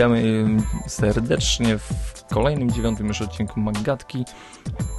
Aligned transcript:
Witamy 0.00 0.46
serdecznie 0.86 1.78
w 1.78 2.24
kolejnym 2.32 2.70
dziewiątym 2.70 3.06
już 3.06 3.22
odcinku 3.22 3.60
Maggatki 3.60 4.24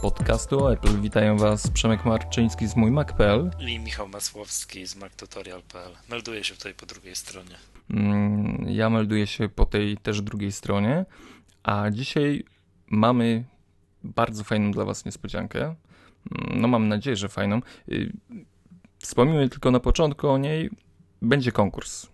podcastu 0.02 0.64
o 0.64 0.74
Apple. 0.74 1.02
Witają 1.02 1.38
Was 1.38 1.70
Przemek 1.72 2.06
Marczyński 2.06 2.68
z 2.68 2.76
mój 2.76 2.92
Mac.pl 2.92 3.52
i 3.60 3.80
Michał 3.80 4.08
Masłowski 4.08 4.88
z 4.88 4.96
MacTutorial.pl. 4.96 5.92
Melduję 6.10 6.44
się 6.44 6.56
tutaj 6.56 6.74
po 6.74 6.86
drugiej 6.86 7.16
stronie. 7.16 7.56
Mm, 7.90 8.66
ja 8.70 8.90
melduję 8.90 9.28
się 9.28 9.50
po 9.50 9.66
tej 9.66 9.98
też 9.98 10.22
drugiej 10.22 10.52
stronie, 10.52 11.06
a 11.64 11.90
dzisiaj 11.92 12.44
mamy 12.88 13.44
bardzo 14.04 14.44
fajną 14.44 14.72
dla 14.72 14.86
Was 14.86 15.06
niespodziankę. 15.06 15.62
Mm, 15.62 16.62
no 16.62 16.68
mam 16.68 16.88
nadzieję, 16.88 17.16
że 17.16 17.30
fajną. 17.30 17.62
Y, 17.92 18.12
wspomnimy 19.00 19.50
tylko 19.50 19.72
na 19.72 19.80
początku 19.80 20.28
o 20.30 20.38
niej. 20.38 20.70
Będzie 21.22 21.52
konkurs. 21.52 22.11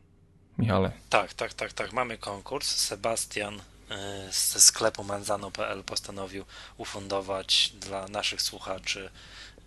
Michale. 0.57 0.91
Tak, 1.09 1.33
tak, 1.33 1.53
tak, 1.53 1.73
tak. 1.73 1.93
Mamy 1.93 2.17
konkurs. 2.17 2.75
Sebastian 2.75 3.61
e, 3.89 4.29
ze 4.31 4.61
sklepu 4.61 5.03
manzano.pl 5.03 5.83
postanowił 5.83 6.45
ufundować 6.77 7.71
dla 7.79 8.07
naszych 8.07 8.41
słuchaczy 8.41 9.09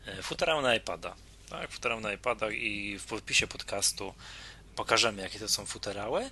e, 0.07 0.23
futerał 0.23 0.63
na 0.63 0.75
iPada. 0.75 1.15
Tak, 1.51 1.71
futerał 1.71 2.01
na 2.01 2.13
iPada 2.13 2.51
i 2.51 2.99
w 2.99 3.05
podpisie 3.05 3.47
podcastu 3.47 4.15
pokażemy, 4.77 5.23
jakie 5.23 5.39
to 5.39 5.49
są 5.49 5.67
futerały. 5.67 6.31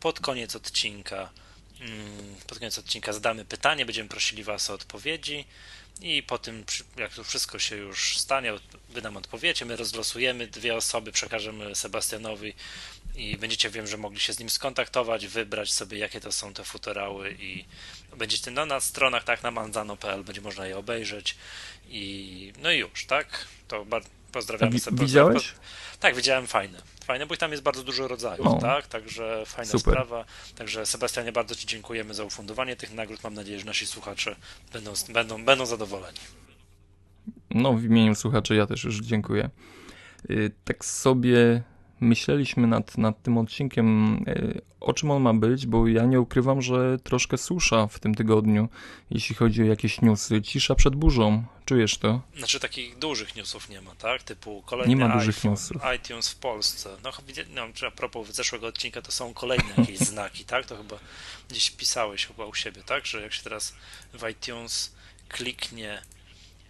Pod 0.00 0.20
koniec 0.20 0.56
odcinka 0.56 1.30
mm, 1.80 2.36
pod 2.46 2.58
koniec 2.58 2.78
odcinka 2.78 3.12
zadamy 3.12 3.44
pytanie, 3.44 3.86
będziemy 3.86 4.08
prosili 4.08 4.44
Was 4.44 4.70
o 4.70 4.74
odpowiedzi 4.74 5.44
i 6.00 6.22
po 6.22 6.38
tym, 6.38 6.64
jak 6.96 7.14
to 7.14 7.24
wszystko 7.24 7.58
się 7.58 7.76
już 7.76 8.18
stanie, 8.18 8.52
wy 8.88 9.02
nam 9.02 9.16
odpowiecie, 9.16 9.64
my 9.64 9.76
rozlosujemy 9.76 10.46
dwie 10.46 10.76
osoby, 10.76 11.12
przekażemy 11.12 11.74
Sebastianowi 11.74 12.54
i 13.20 13.36
będziecie, 13.36 13.70
wiem, 13.70 13.86
że 13.86 13.96
mogli 13.96 14.20
się 14.20 14.32
z 14.32 14.38
nim 14.38 14.50
skontaktować, 14.50 15.26
wybrać 15.26 15.72
sobie, 15.72 15.98
jakie 15.98 16.20
to 16.20 16.32
są 16.32 16.54
te 16.54 16.64
futerały 16.64 17.36
i 17.40 17.64
będziecie 18.16 18.50
no, 18.50 18.66
na 18.66 18.80
stronach, 18.80 19.24
tak, 19.24 19.42
na 19.42 19.50
manzano.pl 19.50 20.24
będzie 20.24 20.40
można 20.40 20.66
je 20.66 20.78
obejrzeć 20.78 21.36
i 21.88 22.52
no 22.62 22.72
i 22.72 22.78
już, 22.78 23.06
tak? 23.06 23.46
To 23.68 23.86
pozdrawiamy 24.32 24.78
Sebastiana. 24.78 25.06
Widziałeś? 25.06 25.54
Tak, 26.00 26.16
widziałem, 26.16 26.46
fajne. 26.46 26.82
Fajne, 27.04 27.26
bo 27.26 27.36
tam 27.36 27.50
jest 27.50 27.62
bardzo 27.62 27.82
dużo 27.82 28.08
rodzajów, 28.08 28.46
o, 28.46 28.58
tak? 28.58 28.86
Także 28.86 29.42
fajna 29.46 29.72
super. 29.72 29.94
sprawa. 29.94 30.24
Także 30.54 30.86
Sebastianie, 30.86 31.32
bardzo 31.32 31.54
Ci 31.54 31.66
dziękujemy 31.66 32.14
za 32.14 32.24
ufundowanie 32.24 32.76
tych 32.76 32.94
nagród. 32.94 33.24
Mam 33.24 33.34
nadzieję, 33.34 33.58
że 33.58 33.64
nasi 33.64 33.86
słuchacze 33.86 34.36
będą, 34.72 34.92
będą, 35.08 35.44
będą 35.44 35.66
zadowoleni. 35.66 36.18
No, 37.50 37.74
w 37.74 37.84
imieniu 37.84 38.14
słuchaczy 38.14 38.54
ja 38.54 38.66
też 38.66 38.84
już 38.84 39.00
dziękuję. 39.00 39.50
Y, 40.30 40.50
tak 40.64 40.84
sobie 40.84 41.62
myśleliśmy 42.00 42.66
nad, 42.66 42.98
nad 42.98 43.22
tym 43.22 43.38
odcinkiem, 43.38 44.16
e, 44.26 44.60
o 44.80 44.92
czym 44.92 45.10
on 45.10 45.22
ma 45.22 45.34
być, 45.34 45.66
bo 45.66 45.86
ja 45.86 46.04
nie 46.04 46.20
ukrywam, 46.20 46.62
że 46.62 46.98
troszkę 46.98 47.38
susza 47.38 47.86
w 47.86 47.98
tym 47.98 48.14
tygodniu, 48.14 48.68
jeśli 49.10 49.34
chodzi 49.34 49.62
o 49.62 49.64
jakieś 49.64 50.00
newsy. 50.00 50.42
Cisza 50.42 50.74
przed 50.74 50.96
burzą. 50.96 51.44
Czujesz 51.64 51.98
to? 51.98 52.20
Znaczy 52.36 52.60
takich 52.60 52.98
dużych 52.98 53.36
newsów 53.36 53.68
nie 53.68 53.80
ma, 53.80 53.94
tak? 53.94 54.22
Typu 54.22 54.62
kolejny 54.66 54.94
nie 54.94 54.96
ma 54.96 55.14
dużych 55.14 55.36
iPhone, 55.36 55.50
newsów. 55.50 55.82
iTunes 55.96 56.28
w 56.28 56.36
Polsce. 56.36 56.96
No, 57.04 57.10
no 57.54 57.62
a 57.86 57.90
propos 57.90 58.28
zeszłego 58.28 58.66
odcinka, 58.66 59.02
to 59.02 59.12
są 59.12 59.34
kolejne 59.34 59.74
jakieś 59.78 59.98
znaki, 60.12 60.44
tak? 60.44 60.66
To 60.66 60.76
chyba 60.76 60.96
gdzieś 61.50 61.70
pisałeś 61.70 62.26
chyba 62.26 62.46
u 62.46 62.54
siebie, 62.54 62.82
tak? 62.86 63.06
Że 63.06 63.22
jak 63.22 63.32
się 63.32 63.42
teraz 63.42 63.74
w 64.14 64.28
iTunes 64.28 64.94
kliknie 65.28 66.02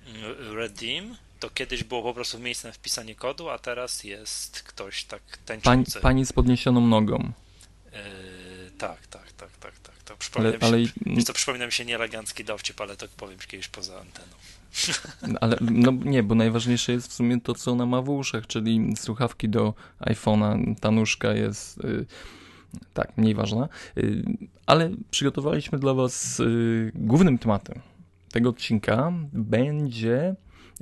mm, 0.06 0.56
redeem, 0.56 1.16
to 1.40 1.50
kiedyś 1.50 1.84
było 1.84 2.02
po 2.02 2.14
prostu 2.14 2.38
miejsce 2.38 2.68
na 2.68 2.74
wpisanie 2.74 3.14
kodu, 3.14 3.48
a 3.48 3.58
teraz 3.58 4.04
jest 4.04 4.62
ktoś 4.62 5.04
tak 5.04 5.22
tęczący. 5.46 5.92
Pani, 5.92 6.02
pani 6.02 6.26
z 6.26 6.32
podniesioną 6.32 6.86
nogą. 6.86 7.32
Yy, 7.92 8.70
tak, 8.78 9.06
tak, 9.06 9.32
tak, 9.32 9.50
tak, 9.60 9.78
tak. 9.78 9.94
To 10.04 10.16
przypomina, 10.16 10.52
ale, 10.60 10.78
mi, 10.78 10.86
się, 10.86 10.92
ale... 11.06 11.22
to 11.22 11.32
przypomina 11.32 11.66
mi 11.66 11.72
się 11.72 11.84
nieelegancki 11.84 12.44
dowcip, 12.44 12.80
ale 12.80 12.96
to 12.96 13.06
powiem 13.16 13.38
kiedyś 13.48 13.68
poza 13.68 14.00
anteną. 14.00 14.32
Ale 15.40 15.56
no 15.60 15.92
nie, 15.92 16.22
bo 16.22 16.34
najważniejsze 16.34 16.92
jest 16.92 17.10
w 17.10 17.12
sumie 17.12 17.40
to, 17.40 17.54
co 17.54 17.72
ona 17.72 17.86
ma 17.86 18.02
w 18.02 18.08
uszach, 18.08 18.46
czyli 18.46 18.94
słuchawki 18.96 19.48
do 19.48 19.74
iPhone'a. 20.00 20.74
Ta 20.80 20.90
nóżka 20.90 21.32
jest 21.32 21.84
yy, 21.84 22.06
tak, 22.94 23.16
mniej 23.16 23.34
ważna. 23.34 23.68
Yy, 23.96 24.24
ale 24.66 24.90
przygotowaliśmy 25.10 25.78
dla 25.78 25.94
Was 25.94 26.38
yy, 26.38 26.92
głównym 26.94 27.38
tematem 27.38 27.80
tego 28.32 28.50
odcinka 28.50 29.12
będzie 29.32 30.34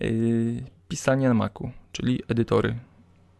Y, 0.02 0.62
pisanie 0.88 1.28
na 1.28 1.34
Macu, 1.34 1.70
czyli 1.92 2.22
edytory, 2.28 2.74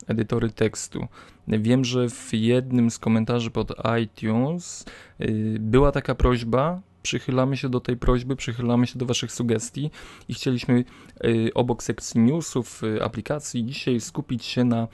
edytory 0.06 0.50
tekstu. 0.50 1.06
Wiem, 1.48 1.84
że 1.84 2.08
w 2.08 2.28
jednym 2.32 2.91
z 2.91 2.98
komentarzy 2.98 3.50
pod 3.50 3.72
iTunes 4.02 4.84
y, 5.20 5.56
była 5.60 5.92
taka 5.92 6.14
prośba, 6.14 6.80
przychylamy 7.02 7.56
się 7.56 7.68
do 7.68 7.80
tej 7.80 7.97
prośby, 7.97 8.36
przychylamy 8.36 8.86
się 8.86 8.98
do 8.98 9.06
Waszych 9.06 9.32
sugestii 9.32 9.91
i 10.28 10.34
chcieliśmy 10.34 10.84
y, 11.24 11.50
obok 11.54 11.82
sekcji 11.82 12.20
newsów 12.20 12.82
aplikacji 13.02 13.64
dzisiaj 13.64 14.00
skupić 14.00 14.44
się 14.44 14.64
na 14.64 14.88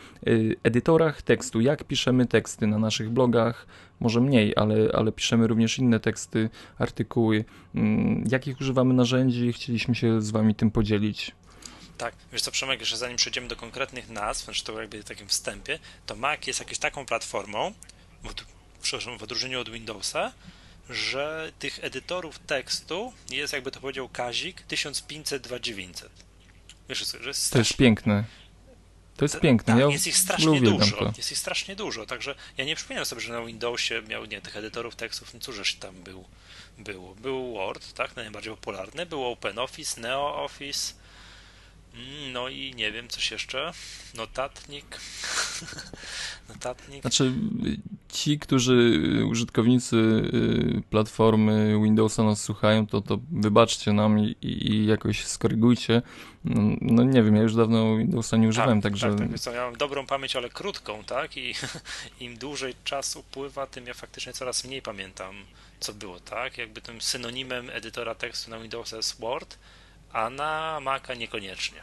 edytorach 0.63 1.23
tekstu, 1.23 1.61
jak 1.61 1.85
piszemy 1.85 2.27
teksty 2.27 2.67
na 2.67 2.79
naszych 2.79 3.11
blogach, 3.11 3.67
może 4.01 4.21
mniej, 4.21 4.53
ale, 4.57 4.77
ale 4.95 5.13
piszemy 5.13 5.47
również 5.47 5.79
inne 5.79 6.01
teksty, 6.01 6.51
artykuły, 6.79 7.45
mm, 7.75 8.25
jakich 8.31 8.61
używamy 8.61 8.95
narzędzi, 8.95 9.53
chcieliśmy 9.53 9.95
się 9.95 10.23
z 10.23 10.31
Wami 10.31 10.55
tym 10.55 10.71
podzielić. 10.71 11.35
Tak, 11.99 12.15
wiesz 12.33 12.43
co 12.43 12.51
Przemek, 12.51 12.81
jeszcze 12.81 12.97
zanim 12.97 13.17
przejdziemy 13.17 13.49
do 13.49 13.57
konkretnych 13.57 14.09
nazw, 14.09 14.45
znaczy 14.45 14.65
to 14.65 14.81
jakby 14.81 15.03
w 15.03 15.05
takim 15.05 15.29
wstępie, 15.29 15.79
to 16.07 16.17
Mac 16.17 16.47
jest 16.47 16.61
jakąś 16.61 16.79
taką 16.79 17.07
platformą, 17.07 17.73
w, 18.23 19.19
w 19.19 19.23
odróżnieniu 19.23 19.61
od 19.61 19.71
Windowsa, 19.71 20.33
że 20.91 21.53
tych 21.59 21.85
edytorów 21.85 22.39
tekstu 22.39 23.13
jest, 23.31 23.53
jakby 23.53 23.71
to 23.71 23.81
powiedział 23.81 24.09
Kazik, 24.09 24.63
1500, 24.63 25.43
2900. 25.43 26.11
Wiesz, 26.89 27.07
że 27.21 27.29
jest 27.29 27.53
To 27.53 27.59
jest 27.59 27.77
piękne. 27.77 28.25
To 29.17 29.25
jest 29.25 29.41
piękne. 29.41 29.75
Tak, 29.75 29.81
ja 29.81 29.89
jest 29.89 30.07
ich 30.07 30.17
strasznie 30.17 30.61
dużo. 30.61 30.97
To. 30.97 31.13
Jest 31.17 31.33
ich 31.33 31.39
strasznie 31.39 31.77
dużo. 31.77 32.07
Także 32.07 32.35
ja 32.57 32.65
nie 32.65 32.77
przypominam 32.77 33.05
sobie, 33.05 33.21
że 33.21 33.33
na 33.33 33.45
Windowsie 33.45 34.03
miał 34.03 34.25
nie 34.25 34.41
tych 34.41 34.57
edytorów 34.57 34.97
tekstów, 34.97 35.35
no 35.35 35.41
cóżeś 35.41 35.75
tam 35.75 36.03
był. 36.03 36.25
Było. 36.79 37.15
Był 37.15 37.55
Word, 37.55 37.93
tak, 37.93 38.17
najbardziej 38.17 38.55
popularny, 38.55 39.07
był 39.07 39.25
OpenOffice, 39.25 40.01
NeoOffice, 40.01 40.95
no 42.33 42.49
i 42.49 42.75
nie 42.75 42.93
wiem, 42.93 43.09
coś 43.09 43.31
jeszcze. 43.31 43.73
Notatnik. 44.15 45.01
Notatnik. 46.49 47.01
Znaczy, 47.01 47.33
ci, 48.09 48.39
którzy 48.39 49.01
użytkownicy 49.31 49.97
y, 49.97 50.83
platformy 50.91 51.81
Windowsa 51.83 52.23
nas 52.23 52.43
słuchają, 52.43 52.87
to, 52.87 53.01
to 53.01 53.19
wybaczcie 53.33 53.93
nam 53.93 54.19
i, 54.19 54.37
i 54.43 54.87
jakoś 54.87 55.27
skorygujcie. 55.27 56.03
No, 56.45 56.77
no, 56.81 57.05
nie 57.05 57.23
wiem, 57.23 57.37
ja 57.37 57.43
już 57.43 57.55
dawno 57.55 57.97
Windowsa 57.97 58.37
nie 58.37 58.49
używałem, 58.49 58.81
tak, 58.81 58.93
także... 58.93 59.17
Tak, 59.17 59.41
tak, 59.45 59.55
ja 59.55 59.65
mam 59.65 59.77
dobrą 59.77 60.07
pamięć, 60.07 60.37
ale 60.37 60.51
krótką, 60.51 61.05
tak? 61.05 61.37
I 61.37 61.55
im 62.21 62.39
dłużej 62.39 62.75
czas 62.85 63.17
upływa, 63.17 63.67
tym 63.67 63.87
ja 63.87 63.95
faktycznie 63.95 64.33
coraz 64.33 64.65
mniej 64.65 64.83
pamiętam, 64.83 65.35
co 65.81 65.95
było, 65.95 66.21
tak? 66.21 66.59
Jakby 66.59 66.81
tym 66.81 67.01
synonimem 67.01 67.71
edytora 67.71 68.15
tekstu 68.15 68.51
na 68.51 68.59
Windowsa 68.59 68.97
jest 68.97 69.21
Word, 69.21 69.59
a 70.15 70.31
na 70.31 70.81
Maca 70.81 71.15
niekoniecznie. 71.15 71.83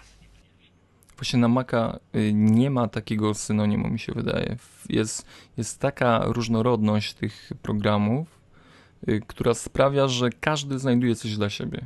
Właśnie 1.18 1.40
na 1.40 1.48
Maca 1.48 2.00
y, 2.16 2.34
nie 2.34 2.70
ma 2.70 2.88
takiego 2.88 3.34
synonimu, 3.34 3.90
mi 3.90 4.00
się 4.00 4.14
wydaje. 4.14 4.56
Jest, 4.90 5.26
jest 5.58 5.80
taka 5.80 6.22
różnorodność 6.24 7.14
tych 7.14 7.52
programów, 7.62 8.28
y, 9.08 9.22
która 9.28 9.54
sprawia, 9.54 10.08
że 10.08 10.30
każdy 10.30 10.80
znajduje 10.80 11.16
coś 11.16 11.38
dla 11.38 11.50
siebie. 11.50 11.86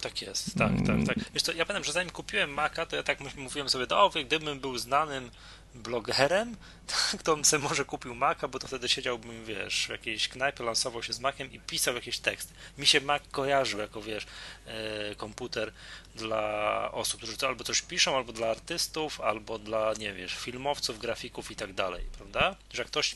Tak 0.00 0.22
jest, 0.22 0.54
tak, 0.58 0.72
tak, 0.72 0.88
mm. 0.88 1.06
tak. 1.06 1.16
Wiesz 1.34 1.42
co, 1.42 1.52
ja 1.52 1.66
pamiętam, 1.66 1.84
że 1.84 1.92
zanim 1.92 2.10
kupiłem 2.10 2.50
Maca, 2.50 2.86
to 2.86 2.96
ja 2.96 3.02
tak 3.02 3.18
mówiłem 3.36 3.68
sobie, 3.68 3.88
o, 3.88 4.10
gdybym 4.24 4.60
był 4.60 4.78
znanym 4.78 5.30
blogerem, 5.78 6.56
tak, 7.12 7.22
to 7.22 7.34
bym 7.34 7.44
sobie 7.44 7.62
może 7.62 7.84
kupił 7.84 8.14
Maca, 8.14 8.48
bo 8.48 8.58
to 8.58 8.66
wtedy 8.66 8.88
siedziałbym, 8.88 9.44
wiesz, 9.44 9.86
w 9.86 9.90
jakiejś 9.90 10.28
knajpie, 10.28 10.64
lansował 10.64 11.02
się 11.02 11.12
z 11.12 11.20
Maciem 11.20 11.52
i 11.52 11.60
pisał 11.60 11.94
jakiś 11.94 12.18
tekst. 12.18 12.52
Mi 12.78 12.86
się 12.86 13.00
Mac 13.00 13.22
kojarzył 13.30 13.80
jako, 13.80 14.02
wiesz, 14.02 14.26
e, 14.66 15.14
komputer 15.14 15.72
dla 16.14 16.92
osób, 16.92 17.20
którzy 17.20 17.36
albo 17.46 17.64
coś 17.64 17.82
piszą, 17.82 18.16
albo 18.16 18.32
dla 18.32 18.50
artystów, 18.50 19.20
albo 19.20 19.58
dla, 19.58 19.92
nie 19.98 20.12
wiesz, 20.12 20.34
filmowców, 20.34 20.98
grafików 20.98 21.50
i 21.50 21.56
tak 21.56 21.72
dalej, 21.72 22.04
prawda? 22.16 22.56
Że 22.72 22.82
jak 22.82 22.88
ktoś, 22.88 23.14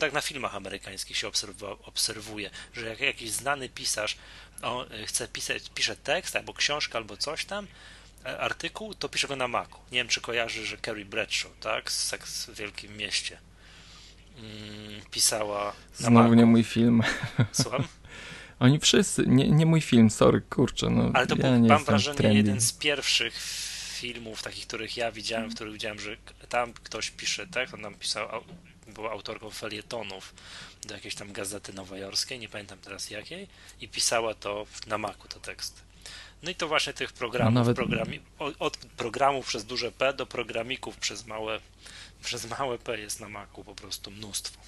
tak 0.00 0.12
na 0.12 0.20
filmach 0.20 0.54
amerykańskich 0.54 1.16
się 1.16 1.30
obserwuje, 1.84 2.50
że 2.74 2.86
jak 2.86 3.00
jakiś 3.00 3.30
znany 3.30 3.68
pisarz 3.68 4.16
o, 4.62 4.86
chce 5.06 5.28
pisać, 5.28 5.62
pisze 5.74 5.96
tekst, 5.96 6.36
albo 6.36 6.54
książkę, 6.54 6.98
albo 6.98 7.16
coś 7.16 7.44
tam, 7.44 7.66
E, 7.66 7.99
artykuł, 8.24 8.94
to 8.94 9.08
pisze 9.08 9.28
go 9.28 9.36
na 9.36 9.48
Macu. 9.48 9.76
Nie 9.92 9.98
wiem, 9.98 10.08
czy 10.08 10.20
kojarzy, 10.20 10.66
że 10.66 10.76
Carrie 10.78 11.04
Bradshaw, 11.04 11.52
tak, 11.60 11.92
z 11.92 12.04
Seks 12.04 12.46
w 12.46 12.54
Wielkim 12.54 12.96
Mieście, 12.96 13.38
mm, 14.38 15.00
pisała 15.10 15.64
na 15.64 15.72
Znowu 15.96 16.14
Macu. 16.14 16.34
nie 16.34 16.46
mój 16.46 16.64
film. 16.64 17.02
Słucham? 17.52 17.84
Oni 18.60 18.78
wszyscy, 18.80 19.24
nie, 19.26 19.50
nie 19.50 19.66
mój 19.66 19.80
film, 19.80 20.10
sorry, 20.10 20.40
kurczę. 20.40 20.90
No, 20.90 21.10
Ale 21.14 21.26
to 21.26 21.36
ja 21.36 21.42
był, 21.42 21.68
mam 21.68 21.84
wrażenie, 21.84 22.16
trendy. 22.16 22.36
jeden 22.36 22.60
z 22.60 22.72
pierwszych 22.72 23.34
filmów, 24.00 24.42
takich, 24.42 24.66
których 24.66 24.96
ja 24.96 25.12
widziałem, 25.12 25.50
w 25.50 25.54
których 25.54 25.72
widziałem, 25.72 25.98
że 26.00 26.16
tam 26.48 26.72
ktoś 26.72 27.10
pisze, 27.10 27.46
tak, 27.46 27.74
on 27.74 27.80
nam 27.80 27.94
pisał, 27.94 28.28
była 28.86 29.10
autorką 29.10 29.50
felietonów 29.50 30.34
do 30.86 30.94
jakiejś 30.94 31.14
tam 31.14 31.32
gazety 31.32 31.72
nowojorskiej, 31.72 32.38
nie 32.38 32.48
pamiętam 32.48 32.78
teraz 32.78 33.10
jakiej, 33.10 33.48
i 33.80 33.88
pisała 33.88 34.34
to 34.34 34.66
na 34.86 34.98
Macu, 34.98 35.28
te 35.28 35.40
teksty. 35.40 35.80
No 36.42 36.50
i 36.50 36.54
to 36.54 36.68
właśnie 36.68 36.92
tych 36.92 37.12
programów, 37.12 37.54
no 37.54 37.60
nawet... 37.60 37.76
programi, 37.76 38.20
od 38.58 38.76
programów 38.76 39.46
przez 39.46 39.64
duże 39.64 39.92
P 39.92 40.12
do 40.12 40.26
programików 40.26 40.96
przez 40.96 41.26
małe, 41.26 41.60
przez 42.24 42.50
małe 42.58 42.78
P 42.78 43.00
jest 43.00 43.20
na 43.20 43.28
Macu 43.28 43.64
po 43.64 43.74
prostu 43.74 44.10
mnóstwo. 44.10 44.60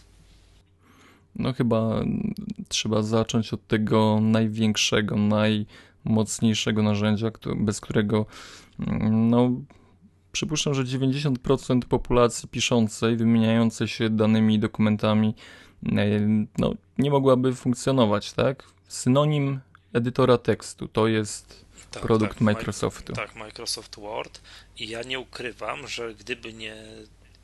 No 1.36 1.52
chyba 1.52 2.04
trzeba 2.68 3.02
zacząć 3.02 3.52
od 3.52 3.66
tego 3.66 4.20
największego, 4.20 5.16
najmocniejszego 5.16 6.82
narzędzia, 6.82 7.30
bez 7.56 7.80
którego 7.80 8.26
mm, 8.80 9.30
no 9.30 9.50
przypuszczam, 10.32 10.74
że 10.74 10.84
90% 10.84 11.80
populacji 11.80 12.48
piszącej, 12.48 13.16
wymieniającej 13.16 13.88
się 13.88 14.10
danymi 14.10 14.58
dokumentami 14.58 15.34
e, 15.86 16.20
no, 16.58 16.74
nie 16.98 17.10
mogłaby 17.10 17.54
funkcjonować, 17.54 18.32
tak? 18.32 18.64
Synonim 18.88 19.60
edytora 19.92 20.38
tekstu 20.38 20.88
to 20.88 21.08
jest 21.08 21.64
tak, 21.90 22.02
produkt 22.02 22.32
tak, 22.32 22.40
Microsoftu. 22.40 23.12
Tak, 23.12 23.34
Microsoft 23.34 23.96
Word 23.96 24.40
i 24.76 24.88
ja 24.88 25.02
nie 25.02 25.20
ukrywam, 25.20 25.88
że 25.88 26.14
gdyby 26.14 26.52
nie 26.52 26.84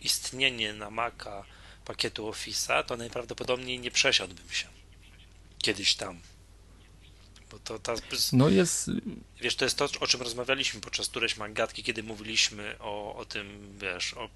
istnienie 0.00 0.72
na 0.72 0.90
Maca 0.90 1.44
pakietu 1.84 2.30
Office'a, 2.30 2.84
to 2.84 2.96
najprawdopodobniej 2.96 3.80
nie 3.80 3.90
przesiadłbym 3.90 4.50
się 4.50 4.66
kiedyś 5.58 5.94
tam. 5.94 6.20
Bo 7.50 7.58
to 7.58 7.78
ta, 7.78 7.94
no 8.32 8.48
jest... 8.48 8.90
Wiesz, 9.40 9.56
to 9.56 9.64
jest 9.64 9.78
to, 9.78 9.88
o 10.00 10.06
czym 10.06 10.22
rozmawialiśmy 10.22 10.80
podczas 10.80 11.08
którejś 11.08 11.36
mangatki, 11.36 11.82
kiedy 11.82 12.02
mówiliśmy 12.02 12.76
o, 12.80 13.16
o 13.16 13.24
tym, 13.24 13.78
wiesz, 13.80 14.14
o 14.14 14.28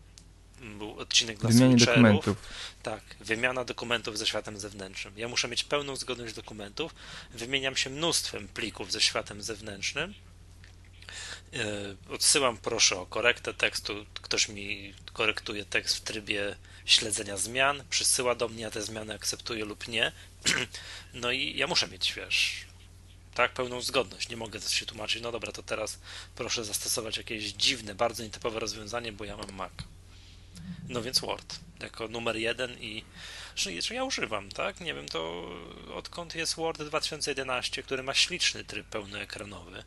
był 0.63 0.99
odcinek 0.99 1.39
dla 1.39 1.51
Wymianie 1.51 1.77
dokumentów. 1.77 2.37
Tak, 2.83 3.03
wymiana 3.21 3.65
dokumentów 3.65 4.19
ze 4.19 4.27
światem 4.27 4.59
zewnętrznym. 4.59 5.19
Ja 5.19 5.29
muszę 5.29 5.49
mieć 5.49 5.65
pełną 5.65 5.97
zgodność 5.97 6.35
dokumentów. 6.35 6.95
Wymieniam 7.31 7.77
się 7.77 7.91
mnóstwem 7.91 8.49
plików 8.49 8.93
ze 8.93 9.01
światem 9.01 9.43
zewnętrznym. 9.43 10.15
E, 11.55 12.15
odsyłam 12.15 12.57
proszę 12.57 12.97
o 13.01 13.07
korektę 13.07 13.55
tekstu. 13.55 14.07
Ktoś 14.15 14.49
mi 14.49 14.95
korektuje 15.13 15.65
tekst 15.65 15.97
w 15.97 16.01
trybie 16.01 16.57
śledzenia 16.85 17.37
zmian, 17.37 17.85
przysyła 17.91 18.35
do 18.35 18.49
mnie, 18.49 18.63
ja 18.63 18.71
te 18.71 18.83
zmiany 18.83 19.15
akceptuję 19.15 19.65
lub 19.65 19.89
nie. 19.89 20.13
No 21.15 21.31
i 21.31 21.57
ja 21.57 21.67
muszę 21.67 21.89
mieć, 21.89 22.13
wiesz, 22.13 22.67
tak, 23.35 23.53
pełną 23.53 23.81
zgodność. 23.81 24.29
Nie 24.29 24.37
mogę 24.37 24.61
się 24.61 24.87
tłumaczyć, 24.87 25.23
no 25.23 25.33
dobra, 25.33 25.53
to 25.53 25.63
teraz 25.63 25.99
proszę 26.35 26.65
zastosować 26.65 27.17
jakieś 27.17 27.45
dziwne, 27.45 27.95
bardzo 27.95 28.23
nietypowe 28.23 28.61
rozwiązanie, 28.61 29.13
bo 29.13 29.25
ja 29.25 29.37
mam 29.37 29.53
Mac. 29.53 29.73
No 30.89 31.03
więc 31.03 31.21
Word 31.21 31.61
jako 31.83 32.09
numer 32.09 32.37
jeden 32.37 32.71
i 32.81 33.05
że 33.57 33.95
ja 33.95 34.05
używam, 34.05 34.49
tak? 34.49 34.81
Nie 34.81 34.95
wiem, 34.95 35.07
to 35.07 35.51
odkąd 35.95 36.35
jest 36.35 36.57
Word 36.57 36.83
2011, 36.83 37.83
który 37.83 38.03
ma 38.03 38.15
śliczny 38.15 38.65
tryb 38.65 38.87
pełnoekranowy. 38.87 39.85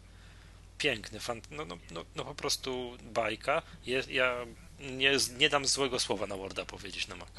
Piękny, 0.77 1.19
fan, 1.19 1.41
no, 1.51 1.65
no, 1.65 1.77
no, 1.91 2.05
no 2.15 2.25
po 2.25 2.35
prostu 2.35 2.97
bajka. 3.13 3.61
Jest, 3.85 4.09
ja 4.09 4.35
nie, 4.79 5.11
nie 5.37 5.49
dam 5.49 5.65
złego 5.65 5.99
słowa 5.99 6.27
na 6.27 6.37
Worda 6.37 6.65
powiedzieć 6.65 7.07
na 7.07 7.15
Mac. 7.15 7.29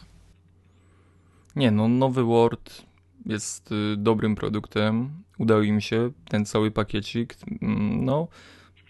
Nie, 1.56 1.70
no 1.70 1.88
nowy 1.88 2.24
Word 2.24 2.82
jest 3.26 3.72
y, 3.72 3.96
dobrym 3.96 4.34
produktem. 4.34 5.22
Udało 5.38 5.62
mi 5.62 5.82
się 5.82 6.10
ten 6.28 6.46
cały 6.46 6.70
pakiecik. 6.70 7.36
Mm, 7.62 8.04
no, 8.04 8.28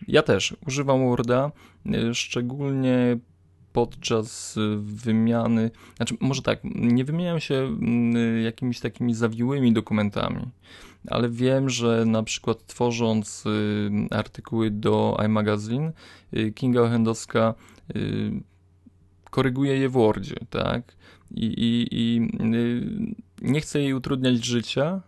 ja 0.09 0.23
też 0.23 0.57
używam 0.67 1.09
Worda, 1.09 1.53
y, 1.87 2.15
szczególnie 2.15 3.19
podczas 3.77 4.57
y, 4.57 4.77
wymiany, 4.79 5.71
znaczy 5.97 6.17
może 6.21 6.43
tak, 6.43 6.61
nie 6.65 7.05
wymieniam 7.05 7.41
się 7.41 7.55
mm, 7.55 8.43
jakimiś 8.43 8.81
takimi 8.81 9.15
zawiłymi 9.15 9.73
dokumentami, 9.73 10.49
ale 11.09 11.29
wiem, 11.29 11.71
że 11.71 12.05
na 12.07 12.23
przykład 12.23 12.67
tworząc 12.67 13.45
artykuły 14.11 14.71
do 14.71 15.17
iMagazine, 15.25 15.93
Kinga 16.55 16.83
Ochendowska 16.83 17.55
koryguje 19.31 19.77
je 19.77 19.89
w 19.89 19.93
Wordzie, 19.93 20.37
tak? 20.51 20.97
I, 21.31 21.47
i, 21.47 21.89
i 21.91 22.21
nie 23.43 23.61
chcę 23.61 23.81
jej 23.81 23.95
utrudniać 23.95 24.45
życia 24.45 25.01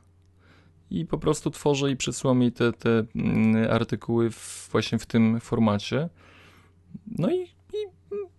i 0.91 1.07
po 1.07 1.19
prostu 1.19 1.51
tworzę 1.51 1.91
i 1.91 1.97
przesyłam 1.97 2.43
jej 2.43 2.53
te, 2.53 2.73
te 2.73 3.05
mm, 3.17 3.71
artykuły 3.71 4.31
w, 4.31 4.69
właśnie 4.73 4.99
w 4.99 5.07
tym 5.07 5.41
formacie. 5.41 6.09
No 7.07 7.31
i 7.31 7.58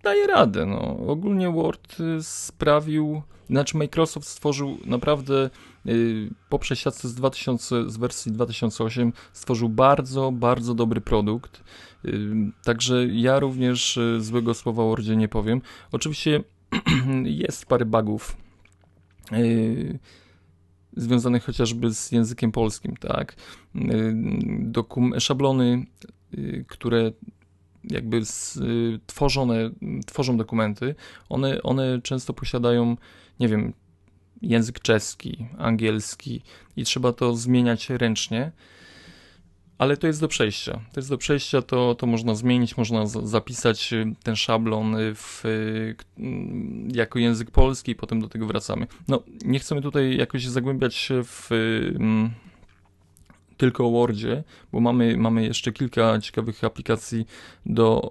daje 0.04 0.27
radę. 0.27 0.66
No. 0.66 0.98
Ogólnie 1.07 1.50
Word 1.50 2.00
y, 2.00 2.24
sprawił, 2.24 3.21
znaczy 3.50 3.77
Microsoft 3.77 4.27
stworzył 4.27 4.77
naprawdę 4.86 5.50
y, 5.88 6.30
po 6.50 6.60
przesiadce 6.60 7.10
z 7.10 7.16
2000, 7.16 7.89
z 7.89 7.98
wersji 7.98 8.31
2008 8.31 9.13
stworzył 9.33 9.69
bardzo, 9.69 10.31
bardzo 10.31 10.74
dobry 10.74 11.01
produkt. 11.01 11.63
Y, 12.06 12.12
także 12.63 13.07
ja 13.07 13.39
również 13.39 14.00
złego 14.19 14.54
słowa 14.54 14.83
o 14.83 14.88
Wordzie 14.88 15.16
nie 15.16 15.27
powiem. 15.27 15.62
Oczywiście 15.92 16.44
jest 17.25 17.66
parę 17.66 17.86
bugów 17.86 18.38
związanych 20.98 21.44
chociażby 21.44 21.94
z 21.94 22.12
językiem 22.12 22.51
polskim, 22.51 22.95
tak? 22.98 23.36
Dokum 24.60 25.19
szablony, 25.19 25.86
które 26.68 27.12
jakby 27.89 28.21
tworzone, 29.07 29.69
tworzą 30.06 30.38
dokumenty, 30.38 30.95
one, 31.30 31.62
one 31.62 32.01
często 32.01 32.33
posiadają, 32.33 32.97
nie 33.39 33.47
wiem, 33.47 33.74
język 34.41 34.80
czeski, 34.80 35.45
angielski 35.57 36.41
i 36.75 36.83
trzeba 36.83 37.13
to 37.13 37.36
zmieniać 37.36 37.89
ręcznie 37.89 38.51
ale 39.80 39.97
to 39.97 40.07
jest 40.07 40.21
do 40.21 40.27
przejścia. 40.27 40.71
To 40.91 41.00
jest 41.00 41.09
do 41.09 41.18
przejścia, 41.18 41.62
to, 41.62 41.95
to 41.95 42.07
można 42.07 42.36
zmienić, 42.36 42.77
można 42.77 43.06
zapisać 43.06 43.94
y, 43.94 44.13
ten 44.24 44.35
szablon 44.35 44.95
y, 44.95 45.15
w, 45.15 45.45
y, 45.45 45.95
jako 46.94 47.19
język 47.19 47.51
polski 47.51 47.92
i 47.92 47.95
potem 47.95 48.21
do 48.21 48.27
tego 48.30 48.47
wracamy. 48.47 48.88
No, 49.07 49.24
nie 49.45 49.59
chcemy 49.59 49.81
tutaj 49.81 50.18
jakoś 50.18 50.45
zagłębiać 50.45 50.95
się 50.95 51.24
w 51.24 51.50
tylko 53.59 53.88
o 53.88 53.91
Wordzie, 53.91 54.44
bo 54.71 54.79
mamy, 54.79 55.17
mamy 55.17 55.45
jeszcze 55.45 55.71
kilka 55.71 56.19
ciekawych 56.19 56.63
aplikacji 56.63 57.25
do 57.65 58.01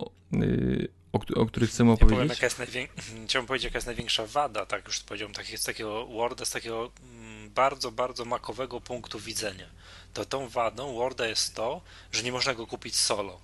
o, 1.13 1.41
o 1.41 1.47
których 1.47 1.71
chcemy 1.71 1.93
opowiedzieć. 1.93 2.11
Ja 2.11 2.17
powiem, 2.17 2.29
jaka 2.29 2.47
jest 2.47 2.59
najwię... 2.59 2.89
Chciałbym 3.27 3.47
powiedzieć, 3.47 3.65
jaka 3.65 3.77
jest 3.77 3.87
największa 3.87 4.27
wada, 4.27 4.67
tak 4.67 4.87
już 4.87 5.01
powiedziałem, 5.01 5.35
tak, 5.35 5.47
z 5.47 5.65
takiego 5.65 6.07
Worda, 6.07 6.45
z 6.45 6.51
takiego 6.51 6.91
mm, 7.03 7.51
bardzo, 7.51 7.93
bardzo 7.93 8.25
makowego 8.25 8.81
punktu 8.81 9.19
widzenia 9.19 9.67
to 10.15 10.25
tą 10.25 10.49
wadą 10.49 10.95
Worda 10.95 11.27
jest 11.27 11.55
to, 11.55 11.81
że 12.13 12.23
nie 12.23 12.33
można 12.33 12.55
go 12.55 12.67
kupić 12.67 12.97
solo, 12.97 13.41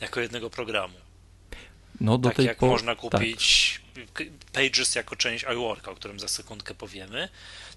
jako 0.00 0.20
jednego 0.20 0.50
programu. 0.50 0.94
No, 2.00 2.18
do 2.18 2.28
tak 2.28 2.36
tej 2.36 2.46
jak 2.46 2.58
po... 2.58 2.66
można 2.66 2.94
kupić 2.94 3.74
tak. 3.84 3.89
Pages 4.52 4.94
jako 4.94 5.16
część 5.16 5.44
iWorka, 5.52 5.90
o 5.90 5.94
którym 5.94 6.20
za 6.20 6.28
sekundkę 6.28 6.74
powiemy, 6.74 7.28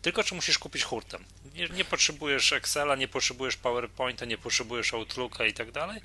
tylko 0.02 0.24
czy 0.24 0.36
musisz 0.36 0.60
kupić 0.60 0.84
hurtem. 0.84 1.24
Nie, 1.56 1.70
nie 1.70 1.86
potrzebujesz 1.86 2.54
Excela, 2.54 2.96
nie 2.96 3.08
potrzebujesz 3.08 3.56
PowerPointa, 3.56 4.26
nie 4.26 4.38
potrzebujesz 4.38 4.94
Outlooka 4.94 5.46
i 5.46 5.54
tak 5.54 5.72
dalej. 5.72 6.02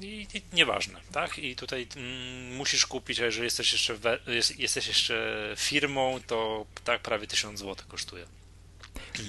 I, 0.00 0.26
i 0.34 0.42
nieważne, 0.52 1.00
tak? 1.12 1.38
I 1.38 1.56
tutaj 1.56 1.86
mm, 1.96 2.56
musisz 2.56 2.86
kupić, 2.86 3.20
a 3.20 3.24
jeżeli 3.24 3.44
jesteś 3.44 3.72
jeszcze, 3.72 3.94
we, 3.94 4.18
jest, 4.26 4.58
jesteś 4.58 4.86
jeszcze 4.86 5.54
firmą, 5.56 6.20
to 6.26 6.66
tak 6.84 7.00
prawie 7.00 7.26
1000 7.26 7.60
zł 7.60 7.76
kosztuje. 7.88 8.26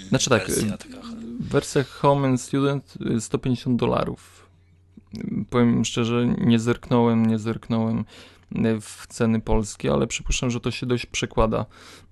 Znaczy 0.09 0.29
tak, 0.29 0.47
wersja, 0.47 0.77
wersja 1.39 1.83
Home 1.83 2.27
and 2.27 2.41
Student 2.41 2.93
150 3.19 3.79
dolarów. 3.79 4.47
Powiem 5.49 5.85
szczerze, 5.85 6.35
nie 6.37 6.59
zerknąłem, 6.59 7.25
nie 7.25 7.39
zerknąłem 7.39 8.05
w 8.81 9.07
ceny 9.07 9.41
polskie, 9.41 9.91
ale 9.91 10.07
przypuszczam, 10.07 10.51
że 10.51 10.59
to 10.59 10.71
się 10.71 10.85
dość 10.85 11.05
przekłada. 11.05 11.65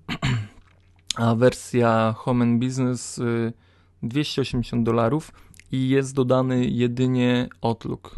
A 1.16 1.36
wersja 1.36 2.16
Home 2.18 2.46
and 2.46 2.60
Business 2.60 3.20
280 4.04 4.86
dolarów 4.86 5.32
i 5.72 5.90
jest 5.90 6.14
dodany 6.14 6.66
jedynie 6.66 7.50
Outlook. 7.62 8.16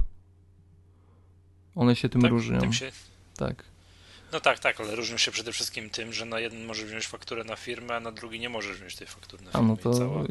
One 1.75 1.95
się 1.95 2.09
tym 2.09 2.21
tak, 2.21 2.31
różnią. 2.31 2.59
Tym 2.59 2.73
się... 2.73 2.91
Tak. 3.37 3.63
No 4.31 4.39
tak, 4.39 4.59
tak, 4.59 4.81
ale 4.81 4.95
różnią 4.95 5.17
się 5.17 5.31
przede 5.31 5.51
wszystkim 5.51 5.89
tym, 5.89 6.13
że 6.13 6.25
na 6.25 6.39
jeden 6.39 6.65
możesz 6.65 6.85
wziąć 6.85 7.07
fakturę 7.07 7.43
na 7.43 7.55
firmę, 7.55 7.95
a 7.95 7.99
na 7.99 8.11
drugi 8.11 8.39
nie 8.39 8.49
możesz 8.49 8.77
wziąć 8.77 8.95
tej 8.95 9.07
faktury 9.07 9.43
na 9.43 9.51
firmę. 9.51 9.65
A 9.65 9.67
no 9.67 9.77
to 9.77 9.93
cała, 9.93 10.23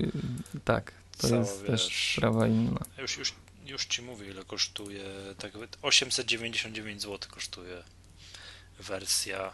tak, 0.64 0.92
to 1.18 1.28
cała, 1.28 1.40
jest 1.40 1.62
wiesz, 1.62 1.86
też 1.88 2.14
sprawa 2.16 2.46
inna. 2.46 2.80
Już, 2.98 3.18
już, 3.18 3.34
już 3.66 3.84
ci 3.84 4.02
mówię, 4.02 4.30
ile 4.30 4.44
kosztuje. 4.44 5.04
Tak, 5.38 5.52
899 5.82 7.02
zł 7.02 7.30
kosztuje 7.30 7.82
wersja 8.78 9.52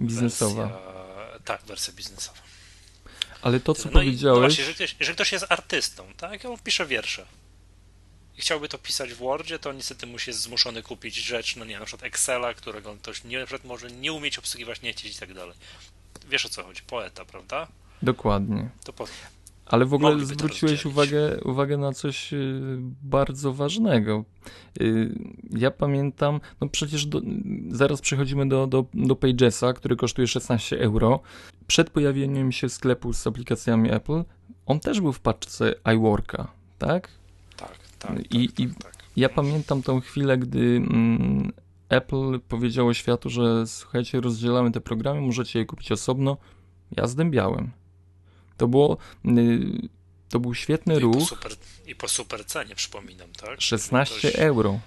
biznesowa. 0.00 0.66
Wersja, 0.66 1.38
tak, 1.44 1.62
wersja 1.62 1.92
biznesowa. 1.92 2.38
Ale 3.42 3.60
to, 3.60 3.74
co 3.74 3.84
no 3.84 3.92
powiedziałeś. 3.92 4.22
I, 4.22 4.24
no 4.24 4.40
właśnie, 4.40 4.64
jeżeli 4.64 4.74
ktoś, 4.74 4.96
jeżeli 5.00 5.14
ktoś 5.14 5.32
jest 5.32 5.46
artystą, 5.48 6.12
tak, 6.16 6.44
on 6.44 6.58
pisze 6.58 6.86
wiersze 6.86 7.26
i 8.36 8.40
chciałby 8.40 8.68
to 8.68 8.78
pisać 8.78 9.12
w 9.12 9.16
Wordzie, 9.16 9.58
to 9.58 9.72
niestety 9.72 10.06
musi 10.06 10.30
jest 10.30 10.40
zmuszony 10.40 10.82
kupić 10.82 11.14
rzecz, 11.14 11.56
no 11.56 11.64
nie, 11.64 11.78
na 11.78 11.84
przykład 11.84 12.06
Excela, 12.06 12.54
którego 12.54 12.96
ktoś 12.96 13.24
nie, 13.24 13.38
na 13.38 13.46
przykład 13.46 13.64
może 13.64 13.90
nie 13.90 14.12
umieć 14.12 14.38
obsługiwać, 14.38 14.82
nie 14.82 14.92
chcieć 14.92 15.16
i 15.16 15.20
tak 15.20 15.34
dalej. 15.34 15.54
wiesz 16.28 16.46
o 16.46 16.48
co 16.48 16.64
chodzi, 16.64 16.82
poeta, 16.82 17.24
prawda? 17.24 17.68
Dokładnie. 18.02 18.70
To 18.84 18.92
po... 18.92 19.06
Ale 19.66 19.84
w 19.86 19.94
ogóle 19.94 20.24
zwróciłeś 20.24 20.86
uwagę, 20.86 21.40
uwagę 21.44 21.76
na 21.76 21.92
coś 21.92 22.32
y, 22.32 22.60
bardzo 23.02 23.52
ważnego. 23.52 24.24
Y, 24.80 25.18
ja 25.50 25.70
pamiętam, 25.70 26.40
no 26.60 26.68
przecież 26.68 27.06
do, 27.06 27.20
zaraz 27.68 28.00
przechodzimy 28.00 28.48
do, 28.48 28.66
do, 28.66 28.84
do 28.94 29.16
Pagesa, 29.16 29.72
który 29.72 29.96
kosztuje 29.96 30.28
16 30.28 30.80
euro. 30.80 31.20
Przed 31.66 31.90
pojawieniem 31.90 32.52
się 32.52 32.68
sklepu 32.68 33.12
z 33.12 33.26
aplikacjami 33.26 33.92
Apple, 33.92 34.24
on 34.66 34.80
też 34.80 35.00
był 35.00 35.12
w 35.12 35.20
paczce 35.20 35.74
iWorka, 35.94 36.48
tak? 36.78 37.08
Tak, 37.56 37.78
tak. 37.98 38.32
I, 38.32 38.48
tak, 38.48 38.60
i 38.60 38.68
tak, 38.68 38.82
tak. 38.82 39.04
ja 39.16 39.28
pamiętam 39.28 39.82
tą 39.82 40.00
chwilę, 40.00 40.38
gdy 40.38 40.76
mm, 40.76 41.52
Apple 41.88 42.40
powiedziało 42.48 42.94
światu, 42.94 43.30
że 43.30 43.66
słuchajcie, 43.66 44.20
rozdzielamy 44.20 44.70
te 44.70 44.80
programy, 44.80 45.20
możecie 45.20 45.58
je 45.58 45.66
kupić 45.66 45.92
osobno. 45.92 46.36
Ja 46.96 47.06
zdębiałem. 47.06 47.70
To 48.56 48.68
było. 48.68 48.96
Y, 49.26 49.88
to 50.28 50.40
był 50.40 50.54
świetny 50.54 50.96
I 50.96 50.98
ruch. 50.98 51.14
Po 51.14 51.24
super, 51.24 51.52
I 51.86 51.94
po 51.94 52.08
super 52.08 52.46
cenie, 52.46 52.74
przypominam, 52.74 53.28
tak? 53.32 53.60
16 53.60 54.38
euro. 54.38 54.80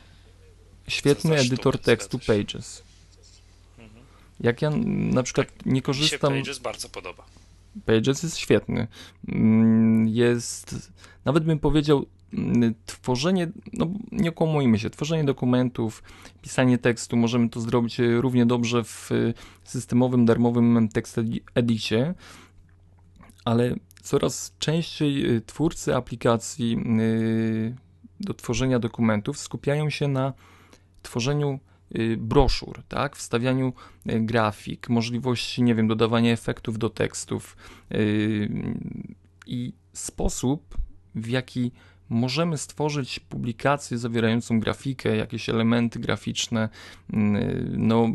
Świetny 0.87 1.37
edytor 1.37 1.79
tekstu 1.79 2.19
Pages. 2.19 2.83
Mhm. 3.79 4.05
Jak 4.39 4.61
ja 4.61 4.69
na 4.95 5.23
przykład 5.23 5.47
tak, 5.47 5.65
nie 5.65 5.81
korzystam. 5.81 6.33
Mi 6.33 6.39
się 6.39 6.43
Pages 6.43 6.59
bardzo 6.59 6.89
podoba. 6.89 7.25
Pages 7.85 8.23
jest 8.23 8.37
świetny. 8.37 8.87
Mm, 9.27 10.07
jest, 10.07 10.91
nawet 11.25 11.43
bym 11.43 11.59
powiedział, 11.59 12.05
mm, 12.33 12.75
tworzenie, 12.85 13.51
no 13.73 13.87
nie 14.11 14.29
okłamujmy 14.29 14.79
się, 14.79 14.89
tworzenie 14.89 15.23
dokumentów, 15.23 16.03
pisanie 16.41 16.77
tekstu, 16.77 17.17
możemy 17.17 17.49
to 17.49 17.61
zrobić 17.61 17.97
równie 18.19 18.45
dobrze 18.45 18.83
w 18.83 19.09
systemowym, 19.63 20.25
darmowym 20.25 20.89
tekst 20.89 21.19
edicie 21.55 22.13
ale 23.47 23.75
coraz 24.01 24.53
częściej 24.59 25.35
y, 25.35 25.41
twórcy 25.41 25.95
aplikacji 25.95 26.77
y, 26.99 27.75
do 28.19 28.33
tworzenia 28.33 28.79
dokumentów 28.79 29.37
skupiają 29.37 29.89
się 29.89 30.07
na 30.07 30.33
tworzeniu 31.01 31.59
y, 31.95 32.17
broszur, 32.17 32.83
tak, 32.87 33.15
wstawianiu 33.15 33.73
grafik, 34.05 34.89
możliwości, 34.89 35.63
nie 35.63 35.75
wiem, 35.75 35.87
dodawania 35.87 36.31
efektów 36.31 36.77
do 36.77 36.89
tekstów 36.89 37.57
i 39.45 39.73
sposób, 39.93 40.77
w 41.15 41.27
jaki 41.27 41.71
możemy 42.09 42.57
stworzyć 42.57 43.19
publikację 43.19 43.97
zawierającą 43.97 44.59
grafikę, 44.59 45.15
jakieś 45.15 45.49
elementy 45.49 45.99
graficzne, 45.99 46.69
no 47.77 48.09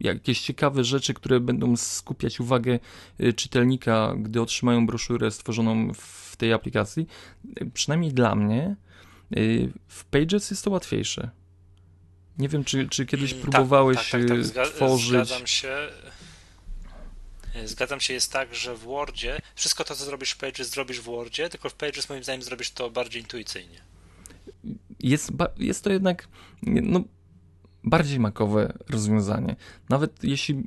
jakieś 0.00 0.40
ciekawe 0.40 0.84
rzeczy, 0.84 1.14
które 1.14 1.40
będą 1.40 1.76
skupiać 1.76 2.40
uwagę 2.40 2.78
y, 3.20 3.32
czytelnika, 3.32 4.14
gdy 4.18 4.42
otrzymają 4.42 4.86
broszurę 4.86 5.30
stworzoną 5.30 5.92
w 5.94 6.36
tej 6.36 6.52
aplikacji. 6.52 7.06
Przynajmniej 7.74 8.12
dla 8.12 8.34
mnie 8.34 8.76
y, 9.36 9.72
w 9.88 10.04
Pages 10.04 10.50
jest 10.50 10.64
to 10.64 10.70
łatwiejsze. 10.70 11.30
Nie 12.38 12.48
wiem, 12.48 12.64
czy, 12.64 12.88
czy 12.88 13.06
kiedyś 13.06 13.32
mm, 13.32 13.42
próbowałeś 13.42 13.96
tak, 13.96 14.06
tak, 14.10 14.20
tak, 14.20 14.28
tak. 14.28 14.44
Zga 14.44 14.64
tworzyć. 14.66 15.08
Zgadzam 15.08 15.46
się. 15.46 15.76
Zgadzam 17.64 18.00
się, 18.00 18.14
jest 18.14 18.32
tak, 18.32 18.54
że 18.54 18.74
w 18.74 18.78
Wordzie 18.78 19.40
wszystko 19.54 19.84
to, 19.84 19.94
co 19.94 20.04
zrobisz 20.04 20.30
w 20.30 20.36
Pages, 20.36 20.70
zrobisz 20.70 21.00
w 21.00 21.04
Wordzie, 21.04 21.48
tylko 21.48 21.70
w 21.70 21.74
Pages 21.74 22.08
moim 22.08 22.22
zdaniem 22.22 22.42
zrobisz 22.42 22.70
to 22.70 22.90
bardziej 22.90 23.22
intuicyjnie. 23.22 23.80
Jest, 25.00 25.30
jest 25.58 25.84
to 25.84 25.92
jednak, 25.92 26.28
no 26.62 27.04
bardziej 27.88 28.20
makowe 28.20 28.72
rozwiązanie. 28.88 29.56
Nawet 29.88 30.24
jeśli 30.24 30.62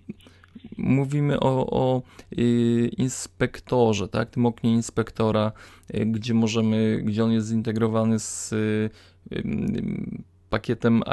mówimy 0.78 1.40
o, 1.40 1.68
o 1.72 2.02
y, 2.38 2.92
inspektorze, 2.98 4.08
tak, 4.08 4.30
tym 4.30 4.46
oknie 4.46 4.74
inspektora, 4.74 5.52
y, 5.96 6.06
gdzie 6.06 6.34
możemy, 6.34 7.02
gdzie 7.06 7.24
on 7.24 7.32
jest 7.32 7.48
zintegrowany 7.48 8.20
z 8.20 8.54
y, 8.54 8.90
pakietem 10.50 11.04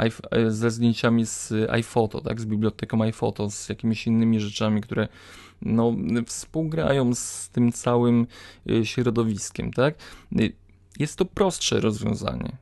ze 0.47 0.71
zdjęciami 0.71 1.25
z 1.25 1.53
iPhoto, 1.69 2.21
tak, 2.21 2.41
z 2.41 2.45
biblioteką 2.45 3.01
iPhoto, 3.01 3.49
z 3.49 3.69
jakimiś 3.69 4.07
innymi 4.07 4.39
rzeczami, 4.39 4.81
które 4.81 5.07
no, 5.61 5.95
współgrają 6.25 7.15
z 7.15 7.49
tym 7.49 7.71
całym 7.71 8.27
środowiskiem, 8.83 9.73
tak. 9.73 9.95
Jest 10.99 11.15
to 11.15 11.25
prostsze 11.25 11.79
rozwiązanie. 11.79 12.57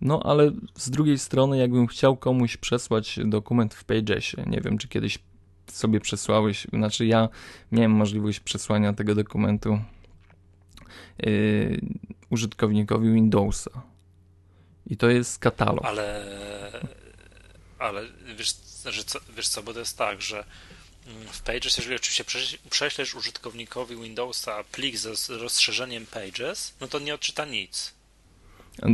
No 0.00 0.22
ale 0.22 0.52
z 0.74 0.90
drugiej 0.90 1.18
strony, 1.18 1.58
jakbym 1.58 1.86
chciał 1.86 2.16
komuś 2.16 2.56
przesłać 2.56 3.18
dokument 3.24 3.74
w 3.74 3.84
Pagesie, 3.84 4.44
nie 4.46 4.60
wiem, 4.60 4.78
czy 4.78 4.88
kiedyś 4.88 5.18
sobie 5.72 6.00
przesłałeś, 6.00 6.66
znaczy 6.72 7.06
ja 7.06 7.28
miałem 7.72 7.90
możliwość 7.90 8.40
przesłania 8.40 8.92
tego 8.92 9.14
dokumentu 9.14 9.80
yy, 11.18 11.80
użytkownikowi 12.30 13.12
Windowsa. 13.12 13.70
I 14.86 14.96
to 14.96 15.10
jest 15.10 15.38
katalog. 15.38 15.84
Ale, 15.84 16.24
ale 17.78 18.02
wiesz, 18.36 18.56
że 18.84 19.04
co, 19.04 19.18
wiesz 19.36 19.48
co, 19.48 19.62
bo 19.62 19.72
to 19.72 19.78
jest 19.78 19.98
tak, 19.98 20.22
że 20.22 20.44
mm, 21.06 21.28
w 21.28 21.42
Pages, 21.42 21.76
jeżeli 21.76 21.96
oczywiście 21.96 22.24
prześlesz 22.70 23.14
użytkownikowi 23.14 23.96
Windowsa 23.96 24.64
plik 24.72 24.96
z 24.96 25.30
rozszerzeniem 25.30 26.06
Pages, 26.06 26.74
no 26.80 26.88
to 26.88 26.98
nie 26.98 27.14
odczyta 27.14 27.44
nic 27.44 27.95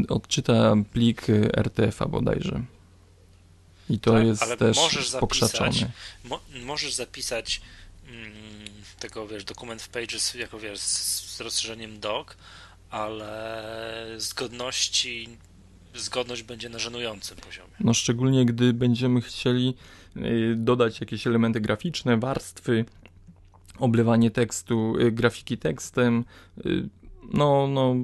odczyta 0.08 0.74
plik 0.92 1.26
RTF-a 1.56 2.08
bodajże. 2.08 2.62
I 3.90 3.98
to 3.98 4.12
tak, 4.12 4.26
jest 4.26 4.58
też 4.58 4.76
możesz 4.76 5.08
zapisać, 5.08 5.84
mo, 6.24 6.40
możesz 6.64 6.94
zapisać 6.94 7.60
mm, 8.08 8.32
tego, 8.98 9.26
wiesz, 9.26 9.44
dokument 9.44 9.82
w 9.82 9.88
Pages 9.88 10.34
jako, 10.34 10.58
wiesz, 10.58 10.78
z, 10.78 11.36
z 11.36 11.40
rozszerzeniem 11.40 12.00
doc, 12.00 12.26
ale 12.90 14.14
zgodności 14.16 15.28
zgodność 15.94 16.42
będzie 16.42 16.68
na 16.68 16.78
żenującym 16.78 17.36
poziomie. 17.36 17.70
No 17.80 17.94
szczególnie 17.94 18.46
gdy 18.46 18.72
będziemy 18.72 19.20
chcieli 19.20 19.74
y, 20.16 20.54
dodać 20.56 21.00
jakieś 21.00 21.26
elementy 21.26 21.60
graficzne, 21.60 22.16
warstwy, 22.16 22.84
oblewanie 23.78 24.30
tekstu, 24.30 24.98
y, 25.00 25.12
grafiki 25.12 25.58
tekstem, 25.58 26.24
y, 26.66 26.88
no, 27.32 27.66
no 27.66 27.96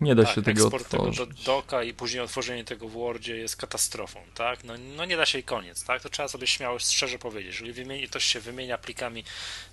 nie 0.00 0.14
da 0.14 0.24
tak, 0.24 0.34
się 0.34 0.42
tego 0.42 0.62
eksport 0.62 0.94
otworzyć. 0.94 1.18
tego 1.18 1.32
do 1.32 1.42
doka 1.42 1.82
i 1.82 1.94
później 1.94 2.22
otworzenie 2.22 2.64
tego 2.64 2.88
w 2.88 2.92
Wordzie 2.92 3.36
jest 3.36 3.56
katastrofą, 3.56 4.20
tak? 4.34 4.64
No, 4.64 4.74
no 4.96 5.04
nie 5.04 5.16
da 5.16 5.26
się 5.26 5.38
i 5.38 5.42
koniec, 5.42 5.84
tak? 5.84 6.02
To 6.02 6.08
trzeba 6.08 6.28
sobie 6.28 6.46
śmiało, 6.46 6.78
szczerze 6.78 7.18
powiedzieć. 7.18 7.52
Jeżeli 7.52 7.72
wymieni, 7.72 8.08
ktoś 8.08 8.24
się 8.24 8.40
wymienia 8.40 8.78
plikami 8.78 9.24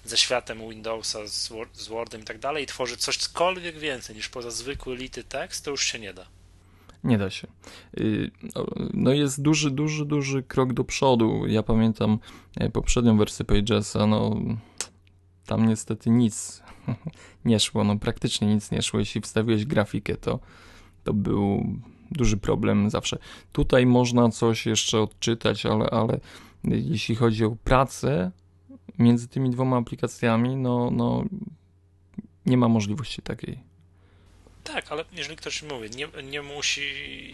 ze 0.05 0.17
światem 0.17 0.69
Windowsa, 0.69 1.27
z, 1.27 1.47
Word, 1.47 1.77
z 1.77 1.87
Wordem 1.87 2.21
i 2.21 2.23
tak 2.23 2.39
dalej 2.39 2.63
i 2.63 2.67
tworzy 2.67 2.97
cośkolwiek 2.97 3.79
więcej 3.79 4.15
niż 4.15 4.29
poza 4.29 4.51
zwykły 4.51 4.95
lity 4.95 5.23
tekst, 5.23 5.65
to 5.65 5.71
już 5.71 5.85
się 5.85 5.99
nie 5.99 6.13
da. 6.13 6.25
Nie 7.03 7.17
da 7.17 7.29
się. 7.29 7.47
Y, 7.97 8.31
no, 8.55 8.65
no 8.93 9.13
jest 9.13 9.41
duży, 9.41 9.71
duży, 9.71 10.05
duży 10.05 10.43
krok 10.43 10.73
do 10.73 10.83
przodu. 10.83 11.47
Ja 11.47 11.63
pamiętam 11.63 12.19
e, 12.57 12.69
poprzednią 12.69 13.17
wersję 13.17 13.45
Pagesa, 13.45 14.07
no 14.07 14.35
tam 15.45 15.67
niestety 15.67 16.09
nic 16.09 16.63
nie 17.45 17.59
szło, 17.59 17.83
no 17.83 17.99
praktycznie 17.99 18.47
nic 18.47 18.71
nie 18.71 18.81
szło. 18.81 18.99
Jeśli 18.99 19.21
wstawiłeś 19.21 19.65
grafikę, 19.65 20.17
to, 20.17 20.39
to 21.03 21.13
był 21.13 21.65
duży 22.11 22.37
problem 22.37 22.89
zawsze. 22.89 23.17
Tutaj 23.51 23.85
można 23.85 24.29
coś 24.29 24.65
jeszcze 24.65 24.99
odczytać, 24.99 25.65
ale, 25.65 25.85
ale 25.85 26.19
jeśli 26.63 27.15
chodzi 27.15 27.45
o 27.45 27.55
pracę 27.63 28.31
między 28.99 29.27
tymi 29.27 29.49
dwoma 29.49 29.77
aplikacjami, 29.77 30.55
no, 30.55 30.91
no 30.91 31.25
nie 32.45 32.57
ma 32.57 32.67
możliwości 32.67 33.21
takiej. 33.21 33.73
Tak, 34.63 34.91
ale 34.91 35.05
jeżeli 35.11 35.35
ktoś 35.35 35.63
mówi, 35.63 35.89
nie, 35.89 36.07
nie 36.23 36.41
musi 36.41 36.83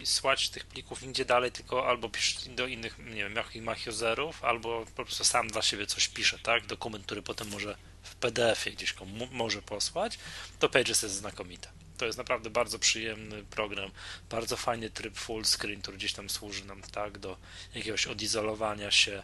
słać 0.04 0.50
tych 0.50 0.66
plików 0.66 1.02
nigdzie 1.02 1.24
dalej, 1.24 1.52
tylko 1.52 1.86
albo 1.88 2.08
pisze 2.08 2.50
do 2.50 2.66
innych, 2.66 2.98
nie 2.98 3.14
wiem, 3.24 3.34
jakich 3.36 3.62
ma 3.62 3.74
userów, 3.88 4.44
albo 4.44 4.84
po 4.96 5.04
prostu 5.04 5.24
sam 5.24 5.48
dla 5.48 5.62
siebie 5.62 5.86
coś 5.86 6.08
pisze, 6.08 6.38
tak? 6.42 6.66
Dokument, 6.66 7.04
który 7.04 7.22
potem 7.22 7.48
może 7.50 7.76
w 8.02 8.14
PDF-ie 8.14 8.76
gdzieś 8.76 8.92
komu 8.92 9.28
może 9.32 9.62
posłać, 9.62 10.18
to 10.58 10.68
Pages 10.68 11.02
jest 11.02 11.14
znakomite. 11.14 11.68
To 11.96 12.06
jest 12.06 12.18
naprawdę 12.18 12.50
bardzo 12.50 12.78
przyjemny 12.78 13.44
program, 13.44 13.90
bardzo 14.30 14.56
fajny 14.56 14.90
tryb 14.90 15.16
full 15.16 15.44
screen, 15.44 15.82
który 15.82 15.96
gdzieś 15.96 16.12
tam 16.12 16.30
służy 16.30 16.64
nam 16.64 16.82
tak 16.82 17.18
do 17.18 17.36
jakiegoś 17.74 18.06
odizolowania 18.06 18.90
się. 18.90 19.22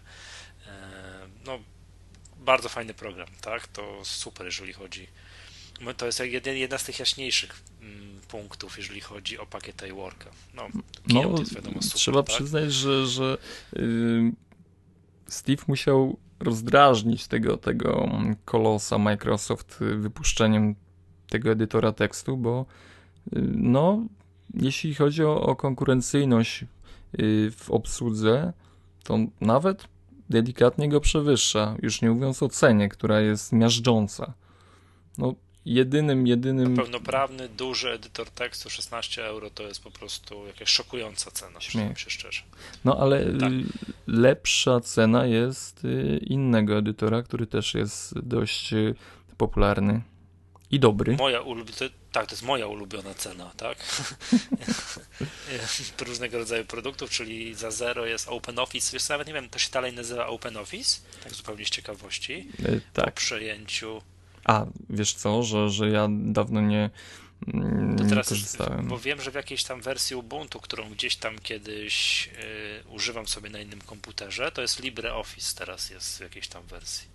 E, 0.67 1.29
no, 1.45 1.59
bardzo 2.37 2.69
fajny 2.69 2.95
program, 2.95 3.29
tak? 3.41 3.67
To 3.67 4.05
super, 4.05 4.47
jeżeli 4.47 4.73
chodzi. 4.73 5.07
To 5.97 6.07
jest 6.07 6.21
jedna 6.45 6.79
z 6.79 6.85
tych 6.85 6.99
jaśniejszych 6.99 7.63
mm, 7.81 8.21
punktów, 8.29 8.79
jeżeli 8.79 9.01
chodzi 9.01 9.39
o 9.39 9.47
pakiet 9.47 9.83
iWorka. 9.89 10.31
No, 10.55 10.69
no 11.07 11.39
jest 11.39 11.55
wiadomo 11.55 11.83
super, 11.83 11.99
trzeba 11.99 12.23
tak? 12.23 12.37
przyznać, 12.37 12.73
że, 12.73 13.07
że 13.07 13.39
Steve 15.29 15.63
musiał 15.67 16.17
rozdrażnić 16.41 17.27
tego, 17.27 17.57
tego 17.57 18.09
kolosa 18.45 18.99
Microsoft 18.99 19.79
wypuszczeniem 19.97 20.75
tego 21.29 21.51
edytora 21.51 21.93
tekstu, 21.93 22.37
bo 22.37 22.67
y, 23.27 23.43
no, 23.55 24.07
jeśli 24.55 24.95
chodzi 24.95 25.25
o, 25.25 25.41
o 25.41 25.57
konkurencyjność 25.57 26.65
y, 27.21 27.51
w 27.57 27.71
obsłudze, 27.71 28.53
to 29.05 29.19
nawet 29.41 29.89
delikatnie 30.31 30.89
go 30.89 31.01
przewyższa, 31.01 31.77
już 31.83 32.03
nie 32.03 32.11
mówiąc 32.11 32.43
o 32.43 32.49
cenie, 32.49 32.89
która 32.89 33.21
jest 33.21 33.53
miażdżąca. 33.53 34.33
No, 35.19 35.35
jedynym, 35.67 36.27
jedynym... 36.27 36.77
Pełnoprawny, 36.77 37.49
duży 37.49 37.91
edytor 37.91 38.31
tekstu 38.31 38.71
16 38.71 39.27
euro 39.27 39.51
to 39.51 39.63
jest 39.63 39.83
po 39.83 39.91
prostu 39.91 40.47
jakaś 40.47 40.69
szokująca 40.69 41.31
cena, 41.31 41.61
Śmiech. 41.61 42.01
się 42.01 42.11
szczerze. 42.11 42.43
No 42.85 42.99
ale 43.01 43.39
tak. 43.39 43.53
lepsza 44.07 44.81
cena 44.81 45.27
jest 45.27 45.85
y, 45.85 46.21
innego 46.27 46.79
edytora, 46.79 47.23
który 47.23 47.47
też 47.47 47.75
jest 47.75 48.19
dość 48.19 48.73
y, 48.73 48.95
popularny 49.37 50.03
i 50.71 50.81
dobry. 50.81 51.17
Moja 51.17 51.41
ulubiona, 51.41 51.91
tak, 52.13 52.27
to 52.27 52.33
jest 52.33 52.43
moja 52.43 52.67
ulubiona 52.67 53.15
cena, 53.15 53.51
tak? 53.57 53.79
Różnego 56.07 56.39
rodzaju 56.39 56.65
produktów, 56.65 57.11
czyli 57.11 57.55
za 57.55 57.71
zero 57.71 58.07
jest 58.07 58.29
OpenOffice. 58.29 58.93
Wiesz, 58.93 59.09
nawet 59.09 59.27
nie 59.27 59.35
wiem, 59.35 59.49
to 59.49 59.59
się 59.59 59.71
dalej 59.71 59.93
nazywa 59.93 60.27
OpenOffice, 60.27 61.01
tak 61.25 61.35
zupełnie 61.35 61.65
z 61.65 61.71
ciekawości. 61.71 62.49
E, 62.65 62.81
tak. 62.93 63.05
Po 63.05 63.13
przejęciu. 63.13 64.03
A, 64.47 64.67
wiesz 64.91 65.15
co, 65.15 65.43
że, 65.43 65.71
że 65.71 65.91
ja 65.91 66.09
dawno 66.11 66.61
nie, 66.61 66.91
to 67.99 68.05
teraz 68.09 68.29
korzystałem. 68.29 68.89
bo 68.89 68.99
wiem, 68.99 69.21
że 69.21 69.31
w 69.31 69.35
jakiejś 69.35 69.65
tam 69.65 69.81
wersji 69.81 70.17
Ubuntu, 70.17 70.61
którą 70.61 70.91
gdzieś 70.91 71.17
tam 71.17 71.39
kiedyś 71.39 72.29
y, 72.85 72.89
używam 72.89 73.29
sobie 73.29 73.51
na 73.51 73.59
innym 73.59 73.81
komputerze, 73.81 74.53
to 74.53 74.63
jest 74.63 74.83
LibreOffice 74.83 75.59
teraz 75.59 75.91
jest 75.91 76.19
w 76.19 76.21
jakiejś 76.21 76.49
tam 76.49 76.63
wersji. 76.63 77.09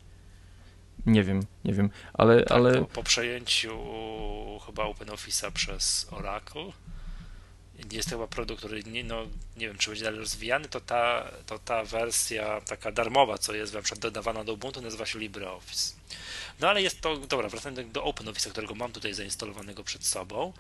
Nie 1.06 1.24
wiem, 1.24 1.46
nie 1.66 1.74
wiem, 1.74 1.90
ale... 2.14 2.44
Tak, 2.44 2.52
ale... 2.52 2.80
Po, 2.80 2.86
po, 2.86 3.04
przejęciu 3.04 3.80
chyba 4.66 4.84
OpenOffice'a 4.84 5.52
przez 5.52 6.08
Oracle 6.12 6.72
jest 7.92 8.10
to 8.10 8.16
chyba 8.16 8.28
produkt, 8.28 8.60
który 8.60 8.84
nie, 8.84 9.04
no, 9.04 9.28
nie 9.58 9.68
wiem, 9.68 9.78
czy 9.78 9.90
będzie 9.90 10.04
dalej 10.04 10.20
rozwijany, 10.20 10.70
to 10.70 10.82
ta, 10.82 11.32
to 11.46 11.60
ta 11.60 11.84
wersja 11.84 12.62
taka 12.62 12.92
darmowa, 12.92 13.38
co 13.38 13.54
jest 13.54 13.74
na 13.74 13.82
przykład 13.82 14.00
dodawana 14.00 14.44
do 14.44 14.54
Ubuntu, 14.54 14.82
nazywa 14.82 15.06
się 15.06 15.20
LibreOffice. 15.20 15.94
No 16.60 16.70
ale 16.70 16.82
jest 16.82 17.02
to, 17.02 17.18
dobra, 17.18 17.50
wracając 17.50 17.92
do 17.92 18.04
OpenOffice'a, 18.04 18.50
którego 18.50 18.76
mam 18.76 18.92
tutaj 18.92 19.14
zainstalowanego 19.14 19.84
przed 19.84 20.06
sobą. 20.06 20.54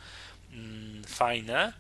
Mm, 0.52 1.04
fajne, 1.04 1.74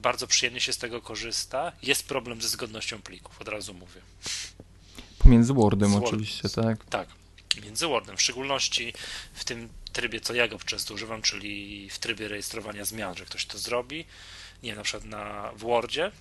bardzo 0.00 0.26
przyjemnie 0.26 0.60
się 0.60 0.72
z 0.72 0.78
tego 0.78 1.00
korzysta. 1.02 1.72
Jest 1.82 2.08
problem 2.08 2.42
ze 2.42 2.48
zgodnością 2.48 3.02
plików, 3.02 3.40
od 3.40 3.48
razu 3.48 3.74
mówię. 3.74 4.00
Pomiędzy 5.18 5.54
Wordem 5.54 5.90
Word, 5.90 6.06
oczywiście, 6.06 6.48
tak? 6.48 6.84
Tak, 6.84 7.08
między 7.64 7.86
Wordem, 7.86 8.16
w 8.16 8.22
szczególności 8.22 8.92
w 9.34 9.44
tym 9.44 9.68
trybie, 9.92 10.20
co 10.20 10.34
ja 10.34 10.48
go 10.48 10.58
często 10.58 10.94
używam, 10.94 11.22
czyli 11.22 11.90
w 11.90 11.98
trybie 11.98 12.28
rejestrowania 12.28 12.84
zmian, 12.84 13.16
że 13.16 13.24
ktoś 13.24 13.46
to 13.46 13.58
zrobi, 13.58 14.04
nie 14.62 14.74
na 14.74 14.82
przykład 14.82 15.04
na, 15.04 15.52
w 15.52 15.58
Wordzie, 15.58 16.12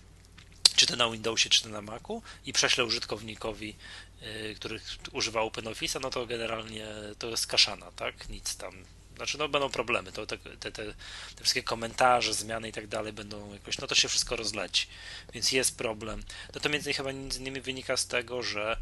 czy 0.75 0.86
to 0.86 0.96
na 0.96 1.10
Windowsie, 1.10 1.50
czy 1.50 1.63
to 1.63 1.70
na 1.70 1.82
Macu 1.82 2.22
i 2.46 2.54
prześlę 2.54 2.86
użytkownikowi, 2.86 3.75
yy, 4.22 4.56
który 4.56 4.80
używa 5.12 5.42
OpenOffice'a, 5.42 6.01
no 6.01 6.10
to 6.10 6.25
generalnie 6.25 6.88
to 7.20 7.27
jest 7.27 7.48
kaszana, 7.48 7.92
tak? 7.92 8.30
Nic 8.30 8.58
tam. 8.58 8.74
Znaczy, 9.15 9.38
no 9.38 9.50
będą 9.50 9.70
problemy. 9.70 10.12
To 10.12 10.25
te, 10.25 10.38
te, 10.38 10.72
te, 10.72 10.72
te 10.72 10.94
wszystkie 11.36 11.63
komentarze, 11.63 12.34
zmiany 12.34 12.70
i 12.70 12.72
tak 12.72 12.88
dalej 12.88 13.13
będą 13.13 13.54
jakoś, 13.54 13.77
no 13.77 13.88
to 13.88 13.96
się 13.96 14.08
wszystko 14.08 14.36
rozleci. 14.36 14.88
Więc 15.34 15.51
jest 15.51 15.77
problem. 15.77 16.24
No 16.56 16.62
to 16.62 16.70
między 16.70 16.89
innymi 16.89 16.98
chyba 16.98 17.13
między 17.13 17.39
innymi 17.39 17.62
wynika 17.62 17.98
z 17.98 18.08
tego, 18.08 18.44
że 18.44 18.77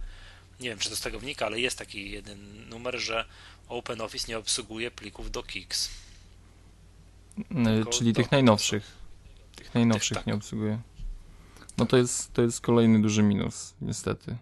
nie 0.59 0.69
wiem, 0.69 0.79
czy 0.79 0.89
to 0.89 0.95
z 0.95 1.01
tego 1.01 1.19
wynika, 1.19 1.45
ale 1.45 1.59
jest 1.59 1.77
taki 1.77 2.11
jeden 2.11 2.69
numer, 2.69 2.99
że 2.99 3.25
OpenOffice 3.69 4.27
nie 4.27 4.37
obsługuje 4.37 4.91
plików 4.91 5.31
do 5.31 5.43
Kix. 5.43 5.89
Yy, 7.37 7.85
czyli 7.91 8.13
tych 8.13 8.31
najnowszych. 8.31 9.02
Tych 9.55 9.73
najnowszych 9.75 10.17
tak. 10.17 10.27
nie 10.27 10.33
obsługuje. 10.33 10.79
No 11.77 11.85
to 11.85 11.97
jest, 11.97 12.33
to 12.33 12.41
jest 12.41 12.61
kolejny 12.61 13.01
duży 13.01 13.23
minus, 13.23 13.73
niestety. 13.81 14.37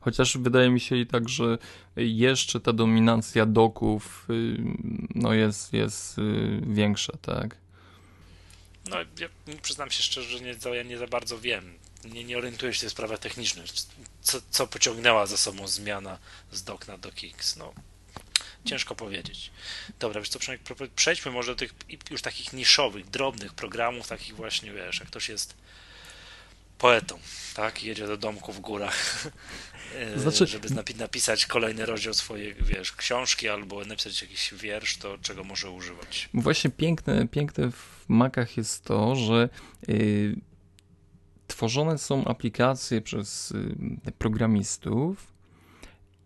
Chociaż 0.00 0.38
wydaje 0.38 0.70
mi 0.70 0.80
się 0.80 0.96
i 0.96 1.06
tak, 1.06 1.28
że 1.28 1.58
jeszcze 1.96 2.60
ta 2.60 2.72
dominacja 2.72 3.46
doków 3.46 4.26
y, 4.30 4.56
no 5.14 5.32
jest, 5.32 5.72
jest 5.72 6.18
y, 6.18 6.60
większa, 6.66 7.12
tak? 7.22 7.56
No, 8.90 8.96
ja 9.18 9.28
przyznam 9.62 9.90
się 9.90 10.02
szczerze, 10.02 10.38
że 10.38 10.44
nie, 10.44 10.76
ja 10.76 10.82
nie 10.82 10.98
za 10.98 11.06
bardzo 11.06 11.38
wiem. 11.38 11.74
Nie, 12.04 12.24
nie 12.24 12.38
orientuję 12.38 12.74
się 12.74 12.88
w 12.88 12.90
sprawach 12.90 13.18
technicznych. 13.18 13.66
Co, 14.22 14.38
co 14.50 14.66
pociągnęła 14.66 15.26
za 15.26 15.36
sobą 15.36 15.68
zmiana 15.68 16.18
z 16.52 16.62
dok 16.62 16.88
na 16.88 16.98
DocX? 16.98 17.56
No, 17.56 17.72
ciężko 18.66 18.94
powiedzieć. 18.94 19.50
Dobra, 19.98 20.20
wiesz 20.20 20.28
co, 20.28 20.38
przejdźmy 20.96 21.32
może 21.32 21.52
do 21.52 21.56
tych 21.56 21.74
już 22.10 22.22
takich 22.22 22.52
niszowych, 22.52 23.10
drobnych 23.10 23.54
programów, 23.54 24.08
takich 24.08 24.36
właśnie, 24.36 24.72
wiesz, 24.72 25.00
jak 25.00 25.08
ktoś 25.08 25.28
jest 25.28 25.54
poetą, 26.78 27.18
tak? 27.54 27.82
Jedzie 27.82 28.06
do 28.06 28.16
domku 28.16 28.52
w 28.52 28.60
górach, 28.60 29.26
e, 29.94 30.18
znaczy... 30.18 30.46
żeby 30.46 30.68
napisać 30.98 31.46
kolejny 31.46 31.86
rozdział 31.86 32.14
swojej, 32.14 32.54
wiesz, 32.54 32.92
książki 32.92 33.48
albo 33.48 33.84
napisać 33.84 34.22
jakiś 34.22 34.54
wiersz, 34.54 34.96
to 34.96 35.18
czego 35.18 35.44
może 35.44 35.70
używać. 35.70 36.28
Właśnie 36.34 36.70
piękne, 36.70 37.28
piękne 37.28 37.70
w 37.70 38.04
Macach 38.08 38.56
jest 38.56 38.84
to, 38.84 39.16
że 39.16 39.48
yy, 39.88 40.36
tworzone 41.46 41.98
są 41.98 42.24
aplikacje 42.24 43.00
przez 43.00 43.50
yy, 44.06 44.12
programistów 44.18 45.35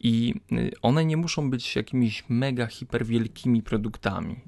i 0.01 0.35
y, 0.53 0.71
one 0.83 1.05
nie 1.05 1.17
muszą 1.17 1.51
być 1.51 1.77
jakimiś 1.77 2.25
mega, 2.29 2.67
hiper 2.67 3.07
wielkimi 3.07 3.63
produktami. 3.63 4.41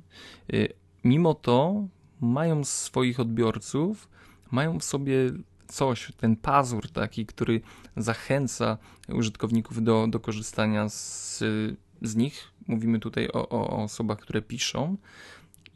Y, 0.53 0.73
mimo 1.05 1.35
to 1.35 1.87
mają 2.21 2.65
swoich 2.65 3.21
odbiorców, 3.21 4.09
mają 4.51 4.79
w 4.79 4.85
sobie 4.85 5.15
coś, 5.67 6.13
ten 6.17 6.37
pazur 6.37 6.91
taki, 6.91 7.27
który 7.27 7.61
zachęca 7.97 8.79
użytkowników 9.09 9.85
do, 9.85 10.07
do 10.07 10.21
korzystania 10.21 10.89
z, 10.89 11.39
z 12.03 12.17
nich. 12.17 12.53
Mówimy 12.67 12.99
tutaj 12.99 13.29
o, 13.29 13.49
o 13.49 13.83
osobach, 13.85 14.19
które 14.19 14.43
piszą 14.43 14.97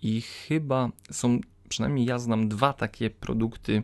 i 0.02 0.20
chyba 0.20 0.90
są, 1.10 1.40
przynajmniej 1.68 2.06
ja 2.06 2.18
znam 2.18 2.48
dwa 2.48 2.72
takie 2.72 3.10
produkty, 3.10 3.82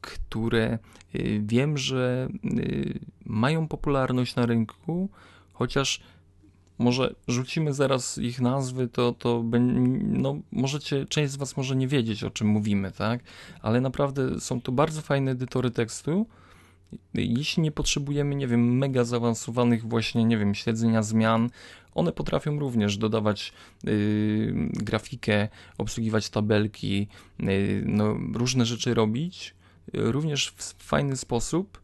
które 0.00 0.78
y, 1.14 1.42
wiem, 1.44 1.78
że 1.78 2.28
y, 2.44 2.98
mają 3.24 3.68
popularność 3.68 4.36
na 4.36 4.46
rynku, 4.46 5.08
chociaż 5.52 6.00
może 6.78 7.14
rzucimy 7.28 7.74
zaraz 7.74 8.18
ich 8.18 8.40
nazwy, 8.40 8.88
to, 8.88 9.12
to 9.12 9.44
no, 10.00 10.38
możecie, 10.52 11.06
część 11.06 11.32
z 11.32 11.36
Was 11.36 11.56
może 11.56 11.76
nie 11.76 11.88
wiedzieć, 11.88 12.24
o 12.24 12.30
czym 12.30 12.46
mówimy, 12.46 12.92
tak? 12.92 13.20
Ale 13.62 13.80
naprawdę 13.80 14.40
są 14.40 14.60
to 14.60 14.72
bardzo 14.72 15.02
fajne 15.02 15.30
edytory 15.30 15.70
tekstu. 15.70 16.26
Jeśli 17.14 17.62
nie 17.62 17.72
potrzebujemy, 17.72 18.34
nie 18.34 18.46
wiem, 18.46 18.78
mega 18.78 19.04
zaawansowanych 19.04 19.88
właśnie, 19.88 20.24
nie 20.24 20.38
wiem, 20.38 20.54
śledzenia 20.54 21.02
zmian, 21.02 21.50
one 21.94 22.12
potrafią 22.12 22.58
również 22.58 22.96
dodawać 22.96 23.52
yy, 23.84 23.92
grafikę, 24.72 25.48
obsługiwać 25.78 26.30
tabelki, 26.30 27.08
yy, 27.38 27.82
no, 27.86 28.16
różne 28.34 28.64
rzeczy 28.64 28.94
robić, 28.94 29.54
yy, 29.92 30.12
również 30.12 30.48
w 30.56 30.74
fajny 30.82 31.16
sposób 31.16 31.80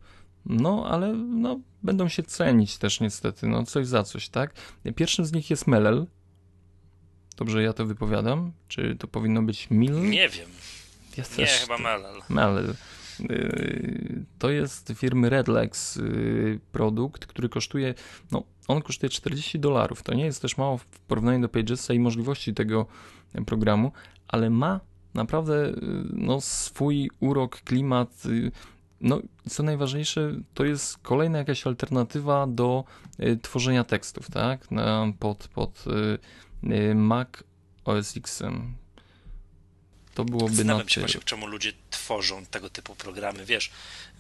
no, 0.46 0.86
ale 0.90 1.12
no, 1.14 1.60
będą 1.82 2.08
się 2.08 2.22
cenić 2.22 2.78
też 2.78 3.00
niestety, 3.00 3.46
no 3.46 3.64
coś 3.64 3.86
za 3.86 4.02
coś, 4.02 4.28
tak? 4.28 4.54
Pierwszym 4.96 5.24
z 5.24 5.32
nich 5.32 5.50
jest 5.50 5.66
Melel. 5.66 6.06
Dobrze 7.36 7.62
ja 7.62 7.72
to 7.72 7.86
wypowiadam? 7.86 8.52
Czy 8.68 8.96
to 8.96 9.08
powinno 9.08 9.42
być 9.42 9.70
Mil? 9.70 10.10
Nie 10.10 10.28
wiem. 10.28 10.48
Ja 11.16 11.24
Nie, 11.38 11.46
chyba 11.46 11.78
Melel. 11.78 12.20
Melel. 12.28 12.74
Y, 13.20 14.24
to 14.38 14.50
jest 14.50 14.92
firmy 14.94 15.30
Redlex 15.30 15.96
y, 15.96 16.60
produkt, 16.72 17.26
który 17.26 17.48
kosztuje, 17.48 17.94
no 18.32 18.42
on 18.68 18.82
kosztuje 18.82 19.10
40 19.10 19.58
dolarów. 19.58 20.02
To 20.02 20.14
nie 20.14 20.24
jest 20.24 20.42
też 20.42 20.56
mało 20.56 20.78
w 20.78 20.86
porównaniu 20.86 21.40
do 21.40 21.48
Pagesa 21.48 21.94
i 21.94 21.98
możliwości 21.98 22.54
tego 22.54 22.86
programu, 23.46 23.92
ale 24.28 24.50
ma 24.50 24.80
naprawdę 25.14 25.68
y, 25.68 25.74
no, 26.12 26.40
swój 26.40 27.10
urok, 27.20 27.56
klimat, 27.60 28.22
no, 29.00 29.20
co 29.48 29.62
najważniejsze, 29.62 30.32
to 30.54 30.64
jest 30.64 30.98
kolejna 30.98 31.38
jakaś 31.38 31.66
alternatywa 31.66 32.46
do 32.46 32.84
tworzenia 33.42 33.84
tekstów, 33.84 34.30
tak? 34.30 34.70
Na, 34.70 35.12
pod, 35.18 35.48
pod 35.48 35.84
Mac 36.94 37.28
OS 37.84 38.16
X. 38.16 38.42
To 40.16 40.24
byłoby 40.24 40.54
Zastanawiam 40.54 40.86
na 40.86 40.90
się 40.90 41.00
właśnie, 41.00 41.20
czemu 41.24 41.46
ludzie 41.46 41.72
tworzą 41.90 42.46
tego 42.46 42.70
typu 42.70 42.94
programy, 42.94 43.44
wiesz, 43.44 43.70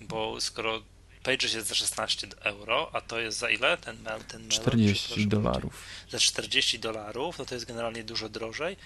bo 0.00 0.40
skoro 0.40 0.82
Pages 1.22 1.54
jest 1.54 1.68
za 1.68 1.74
16 1.74 2.26
euro, 2.40 2.90
a 2.92 3.00
to 3.00 3.20
jest 3.20 3.38
za 3.38 3.50
ile? 3.50 3.76
Ten, 3.76 3.96
ten 4.28 4.48
40 4.48 5.26
dolarów. 5.26 5.82
Za 6.10 6.18
40 6.18 6.78
dolarów, 6.78 7.38
no 7.38 7.44
to 7.44 7.54
jest 7.54 7.66
generalnie 7.66 8.04
dużo 8.04 8.28
drożej 8.28 8.76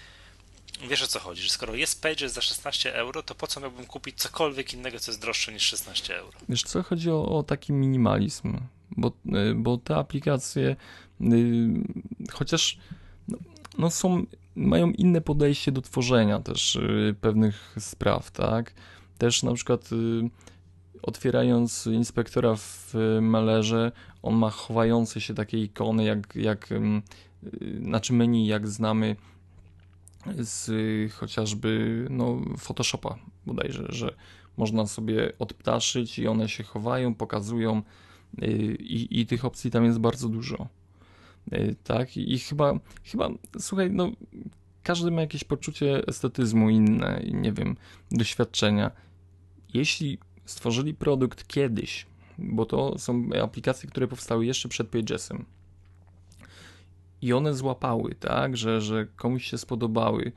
wiesz 0.89 1.03
o 1.03 1.07
co 1.07 1.21
chodzi, 1.21 1.43
że 1.43 1.51
skoro 1.51 1.75
jest 1.75 2.03
Pages 2.03 2.33
za 2.33 2.41
16 2.41 2.95
euro, 2.95 3.23
to 3.23 3.35
po 3.35 3.47
co 3.47 3.61
miałbym 3.61 3.87
kupić 3.87 4.19
cokolwiek 4.19 4.75
innego, 4.75 4.99
co 4.99 5.11
jest 5.11 5.21
droższe 5.21 5.53
niż 5.53 5.63
16 5.63 6.19
euro? 6.19 6.39
Wiesz 6.49 6.63
co, 6.63 6.83
chodzi 6.83 7.11
o, 7.11 7.39
o 7.39 7.43
taki 7.43 7.73
minimalizm, 7.73 8.59
bo, 8.91 9.13
y, 9.27 9.55
bo 9.55 9.79
te 9.79 9.97
aplikacje 9.97 10.77
y, 11.21 11.27
chociaż 12.33 12.79
no, 13.29 13.39
no, 13.79 13.91
są, 13.91 14.27
mają 14.61 14.91
inne 14.91 15.21
podejście 15.21 15.73
do 15.73 15.83
tworzenia 15.83 16.41
też 16.41 16.77
y, 16.77 17.15
pewnych 17.21 17.77
spraw, 17.79 18.31
tak? 18.31 18.75
Też 19.19 19.43
na 19.43 19.55
przykład 19.55 19.91
otwierając 21.03 21.87
inspektora 21.87 22.57
w 22.57 22.95
Malerze, 23.21 23.93
on 24.23 24.35
ma 24.35 24.51
chowające 24.51 25.21
się 25.21 25.35
takie 25.35 25.59
ikony, 25.59 26.05
jak, 26.05 26.37
jak 26.37 26.69
znaczy 27.83 28.13
menu, 28.13 28.47
jak 28.47 28.69
znamy 28.69 29.17
z 30.39 30.73
chociażby 31.13 32.07
no, 32.11 32.41
Photoshopa 32.59 33.19
bodajże, 33.47 33.87
że 33.89 34.15
można 34.57 34.87
sobie 34.87 35.33
odptaszyć 35.39 36.19
i 36.19 36.29
one 36.29 36.49
się 36.49 36.65
chowają, 36.65 37.15
pokazują 37.15 37.83
i, 38.79 39.09
i 39.11 39.27
tych 39.27 39.45
opcji 39.45 39.71
tam 39.71 39.85
jest 39.85 39.99
bardzo 39.99 40.29
dużo. 40.29 40.69
Tak, 41.85 42.17
i 42.17 42.39
chyba, 42.39 42.79
chyba, 43.05 43.29
słuchaj, 43.59 43.91
no 43.91 44.11
każdy 44.83 45.11
ma 45.11 45.21
jakieś 45.21 45.45
poczucie 45.45 46.07
estetyzmu 46.07 46.71
inne 46.71 47.21
i 47.25 47.35
nie 47.35 47.53
wiem, 47.53 47.77
doświadczenia. 48.11 48.91
Jeśli 49.75 50.19
stworzyli 50.45 50.95
produkt 50.95 51.47
kiedyś, 51.47 52.07
bo 52.39 52.67
to 52.67 52.99
są 52.99 53.29
aplikacje, 53.43 53.91
które 53.91 54.09
powstały 54.09 54.47
jeszcze 54.47 54.69
przed 54.69 54.89
Pagesem 54.89 55.45
i 57.23 57.33
one 57.33 57.55
złapały, 57.55 58.15
tak, 58.15 58.57
że, 58.57 58.81
że 58.81 59.07
komuś 59.17 59.45
się 59.45 59.59
spodobały, 59.59 60.33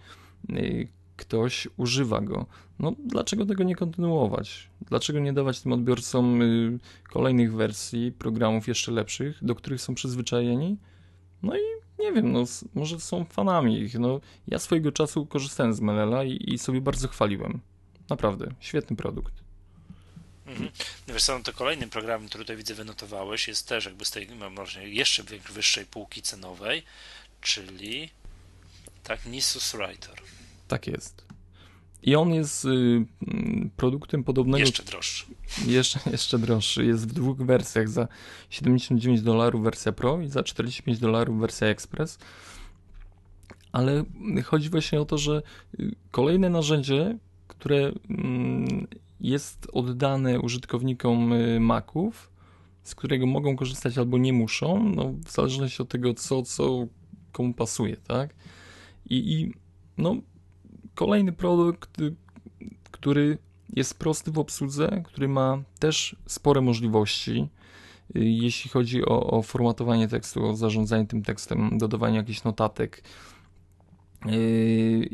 y, 0.49 0.87
ktoś 1.17 1.67
używa 1.77 2.21
go. 2.21 2.45
No 2.79 2.95
dlaczego 3.05 3.45
tego 3.45 3.63
nie 3.63 3.75
kontynuować? 3.75 4.69
Dlaczego 4.81 5.19
nie 5.19 5.33
dawać 5.33 5.61
tym 5.61 5.73
odbiorcom 5.73 6.41
y, 6.41 6.79
kolejnych 7.13 7.53
wersji, 7.53 8.11
programów 8.11 8.67
jeszcze 8.67 8.91
lepszych, 8.91 9.39
do 9.41 9.55
których 9.55 9.81
są 9.81 9.95
przyzwyczajeni? 9.95 10.77
No 11.43 11.57
i 11.57 11.61
nie 11.99 12.11
wiem, 12.11 12.31
no, 12.31 12.43
może 12.73 12.99
są 12.99 13.25
fanami 13.25 13.79
ich. 13.79 13.99
No, 13.99 14.21
ja 14.47 14.59
swojego 14.59 14.91
czasu 14.91 15.25
korzystałem 15.25 15.73
z 15.73 15.79
Melela 15.79 16.23
i, 16.23 16.53
i 16.53 16.59
sobie 16.59 16.81
bardzo 16.81 17.07
chwaliłem. 17.07 17.59
Naprawdę, 18.09 18.51
świetny 18.59 18.95
produkt. 18.95 19.33
Mhm. 20.45 20.69
No 21.07 21.13
wiesz 21.13 21.23
co, 21.23 21.37
no 21.37 21.43
to 21.43 21.53
kolejnym 21.53 21.89
programem, 21.89 22.29
który 22.29 22.43
tutaj 22.43 22.57
widzę 22.57 22.73
wynotowałeś, 22.73 23.47
jest 23.47 23.67
też 23.67 23.85
jakby 23.85 24.05
z 24.05 24.11
tej 24.11 24.27
może 24.51 24.89
jeszcze 24.89 25.23
wyższej 25.53 25.85
półki 25.85 26.21
cenowej, 26.21 26.83
czyli 27.41 28.09
tak, 29.03 29.25
Nisus 29.25 29.71
Writer. 29.71 30.21
Tak 30.67 30.87
jest. 30.87 31.22
I 32.03 32.15
on 32.15 32.33
jest 32.33 32.65
y, 32.65 33.05
produktem 33.77 34.23
podobnego. 34.23 34.59
Jeszcze 34.59 34.83
droższy. 34.83 35.25
Jeszcze, 35.67 35.99
jeszcze 36.11 36.39
droższy. 36.39 36.85
Jest 36.85 37.07
w 37.07 37.13
dwóch 37.13 37.37
wersjach: 37.37 37.89
za 37.89 38.07
79 38.49 39.21
dolarów 39.21 39.63
wersja 39.63 39.91
Pro 39.91 40.21
i 40.21 40.27
za 40.27 40.43
45 40.43 40.99
dolarów 40.99 41.39
wersja 41.39 41.67
Express. 41.67 42.17
Ale 43.71 44.03
chodzi 44.45 44.69
właśnie 44.69 45.01
o 45.01 45.05
to, 45.05 45.17
że 45.17 45.41
y, 45.79 45.95
kolejne 46.11 46.49
narzędzie, 46.49 47.17
które 47.47 47.91
mm, 48.09 48.87
jest 49.19 49.67
oddane 49.73 50.39
użytkownikom 50.39 51.33
y, 51.33 51.59
Maców, 51.59 52.31
z 52.83 52.95
którego 52.95 53.25
mogą 53.25 53.55
korzystać 53.55 53.97
albo 53.97 54.17
nie 54.17 54.33
muszą, 54.33 54.89
no, 54.95 55.13
w 55.25 55.31
zależności 55.31 55.81
od 55.81 55.89
tego, 55.89 56.13
co, 56.13 56.41
co 56.43 56.87
komu 57.31 57.53
pasuje, 57.53 57.97
tak? 57.97 58.35
I, 59.09 59.33
i 59.33 59.53
no, 59.97 60.15
kolejny 60.95 61.31
produkt, 61.31 61.97
który 62.91 63.37
jest 63.75 63.99
prosty 63.99 64.31
w 64.31 64.39
obsłudze, 64.39 65.01
który 65.05 65.27
ma 65.27 65.63
też 65.79 66.15
spore 66.25 66.61
możliwości, 66.61 67.49
y, 68.15 68.19
jeśli 68.19 68.69
chodzi 68.69 69.05
o, 69.05 69.27
o 69.27 69.41
formatowanie 69.41 70.07
tekstu, 70.07 70.45
o 70.45 70.55
zarządzanie 70.55 71.07
tym 71.07 71.23
tekstem, 71.23 71.77
dodawanie 71.77 72.17
jakichś 72.17 72.43
notatek. 72.43 73.03
Y, 74.29 75.09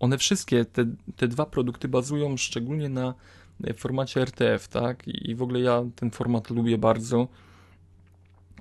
one 0.00 0.18
wszystkie, 0.18 0.64
te, 0.64 0.84
te 1.16 1.28
dwa 1.28 1.46
produkty 1.46 1.88
bazują 1.88 2.36
szczególnie 2.36 2.88
na 2.88 3.14
formacie 3.76 4.20
RTF, 4.20 4.68
tak? 4.68 5.08
I 5.08 5.34
w 5.34 5.42
ogóle 5.42 5.60
ja 5.60 5.84
ten 5.96 6.10
format 6.10 6.50
lubię 6.50 6.78
bardzo. 6.78 7.28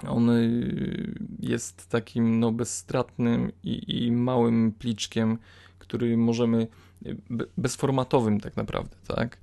On 0.08 0.30
y, 0.30 1.14
jest 1.40 1.90
takim 1.90 2.40
no, 2.40 2.52
bezstratnym 2.52 3.52
i, 3.64 4.06
i 4.06 4.12
małym 4.12 4.72
pliczkiem, 4.72 5.38
który 5.91 6.17
możemy, 6.17 6.67
bezformatowym 7.58 8.39
tak 8.39 8.58
naprawdę, 8.58 8.95
tak? 9.08 9.38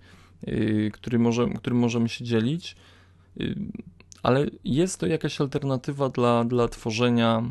Y, 0.48 0.90
który, 0.92 1.18
może, 1.18 1.48
którym 1.48 1.78
możemy 1.78 2.08
się 2.08 2.24
dzielić, 2.24 2.76
y, 3.40 3.54
ale 4.22 4.46
jest 4.64 5.00
to 5.00 5.06
jakaś 5.06 5.40
alternatywa 5.40 6.08
dla, 6.08 6.44
dla 6.44 6.68
tworzenia 6.68 7.42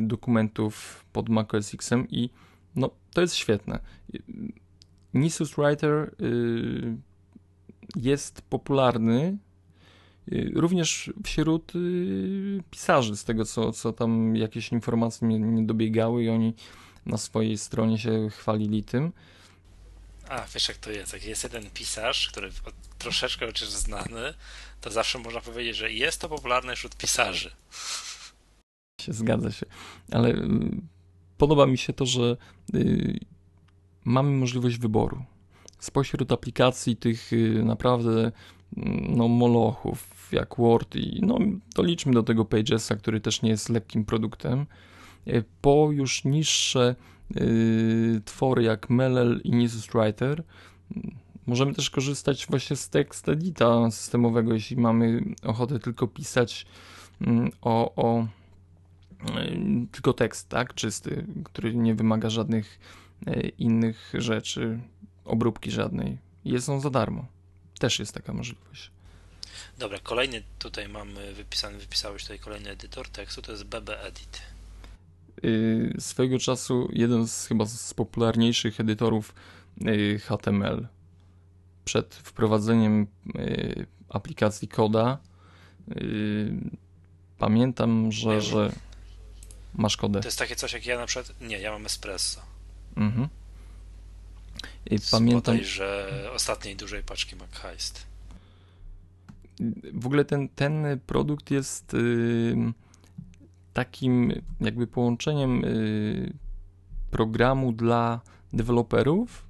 dokumentów 0.00 1.04
pod 1.12 1.28
macOS 1.28 1.76
Xem 1.80 2.08
i 2.10 2.30
no, 2.76 2.90
to 3.14 3.20
jest 3.20 3.34
świetne. 3.34 3.78
Nisus 5.14 5.54
Writer 5.54 6.14
jest 7.96 8.42
popularny 8.42 9.38
y, 10.32 10.52
również 10.54 11.12
wśród 11.24 11.76
y, 11.76 12.62
pisarzy, 12.70 13.16
z 13.16 13.24
tego 13.24 13.44
co, 13.44 13.72
co 13.72 13.92
tam 13.92 14.36
jakieś 14.36 14.72
informacje 14.72 15.28
nie, 15.28 15.38
nie 15.38 15.66
dobiegały 15.66 16.24
i 16.24 16.28
oni 16.28 16.54
na 17.06 17.16
swojej 17.16 17.58
stronie 17.58 17.98
się 17.98 18.30
chwalili 18.30 18.84
tym. 18.84 19.12
A, 20.28 20.44
wiesz 20.54 20.68
jak 20.68 20.76
to 20.76 20.90
jest, 20.90 21.12
jak 21.12 21.24
jest 21.24 21.42
jeden 21.42 21.70
pisarz, 21.70 22.28
który 22.28 22.50
troszeczkę 22.98 23.46
chociaż 23.46 23.68
znany, 23.68 24.34
to 24.80 24.90
zawsze 24.90 25.18
można 25.18 25.40
powiedzieć, 25.40 25.76
że 25.76 25.92
jest 25.92 26.20
to 26.20 26.28
popularne 26.28 26.76
wśród 26.76 26.96
pisarzy. 26.96 27.50
Się 29.00 29.12
zgadza 29.12 29.52
się, 29.52 29.66
ale 30.12 30.28
y, 30.28 30.40
podoba 31.38 31.66
mi 31.66 31.78
się 31.78 31.92
to, 31.92 32.06
że 32.06 32.36
mamy 34.04 34.30
możliwość 34.30 34.78
wyboru 34.78 35.24
spośród 35.78 36.32
aplikacji 36.32 36.96
tych 36.96 37.32
y, 37.32 37.62
naprawdę 37.64 38.32
mm, 38.76 39.16
no, 39.16 39.28
molochów 39.28 40.28
jak 40.32 40.56
Word 40.56 40.96
i 40.96 41.20
no, 41.22 41.38
doliczmy 41.74 42.12
do 42.12 42.22
tego 42.22 42.44
Pagesa, 42.44 42.96
który 42.96 43.20
też 43.20 43.42
nie 43.42 43.50
jest 43.50 43.68
lekkim 43.68 44.04
produktem, 44.04 44.60
y, 44.60 44.66
po 45.60 45.88
już 45.92 46.24
niższe 46.24 46.94
y, 47.36 48.20
twory 48.24 48.62
jak 48.62 48.90
Melel 48.90 49.40
i 49.44 49.50
Nisus 49.50 49.86
Writer 49.86 50.42
możemy 51.46 51.74
też 51.74 51.90
korzystać 51.90 52.46
właśnie 52.46 52.76
z 52.76 52.88
tekst 52.88 53.28
edita 53.28 53.90
systemowego, 53.90 54.54
jeśli 54.54 54.76
mamy 54.76 55.22
ochotę 55.42 55.78
tylko 55.78 56.06
pisać 56.06 56.66
mm, 57.20 57.50
o, 57.62 57.94
o 57.96 58.26
tylko 59.92 60.12
tekst, 60.12 60.48
tak, 60.48 60.74
czysty, 60.74 61.26
który 61.44 61.74
nie 61.74 61.94
wymaga 61.94 62.30
żadnych 62.30 62.78
innych 63.58 64.12
rzeczy 64.14 64.80
obróbki 65.24 65.70
żadnej. 65.70 66.18
Jest 66.44 66.68
on 66.68 66.80
za 66.80 66.90
darmo. 66.90 67.26
Też 67.78 67.98
jest 67.98 68.14
taka 68.14 68.32
możliwość. 68.32 68.90
Dobra, 69.78 69.98
kolejny 69.98 70.42
tutaj 70.58 70.88
mamy 70.88 71.34
wypisany, 71.34 71.78
wypisałeś 71.78 72.22
tutaj 72.22 72.38
kolejny 72.38 72.70
edytor 72.70 73.08
tekstu, 73.08 73.42
to 73.42 73.52
jest 73.52 73.64
BB 73.64 74.02
Edit. 74.02 74.55
Yy, 75.42 75.94
swojego 75.98 76.38
czasu 76.38 76.88
jeden 76.92 77.28
z 77.28 77.46
chyba 77.46 77.66
z 77.66 77.94
popularniejszych 77.94 78.80
edytorów 78.80 79.34
yy, 79.80 80.18
HTML. 80.18 80.88
Przed 81.84 82.14
wprowadzeniem 82.14 83.06
yy, 83.34 83.86
aplikacji 84.08 84.68
Koda 84.68 85.18
yy, 85.88 86.52
pamiętam, 87.38 88.12
że, 88.12 88.40
że 88.40 88.72
masz 89.74 89.96
kodę. 89.96 90.20
To 90.20 90.28
jest 90.28 90.38
takie 90.38 90.56
coś 90.56 90.72
jak 90.72 90.86
ja 90.86 90.98
na 90.98 91.06
przykład, 91.06 91.40
nie, 91.40 91.58
ja 91.58 91.72
mam 91.72 91.86
Espresso. 91.86 92.40
Mhm. 92.96 93.28
I 94.90 94.98
pamiętam, 95.10 95.62
że 95.62 96.10
ostatniej 96.34 96.76
dużej 96.76 97.02
paczki 97.02 97.36
McHeist. 97.36 98.06
W 99.92 100.06
ogóle 100.06 100.24
ten, 100.24 100.48
ten 100.48 101.00
produkt 101.06 101.50
jest 101.50 101.94
y, 101.94 102.56
takim 103.76 104.32
jakby 104.60 104.86
połączeniem 104.86 105.64
y, 105.64 106.32
programu 107.10 107.72
dla 107.72 108.20
deweloperów 108.52 109.48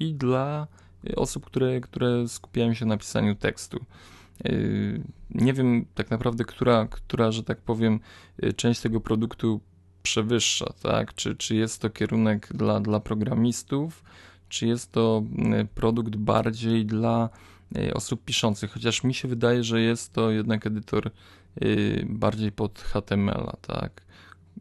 i 0.00 0.14
dla 0.14 0.66
osób, 1.16 1.46
które, 1.46 1.80
które 1.80 2.28
skupiają 2.28 2.74
się 2.74 2.86
na 2.86 2.96
pisaniu 2.96 3.34
tekstu. 3.34 3.84
Y, 4.46 5.02
nie 5.30 5.52
wiem 5.52 5.86
tak 5.94 6.10
naprawdę, 6.10 6.44
która, 6.44 6.86
która, 6.90 7.32
że 7.32 7.42
tak 7.42 7.60
powiem, 7.60 8.00
y, 8.44 8.52
część 8.52 8.80
tego 8.80 9.00
produktu 9.00 9.60
przewyższa, 10.02 10.72
tak? 10.82 11.14
Czy, 11.14 11.36
czy 11.36 11.54
jest 11.54 11.82
to 11.82 11.90
kierunek 11.90 12.48
dla, 12.54 12.80
dla 12.80 13.00
programistów, 13.00 14.04
czy 14.48 14.66
jest 14.66 14.92
to 14.92 15.22
produkt 15.74 16.16
bardziej 16.16 16.86
dla 16.86 17.28
y, 17.78 17.94
osób 17.94 18.24
piszących, 18.24 18.70
chociaż 18.70 19.04
mi 19.04 19.14
się 19.14 19.28
wydaje, 19.28 19.64
że 19.64 19.80
jest 19.80 20.12
to 20.12 20.30
jednak 20.30 20.66
edytor 20.66 21.06
y, 21.06 21.10
bardziej 22.04 22.52
pod 22.52 22.80
HTML, 22.80 23.50
tak? 23.60 24.02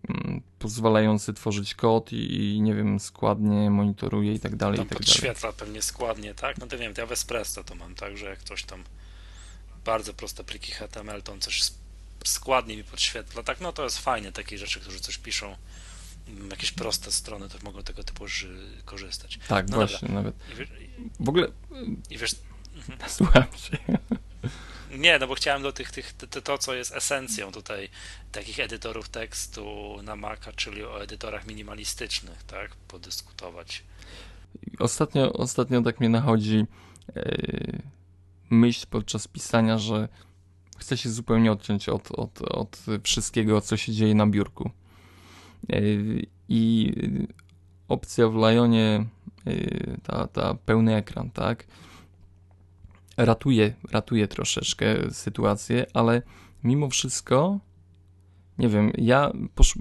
Mm, 0.09 0.41
pozwalający 0.59 1.33
tworzyć 1.33 1.75
kod 1.75 2.13
i, 2.13 2.55
i, 2.55 2.61
nie 2.61 2.75
wiem, 2.75 2.99
składnie 2.99 3.69
monitoruje 3.69 4.33
i 4.33 4.39
tak 4.39 4.55
dalej. 4.55 4.77
Tam 4.77 4.85
i 4.85 4.89
tak 4.89 4.97
podświetla 4.97 5.41
dalej. 5.41 5.55
pewnie 5.57 5.81
składnie, 5.81 6.33
tak? 6.33 6.57
No 6.57 6.67
to 6.67 6.77
wiem, 6.77 6.93
ja 6.97 7.05
w 7.05 7.11
Espresso 7.11 7.63
to 7.63 7.75
mam 7.75 7.95
tak, 7.95 8.17
że 8.17 8.25
jak 8.25 8.39
ktoś 8.39 8.63
tam 8.63 8.83
bardzo 9.85 10.13
proste 10.13 10.43
pliki 10.43 10.71
HTML, 10.71 11.21
to 11.21 11.31
on 11.31 11.41
coś 11.41 11.71
składnie 12.25 12.77
mi 12.77 12.83
podświetla, 12.83 13.43
tak? 13.43 13.61
No 13.61 13.73
to 13.73 13.83
jest 13.83 13.97
fajne, 13.97 14.31
takie 14.31 14.57
rzeczy, 14.57 14.79
którzy 14.79 14.99
coś 14.99 15.17
piszą 15.17 15.55
jakieś 16.49 16.71
proste 16.71 17.11
strony 17.11 17.49
to 17.49 17.57
mogą 17.63 17.83
tego 17.83 18.03
typu 18.03 18.25
korzystać. 18.85 19.39
Tak, 19.47 19.69
no 19.69 19.75
właśnie, 19.75 20.07
dobra. 20.07 20.13
nawet. 20.13 20.35
W 21.19 21.29
ogóle. 21.29 21.47
I 22.09 22.17
wiesz. 22.17 22.35
Słucham 23.07 23.43
się. 23.43 23.77
Nie, 24.91 25.19
no 25.19 25.27
bo 25.27 25.35
chciałem 25.35 25.63
do 25.63 25.71
tych, 25.71 25.91
tych 25.91 26.13
to, 26.13 26.41
to, 26.41 26.57
co 26.57 26.73
jest 26.73 26.95
esencją 26.95 27.51
tutaj 27.51 27.89
takich 28.31 28.59
edytorów 28.59 29.09
tekstu 29.09 29.95
na 30.03 30.15
Maca, 30.15 30.51
czyli 30.51 30.83
o 30.83 31.03
edytorach 31.03 31.47
minimalistycznych, 31.47 32.43
tak, 32.43 32.75
podyskutować. 32.75 33.83
Ostatnio, 34.79 35.33
ostatnio 35.33 35.81
tak 35.81 35.99
mnie 35.99 36.09
nachodzi 36.09 36.65
yy, 37.15 37.81
myśl 38.49 38.85
podczas 38.89 39.27
pisania, 39.27 39.77
że 39.77 40.09
chcę 40.77 40.97
się 40.97 41.09
zupełnie 41.09 41.51
odciąć 41.51 41.89
od, 41.89 42.11
od, 42.11 42.41
od 42.41 42.77
wszystkiego, 43.03 43.61
co 43.61 43.77
się 43.77 43.91
dzieje 43.91 44.15
na 44.15 44.27
biurku. 44.27 44.71
Yy, 45.69 46.25
I 46.49 46.93
opcja 47.87 48.27
w 48.27 48.35
Lionie, 48.35 49.05
yy, 49.45 49.97
ta, 50.03 50.27
ta 50.27 50.53
pełny 50.53 50.95
ekran, 50.95 51.29
tak, 51.29 51.65
ratuje, 53.17 53.73
ratuje 53.91 54.27
troszeczkę 54.27 55.11
sytuację, 55.11 55.85
ale 55.93 56.21
mimo 56.63 56.89
wszystko, 56.89 57.59
nie 58.57 58.69
wiem, 58.69 58.91
ja 58.97 59.31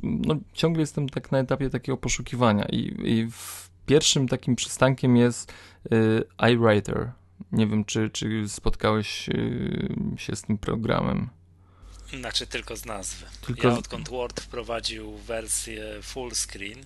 no, 0.03 0.37
ciągle 0.53 0.81
jestem 0.81 1.09
tak 1.09 1.33
na 1.33 1.39
etapie 1.39 1.71
takiego 1.71 1.97
poszukiwania 1.97 2.65
i, 2.65 2.79
i 3.05 3.29
pierwszym 3.87 4.29
takim 4.29 4.57
przystankiem 4.57 5.17
jest 5.17 5.53
y, 5.93 6.25
iWriter. 6.53 7.13
Nie 7.53 7.67
wiem, 7.67 7.85
czy, 7.85 8.11
czy 8.11 8.49
spotkałeś 8.49 9.29
y, 9.29 9.95
się 10.17 10.37
z 10.37 10.43
tym 10.43 10.59
programem. 10.59 11.29
Znaczy 12.19 12.47
tylko 12.47 12.77
z 12.77 12.85
nazwy. 12.85 13.27
Tylko... 13.47 13.69
Ja 13.69 13.79
odkąd 13.79 14.09
Word 14.09 14.41
wprowadził 14.41 15.17
wersję 15.17 16.03
full 16.03 16.31
screen, 16.31 16.79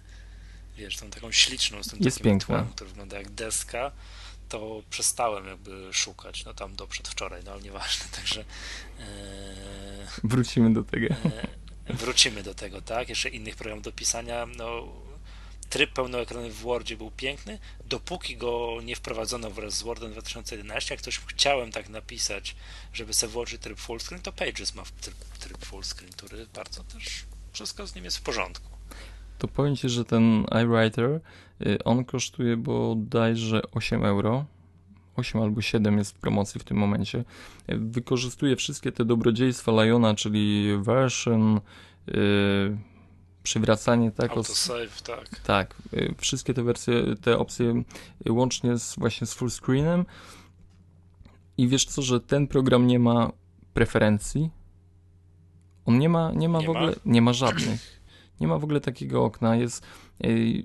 wiesz, 0.76 0.96
tą 0.96 1.11
taką 1.11 1.32
śliczną, 1.32 1.82
z 1.82 1.88
tym 1.88 1.98
jest 2.02 2.18
takim 2.18 2.32
piękna. 2.32 2.56
tłem, 2.56 2.68
który 2.68 2.90
wygląda 2.90 3.18
jak 3.18 3.30
deska, 3.30 3.92
to 4.48 4.82
przestałem 4.90 5.46
jakby 5.46 5.92
szukać, 5.92 6.44
no 6.44 6.54
tam 6.54 6.76
do 6.76 6.87
przedwczoraj, 6.87 7.42
no 7.44 7.52
ale 7.52 7.62
nieważne, 7.62 8.04
także... 8.16 8.44
E, 9.00 9.04
wrócimy 10.24 10.72
do 10.72 10.82
tego. 10.82 11.06
E, 11.87 11.94
wrócimy 11.94 12.42
do 12.42 12.54
tego, 12.54 12.82
tak? 12.82 13.08
Jeszcze 13.08 13.28
innych 13.28 13.56
programów 13.56 13.84
do 13.84 13.92
pisania, 13.92 14.46
no 14.46 14.88
tryb 15.68 15.92
pełnoekranowy 15.92 16.50
w 16.50 16.58
Wordzie 16.58 16.96
był 16.96 17.11
piękny, 17.11 17.58
dopóki 17.87 18.37
go 18.37 18.78
nie 18.84 18.96
wprowadzono 18.96 19.50
wraz 19.50 19.74
z 19.74 19.82
Wordem 19.82 20.12
2011, 20.12 20.94
jak 20.94 21.02
ktoś 21.02 21.18
chciałem 21.18 21.72
tak 21.72 21.88
napisać, 21.88 22.56
żeby 22.92 23.12
sobie 23.14 23.32
włożyć 23.32 23.62
tryb 23.62 23.78
fullscreen, 23.78 24.22
to 24.22 24.32
Pages 24.32 24.74
ma 24.74 24.82
tryb, 25.00 25.14
tryb 25.38 25.64
fullscreen, 25.64 26.12
który 26.12 26.46
bardzo 26.46 26.84
też, 26.84 27.24
wszystko 27.52 27.87
z 27.87 27.94
nim 27.94 28.04
jest 28.04 28.16
w 28.16 28.22
porządku. 28.22 28.70
To 29.38 29.48
powiem 29.48 29.76
Ci, 29.76 29.88
że 29.88 30.04
ten 30.04 30.46
iWriter, 30.64 31.20
on 31.85 32.05
kosztuje 32.05 32.57
bodajże 32.57 33.62
8 33.73 34.05
euro. 34.05 34.44
8 35.18 35.42
albo 35.42 35.62
7 35.62 35.99
jest 35.99 36.12
w 36.12 36.18
promocji 36.18 36.61
w 36.61 36.64
tym 36.64 36.77
momencie. 36.77 37.25
Wykorzystuje 37.68 38.57
wszystkie 38.57 38.92
te 38.92 39.05
dobrodziejstwa 39.05 39.73
Liona, 39.85 40.14
czyli 40.14 40.68
version, 40.79 41.61
yy, 42.07 42.79
przywracanie, 43.42 44.11
tak? 44.11 44.31
Autosave, 44.31 45.03
tak. 45.03 45.40
Tak, 45.40 45.75
yy, 45.92 46.14
wszystkie 46.18 46.55
te 46.55 46.62
wersje, 46.62 47.05
te 47.21 47.38
opcje 47.38 47.83
łącznie 48.29 48.79
z, 48.79 48.97
właśnie 48.97 49.27
z 49.27 49.35
full 49.35 49.51
screenem. 49.51 50.05
I 51.59 51.68
wiesz 51.68 51.85
co, 51.85 52.03
że 52.03 52.21
ten 52.21 52.47
program 52.47 52.87
nie 52.87 52.99
ma 52.99 53.33
preferencji. 53.75 54.51
On 55.85 55.99
nie 55.99 56.09
ma, 56.09 56.33
nie 56.33 56.49
ma 56.49 56.61
nie 56.61 56.66
w 56.66 56.71
ogóle, 56.71 56.87
ma? 56.87 56.92
nie 57.05 57.23
ma 57.23 57.33
żadnych. 57.33 58.01
Nie 58.40 58.47
ma 58.47 58.59
w 58.59 58.64
ogóle 58.64 58.81
takiego 58.81 59.25
okna. 59.25 59.57
Jest 59.57 59.87
yy, 60.21 60.62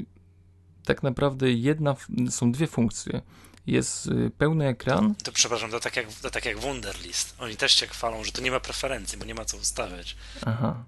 tak 0.86 1.04
naprawdę 1.04 1.52
jedna, 1.52 1.96
są 2.30 2.52
dwie 2.52 2.68
funkcje. 2.68 3.22
Jest 3.68 4.06
yy, 4.06 4.32
pełny 4.38 4.68
ekran. 4.68 5.16
To 5.24 5.32
przepraszam, 5.32 5.72
to 5.72 5.80
tak, 5.80 5.96
jak, 5.96 6.14
to 6.14 6.30
tak 6.30 6.46
jak 6.46 6.60
Wunderlist. 6.60 7.36
Oni 7.40 7.58
też 7.58 7.74
się 7.74 7.88
chwalą, 7.88 8.24
że 8.24 8.32
to 8.32 8.42
nie 8.42 8.52
ma 8.52 8.60
preferencji, 8.60 9.18
bo 9.18 9.26
nie 9.26 9.36
ma 9.36 9.46
co 9.46 9.58
ustawiać. 9.58 10.16
Aha. 10.46 10.84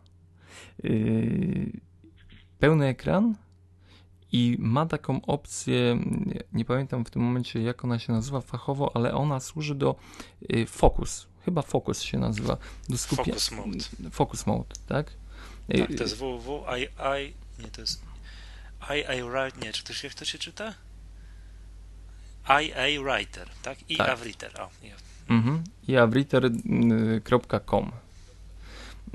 Yy, 0.84 1.72
pełny 2.60 2.86
ekran 2.88 3.36
i 4.32 4.58
ma 4.60 4.86
taką 4.86 5.22
opcję, 5.22 6.00
nie, 6.54 6.66
pamiętam 6.66 7.06
w 7.06 7.10
tym 7.10 7.22
momencie 7.22 7.62
jak 7.62 7.86
ona 7.86 8.00
się 8.00 8.14
nazywa 8.14 8.42
fachowo, 8.42 8.92
ale 8.96 9.14
ona 9.14 9.40
służy 9.40 9.76
do 9.76 9.96
y, 10.54 10.66
focus. 10.66 11.28
Chyba 11.46 11.62
focus 11.62 12.02
się 12.02 12.18
nazywa. 12.18 12.58
Do 12.90 12.98
skupia... 12.98 13.24
Focus 13.24 13.52
mode. 13.52 14.12
Focus 14.12 14.46
mode, 14.46 14.76
tak? 14.88 15.12
Tak, 15.78 15.96
to 15.98 16.04
jest 16.04 16.16
www, 16.16 16.66
I, 16.78 16.82
I, 16.84 17.34
nie, 17.64 17.68
to 17.72 17.82
jest 17.82 18.02
I, 18.90 19.18
I 19.18 19.24
write, 19.24 19.60
nie, 19.62 19.74
czy 19.74 19.94
się, 19.94 20.08
jak 20.08 20.16
to 20.16 20.26
się 20.26 20.38
czyta? 20.38 20.74
IA 22.50 23.04
Writer, 23.04 23.50
tak? 23.62 23.78
I 23.90 23.98
tak. 23.98 24.20
Writer, 24.20 24.62
o. 24.62 24.70
Nie. 24.84 24.96
Mhm. 25.30 25.64
iawriter.com 25.88 27.92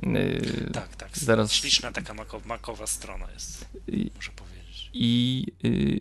y, 0.03 0.71
Tak, 0.73 0.97
tak. 0.97 1.19
Zaraz... 1.19 1.53
Śliczna 1.53 1.93
taka 1.93 2.15
makowa, 2.15 2.49
makowa 2.49 2.87
strona 2.87 3.31
jest, 3.33 3.69
I, 3.89 4.11
muszę 4.17 4.33
powiedzieć. 4.33 4.91
I 4.93 5.47
y, 5.65 6.01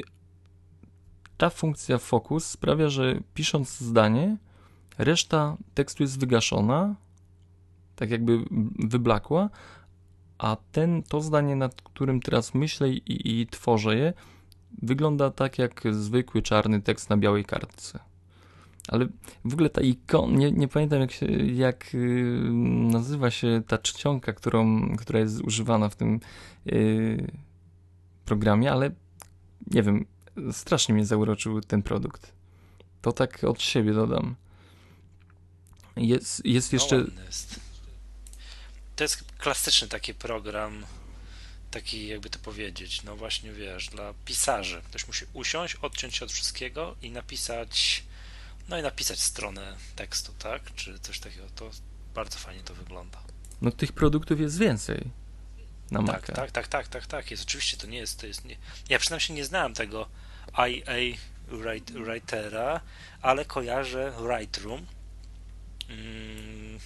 ta 1.38 1.50
funkcja 1.50 1.98
focus 1.98 2.46
sprawia, 2.46 2.90
że 2.90 3.20
pisząc 3.34 3.78
zdanie, 3.78 4.38
reszta 4.98 5.58
tekstu 5.74 6.04
jest 6.04 6.20
wygaszona, 6.20 6.96
tak 7.96 8.10
jakby 8.10 8.40
wyblakła, 8.80 9.50
a 10.40 10.58
ten, 10.72 11.04
to 11.04 11.22
zdanie, 11.22 11.56
nad 11.56 11.82
którym 11.82 12.22
teraz 12.22 12.54
myślę 12.54 12.90
i, 12.90 13.42
i 13.42 13.48
tworzę 13.48 13.96
je, 13.96 14.14
wygląda 14.82 15.32
tak 15.32 15.60
jak 15.60 15.82
zwykły 15.92 16.42
czarny 16.42 16.82
tekst 16.82 17.10
na 17.10 17.18
białej 17.18 17.46
kartce. 17.46 18.00
Ale 18.88 19.08
w 19.46 19.54
ogóle 19.54 19.70
ta 19.70 19.82
ikona, 19.82 20.38
nie, 20.38 20.52
nie 20.52 20.68
pamiętam 20.68 21.00
jak, 21.02 21.12
się, 21.12 21.26
jak 21.46 21.94
yy, 21.94 22.50
nazywa 22.92 23.32
się 23.32 23.62
ta 23.68 23.78
czcionka, 23.78 24.34
którą, 24.34 24.90
która 24.98 25.20
jest 25.20 25.42
używana 25.42 25.90
w 25.90 25.96
tym 25.96 26.20
yy, 26.66 27.28
programie, 28.26 28.72
ale 28.72 28.92
nie 29.72 29.84
wiem, 29.84 30.06
strasznie 30.52 30.96
mnie 30.96 31.06
zauroczył 31.06 31.62
ten 31.62 31.82
produkt. 31.82 32.32
To 33.02 33.12
tak 33.12 33.44
od 33.44 33.62
siebie 33.62 33.94
dodam. 33.94 34.36
Jest, 35.98 36.46
jest 36.46 36.74
jeszcze. 36.74 36.98
No 36.98 37.22
jest 37.26 37.69
to 39.00 39.04
jest 39.04 39.24
klasyczny 39.38 39.88
taki 39.88 40.14
program, 40.14 40.86
taki 41.72 42.08
jakby 42.08 42.30
to 42.30 42.40
powiedzieć, 42.40 43.04
no 43.04 43.16
właśnie 43.16 43.52
wiesz, 43.52 43.88
dla 43.88 44.14
pisarzy. 44.26 44.82
Ktoś 44.90 45.08
musi 45.08 45.26
usiąść, 45.34 45.76
odciąć 45.76 46.16
się 46.16 46.26
od 46.26 46.32
wszystkiego 46.32 46.96
i 47.02 47.12
napisać, 47.12 48.04
no 48.70 48.80
i 48.80 48.82
napisać 48.82 49.20
stronę 49.20 49.78
tekstu, 49.96 50.34
tak? 50.40 50.76
Czy 50.76 51.00
coś 51.00 51.20
takiego. 51.20 51.48
To 51.56 51.72
bardzo 52.16 52.40
fajnie 52.40 52.64
to 52.64 52.74
wygląda. 52.74 53.20
No 53.62 53.72
tych 53.72 53.92
produktów 53.92 54.40
jest 54.40 54.58
więcej 54.58 55.12
na 55.92 56.00
tak, 56.00 56.08
Maca. 56.08 56.34
Tak, 56.34 56.52
tak, 56.52 56.68
tak, 56.68 56.88
tak, 56.88 57.08
tak, 57.08 57.32
jest. 57.32 57.44
Oczywiście 57.44 57.78
to 57.78 57.88
nie 57.88 57.98
jest, 57.98 58.20
to 58.20 58.28
jest 58.28 58.46
nie... 58.46 58.58
Ja 58.90 59.00
przynajmniej 59.00 59.36
nie 59.36 59.46
znałem 59.46 59.74
tego 59.74 60.10
IA 60.58 61.18
Writera, 62.06 62.82
ale 63.22 63.46
kojarzę 63.46 64.14
Lightroom. 64.30 64.86
Mm, 65.90 66.80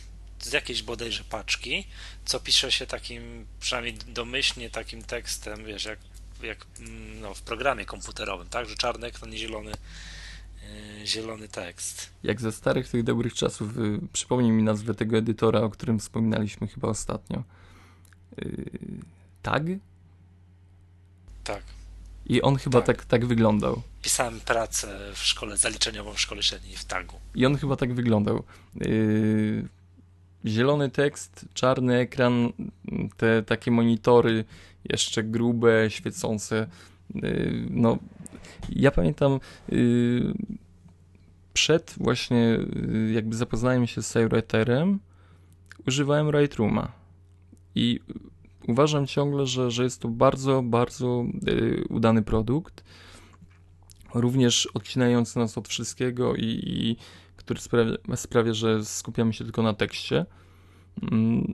z 0.46 0.54
jakiejś 0.54 0.84
bodajże 0.84 1.24
paczki, 1.24 1.88
co 2.26 2.40
pisze 2.40 2.72
się 2.72 2.88
takim, 2.88 3.46
przynajmniej 3.60 3.94
domyślnie 4.08 4.70
takim 4.70 5.04
tekstem, 5.04 5.66
wiesz, 5.66 5.86
jak, 5.86 6.00
jak 6.44 6.66
mm, 6.80 7.22
no, 7.22 7.34
w 7.34 7.42
programie 7.42 7.86
komputerowym, 7.86 8.48
tak, 8.48 8.70
że 8.70 8.76
czarny 8.76 9.08
ekran 9.08 9.34
i 9.34 9.38
zielony, 9.38 9.72
yy, 11.00 11.08
zielony 11.08 11.48
tekst. 11.48 12.10
Jak 12.24 12.42
ze 12.42 12.52
starych 12.52 12.90
tych 12.90 13.04
dobrych 13.04 13.34
czasów, 13.34 13.78
yy, 13.78 14.00
przypomnij 14.14 14.52
mi 14.52 14.64
nazwę 14.64 14.94
tego 14.96 15.18
edytora, 15.18 15.60
o 15.60 15.70
którym 15.70 16.00
wspominaliśmy 16.00 16.68
chyba 16.68 16.88
ostatnio. 16.88 17.44
Yy, 18.38 18.66
tag? 19.42 19.64
Tak. 21.44 21.64
I 22.26 22.42
on 22.42 22.56
chyba 22.56 22.82
tak. 22.82 22.98
tak, 22.98 23.06
tak 23.06 23.26
wyglądał. 23.26 23.82
Pisałem 24.02 24.40
pracę 24.40 25.12
w 25.16 25.24
szkole 25.24 25.58
zaliczeniową 25.58 26.14
w 26.14 26.22
szkole 26.22 26.44
średniej 26.44 26.76
w 26.76 26.86
tagu. 26.86 27.20
I 27.36 27.46
on 27.46 27.58
chyba 27.58 27.76
tak 27.76 27.94
wyglądał. 27.94 28.44
Yy, 28.76 29.68
zielony 30.46 30.90
tekst, 30.90 31.46
czarny 31.54 31.96
ekran, 31.96 32.54
te 33.18 33.44
takie 33.44 33.72
monitory 33.72 34.46
jeszcze 34.86 35.24
grube, 35.24 35.86
świecące. 35.90 36.68
Y, 37.16 37.68
no, 37.70 37.98
ja 38.70 38.92
pamiętam 38.92 39.40
y, 39.72 40.34
przed 41.54 41.96
właśnie 41.98 42.60
y, 42.86 43.12
jakby 43.14 43.36
zapoznaniem 43.36 43.88
się 43.88 44.02
z 44.02 44.08
Sailwriterem 44.08 45.00
używałem 45.88 46.32
Lightrooma 46.32 46.92
i 47.76 48.00
uważam 48.68 49.08
ciągle, 49.08 49.46
że, 49.46 49.72
że 49.72 49.84
jest 49.84 50.02
to 50.02 50.08
bardzo, 50.08 50.62
bardzo 50.62 51.26
udany 51.90 52.22
produkt 52.22 52.84
również 54.14 54.66
odcinający 54.74 55.40
nas 55.40 55.58
od 55.58 55.68
wszystkiego 55.68 56.36
i, 56.36 56.62
i 56.66 56.96
który 57.46 57.62
sprawia, 57.62 57.94
sprawia, 58.16 58.54
że 58.54 58.86
skupiamy 58.86 59.34
się 59.34 59.44
tylko 59.44 59.62
na 59.62 59.74
tekście. 59.74 60.26
Mm, 61.12 61.54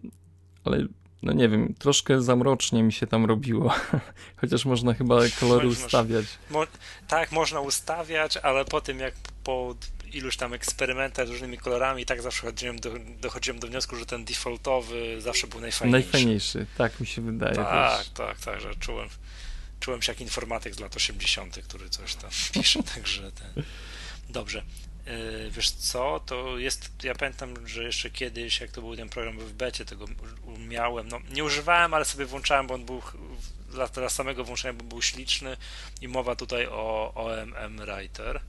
ale 0.63 0.87
no 1.23 1.33
nie 1.33 1.49
wiem, 1.49 1.73
troszkę 1.79 2.21
zamrocznie 2.21 2.83
mi 2.83 2.93
się 2.93 3.07
tam 3.07 3.25
robiło. 3.25 3.73
Chociaż 4.41 4.65
można 4.65 4.93
chyba 4.93 5.19
kolory 5.39 5.67
ustawiać. 5.67 6.25
Mo 6.49 6.67
tak, 7.07 7.31
można 7.31 7.59
ustawiać, 7.59 8.37
ale 8.37 8.65
po 8.65 8.81
tym 8.81 8.99
jak 8.99 9.13
po 9.43 9.75
iluś 10.13 10.37
tam 10.37 10.53
eksperymentach 10.53 11.27
z 11.27 11.29
różnymi 11.29 11.57
kolorami 11.57 12.05
tak 12.05 12.21
zawsze 12.21 12.41
dochodziłem 12.41 12.79
do, 12.79 12.91
dochodziłem 13.21 13.59
do 13.59 13.67
wniosku, 13.67 13.95
że 13.95 14.05
ten 14.05 14.25
defaultowy 14.25 15.21
zawsze 15.21 15.47
był 15.47 15.61
najfajniejszy. 15.61 16.05
Najfajniejszy, 16.05 16.65
tak 16.77 16.99
mi 16.99 17.07
się 17.07 17.21
wydaje. 17.21 17.55
Tak, 17.55 17.97
też. 17.97 18.09
tak, 18.09 18.39
tak, 18.39 18.61
że 18.61 18.75
czułem, 18.75 19.09
czułem 19.79 20.01
się 20.01 20.11
jak 20.11 20.21
informatyk 20.21 20.75
z 20.75 20.79
lat 20.79 20.95
80., 20.95 21.59
który 21.63 21.89
coś 21.89 22.15
tam 22.15 22.29
pisze, 22.53 22.83
także 22.83 23.31
ten... 23.31 23.63
Dobrze. 24.29 24.63
E, 25.05 25.49
wiesz 25.49 25.71
co, 25.71 26.19
to 26.25 26.57
jest, 26.57 26.91
ja 27.03 27.15
pamiętam, 27.15 27.67
że 27.67 27.83
jeszcze 27.83 28.09
kiedyś, 28.09 28.61
jak 28.61 28.71
to 28.71 28.81
był 28.81 28.95
ten 28.95 29.09
program 29.09 29.39
w 29.39 29.53
becie, 29.53 29.85
tego 29.85 30.05
miałem, 30.67 31.07
no 31.07 31.19
nie 31.31 31.43
używałem, 31.43 31.93
ale 31.93 32.05
sobie 32.05 32.25
włączałem, 32.25 32.67
bo 32.67 32.73
on 32.73 32.85
był 32.85 33.01
dla, 33.71 33.87
dla 33.87 34.09
samego 34.09 34.43
włączenia, 34.43 34.73
bo 34.73 34.83
był 34.83 35.01
śliczny 35.01 35.57
i 36.01 36.07
mowa 36.07 36.35
tutaj 36.35 36.67
o 36.67 37.13
OMM 37.15 37.77
Writer, 37.77 38.41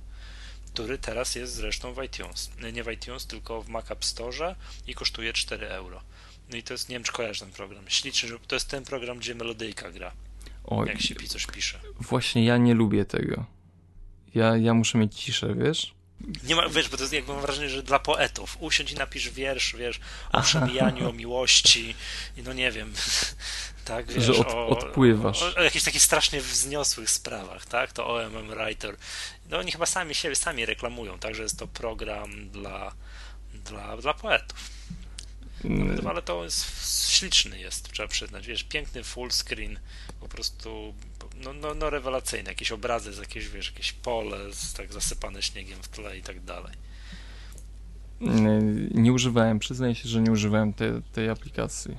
który 0.73 0.99
teraz 0.99 1.35
jest 1.35 1.55
zresztą 1.55 1.95
w 1.95 2.05
iTunes, 2.05 2.51
nie 2.73 2.85
w 2.85 2.91
iTunes, 2.91 3.27
tylko 3.27 3.63
w 3.63 3.69
Mac 3.69 3.91
App 3.91 4.05
Store 4.05 4.55
i 4.87 4.95
kosztuje 4.95 5.33
4 5.33 5.69
euro. 5.69 6.03
No 6.51 6.57
i 6.57 6.63
to 6.63 6.75
jest, 6.75 6.89
nie 6.89 6.97
wiem 6.97 7.05
czy 7.05 7.13
kojarzysz 7.13 7.41
ten 7.41 7.51
program, 7.51 7.85
śliczny, 7.89 8.29
to 8.47 8.57
jest 8.57 8.69
ten 8.69 8.85
program, 8.85 9.19
gdzie 9.19 9.35
melodyjka 9.35 9.91
gra, 9.91 10.13
o, 10.65 10.85
jak 10.85 11.01
się 11.01 11.15
coś 11.15 11.47
pisze. 11.47 11.81
Właśnie 12.01 12.45
ja 12.45 12.57
nie 12.57 12.75
lubię 12.75 13.05
tego. 13.05 13.45
Ja, 14.35 14.57
ja 14.57 14.75
muszę 14.75 14.99
mieć 14.99 15.21
ciszę, 15.21 15.55
wiesz? 15.55 16.00
Nie 16.43 16.57
ma, 16.57 16.69
wiesz, 16.69 16.89
bo 16.89 16.97
to 16.97 17.03
jest 17.03 17.13
jakby 17.13 17.33
mam 17.33 17.43
wrażenie, 17.43 17.69
że 17.69 17.83
dla 17.83 17.99
poetów. 17.99 18.57
Usiądź 18.61 18.93
i 18.93 18.95
napisz 18.95 19.31
wiersz, 19.31 19.77
wiesz, 19.77 20.01
o 20.33 20.43
przemijaniu, 20.43 21.09
o 21.09 21.13
miłości 21.13 21.95
i 22.37 22.43
no 22.43 22.53
nie 22.53 22.71
wiem, 22.73 22.93
tak, 23.85 24.13
wiesz, 24.13 24.25
że 24.25 24.33
od, 24.33 24.47
o, 24.47 24.69
odpływasz. 24.69 25.43
O, 25.43 25.55
o, 25.57 25.63
jakichś 25.63 25.85
takich 25.85 26.03
strasznie 26.03 26.41
wzniosłych 26.41 27.11
sprawach, 27.11 27.67
tak, 27.67 27.93
to 27.93 28.07
OMM 28.07 28.49
Writer. 28.49 28.97
No 29.51 29.59
oni 29.59 29.73
chyba 29.73 29.87
sami 29.87 30.15
siebie 30.15 30.37
sami 30.37 30.67
reklamują, 30.67 31.19
tak, 31.19 31.35
że 31.35 31.43
jest 31.43 31.59
to 31.59 31.67
program 31.67 32.51
dla, 32.51 32.93
dla, 33.65 33.97
dla 33.97 34.15
poetów. 34.15 34.71
No, 35.65 36.11
ale 36.11 36.23
to 36.23 36.45
jest 36.45 37.11
śliczny 37.11 37.59
jest, 37.61 37.93
trzeba 37.93 38.09
przyznać, 38.09 38.47
wiesz, 38.47 38.65
piękny 38.65 39.05
full 39.05 39.31
screen, 39.31 39.81
po 40.21 40.29
prostu 40.29 40.95
no, 41.45 41.53
no, 41.53 41.75
no 41.75 41.91
rewelacyjne, 41.91 42.51
jakieś 42.51 42.73
obrazy 42.73 43.13
z 43.13 43.19
jakieś, 43.19 43.49
wiesz, 43.49 43.67
jakieś 43.67 43.93
pole 43.93 44.53
z, 44.53 44.73
tak 44.73 44.93
zasypane 44.93 45.43
śniegiem 45.43 45.83
w 45.83 45.89
tle 45.89 46.19
i 46.19 46.23
tak 46.23 46.41
dalej. 46.45 46.73
Nie 48.91 49.13
używałem, 49.13 49.59
przyznaję 49.59 49.95
się, 49.95 50.09
że 50.09 50.21
nie 50.21 50.33
używałem 50.33 50.73
te, 50.73 51.03
tej 51.13 51.31
aplikacji. 51.31 51.97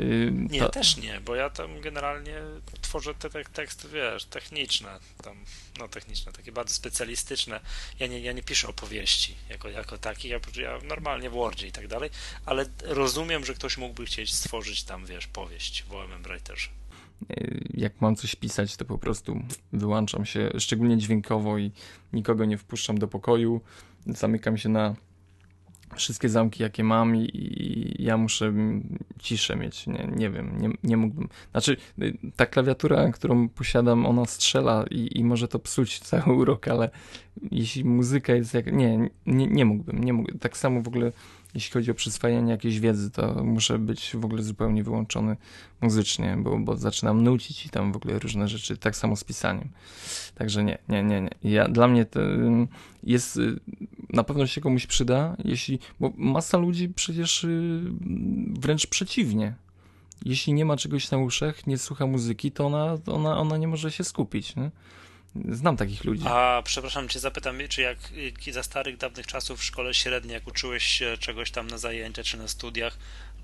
Y, 0.00 0.30
nie, 0.32 0.60
Ta... 0.60 0.68
też 0.68 0.96
nie, 0.96 1.20
bo 1.20 1.34
ja 1.34 1.50
tam 1.50 1.80
generalnie 1.80 2.40
tworzę 2.80 3.14
te, 3.14 3.30
te 3.30 3.44
teksty, 3.44 3.88
wiesz, 3.88 4.24
techniczne, 4.24 4.98
tam, 5.22 5.36
no 5.78 5.88
techniczne, 5.88 6.32
takie 6.32 6.52
bardzo 6.52 6.74
specjalistyczne. 6.74 7.60
Ja 7.98 8.06
nie, 8.06 8.20
ja 8.20 8.32
nie 8.32 8.42
piszę 8.42 8.68
opowieści 8.68 9.34
jako, 9.48 9.68
jako 9.68 9.98
taki, 9.98 10.28
ja, 10.28 10.40
ja 10.56 10.78
normalnie 10.84 11.30
w 11.30 11.32
Wordzie 11.32 11.66
i 11.66 11.72
tak 11.72 11.88
dalej, 11.88 12.10
ale 12.46 12.66
rozumiem, 12.82 13.44
że 13.44 13.54
ktoś 13.54 13.76
mógłby 13.76 14.06
chcieć 14.06 14.34
stworzyć 14.34 14.82
tam, 14.82 15.06
wiesz, 15.06 15.26
powieść 15.26 15.84
w 15.88 15.94
OMM 15.94 16.22
Writerze. 16.22 16.68
Y, 17.30 17.64
jak 17.74 18.00
mam 18.00 18.16
coś 18.16 18.36
pisać, 18.36 18.76
to 18.76 18.84
po 18.84 18.98
prostu 18.98 19.40
wyłączam 19.72 20.24
się, 20.24 20.50
szczególnie 20.58 20.98
dźwiękowo 20.98 21.58
i 21.58 21.70
nikogo 22.12 22.44
nie 22.44 22.58
wpuszczam 22.58 22.98
do 22.98 23.08
pokoju. 23.08 23.60
Zamykam 24.06 24.56
się 24.56 24.68
na 24.68 24.94
wszystkie 25.96 26.28
zamki, 26.28 26.62
jakie 26.62 26.84
mam 26.84 27.16
i, 27.16 27.30
i 27.34 28.02
ja 28.04 28.16
muszę 28.16 28.52
ciszę 29.18 29.56
mieć. 29.56 29.86
Nie, 29.86 30.08
nie 30.16 30.30
wiem, 30.30 30.60
nie, 30.60 30.70
nie 30.82 30.96
mógłbym. 30.96 31.28
Znaczy, 31.50 31.76
y, 32.02 32.18
ta 32.36 32.46
klawiatura, 32.46 33.10
którą 33.12 33.48
posiadam, 33.48 34.06
ona 34.06 34.24
strzela 34.24 34.84
i, 34.90 35.18
i 35.18 35.24
może 35.24 35.48
to 35.48 35.58
psuć 35.58 35.98
cały 36.08 36.36
urok, 36.36 36.68
ale 36.68 36.90
jeśli 37.50 37.84
muzyka 37.84 38.34
jest 38.34 38.54
jak... 38.54 38.72
Nie, 38.72 39.10
nie, 39.26 39.46
nie 39.46 39.64
mógłbym, 39.64 40.04
nie 40.04 40.12
mógłbym. 40.12 40.38
Tak 40.38 40.56
samo 40.56 40.82
w 40.82 40.88
ogóle 40.88 41.12
jeśli 41.54 41.72
chodzi 41.72 41.90
o 41.90 41.94
przyswajanie 41.94 42.52
jakiejś 42.52 42.80
wiedzy, 42.80 43.10
to 43.10 43.44
muszę 43.44 43.78
być 43.78 44.16
w 44.16 44.24
ogóle 44.24 44.42
zupełnie 44.42 44.84
wyłączony 44.84 45.36
muzycznie, 45.80 46.36
bo, 46.40 46.58
bo 46.58 46.76
zaczynam 46.76 47.22
nucić 47.22 47.66
i 47.66 47.70
tam 47.70 47.92
w 47.92 47.96
ogóle 47.96 48.18
różne 48.18 48.48
rzeczy, 48.48 48.76
tak 48.76 48.96
samo 48.96 49.16
z 49.16 49.24
pisaniem. 49.24 49.68
Także 50.34 50.64
nie, 50.64 50.78
nie, 50.88 51.02
nie, 51.02 51.20
nie. 51.20 51.30
Ja, 51.44 51.68
dla 51.68 51.88
mnie 51.88 52.04
to 52.04 52.20
jest, 53.02 53.36
y, 53.36 53.60
na 54.10 54.24
pewno 54.24 54.46
się 54.46 54.60
komuś 54.60 54.86
przyda, 54.86 55.36
jeśli, 55.44 55.78
bo 56.00 56.12
masa 56.16 56.58
ludzi 56.58 56.88
przecież 56.88 57.44
y, 57.44 57.80
wręcz 58.60 58.86
przeciwnie. 58.86 59.54
Jeśli 60.24 60.52
nie 60.52 60.64
ma 60.64 60.76
czegoś 60.76 61.10
na 61.10 61.18
uszach, 61.18 61.66
nie 61.66 61.78
słucha 61.78 62.06
muzyki, 62.06 62.52
to 62.52 62.66
ona, 62.66 62.98
ona, 63.06 63.38
ona 63.38 63.56
nie 63.56 63.68
może 63.68 63.92
się 63.92 64.04
skupić. 64.04 64.56
Nie? 64.56 64.70
Znam 65.52 65.76
takich 65.76 66.04
ludzi. 66.04 66.24
A 66.26 66.62
przepraszam 66.64 67.08
cię, 67.08 67.18
zapytam, 67.18 67.58
czy 67.68 67.82
jak 67.82 67.98
za 68.52 68.62
starych, 68.62 68.96
dawnych 68.96 69.26
czasów 69.26 69.60
w 69.60 69.64
szkole 69.64 69.94
średniej, 69.94 70.34
jak 70.34 70.46
uczyłeś 70.46 70.84
się 70.84 71.16
czegoś 71.20 71.50
tam 71.50 71.66
na 71.66 71.78
zajęcia 71.78 72.22
czy 72.22 72.36
na 72.36 72.48
studiach, 72.48 72.98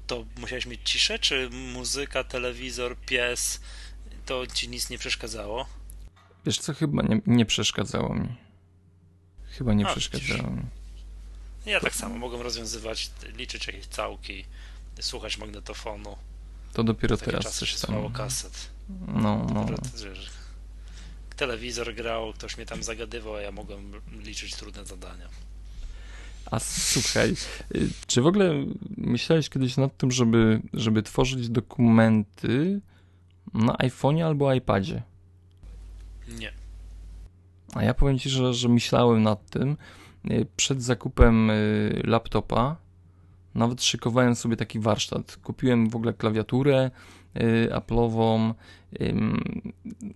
to 0.06 0.24
musiałeś 0.36 0.66
mieć 0.66 0.80
ciszę, 0.84 1.18
czy 1.18 1.50
muzyka, 1.50 2.24
telewizor, 2.24 2.96
pies, 2.96 3.60
to 4.26 4.46
ci 4.46 4.68
nic 4.68 4.90
nie 4.90 4.98
przeszkadzało? 4.98 5.66
Wiesz 6.46 6.58
co, 6.58 6.74
chyba 6.74 7.02
nie, 7.02 7.20
nie 7.26 7.46
przeszkadzało 7.46 8.14
mi. 8.14 8.28
Chyba 9.50 9.74
nie 9.74 9.86
A, 9.86 9.90
przeszkadzało 9.92 10.50
mi. 10.50 10.62
Ja 11.66 11.80
tak 11.80 11.94
samo 11.94 12.18
mogłem 12.18 12.40
rozwiązywać, 12.40 13.10
liczyć 13.36 13.66
jakieś 13.66 13.86
całki, 13.86 14.44
słuchać 15.00 15.38
magnetofonu. 15.38 16.16
To 16.72 16.84
dopiero 16.84 17.16
teraz 17.16 17.58
coś 17.58 17.80
tam. 17.80 18.12
kaset. 18.12 18.70
No, 19.06 19.46
no. 19.54 19.64
Dopiero, 19.64 19.76
telewizor 21.36 21.94
grał, 21.94 22.32
ktoś 22.32 22.56
mnie 22.56 22.66
tam 22.66 22.82
zagadywał, 22.82 23.34
a 23.34 23.40
ja 23.40 23.52
mogłem 23.52 23.92
liczyć 24.24 24.54
trudne 24.56 24.86
zadania. 24.86 25.28
A 26.50 26.58
słuchaj, 26.58 27.34
czy 28.06 28.22
w 28.22 28.26
ogóle 28.26 28.54
myślałeś 28.96 29.48
kiedyś 29.48 29.76
nad 29.76 29.96
tym, 29.96 30.10
żeby, 30.10 30.60
żeby 30.72 31.02
tworzyć 31.02 31.48
dokumenty 31.48 32.80
na 33.54 33.72
iPhone'ie 33.72 34.22
albo 34.22 34.54
iPadzie? 34.54 35.02
Nie. 36.28 36.52
A 37.74 37.82
ja 37.82 37.94
powiem 37.94 38.18
Ci, 38.18 38.30
że, 38.30 38.54
że 38.54 38.68
myślałem 38.68 39.22
nad 39.22 39.50
tym 39.50 39.76
y, 40.30 40.46
przed 40.56 40.82
zakupem 40.82 41.50
y, 41.50 42.02
laptopa. 42.04 42.76
Nawet 43.54 43.82
szykowałem 43.82 44.36
sobie 44.36 44.56
taki 44.56 44.80
warsztat. 44.80 45.36
Kupiłem 45.36 45.88
w 45.88 45.96
ogóle 45.96 46.12
klawiaturę, 46.12 46.90
Apple'ową, 47.70 48.54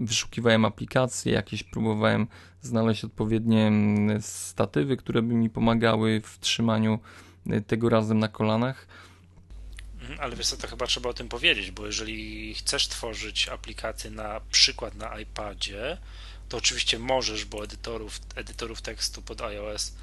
wyszukiwałem 0.00 0.64
aplikacje, 0.64 1.32
jakieś 1.32 1.62
próbowałem 1.62 2.26
znaleźć 2.62 3.04
odpowiednie 3.04 3.72
statywy, 4.20 4.96
które 4.96 5.22
by 5.22 5.34
mi 5.34 5.50
pomagały 5.50 6.20
w 6.24 6.40
trzymaniu 6.40 6.98
y, 7.52 7.62
tego 7.62 7.88
razem 7.88 8.18
na 8.18 8.28
kolanach. 8.28 8.86
Mhm, 10.00 10.20
ale 10.20 10.36
wiesz 10.36 10.46
co, 10.46 10.56
to 10.56 10.68
chyba 10.68 10.86
trzeba 10.86 11.10
o 11.10 11.14
tym 11.14 11.28
powiedzieć, 11.28 11.70
bo 11.70 11.86
jeżeli 11.86 12.54
chcesz 12.54 12.88
tworzyć 12.88 13.48
aplikację 13.48 14.10
na 14.10 14.40
przykład 14.50 14.94
na 14.94 15.20
iPadzie, 15.20 15.98
to 16.48 16.56
oczywiście 16.56 16.98
możesz, 16.98 17.44
bo 17.44 17.64
edytorów, 17.64 18.20
edytorów 18.36 18.82
tekstu 18.82 19.22
pod 19.22 19.40
iOS 19.40 19.94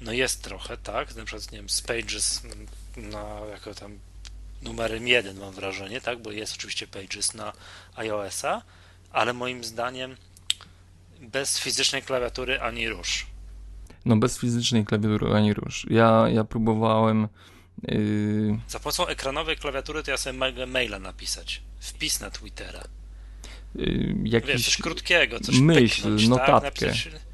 no 0.00 0.12
jest 0.12 0.42
trochę, 0.42 0.76
tak? 0.76 1.16
Na 1.16 1.24
przykład, 1.24 1.52
nie 1.52 1.58
wiem, 1.58 1.68
z 1.68 1.82
Pages 1.82 2.42
na 2.96 3.40
jako 3.50 3.74
tam 3.74 3.98
numerem 4.62 5.08
jeden, 5.08 5.38
mam 5.38 5.52
wrażenie, 5.52 6.00
tak? 6.00 6.22
Bo 6.22 6.32
jest 6.32 6.54
oczywiście 6.54 6.86
Pages 6.86 7.34
na 7.34 7.52
iOS-a, 7.96 8.62
ale 9.12 9.32
moim 9.32 9.64
zdaniem 9.64 10.16
bez 11.20 11.58
fizycznej 11.58 12.02
klawiatury 12.02 12.60
ani 12.60 12.88
rusz. 12.88 13.26
No 14.04 14.16
bez 14.16 14.38
fizycznej 14.38 14.84
klawiatury 14.84 15.34
ani 15.34 15.54
rusz. 15.54 15.86
Ja, 15.90 16.28
ja 16.28 16.44
próbowałem. 16.44 17.28
Yy... 17.82 18.58
Za 18.68 18.80
pomocą 18.80 19.06
ekranowej 19.06 19.56
klawiatury 19.56 20.02
to 20.02 20.10
ja 20.10 20.16
sobie 20.16 20.38
mogę 20.38 20.66
maila 20.66 20.98
napisać. 20.98 21.62
Wpis 21.80 22.20
na 22.20 22.30
Twittera. 22.30 22.84
Yy, 23.74 24.14
jakiś 24.24 24.50
Wiesz, 24.50 24.64
coś 24.64 24.76
krótkiego, 24.76 25.40
coś 25.40 25.58
myśl, 25.58 26.02
pyknąć, 26.02 26.28
notatkę. 26.28 26.60
Tak? 26.62 26.80
Napisać 26.80 27.29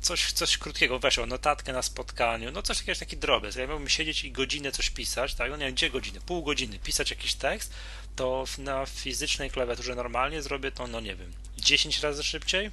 coś, 0.00 0.32
coś 0.32 0.58
krótkiego, 0.58 0.98
weź 0.98 1.18
o 1.18 1.26
notatkę 1.26 1.72
na 1.72 1.82
spotkaniu, 1.82 2.52
no 2.52 2.62
coś 2.62 2.78
takiego, 2.78 2.98
taki 2.98 3.16
drobiazg. 3.16 3.58
Ja 3.58 3.66
miałbym 3.66 3.88
siedzieć 3.88 4.24
i 4.24 4.32
godzinę 4.32 4.72
coś 4.72 4.90
pisać, 4.90 5.34
tak, 5.34 5.50
no 5.50 5.56
nie 5.56 5.64
wiem, 5.64 5.74
gdzie 5.74 5.90
godziny, 5.90 6.20
pół 6.20 6.42
godziny, 6.42 6.78
pisać 6.78 7.10
jakiś 7.10 7.34
tekst, 7.34 7.74
to 8.16 8.44
na 8.58 8.86
fizycznej 8.86 9.50
klawiaturze 9.50 9.94
normalnie 9.94 10.42
zrobię 10.42 10.72
to, 10.72 10.86
no 10.86 11.00
nie 11.00 11.16
wiem, 11.16 11.32
10 11.58 12.00
razy 12.00 12.22
szybciej? 12.22 12.70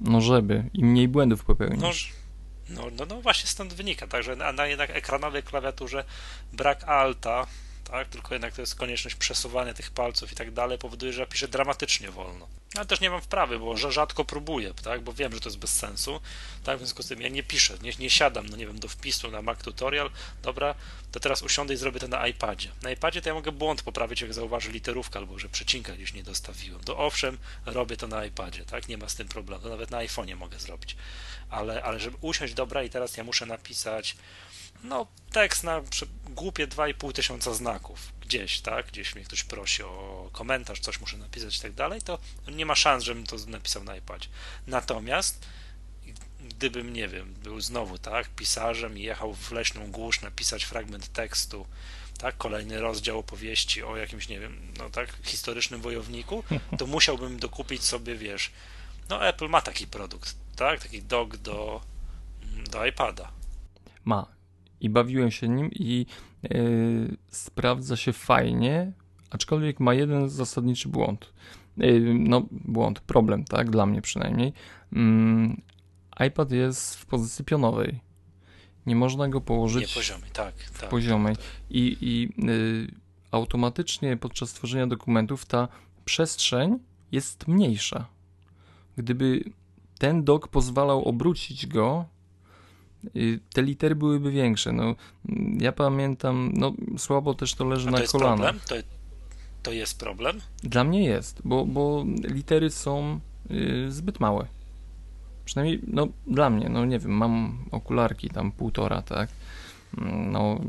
No 0.00 0.20
żeby, 0.20 0.64
i 0.74 0.84
mniej 0.84 1.08
błędów 1.08 1.44
popełnisz. 1.44 2.12
No, 2.68 2.82
no, 2.82 2.90
no, 2.98 3.06
no 3.06 3.20
właśnie 3.20 3.46
stąd 3.48 3.74
wynika, 3.74 4.06
także 4.06 4.36
na, 4.36 4.52
na 4.52 4.66
jednak 4.66 4.90
ekranowej 4.90 5.42
klawiaturze 5.42 6.04
brak 6.52 6.84
alta, 6.84 7.46
tak? 7.92 8.08
Tylko 8.08 8.34
jednak 8.34 8.54
to 8.54 8.62
jest 8.62 8.74
konieczność 8.74 9.16
przesuwania 9.16 9.74
tych 9.74 9.90
palców 9.90 10.32
i 10.32 10.34
tak 10.34 10.50
dalej, 10.50 10.78
powoduje, 10.78 11.12
że 11.12 11.20
ja 11.20 11.26
piszę 11.26 11.48
dramatycznie 11.48 12.10
wolno. 12.10 12.48
Ale 12.74 12.86
też 12.86 13.00
nie 13.00 13.10
mam 13.10 13.20
wprawy, 13.20 13.58
bo 13.58 13.76
rzadko 13.76 14.24
próbuję, 14.24 14.74
tak? 14.74 15.00
Bo 15.00 15.12
wiem, 15.12 15.32
że 15.34 15.40
to 15.40 15.48
jest 15.48 15.58
bez 15.58 15.76
sensu. 15.76 16.20
Tak, 16.64 16.76
w 16.76 16.80
związku 16.80 17.02
z 17.02 17.08
tym 17.08 17.20
ja 17.20 17.28
nie 17.28 17.42
piszę, 17.42 17.74
nie, 17.82 17.92
nie 17.98 18.10
siadam, 18.10 18.48
no 18.48 18.56
nie 18.56 18.66
wiem, 18.66 18.78
do 18.78 18.88
wpisu 18.88 19.30
na 19.30 19.42
Mac 19.42 19.58
Tutorial. 19.58 20.10
Dobra, 20.42 20.74
to 21.12 21.20
teraz 21.20 21.42
usiądę 21.42 21.74
i 21.74 21.76
zrobię 21.76 22.00
to 22.00 22.08
na 22.08 22.26
iPadzie. 22.26 22.68
Na 22.82 22.90
iPadzie 22.90 23.22
to 23.22 23.28
ja 23.28 23.34
mogę 23.34 23.52
błąd 23.52 23.82
poprawić, 23.82 24.20
jak 24.20 24.34
zauważy 24.34 24.70
literówkę 24.70 25.18
albo 25.18 25.38
że 25.38 25.48
przecinka 25.48 25.92
gdzieś 25.92 26.14
nie 26.14 26.22
dostawiłem. 26.22 26.84
To 26.84 26.98
owszem, 26.98 27.38
robię 27.66 27.96
to 27.96 28.06
na 28.06 28.24
iPadzie, 28.24 28.64
tak? 28.64 28.88
Nie 28.88 28.98
ma 28.98 29.08
z 29.08 29.14
tym 29.14 29.28
problemu. 29.28 29.62
To 29.62 29.68
nawet 29.68 29.90
na 29.90 29.98
iPhone'ie 29.98 30.36
mogę 30.36 30.58
zrobić. 30.58 30.96
Ale, 31.50 31.82
ale 31.82 32.00
żeby 32.00 32.16
usiąść, 32.20 32.54
dobra, 32.54 32.82
i 32.82 32.90
teraz 32.90 33.16
ja 33.16 33.24
muszę 33.24 33.46
napisać 33.46 34.16
no, 34.82 35.06
tekst 35.32 35.64
na 35.64 35.82
głupie 36.24 36.66
2,5 36.66 37.12
tysiąca 37.12 37.54
znaków 37.54 38.12
gdzieś, 38.20 38.60
tak? 38.60 38.86
Gdzieś 38.86 39.14
mnie 39.14 39.24
ktoś 39.24 39.44
prosi 39.44 39.82
o 39.82 40.28
komentarz, 40.32 40.80
coś 40.80 41.00
muszę 41.00 41.16
napisać 41.16 41.58
i 41.58 41.60
tak 41.60 41.72
dalej, 41.72 42.02
to 42.02 42.18
nie 42.48 42.66
ma 42.66 42.74
szans, 42.74 43.04
żebym 43.04 43.26
to 43.26 43.36
napisał 43.46 43.84
na 43.84 43.96
iPadzie. 43.96 44.28
Natomiast 44.66 45.46
gdybym, 46.48 46.92
nie 46.92 47.08
wiem, 47.08 47.34
był 47.34 47.60
znowu, 47.60 47.98
tak, 47.98 48.28
pisarzem 48.28 48.98
i 48.98 49.02
jechał 49.02 49.34
w 49.34 49.52
leśną 49.52 49.90
głusz 49.90 50.20
napisać 50.20 50.64
fragment 50.64 51.12
tekstu, 51.12 51.66
tak, 52.18 52.36
kolejny 52.36 52.80
rozdział 52.80 53.18
opowieści 53.18 53.82
o 53.82 53.96
jakimś, 53.96 54.28
nie 54.28 54.40
wiem, 54.40 54.72
no 54.78 54.90
tak, 54.90 55.08
historycznym 55.22 55.80
wojowniku, 55.80 56.44
to 56.78 56.86
musiałbym 56.86 57.38
dokupić 57.38 57.82
sobie, 57.84 58.16
wiesz, 58.16 58.50
no 59.08 59.26
Apple 59.26 59.48
ma 59.48 59.60
taki 59.60 59.86
produkt, 59.86 60.36
tak, 60.56 60.82
taki 60.82 61.02
dog 61.02 61.36
do, 61.36 61.80
do 62.70 62.86
iPada. 62.86 63.32
Ma 64.04 64.41
i 64.82 64.90
bawiłem 64.90 65.30
się 65.30 65.48
nim 65.48 65.70
i 65.72 66.06
yy, 66.42 67.16
sprawdza 67.28 67.96
się 67.96 68.12
fajnie, 68.12 68.92
aczkolwiek 69.30 69.80
ma 69.80 69.94
jeden 69.94 70.28
zasadniczy 70.28 70.88
błąd. 70.88 71.32
Yy, 71.76 72.14
no, 72.18 72.46
błąd, 72.50 73.00
problem, 73.00 73.44
tak, 73.44 73.70
dla 73.70 73.86
mnie 73.86 74.02
przynajmniej. 74.02 74.52
Yy, 74.92 76.26
iPad 76.26 76.50
jest 76.50 76.96
w 76.96 77.06
pozycji 77.06 77.44
pionowej. 77.44 78.00
Nie 78.86 78.96
można 78.96 79.28
go 79.28 79.40
położyć 79.40 79.88
Nie 79.88 79.94
poziomej, 79.94 80.30
tak, 80.32 80.54
w 80.54 80.80
tak, 80.80 80.90
poziomej. 80.90 81.36
tak, 81.36 81.44
tak. 81.44 81.54
I, 81.70 81.96
i 82.00 82.28
yy, 82.46 82.88
automatycznie 83.30 84.16
podczas 84.16 84.52
tworzenia 84.52 84.86
dokumentów 84.86 85.46
ta 85.46 85.68
przestrzeń 86.04 86.78
jest 87.12 87.48
mniejsza. 87.48 88.06
Gdyby 88.96 89.44
ten 89.98 90.24
dok 90.24 90.48
pozwalał 90.48 91.04
obrócić 91.04 91.66
go 91.66 92.04
te 93.52 93.62
litery 93.62 93.94
byłyby 93.94 94.30
większe. 94.30 94.72
No, 94.72 94.94
ja 95.60 95.72
pamiętam, 95.72 96.52
no 96.54 96.72
słabo 96.98 97.34
też 97.34 97.54
to 97.54 97.64
leży 97.64 97.84
to 97.84 97.90
na 97.90 98.00
jest. 98.00 98.12
Problem? 98.12 98.60
To, 98.68 98.74
to 99.62 99.72
jest 99.72 99.98
problem? 99.98 100.40
Dla 100.62 100.84
mnie 100.84 101.04
jest, 101.04 101.40
bo, 101.44 101.66
bo 101.66 102.04
litery 102.24 102.70
są 102.70 103.20
y, 103.50 103.86
zbyt 103.92 104.20
małe. 104.20 104.46
Przynajmniej, 105.44 105.80
no 105.86 106.08
dla 106.26 106.50
mnie, 106.50 106.68
no 106.68 106.84
nie 106.84 106.98
wiem, 106.98 107.10
mam 107.10 107.64
okularki 107.70 108.30
tam 108.30 108.52
półtora, 108.52 109.02
tak. 109.02 109.28
No. 110.30 110.60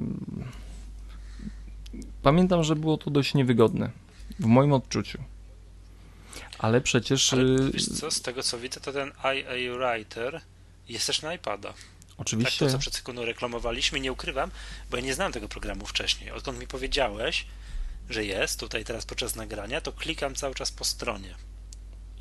Pamiętam, 2.21 2.63
że 2.63 2.75
było 2.75 2.97
to 2.97 3.11
dość 3.11 3.33
niewygodne. 3.33 3.91
W 4.39 4.45
moim 4.45 4.73
odczuciu. 4.73 5.23
Ale 6.59 6.81
przecież. 6.81 7.33
Ale, 7.33 7.43
y, 7.43 7.71
wiesz 7.71 7.85
co, 7.85 8.11
z 8.11 8.21
tego 8.21 8.43
co 8.43 8.59
widzę, 8.59 8.79
to 8.79 8.93
ten 8.93 9.07
IA 9.09 9.77
Writer 9.77 10.41
jest 10.89 11.07
też 11.07 11.21
na 11.21 11.33
iPada. 11.33 11.73
Oczywiście. 12.17 12.59
Tak, 12.59 12.67
to 12.67 12.73
co 12.73 12.79
przed 12.79 12.95
sekundą 12.95 13.25
reklamowaliśmy, 13.25 13.99
nie 13.99 14.11
ukrywam, 14.11 14.51
bo 14.89 14.97
ja 14.97 15.03
nie 15.03 15.13
znałem 15.13 15.33
tego 15.33 15.49
programu 15.49 15.85
wcześniej. 15.85 16.31
Odkąd 16.31 16.59
mi 16.59 16.67
powiedziałeś, 16.67 17.45
że 18.09 18.25
jest 18.25 18.59
tutaj 18.59 18.85
teraz 18.85 19.05
podczas 19.05 19.35
nagrania, 19.35 19.81
to 19.81 19.91
klikam 19.91 20.35
cały 20.35 20.55
czas 20.55 20.71
po 20.71 20.83
stronie. 20.85 21.35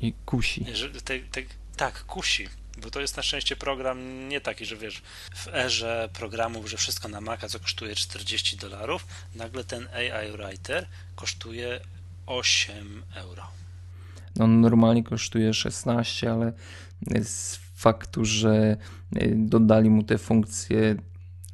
I 0.01 0.13
kusi. 0.25 0.65
Że 0.73 0.89
te, 0.89 1.19
te, 1.19 1.41
tak, 1.77 2.05
kusi. 2.05 2.49
Bo 2.77 2.91
to 2.91 3.01
jest 3.01 3.17
na 3.17 3.23
szczęście 3.23 3.55
program 3.55 4.29
nie 4.29 4.41
taki, 4.41 4.65
że 4.65 4.77
wiesz, 4.77 5.01
w 5.35 5.47
erze 5.47 6.09
programów, 6.13 6.69
że 6.69 6.77
wszystko 6.77 7.07
na 7.07 7.21
Maca, 7.21 7.49
co 7.49 7.59
kosztuje 7.59 7.95
40 7.95 8.57
dolarów, 8.57 9.05
nagle 9.35 9.63
ten 9.63 9.87
AI 9.87 10.31
Writer 10.31 10.87
kosztuje 11.15 11.79
8 12.25 13.03
euro. 13.15 13.47
No 14.35 14.47
normalnie 14.47 15.03
kosztuje 15.03 15.53
16, 15.53 16.31
ale 16.31 16.53
z 17.23 17.59
faktu, 17.83 18.25
że 18.25 18.77
y, 19.21 19.33
dodali 19.35 19.89
mu 19.89 20.03
te 20.03 20.17
funkcje 20.17 20.95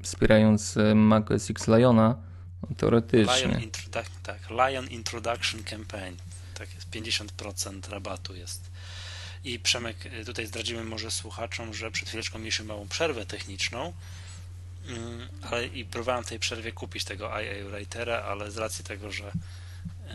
wspierające 0.03 0.95
macOS 0.95 1.49
X 1.49 1.67
Liona, 1.67 2.15
no 2.61 2.75
teoretycznie. 2.77 3.47
Lion, 3.47 3.61
Introdu- 3.61 4.03
tak, 4.23 4.39
Lion 4.49 4.87
Introduction 4.87 5.63
Campaign. 5.63 6.15
Tak 6.53 6.75
jest, 6.75 6.89
50% 6.89 7.89
rabatu 7.89 8.35
jest. 8.35 8.71
I 9.43 9.59
Przemek, 9.59 10.05
y, 10.05 10.25
tutaj 10.25 10.45
zdradzimy 10.45 10.83
może 10.83 11.11
słuchaczom, 11.11 11.73
że 11.73 11.91
przed 11.91 12.07
chwileczką 12.09 12.39
mieliśmy 12.39 12.65
małą 12.65 12.87
przerwę 12.87 13.25
techniczną, 13.25 13.93
mm, 14.87 15.29
ale 15.41 15.67
i 15.67 15.85
próbowałem 15.85 16.23
w 16.23 16.27
tej 16.27 16.39
przerwie 16.39 16.71
kupić 16.71 17.03
tego 17.03 17.25
IA 17.41 17.69
Writera, 17.69 18.23
ale 18.23 18.51
z 18.51 18.57
racji 18.57 18.83
tego, 18.85 19.11
że 19.11 19.31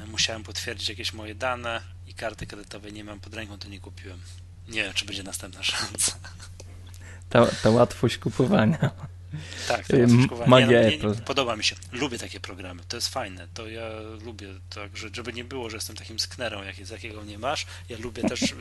y, 0.03 0.07
musiałem 0.07 0.43
potwierdzić 0.43 0.89
jakieś 0.89 1.13
moje 1.13 1.35
dane 1.35 1.83
i 2.07 2.15
karty 2.15 2.47
kredytowej 2.47 2.93
nie 2.93 3.05
mam 3.05 3.21
pod 3.21 3.35
ręką, 3.35 3.59
to 3.59 3.69
nie 3.69 3.81
kupiłem. 3.81 4.21
Nie 4.69 4.83
wiem, 4.83 4.93
czy 4.93 5.05
będzie 5.05 5.23
następna 5.23 5.63
szansa. 5.63 6.13
Ta, 7.29 7.47
ta 7.47 7.71
łatwość 7.71 8.19
kupowania. 8.19 8.91
Tak, 9.69 9.91
Y, 9.91 10.07
to 10.07 10.23
kupowania. 10.23 10.51
magia 10.51 10.79
Apple. 10.81 11.15
podoba 11.15 11.57
mi 11.57 11.65
się. 11.65 11.77
Lubię 11.93 12.19
takie 12.19 12.41
programy. 12.41 12.83
To 12.89 12.97
jest 12.97 13.09
fajne. 13.09 13.49
To 13.55 13.69
ja 13.69 13.89
lubię, 14.25 14.49
tak, 14.71 14.97
że, 14.97 15.09
żeby 15.13 15.33
nie 15.33 15.45
było, 15.45 15.71
że 15.71 15.77
jestem 15.77 15.97
takim 15.97 16.19
sknerą, 16.19 16.63
jak, 16.63 16.91
jakiego 16.91 17.25
nie 17.25 17.39
masz. 17.39 17.67
Ja 17.89 17.99
lubię 17.99 18.23
też 18.23 18.43
y, 18.43 18.55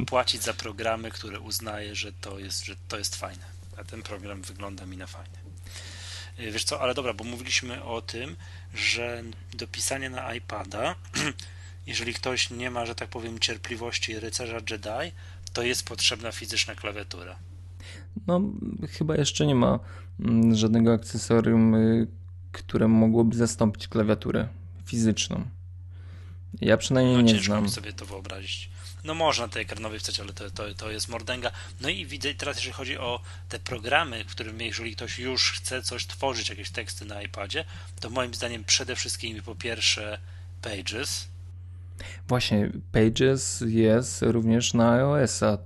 y, 0.00 0.04
płacić 0.06 0.42
za 0.42 0.54
programy, 0.54 1.10
które 1.10 1.40
uznaję, 1.40 1.94
że 1.94 2.12
to 2.12 2.38
jest, 2.38 2.64
że 2.64 2.76
to 2.88 2.98
jest 2.98 3.16
fajne. 3.16 3.44
A 3.76 3.84
ten 3.84 4.02
program 4.02 4.42
wygląda 4.42 4.86
mi 4.86 4.96
na 4.96 5.06
fajny. 5.06 5.38
Y, 6.40 6.50
Wiesz 6.52 6.64
co, 6.64 6.80
ale 6.80 6.94
dobra, 6.94 7.14
bo 7.14 7.24
mówiliśmy 7.24 7.84
o 7.84 8.02
tym, 8.02 8.36
że 8.74 9.22
do 9.54 9.66
pisania 9.66 10.10
na 10.10 10.34
iPada, 10.34 10.94
jeżeli 11.86 12.14
ktoś 12.14 12.50
nie 12.50 12.70
ma, 12.70 12.86
że 12.86 12.94
tak 12.94 13.08
powiem, 13.08 13.38
cierpliwości 13.38 14.20
rycerza 14.20 14.56
Jedi, 14.70 15.12
to 15.52 15.62
jest 15.62 15.86
potrzebna 15.86 16.32
fizyczna 16.32 16.74
klawiatura. 16.74 17.36
No, 18.26 18.40
chyba 18.90 19.16
jeszcze 19.16 19.46
nie 19.46 19.54
ma 19.54 19.78
mm, 20.20 20.56
żadnego 20.56 20.92
akcesorium, 20.92 21.74
y, 21.74 22.06
które 22.52 22.88
mogłoby 22.88 23.36
zastąpić 23.36 23.88
klawiaturę 23.88 24.48
fizyczną. 24.86 25.44
Ja 26.60 26.76
przynajmniej 26.76 27.16
No, 27.16 27.22
nie 27.22 27.40
znam. 27.40 27.68
sobie 27.68 27.92
to 27.92 28.06
wyobrazić. 28.06 28.70
No 29.04 29.14
można 29.14 29.48
tej 29.48 29.62
ekranowej 29.62 29.98
wstać, 29.98 30.20
ale 30.20 30.32
to, 30.32 30.50
to, 30.50 30.74
to 30.74 30.90
jest 30.90 31.08
mordęga. 31.08 31.50
No 31.80 31.88
i 31.88 32.06
widzę 32.06 32.34
teraz, 32.34 32.56
jeżeli 32.56 32.72
chodzi 32.72 32.98
o 32.98 33.20
te 33.48 33.58
programy, 33.58 34.24
w 34.24 34.30
którym 34.30 34.60
jeżeli 34.60 34.96
ktoś 34.96 35.18
już 35.18 35.52
chce 35.52 35.82
coś 35.82 36.06
tworzyć, 36.06 36.48
jakieś 36.48 36.70
teksty 36.70 37.04
na 37.04 37.22
iPadzie, 37.22 37.64
to 38.00 38.10
moim 38.10 38.34
zdaniem 38.34 38.64
przede 38.64 38.96
wszystkim 38.96 39.42
po 39.42 39.54
pierwsze 39.54 40.18
Pages, 40.62 41.28
Właśnie, 42.28 42.70
Pages 42.92 43.64
jest 43.66 44.22
również 44.22 44.74
na 44.74 44.92
iOS-a. 44.92 45.58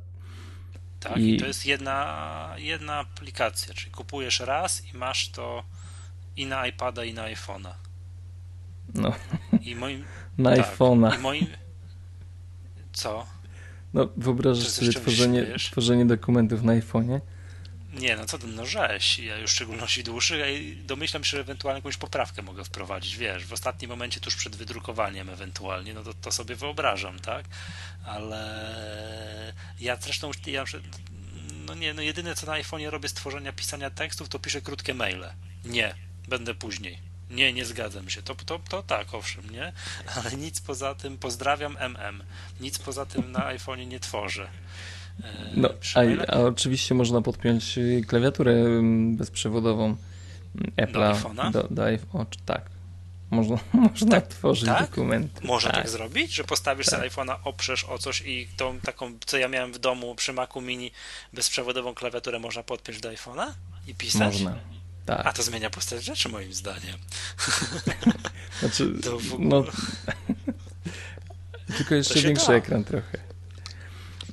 tak? 1.01 1.17
I- 1.17 1.37
to 1.37 1.47
jest 1.47 1.67
jedna, 1.67 2.55
jedna 2.57 2.95
aplikacja, 2.95 3.75
czyli 3.75 3.93
kupujesz 3.93 4.41
raz 4.41 4.83
i 4.95 4.97
masz 4.97 5.29
to 5.31 5.65
i 6.37 6.47
na 6.47 6.67
iPada, 6.67 7.05
i 7.05 7.15
na 7.15 7.23
iPhone'a. 7.23 7.73
No, 8.95 9.13
I 9.63 9.75
moim, 9.75 10.05
na 10.39 10.57
tak, 10.57 10.77
iPhone'a. 10.77 11.15
I 11.17 11.19
moim... 11.19 11.47
Co? 12.93 13.27
No, 13.95 14.09
wyobrażasz 14.17 14.69
sobie 14.69 14.93
tworzenie, 14.93 15.41
myślisz? 15.43 15.71
tworzenie 15.71 16.07
dokumentów 16.07 16.63
na 16.63 16.73
iPhone'ie? 16.73 17.21
Nie, 17.97 18.17
no 18.17 18.27
co 18.27 18.39
ty, 18.39 18.47
no 18.47 18.67
rzeź. 18.67 19.19
Ja 19.19 19.37
już 19.39 19.51
w 19.51 19.55
szczególności 19.55 20.05
dłuższych, 20.05 20.43
a 20.43 20.47
i 20.47 20.77
domyślam 20.77 21.25
się, 21.25 21.31
że 21.31 21.41
ewentualnie 21.41 21.79
jakąś 21.79 21.97
poprawkę 21.97 22.43
mogę 22.43 22.65
wprowadzić, 22.65 23.17
wiesz, 23.17 23.45
w 23.45 23.53
ostatnim 23.53 23.91
momencie 23.91 24.21
tuż 24.21 24.37
przed 24.37 24.57
wydrukowaniem 24.57 25.31
ewentualnie, 25.31 25.95
no 25.95 26.03
to, 26.03 26.15
to 26.15 26.33
sobie 26.33 26.57
wyobrażam, 26.57 27.21
tak? 27.21 27.45
Ale 28.05 29.53
ja 29.81 29.97
zresztą, 29.97 30.31
ja, 30.47 30.65
no 31.67 31.75
nie, 31.75 31.95
no 31.95 32.03
jedyne 32.03 32.35
co 32.35 32.47
na 32.47 32.53
iPhone'ie 32.53 32.91
robię 32.91 33.09
z 33.09 33.15
tworzenia, 33.15 33.53
pisania 33.53 33.91
tekstów, 33.91 34.29
to 34.29 34.39
piszę 34.39 34.61
krótkie 34.61 34.95
maile. 34.95 35.27
Nie, 35.65 35.95
będę 36.29 36.55
później. 36.55 36.99
Nie, 37.31 37.53
nie 37.53 37.65
zgadzam 37.65 38.11
się. 38.11 38.23
To, 38.23 38.35
to, 38.35 38.59
to 38.69 38.83
tak, 38.83 39.15
owszem, 39.15 39.51
nie? 39.51 39.73
Ale 40.17 40.33
nic 40.33 40.61
poza 40.61 40.95
tym, 40.95 41.19
pozdrawiam 41.19 41.77
MM. 41.81 42.25
Nic 42.61 42.79
poza 42.79 43.07
tym 43.07 43.33
na 43.33 43.41
iPhone'ie 43.41 43.87
nie 43.87 44.01
tworzę. 44.01 44.49
E, 45.25 45.27
No, 45.57 45.69
a, 45.95 46.33
a 46.35 46.41
oczywiście 46.41 46.95
można 46.95 47.23
podpiąć 47.23 47.79
y, 47.79 48.03
klawiaturę 48.07 48.65
bezprzewodową 49.13 49.85
mm, 49.85 49.97
Apple'a 50.77 51.15
iPhone'a? 51.15 51.51
do, 51.53 51.67
do 51.71 51.85
iPhone. 51.85 52.27
Tak. 52.47 52.71
Można, 53.31 53.59
można 53.91 54.21
tworzyć 54.21 54.67
tak? 54.67 54.81
dokumenty. 54.81 55.47
Można 55.47 55.71
tak, 55.71 55.81
tak. 55.83 55.91
zrobić, 55.91 56.35
że 56.35 56.45
postawisz 56.45 56.87
Tak. 56.87 56.95
sobie 56.99 57.11
iPhone'a, 57.11 57.37
oprzesz 57.45 57.85
o 57.85 57.99
coś 57.99 58.23
i 58.27 58.49
tą 58.57 58.81
taką, 58.81 59.13
co 59.27 59.39
ja 59.39 59.49
miałem 59.49 59.73
w 59.73 59.79
domu 59.79 60.15
przy 60.15 60.33
Macu 60.33 60.61
Mini, 60.61 60.91
bezprzewodową 61.33 61.95
klawiaturę 61.95 62.39
można 62.39 62.63
podpiąć 62.63 63.01
do 63.01 63.09
iPhone'a 63.09 63.47
i 63.87 63.95
pisać? 63.95 64.33
Można. 64.33 64.59
Tak. 65.07 65.27
A 65.27 65.33
to 65.33 65.43
zmienia 65.43 65.71
postać 65.71 66.05
rzeczy 66.05 66.29
moim 66.29 66.55
zdaniem. 66.55 66.99
Znaczy, 68.61 68.93
no, 69.39 69.65
tylko 71.77 71.95
jeszcze 71.95 72.21
większy 72.21 72.47
da. 72.47 72.55
ekran 72.55 72.85
trochę. 72.85 73.26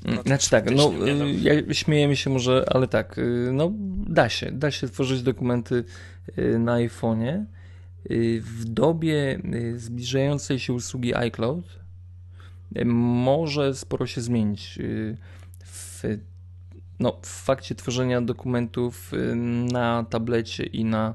No 0.05 0.21
znaczy 0.21 0.49
tak, 0.49 0.71
no, 0.75 0.91
no. 0.91 1.25
Ja, 1.41 1.73
śmiejemy 1.73 2.15
się 2.15 2.29
może, 2.29 2.65
ale 2.71 2.87
tak, 2.87 3.17
y, 3.17 3.49
no 3.53 3.71
da 4.07 4.29
się, 4.29 4.51
da 4.51 4.71
się 4.71 4.87
tworzyć 4.87 5.21
dokumenty 5.21 5.83
y, 6.37 6.59
na 6.59 6.75
iPhone'ie. 6.75 7.45
Y, 8.11 8.41
w 8.41 8.65
dobie 8.65 9.39
zbliżającej 9.75 10.59
się 10.59 10.73
usługi 10.73 11.15
iCloud 11.15 11.79
może 12.85 13.75
sporo 13.75 14.07
się 14.07 14.21
zmienić 14.21 14.79
w, 15.65 16.03
no, 16.99 17.19
w 17.21 17.27
fakcie 17.27 17.75
tworzenia 17.75 18.21
dokumentów 18.21 19.11
na 19.71 20.05
tablecie 20.09 20.63
i 20.63 20.85
na 20.85 21.13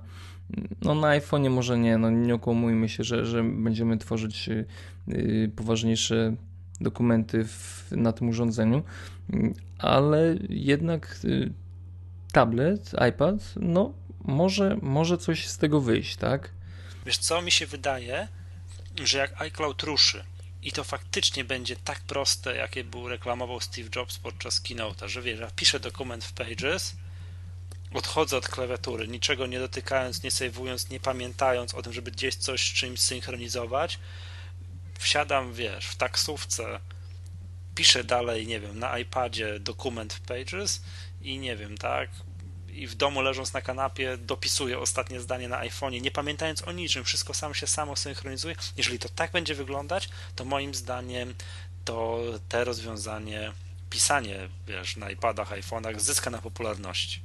no 0.82 0.94
na 0.94 1.08
iPhone'ie 1.08 1.50
może 1.50 1.78
nie, 1.78 1.98
no 1.98 2.10
nie 2.10 2.34
okłamujmy 2.34 2.88
się, 2.88 3.04
że, 3.04 3.26
że 3.26 3.44
będziemy 3.44 3.98
tworzyć 3.98 4.50
poważniejsze 5.56 6.36
dokumenty 6.80 7.44
w, 7.44 7.86
na 7.90 8.12
tym 8.12 8.28
urządzeniu, 8.28 8.82
ale 9.78 10.36
jednak 10.48 11.20
y, 11.24 11.52
tablet, 12.32 12.92
iPad, 13.10 13.34
no 13.56 13.92
może, 14.24 14.76
może 14.82 15.18
coś 15.18 15.46
z 15.46 15.58
tego 15.58 15.80
wyjść, 15.80 16.16
tak? 16.16 16.50
Wiesz 17.06 17.18
co, 17.18 17.42
mi 17.42 17.50
się 17.50 17.66
wydaje, 17.66 18.28
że 19.04 19.18
jak 19.18 19.42
iCloud 19.42 19.82
ruszy 19.82 20.24
i 20.62 20.72
to 20.72 20.84
faktycznie 20.84 21.44
będzie 21.44 21.76
tak 21.76 22.00
proste, 22.00 22.56
jakie 22.56 22.84
był 22.84 23.08
reklamował 23.08 23.60
Steve 23.60 23.88
Jobs 23.96 24.18
podczas 24.18 24.62
keynote'a, 24.62 25.08
że 25.08 25.22
wiesz, 25.22 25.40
ja 25.40 25.50
piszę 25.56 25.80
dokument 25.80 26.24
w 26.24 26.32
Pages, 26.32 26.96
odchodzę 27.94 28.36
od 28.36 28.48
klawiatury, 28.48 29.08
niczego 29.08 29.46
nie 29.46 29.58
dotykając, 29.58 30.22
nie 30.22 30.30
sejwując, 30.30 30.90
nie 30.90 31.00
pamiętając 31.00 31.74
o 31.74 31.82
tym, 31.82 31.92
żeby 31.92 32.10
gdzieś 32.10 32.34
coś 32.34 32.60
z 32.60 32.74
czymś 32.74 33.00
synchronizować, 33.00 33.98
wsiadam, 34.98 35.52
wiesz, 35.52 35.86
w 35.86 35.96
taksówce, 35.96 36.80
piszę 37.74 38.04
dalej, 38.04 38.46
nie 38.46 38.60
wiem, 38.60 38.78
na 38.78 38.98
iPadzie 38.98 39.60
dokument 39.60 40.12
w 40.12 40.20
Pages 40.20 40.82
i 41.22 41.38
nie 41.38 41.56
wiem, 41.56 41.78
tak, 41.78 42.10
i 42.68 42.86
w 42.86 42.94
domu 42.94 43.22
leżąc 43.22 43.52
na 43.52 43.60
kanapie 43.60 44.16
dopisuję 44.16 44.78
ostatnie 44.78 45.20
zdanie 45.20 45.48
na 45.48 45.60
iPhone'ie, 45.64 46.02
nie 46.02 46.10
pamiętając 46.10 46.68
o 46.68 46.72
niczym, 46.72 47.04
wszystko 47.04 47.34
sam 47.34 47.54
się 47.54 47.66
samo 47.66 47.96
synchronizuje. 47.96 48.54
Jeżeli 48.76 48.98
to 48.98 49.08
tak 49.08 49.32
będzie 49.32 49.54
wyglądać, 49.54 50.08
to 50.36 50.44
moim 50.44 50.74
zdaniem 50.74 51.34
to 51.84 52.20
te 52.48 52.64
rozwiązanie, 52.64 53.52
pisanie, 53.90 54.48
wiesz, 54.66 54.96
na 54.96 55.10
iPadach, 55.10 55.50
iPhone'ach 55.50 56.00
zyska 56.00 56.30
na 56.30 56.38
popularności. 56.38 57.20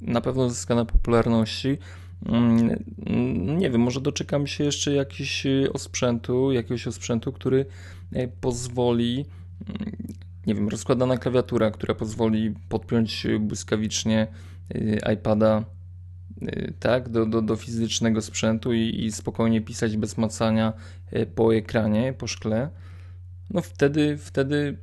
Na 0.00 0.20
pewno 0.20 0.50
zyska 0.50 0.74
na 0.74 0.84
popularności. 0.84 1.78
Mm, 2.26 3.58
nie 3.58 3.70
wiem, 3.70 3.80
może 3.80 4.00
doczekam 4.00 4.46
się 4.46 4.64
jeszcze 4.64 4.92
jakiś 4.92 5.46
e, 5.46 5.72
osprzętu, 5.72 6.52
jakiegoś 6.52 6.86
osprzętu, 6.86 7.32
który 7.32 7.66
e, 8.12 8.28
pozwoli, 8.28 9.26
mm, 9.68 9.96
nie 10.46 10.54
wiem, 10.54 10.68
rozkładana 10.68 11.16
klawiatura, 11.16 11.70
która 11.70 11.94
pozwoli 11.94 12.54
podpiąć 12.68 13.26
błyskawicznie 13.40 14.26
e, 14.74 15.12
iPada 15.12 15.64
tak, 16.80 17.08
do, 17.08 17.26
do, 17.26 17.42
do 17.42 17.56
fizycznego 17.56 18.22
sprzętu 18.22 18.72
i, 18.72 19.04
i 19.04 19.12
spokojnie 19.12 19.60
pisać 19.60 19.96
bez 19.96 20.18
macania 20.18 20.72
po 21.34 21.54
ekranie, 21.54 22.12
po 22.12 22.26
szkle. 22.26 22.70
No 23.50 23.60
wtedy, 23.60 24.18
wtedy 24.18 24.78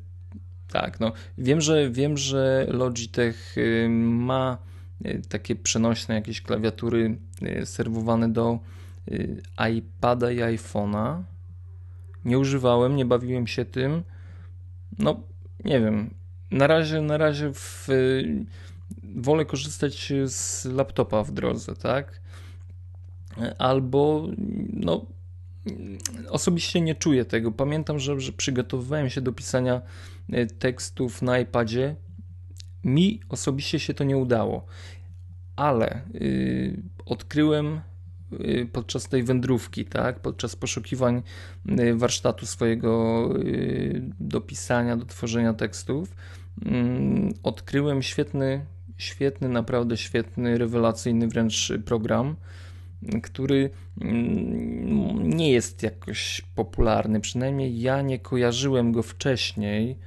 tak, 0.71 0.99
no 0.99 1.11
wiem, 1.37 1.61
że 1.61 1.89
wiem, 1.89 2.17
że 2.17 2.67
Logitech 2.69 3.55
ma 3.89 4.57
Y, 4.57 4.70
takie 5.29 5.55
przenośne 5.55 6.15
jakieś 6.15 6.41
klawiatury 6.41 7.17
y, 7.41 7.65
serwowane 7.65 8.29
do 8.29 8.59
y, 9.07 9.41
iPada 9.75 10.31
i 10.31 10.37
iPhone'a. 10.37 11.23
Nie 12.25 12.39
używałem, 12.39 12.95
nie 12.95 13.05
bawiłem 13.05 13.47
się 13.47 13.65
tym. 13.65 14.03
No, 14.99 15.23
nie 15.65 15.79
wiem. 15.79 16.13
Na 16.51 16.67
razie, 16.67 17.01
na 17.01 17.17
razie 17.17 17.53
w, 17.53 17.87
wolę 19.15 19.45
korzystać 19.45 20.13
z 20.25 20.65
laptopa 20.65 21.23
w 21.23 21.31
drodze, 21.31 21.75
tak? 21.75 22.21
Albo, 23.57 24.27
no, 24.73 25.05
osobiście 26.29 26.81
nie 26.81 26.95
czuję 26.95 27.25
tego. 27.25 27.51
Pamiętam, 27.51 27.99
że, 27.99 28.19
że 28.19 28.31
przygotowywałem 28.31 29.09
się 29.09 29.21
do 29.21 29.31
pisania 29.33 29.81
tekstów 30.59 31.21
na 31.21 31.39
iPadzie 31.39 31.95
mi 32.83 33.21
osobiście 33.29 33.79
się 33.79 33.93
to 33.93 34.03
nie 34.03 34.17
udało, 34.17 34.65
ale 35.55 36.01
yy, 36.13 36.81
odkryłem 37.05 37.81
yy, 38.31 38.65
podczas 38.65 39.07
tej 39.07 39.23
wędrówki, 39.23 39.85
tak, 39.85 40.19
podczas 40.19 40.55
poszukiwań 40.55 41.21
yy, 41.65 41.95
warsztatu 41.95 42.45
swojego 42.45 43.29
y, 43.39 44.01
do 44.19 44.41
pisania, 44.41 44.97
do 44.97 45.05
tworzenia 45.05 45.53
tekstów, 45.53 46.15
mm, 46.65 47.33
odkryłem 47.43 48.01
świetny, 48.01 48.65
świetny, 48.97 49.49
naprawdę 49.49 49.97
świetny, 49.97 50.57
rewelacyjny 50.57 51.27
wręcz 51.27 51.73
program, 51.85 52.35
który 53.23 53.69
mm, 54.01 55.29
nie 55.29 55.51
jest 55.51 55.83
jakoś 55.83 56.41
popularny, 56.55 57.19
przynajmniej 57.19 57.81
ja 57.81 58.01
nie 58.01 58.19
kojarzyłem 58.19 58.91
go 58.91 59.03
wcześniej 59.03 59.97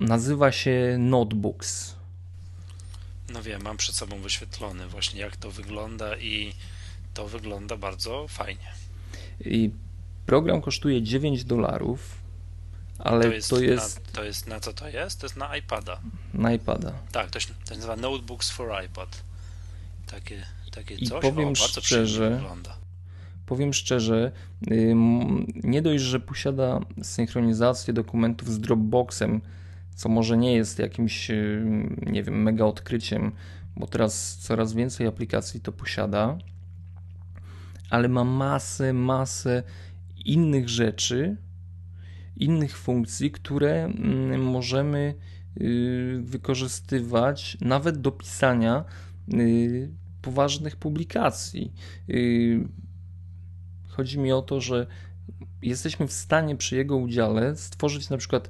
nazywa 0.00 0.52
się 0.52 0.96
Notebooks. 0.98 1.94
No 3.32 3.42
wiem, 3.42 3.62
mam 3.62 3.76
przed 3.76 3.94
sobą 3.94 4.20
wyświetlony 4.20 4.86
właśnie 4.86 5.20
jak 5.20 5.36
to 5.36 5.50
wygląda 5.50 6.16
i 6.16 6.52
to 7.14 7.28
wygląda 7.28 7.76
bardzo 7.76 8.28
fajnie. 8.28 8.72
I 9.40 9.70
program 10.26 10.60
kosztuje 10.60 11.02
9 11.02 11.44
dolarów, 11.44 12.18
ale 12.98 13.24
to 13.24 13.32
jest, 13.32 13.50
to 13.50 13.60
jest... 13.60 14.06
Na, 14.06 14.12
to 14.12 14.24
jest... 14.24 14.46
Na, 14.46 14.60
co 14.60 14.72
to 14.72 14.88
jest? 14.88 15.20
To 15.20 15.26
jest 15.26 15.36
na 15.36 15.56
iPada. 15.56 16.00
Na 16.34 16.52
iPada. 16.52 16.92
Tak, 17.12 17.30
to 17.30 17.40
się, 17.40 17.48
to 17.64 17.70
się 17.70 17.74
nazywa 17.74 17.96
Notebooks 17.96 18.50
for 18.50 18.84
iPad. 18.84 19.22
Takie, 20.06 20.46
takie 20.70 20.94
I 20.94 21.06
coś. 21.06 21.22
powiem 21.22 21.48
o, 21.48 21.52
bardzo 21.52 21.80
szczerze, 21.80 22.30
wygląda. 22.30 22.76
Powiem 23.46 23.72
szczerze, 23.72 24.32
nie 25.54 25.82
dość, 25.82 26.04
że 26.04 26.20
posiada 26.20 26.80
synchronizację 27.02 27.94
dokumentów 27.94 28.52
z 28.52 28.60
Dropboxem, 28.60 29.40
co 30.00 30.08
może 30.08 30.36
nie 30.36 30.52
jest 30.52 30.78
jakimś, 30.78 31.30
y, 31.30 31.62
nie 32.06 32.22
wiem, 32.22 32.42
mega 32.42 32.64
odkryciem, 32.64 33.32
bo 33.76 33.86
teraz 33.86 34.36
coraz 34.36 34.72
więcej 34.72 35.06
aplikacji 35.06 35.60
to 35.60 35.72
posiada, 35.72 36.38
ale 37.90 38.08
ma 38.08 38.24
masę, 38.24 38.92
masę 38.92 39.62
innych 40.24 40.68
rzeczy, 40.68 41.36
innych 42.36 42.76
funkcji, 42.76 43.30
które 43.30 43.84
mm, 43.84 44.42
możemy 44.42 45.14
y, 45.60 46.20
wykorzystywać 46.24 47.58
nawet 47.60 48.00
do 48.00 48.10
pisania 48.10 48.84
y, 49.34 49.90
poważnych 50.22 50.76
publikacji. 50.76 51.72
Chodzi 53.88 54.18
mi 54.18 54.32
o 54.32 54.42
to, 54.42 54.60
że 54.60 54.86
jesteśmy 55.62 56.06
w 56.06 56.12
stanie 56.12 56.56
przy 56.56 56.76
jego 56.76 56.96
udziale 56.96 57.56
stworzyć 57.56 58.10
na 58.10 58.16
przykład 58.16 58.48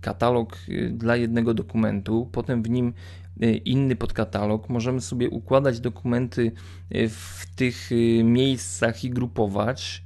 katalog 0.00 0.56
y, 0.68 0.90
dla 0.94 1.16
jednego 1.16 1.54
dokumentu, 1.54 2.28
potem 2.32 2.62
w 2.62 2.70
nim 2.70 2.94
y, 3.42 3.56
inny 3.56 3.96
podkatalog. 3.96 4.68
Możemy 4.68 5.00
sobie 5.00 5.30
układać 5.30 5.80
dokumenty 5.80 6.52
y, 6.94 7.08
w 7.08 7.46
tych 7.56 7.90
miejscach 8.24 9.04
i 9.04 9.10
grupować. 9.10 10.02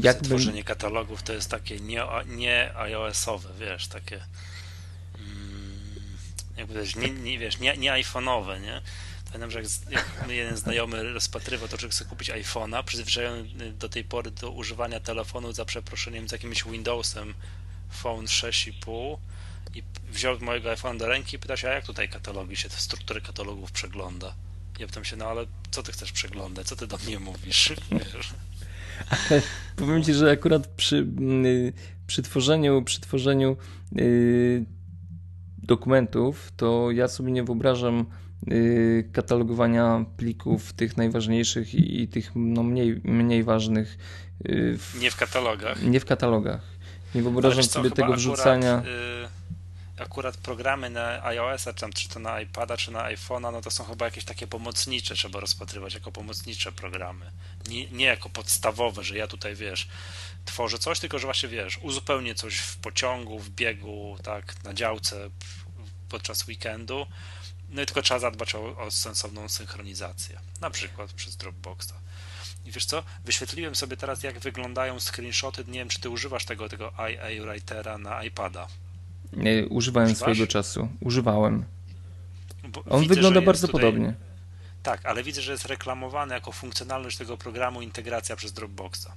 Jakby... 0.00 0.28
Tworzenie 0.28 0.64
katalogów 0.64 1.22
to 1.22 1.32
jest 1.32 1.50
takie 1.50 1.80
nie, 1.80 2.02
nie 2.26 2.76
iOS-owe, 2.76 3.48
wiesz, 3.60 3.88
takie 3.88 4.16
mm, 4.16 5.80
jakby 6.56 6.74
też 6.74 6.96
nie, 6.96 7.10
nie, 7.10 7.38
wiesz, 7.38 7.60
nie, 7.60 7.76
nie 7.76 7.92
iPhone'owe, 7.92 8.60
nie? 8.60 8.80
Pamiętam, 9.32 9.50
że 9.50 9.58
jak, 9.58 9.68
jak 9.90 10.28
jeden 10.28 10.56
znajomy 10.56 11.12
rozpatrywał 11.12 11.68
to, 11.68 11.76
że 11.76 11.88
chce 11.88 12.04
kupić 12.04 12.30
iPhone'a, 12.30 12.84
przyzwyczajony 12.84 13.72
do 13.72 13.88
tej 13.88 14.04
pory 14.04 14.30
do 14.30 14.50
używania 14.50 15.00
telefonu 15.00 15.52
za 15.52 15.64
przeproszeniem 15.64 16.28
z 16.28 16.32
jakimś 16.32 16.64
Windowsem 16.64 17.34
Phone 17.90 18.26
6,5 18.26 19.16
i 19.74 19.82
wziął 20.10 20.40
mojego 20.40 20.70
iPhone 20.70 20.98
do 20.98 21.06
ręki 21.06 21.36
i 21.36 21.38
pyta 21.38 21.56
się, 21.56 21.68
a 21.68 21.72
jak 21.72 21.86
tutaj 21.86 22.08
katalogi 22.08 22.56
się, 22.56 22.68
te 22.68 22.76
struktury 22.76 23.20
katalogów 23.20 23.72
przegląda? 23.72 24.34
Ja 24.78 24.86
pytam 24.86 25.04
się, 25.04 25.16
no 25.16 25.24
ale 25.24 25.46
co 25.70 25.82
ty 25.82 25.92
chcesz 25.92 26.12
przeglądać? 26.12 26.66
Co 26.66 26.76
ty 26.76 26.86
do 26.86 26.98
mnie 27.06 27.18
mówisz? 27.18 27.72
Ale 29.10 29.42
powiem 29.76 30.02
ci, 30.02 30.14
że 30.14 30.30
akurat 30.30 30.66
przy, 30.66 30.96
mm, 30.96 31.72
przy 32.06 32.22
tworzeniu, 32.22 32.82
przy 32.82 33.00
tworzeniu 33.00 33.56
yy, 33.92 34.64
dokumentów, 35.58 36.52
to 36.56 36.90
ja 36.90 37.08
sobie 37.08 37.32
nie 37.32 37.44
wyobrażam 37.44 38.06
yy, 38.46 39.10
katalogowania 39.12 40.04
plików 40.16 40.72
tych 40.72 40.96
najważniejszych 40.96 41.74
i, 41.74 42.02
i 42.02 42.08
tych 42.08 42.30
no, 42.34 42.62
mniej, 42.62 43.00
mniej 43.04 43.44
ważnych. 43.44 43.98
Yy, 44.44 44.78
w, 44.78 45.00
nie 45.00 45.10
w 45.10 45.16
katalogach. 45.16 45.82
Nie 45.82 46.00
w 46.00 46.04
katalogach. 46.04 46.62
Nie 47.14 47.22
wyobrażam 47.22 47.64
sobie 47.64 47.90
tego 47.90 48.12
wrzucania. 48.12 48.76
Akurat, 48.76 49.30
akurat 50.00 50.36
programy 50.36 50.90
na 50.90 51.24
iOS-a, 51.24 51.72
czy, 51.72 51.90
czy 51.90 52.08
to 52.08 52.18
na 52.18 52.40
iPada, 52.40 52.76
czy 52.76 52.90
na 52.90 53.02
iPhone'a, 53.04 53.52
no 53.52 53.60
to 53.60 53.70
są 53.70 53.84
chyba 53.84 54.04
jakieś 54.04 54.24
takie 54.24 54.46
pomocnicze, 54.46 55.14
trzeba 55.14 55.40
rozpatrywać 55.40 55.94
jako 55.94 56.12
pomocnicze 56.12 56.72
programy. 56.72 57.30
Nie, 57.68 57.90
nie 57.90 58.04
jako 58.04 58.28
podstawowe, 58.28 59.04
że 59.04 59.16
ja 59.16 59.26
tutaj, 59.26 59.54
wiesz, 59.54 59.88
tworzę 60.44 60.78
coś, 60.78 61.00
tylko 61.00 61.18
że 61.18 61.26
właśnie, 61.26 61.48
wiesz, 61.48 61.78
uzupełnię 61.82 62.34
coś 62.34 62.56
w 62.58 62.76
pociągu, 62.76 63.38
w 63.38 63.50
biegu, 63.50 64.16
tak, 64.22 64.64
na 64.64 64.74
działce 64.74 65.30
podczas 66.08 66.48
weekendu, 66.48 67.06
no 67.68 67.82
i 67.82 67.86
tylko 67.86 68.02
trzeba 68.02 68.20
zadbać 68.20 68.54
o, 68.54 68.78
o 68.78 68.90
sensowną 68.90 69.48
synchronizację, 69.48 70.40
na 70.60 70.70
przykład 70.70 71.12
przez 71.12 71.36
Dropboxa. 71.36 71.94
I 72.70 72.72
wiesz 72.72 72.84
co, 72.84 73.02
wyświetliłem 73.24 73.74
sobie 73.74 73.96
teraz, 73.96 74.22
jak 74.22 74.38
wyglądają 74.38 75.00
screenshoty, 75.00 75.64
nie 75.68 75.78
wiem, 75.78 75.88
czy 75.88 76.00
ty 76.00 76.10
używasz 76.10 76.44
tego, 76.44 76.68
tego 76.68 76.92
IA 77.10 77.44
Writera 77.44 77.98
na 77.98 78.24
iPada. 78.24 78.66
Nie, 79.32 79.66
używałem 79.66 80.06
Używasz? 80.06 80.20
swojego 80.20 80.46
czasu. 80.46 80.88
Używałem. 81.00 81.64
Bo 82.68 82.84
On 82.84 83.02
widzę, 83.02 83.14
wygląda 83.14 83.40
bardzo 83.40 83.66
tutaj... 83.66 83.80
podobnie. 83.80 84.14
Tak, 84.82 85.06
ale 85.06 85.22
widzę, 85.22 85.42
że 85.42 85.52
jest 85.52 85.66
reklamowany 85.66 86.34
jako 86.34 86.52
funkcjonalność 86.52 87.16
tego 87.18 87.36
programu 87.36 87.82
integracja 87.82 88.36
przez 88.36 88.52
Dropboxa. 88.52 89.08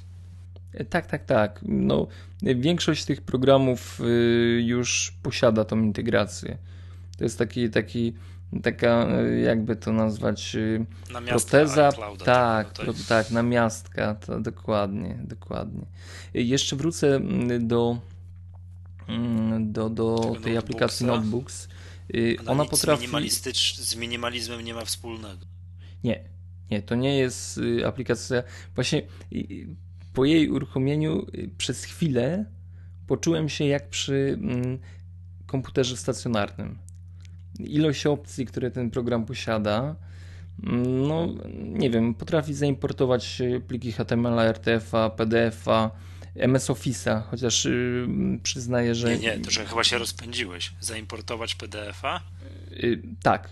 E, 0.74 0.86
tak, 0.86 1.06
tak, 1.08 1.26
tak. 1.26 1.60
No, 1.64 2.08
większość 2.42 3.06
tych 3.06 3.22
programów 3.22 4.00
y, 4.00 4.64
już 4.66 5.14
posiada 5.24 5.66
tą 5.66 5.80
integrację. 5.80 6.58
To 7.18 7.24
jest 7.24 7.38
taki, 7.38 7.70
taki 7.70 8.14
taka, 8.62 9.08
y, 9.22 9.40
jakby 9.40 9.76
to 9.76 9.94
nazwać, 9.94 10.56
y, 10.56 10.86
namiastka 11.14 11.50
proteza. 11.50 11.92
Tak, 12.26 12.74
pro, 12.74 12.94
tak, 13.08 13.32
namiastka, 13.32 14.16
to 14.16 14.40
dokładnie, 14.40 15.18
dokładnie. 15.24 15.86
Jeszcze 16.34 16.76
wrócę 16.76 17.16
mm, 17.16 17.68
do 17.68 17.98
do, 19.60 19.90
do 19.90 20.36
tej 20.44 20.58
aplikacji 20.58 21.06
Notebooks. 21.06 21.68
Y, 22.16 22.38
Ona, 22.42 22.52
Ona 22.52 22.66
potrafi. 22.66 23.30
Z, 23.30 23.76
z 23.76 23.96
minimalizmem 23.96 24.62
nie 24.62 24.74
ma 24.74 24.86
wspólnego. 24.86 25.46
Nie, 26.04 26.24
nie, 26.72 26.82
to 26.82 26.96
nie 26.96 27.18
jest 27.18 27.58
y, 27.58 27.88
aplikacja. 27.88 28.44
Właśnie 28.76 29.02
po 30.14 30.26
jej 30.26 30.50
uruchomieniu 30.50 31.26
y, 31.36 31.50
przez 31.58 31.84
chwilę 31.84 32.46
poczułem 33.08 33.50
się 33.50 33.66
jak 33.66 33.90
przy 33.90 34.38
mm, 34.42 34.80
komputerze 35.46 35.98
stacjonarnym. 35.98 36.78
Ilość 37.60 38.06
opcji, 38.06 38.46
które 38.46 38.72
ten 38.72 38.92
program 38.92 39.26
posiada, 39.26 39.96
mm, 40.64 41.08
no 41.08 41.28
nie 41.64 41.90
wiem, 41.90 42.14
potrafi 42.14 42.54
zaimportować 42.54 43.42
pliki 43.68 43.92
HTML, 43.92 44.40
RTF-a, 44.40 45.10
PDF-a, 45.10 45.92
MS 46.36 46.70
Office'a, 46.70 47.22
chociaż 47.32 47.66
yy, 47.66 48.08
przyznaję, 48.44 48.96
że... 48.96 49.18
Nie, 49.18 49.18
nie, 49.18 49.40
to 49.40 49.52
że 49.52 49.66
chyba 49.66 49.84
się 49.84 49.98
rozpędziłeś. 49.98 50.74
Zaimportować 50.82 51.56
PDF-a? 51.56 52.22
Yy, 52.72 53.02
tak. 53.24 53.50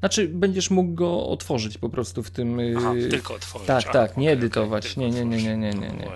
Znaczy, 0.00 0.28
będziesz 0.28 0.70
mógł 0.70 0.94
go 0.94 1.26
otworzyć 1.26 1.78
po 1.78 1.88
prostu 1.88 2.22
w 2.22 2.30
tym... 2.30 2.58
Yy... 2.58 2.74
Aha, 2.78 2.94
tylko 3.10 3.34
otworzyć. 3.34 3.66
Tak, 3.66 3.92
tak, 3.92 4.16
nie 4.16 4.30
edytować. 4.30 4.92
Okay, 4.92 5.04
nie, 5.04 5.10
nie, 5.10 5.24
nie, 5.24 5.42
nie, 5.42 5.56
nie, 5.56 5.70
nie, 5.70 5.90
nie. 5.90 6.08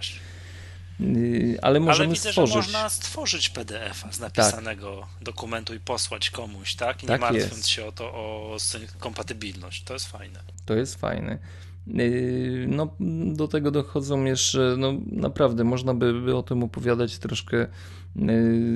Yy, 1.00 1.58
ale 1.62 1.80
możemy 1.80 2.06
Ale 2.06 2.14
widzę, 2.14 2.30
stworzyć. 2.30 2.54
że 2.54 2.58
można 2.58 2.88
stworzyć 2.88 3.48
PDF-a 3.48 4.12
z 4.12 4.20
napisanego 4.20 5.00
tak. 5.00 5.24
dokumentu 5.24 5.74
i 5.74 5.80
posłać 5.80 6.30
komuś, 6.30 6.74
tak? 6.74 7.02
I 7.02 7.06
tak 7.06 7.20
nie 7.20 7.26
martwiąc 7.26 7.56
jest. 7.56 7.68
się 7.68 7.86
o 7.86 7.92
to, 7.92 8.04
o 8.04 8.56
kompatybilność. 8.98 9.84
To 9.84 9.94
jest 9.94 10.06
fajne. 10.06 10.40
To 10.66 10.74
jest 10.74 11.00
fajne. 11.00 11.38
Yy, 11.86 12.66
no, 12.68 12.94
do 13.34 13.48
tego 13.48 13.70
dochodzą 13.70 14.24
jeszcze, 14.24 14.74
no 14.78 14.92
naprawdę, 15.12 15.64
można 15.64 15.94
by, 15.94 16.20
by 16.20 16.36
o 16.36 16.42
tym 16.42 16.62
opowiadać 16.62 17.18
troszkę 17.18 17.66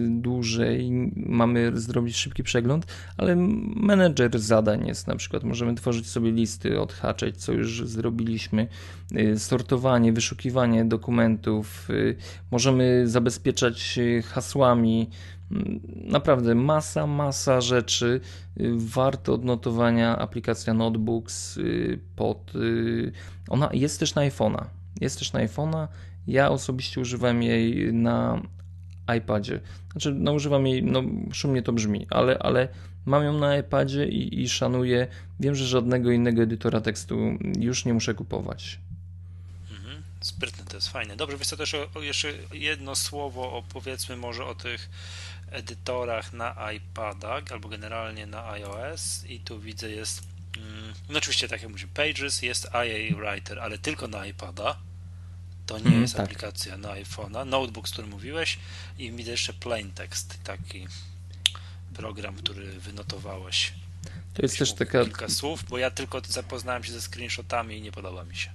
dłużej. 0.09 0.91
Mamy 1.17 1.73
zrobić 1.75 2.17
szybki 2.17 2.43
przegląd, 2.43 2.87
ale 3.17 3.37
menedżer 3.77 4.39
zadań 4.39 4.87
jest 4.87 5.07
na 5.07 5.17
przykład. 5.17 5.45
Możemy 5.45 5.75
tworzyć 5.75 6.07
sobie 6.07 6.33
listy, 6.33 6.81
odhaczać, 6.81 7.37
co 7.37 7.53
już 7.53 7.89
zrobiliśmy, 7.89 8.69
yy, 9.11 9.39
sortowanie, 9.39 10.13
wyszukiwanie 10.13 10.85
dokumentów, 10.85 11.89
możemy 12.51 13.09
zabezpieczać 13.09 13.99
hasłami 14.25 15.11
Naprawdę 16.07 16.55
masa, 16.55 17.07
masa 17.07 17.61
rzeczy. 17.61 18.21
Warto 18.77 19.35
odnotowania 19.35 20.19
aplikacja 20.19 20.75
Notebooks 20.75 21.57
y, 21.57 21.99
pod. 22.17 22.55
Y, 22.55 23.13
ona 23.49 23.71
jest 23.73 24.01
też 24.01 24.15
na 24.15 24.23
iPhone'a. 24.23 24.65
Jest 25.01 25.19
też 25.19 25.33
na 25.33 25.41
iPhone'a. 25.41 25.89
Ja 26.27 26.51
osobiście 26.51 27.01
używam 27.01 27.43
jej 27.43 27.93
na 27.95 28.43
iPadzie. 29.19 29.61
Znaczy, 29.93 30.15
no 30.15 30.33
używam 30.33 30.67
jej, 30.67 30.83
no 30.83 31.03
szumnie 31.33 31.63
to 31.63 31.73
brzmi, 31.73 32.07
ale, 32.11 32.39
ale 32.39 32.69
mam 33.07 33.25
ją 33.25 33.39
na 33.39 33.57
iPadzie 33.57 34.09
i, 34.09 34.43
i 34.43 34.49
szanuję. 34.49 35.07
Wiem, 35.41 35.55
że 35.55 35.67
żadnego 35.67 36.11
innego 36.11 36.43
edytora 36.43 36.81
tekstu 36.81 37.19
już 37.59 37.85
nie 37.85 37.95
muszę 37.95 38.15
kupować. 38.15 38.79
Mhm. 39.71 40.03
Sprytne, 40.21 40.65
to 40.65 40.77
jest 40.77 40.89
fajne. 40.89 41.17
Dobrze, 41.17 41.37
wiesz 41.37 41.47
co, 41.47 41.57
też 41.57 41.75
o, 41.75 42.03
jeszcze 42.03 42.29
jedno 42.53 42.97
słowo 42.97 43.53
opowiedzmy 43.53 44.17
może 44.17 44.45
o 44.45 44.55
tych 44.55 44.91
edytorach 45.51 46.33
na 46.33 46.73
iPadach 46.73 47.53
albo 47.53 47.69
generalnie 47.69 48.27
na 48.27 48.51
iOS 48.51 49.25
i 49.29 49.41
tu 49.41 49.61
widzę 49.61 49.91
jest 49.91 50.23
mm, 50.57 50.95
no 51.09 51.19
oczywiście 51.19 51.49
tak 51.49 51.63
jak 51.63 51.71
mówię 51.71 51.87
Pages, 51.95 52.43
jest 52.43 52.65
IA 52.65 53.17
Writer, 53.17 53.59
ale 53.59 53.79
tylko 53.79 54.09
na 54.09 54.27
iPada 54.27 54.77
to 55.67 55.79
nie 55.79 55.87
mm, 55.87 56.01
jest 56.01 56.15
tak. 56.15 56.25
aplikacja 56.25 56.77
na 56.77 56.89
iPhone'a, 56.89 57.47
Notebook, 57.47 57.89
z 57.89 57.93
którym 57.93 58.11
mówiłeś 58.11 58.59
i 58.99 59.13
widzę 59.13 59.31
jeszcze 59.31 59.53
Plain 59.53 59.91
Text, 59.91 60.39
taki 60.45 60.87
program, 61.95 62.35
który 62.35 62.67
wynotowałeś 62.81 63.73
to 64.35 64.43
jest 64.43 64.59
też 64.59 64.73
taka 64.73 65.05
kilka 65.05 65.29
słów, 65.29 65.65
bo 65.69 65.79
ja 65.79 65.91
tylko 65.91 66.23
zapoznałem 66.29 66.85
się 66.85 66.93
ze 66.93 67.01
screenshotami 67.01 67.77
i 67.77 67.83
nie 67.83 67.93
podoba 67.93 68.25
mi 68.25 68.37
się. 68.37 68.51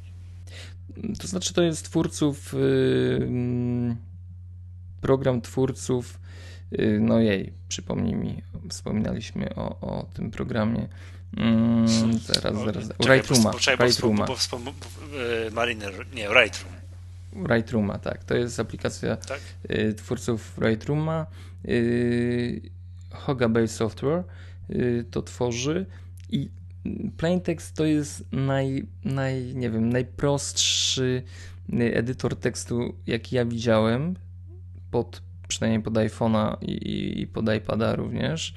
To 1.20 1.28
znaczy 1.28 1.53
to 1.53 1.62
jest 1.62 1.86
twórców 1.86 2.53
yy, 2.53 3.95
program 5.01 5.41
twórców 5.41 6.22
Y, 6.80 6.99
no 7.01 7.20
jej, 7.20 7.53
przypomnij 7.68 8.16
mi, 8.16 8.41
wspominaliśmy 8.70 9.55
o, 9.55 9.80
o 9.82 10.05
tym 10.14 10.32
programie. 10.32 10.88
Mm, 11.38 11.88
zaraz, 12.28 12.55
zaraz. 12.66 12.89
Lightrooma. 12.99 13.51
Lightrooma. 13.80 14.26
Mariner, 15.51 16.05
nie, 16.14 16.28
Lightroom. 16.28 16.80
Lightrooma, 17.36 17.97
tak. 17.97 18.23
To 18.23 18.36
jest 18.36 18.59
aplikacja 18.59 19.15
tak? 19.15 19.39
Y, 19.71 19.93
twórców 19.93 20.57
Lightrooma. 20.61 21.27
Y, 21.65 22.71
Hoga 23.11 23.49
Base 23.49 23.67
Software 23.67 24.23
to 25.11 25.21
tworzy 25.21 25.86
i 26.29 26.49
Plaintext 27.17 27.75
to 27.75 27.86
jest 27.86 28.32
naj, 28.32 28.88
naj, 29.05 29.55
nie 29.55 29.69
wiem, 29.69 29.89
najprostszy 29.89 31.23
edytor 31.79 32.36
tekstu, 32.36 32.95
jaki 33.07 33.36
ja 33.36 33.45
widziałem 33.45 34.15
pod 34.91 35.21
przynajmniej 35.47 35.84
pod 35.84 35.93
iPhone'a 35.93 36.57
i, 36.61 37.21
i 37.21 37.27
pod 37.27 37.53
iPada 37.53 37.95
również. 37.95 38.53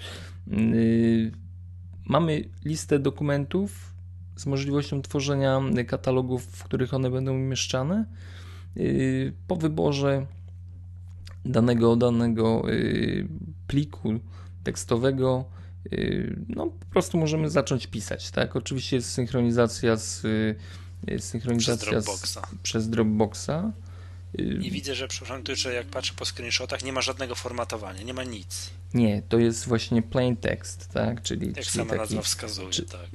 Mamy 2.07 2.45
listę 2.65 2.99
dokumentów 2.99 3.95
z 4.37 4.47
możliwością 4.47 5.03
tworzenia 5.03 5.61
katalogów, 5.87 6.45
w 6.45 6.65
których 6.65 6.95
one 6.95 7.11
będą 7.11 7.35
umieszczane. 7.35 8.05
Yy, 8.77 9.33
po 9.47 9.57
wyborze 9.57 10.27
danego, 11.45 11.97
danego 11.97 12.63
yy, 12.67 13.29
pliku 13.67 14.21
tekstowego 14.65 15.45
no 16.49 16.67
po 16.67 16.87
prostu 16.87 17.19
możemy 17.19 17.51
zacząć 17.51 17.87
pisać, 17.87 18.31
tak? 18.31 18.57
Oczywiście 18.57 18.97
jest 18.97 19.11
synchronizacja 19.11 19.97
z 19.97 20.23
synchronizacja 21.19 21.77
przez 21.91 22.05
Dropboxa. 22.05 22.49
Z, 22.53 22.63
przez 22.63 22.89
Dropboxa. 22.89 23.73
I 24.39 24.71
widzę, 24.71 24.95
że 24.95 25.09
przepraszam, 25.09 25.43
że 25.57 25.75
jak 25.75 25.87
patrzę 25.87 26.15
po 26.17 26.25
screenshotach, 26.25 26.85
nie 26.85 26.93
ma 26.93 27.03
żadnego 27.03 27.35
formatowania, 27.35 28.03
nie 28.03 28.15
ma 28.15 28.25
nic. 28.25 28.71
Nie, 28.95 29.23
to 29.29 29.39
jest 29.39 29.69
właśnie 29.69 30.03
plain 30.03 30.37
text, 30.37 30.89
tak? 30.89 31.23
Czyli, 31.23 31.47
jak 31.47 31.55
czyli 31.55 31.71
sama 31.71 31.91
taki, 31.91 32.01
nazwa 32.01 32.23
wskazuje, 32.23 32.71
czy, 32.71 32.83
tak. 32.83 33.11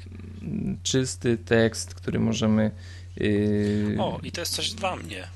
Czysty 0.83 1.37
tekst, 1.37 1.93
który 1.93 2.19
możemy. 2.19 2.71
Yy... 3.15 3.95
O, 3.99 4.19
i 4.23 4.31
to 4.31 4.41
jest 4.41 4.53
coś 4.53 4.71
dla 4.71 4.95
mnie. 4.95 5.27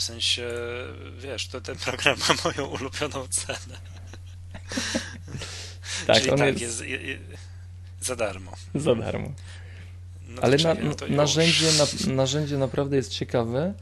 W 0.00 0.02
sensie, 0.02 0.48
wiesz, 1.18 1.48
to 1.48 1.60
ten 1.60 1.76
program 1.76 2.16
ma 2.28 2.34
moją 2.44 2.66
ulubioną 2.66 3.28
cenę. 3.28 3.78
tak, 6.06 6.16
Czyli 6.16 6.30
on 6.30 6.38
tak, 6.38 6.60
jest... 6.60 6.84
jest, 6.84 7.22
za 8.00 8.16
darmo. 8.16 8.52
Za 8.74 8.94
darmo. 8.94 9.32
No 10.28 10.42
Ale 10.42 10.56
na, 10.56 10.76
narzędzie, 11.08 11.66
na, 11.78 12.14
narzędzie 12.14 12.58
naprawdę 12.58 12.96
jest 12.96 13.12
ciekawe 13.12 13.74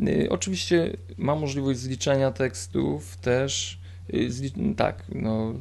Y, 0.00 0.28
oczywiście 0.30 0.96
ma 1.18 1.34
możliwość 1.34 1.78
zliczania 1.78 2.30
tekstów 2.30 3.16
też. 3.16 3.78
Y, 4.14 4.74
tak, 4.76 5.04
no, 5.14 5.54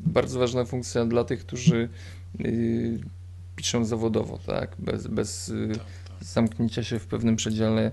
bardzo 0.00 0.38
ważna 0.38 0.64
funkcja 0.64 1.04
dla 1.04 1.24
tych, 1.24 1.40
którzy 1.40 1.88
y, 2.40 3.00
piszą 3.56 3.84
zawodowo, 3.84 4.38
tak, 4.46 4.76
bez, 4.78 5.06
bez 5.06 5.52
tak, 5.72 5.78
tak. 5.78 5.86
zamknięcia 6.20 6.84
się 6.84 6.98
w 6.98 7.06
pewnym 7.06 7.36
przedziale 7.36 7.92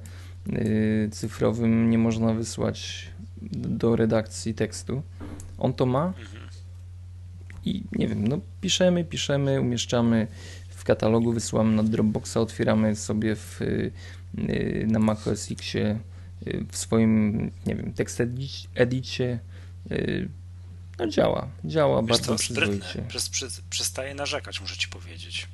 cyfrowym 1.11 1.89
nie 1.89 1.97
można 1.97 2.33
wysłać 2.33 3.07
do 3.51 3.95
redakcji 3.95 4.53
tekstu. 4.53 5.01
On 5.57 5.73
to 5.73 5.85
ma 5.85 6.13
i 7.65 7.83
nie 7.91 8.07
wiem, 8.07 8.27
no 8.27 8.39
piszemy, 8.61 9.03
piszemy, 9.03 9.61
umieszczamy 9.61 10.27
w 10.69 10.83
katalogu, 10.83 11.33
wysyłamy 11.33 11.75
na 11.75 11.83
Dropboxa, 11.83 12.37
otwieramy 12.37 12.95
sobie 12.95 13.35
w, 13.35 13.61
y, 13.61 13.91
na 14.87 14.99
Mac 14.99 15.27
OS 15.27 15.51
X 15.51 15.73
w 16.71 16.77
swoim, 16.77 17.51
nie 17.65 17.75
wiem, 17.75 17.93
tekst 17.93 18.21
edicie. 18.75 19.39
No 20.99 21.07
działa, 21.07 21.47
działa 21.65 22.01
Wiesz 22.01 22.09
bardzo 22.09 22.35
co, 22.37 22.43
przestaje 23.69 24.15
narzekać, 24.15 24.61
muszę 24.61 24.77
ci 24.77 24.87
powiedzieć. 24.87 25.47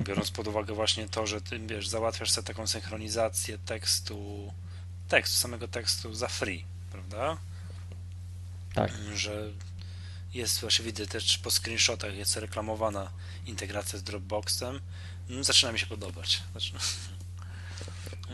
Biorąc 0.00 0.30
pod 0.30 0.48
uwagę 0.48 0.74
właśnie 0.74 1.08
to, 1.08 1.26
że 1.26 1.40
ty 1.40 1.58
wiesz, 1.58 1.88
załatwiasz 1.88 2.30
sobie 2.30 2.46
taką 2.46 2.66
synchronizację 2.66 3.58
tekstu, 3.58 4.52
tekstu, 5.08 5.36
samego 5.36 5.68
tekstu 5.68 6.14
za 6.14 6.28
free, 6.28 6.64
prawda? 6.90 7.36
Tak. 8.74 8.92
Że 9.14 9.50
jest 10.34 10.60
właśnie 10.60 10.84
widzę 10.84 11.06
też 11.06 11.38
po 11.38 11.50
screenshotach 11.50 12.14
jest 12.14 12.36
reklamowana 12.36 13.10
integracja 13.46 13.98
z 13.98 14.02
Dropboxem. 14.02 14.80
No, 15.28 15.44
zaczyna 15.44 15.72
mi 15.72 15.78
się 15.78 15.86
podobać. 15.86 16.42
Zaczyna... 16.54 16.80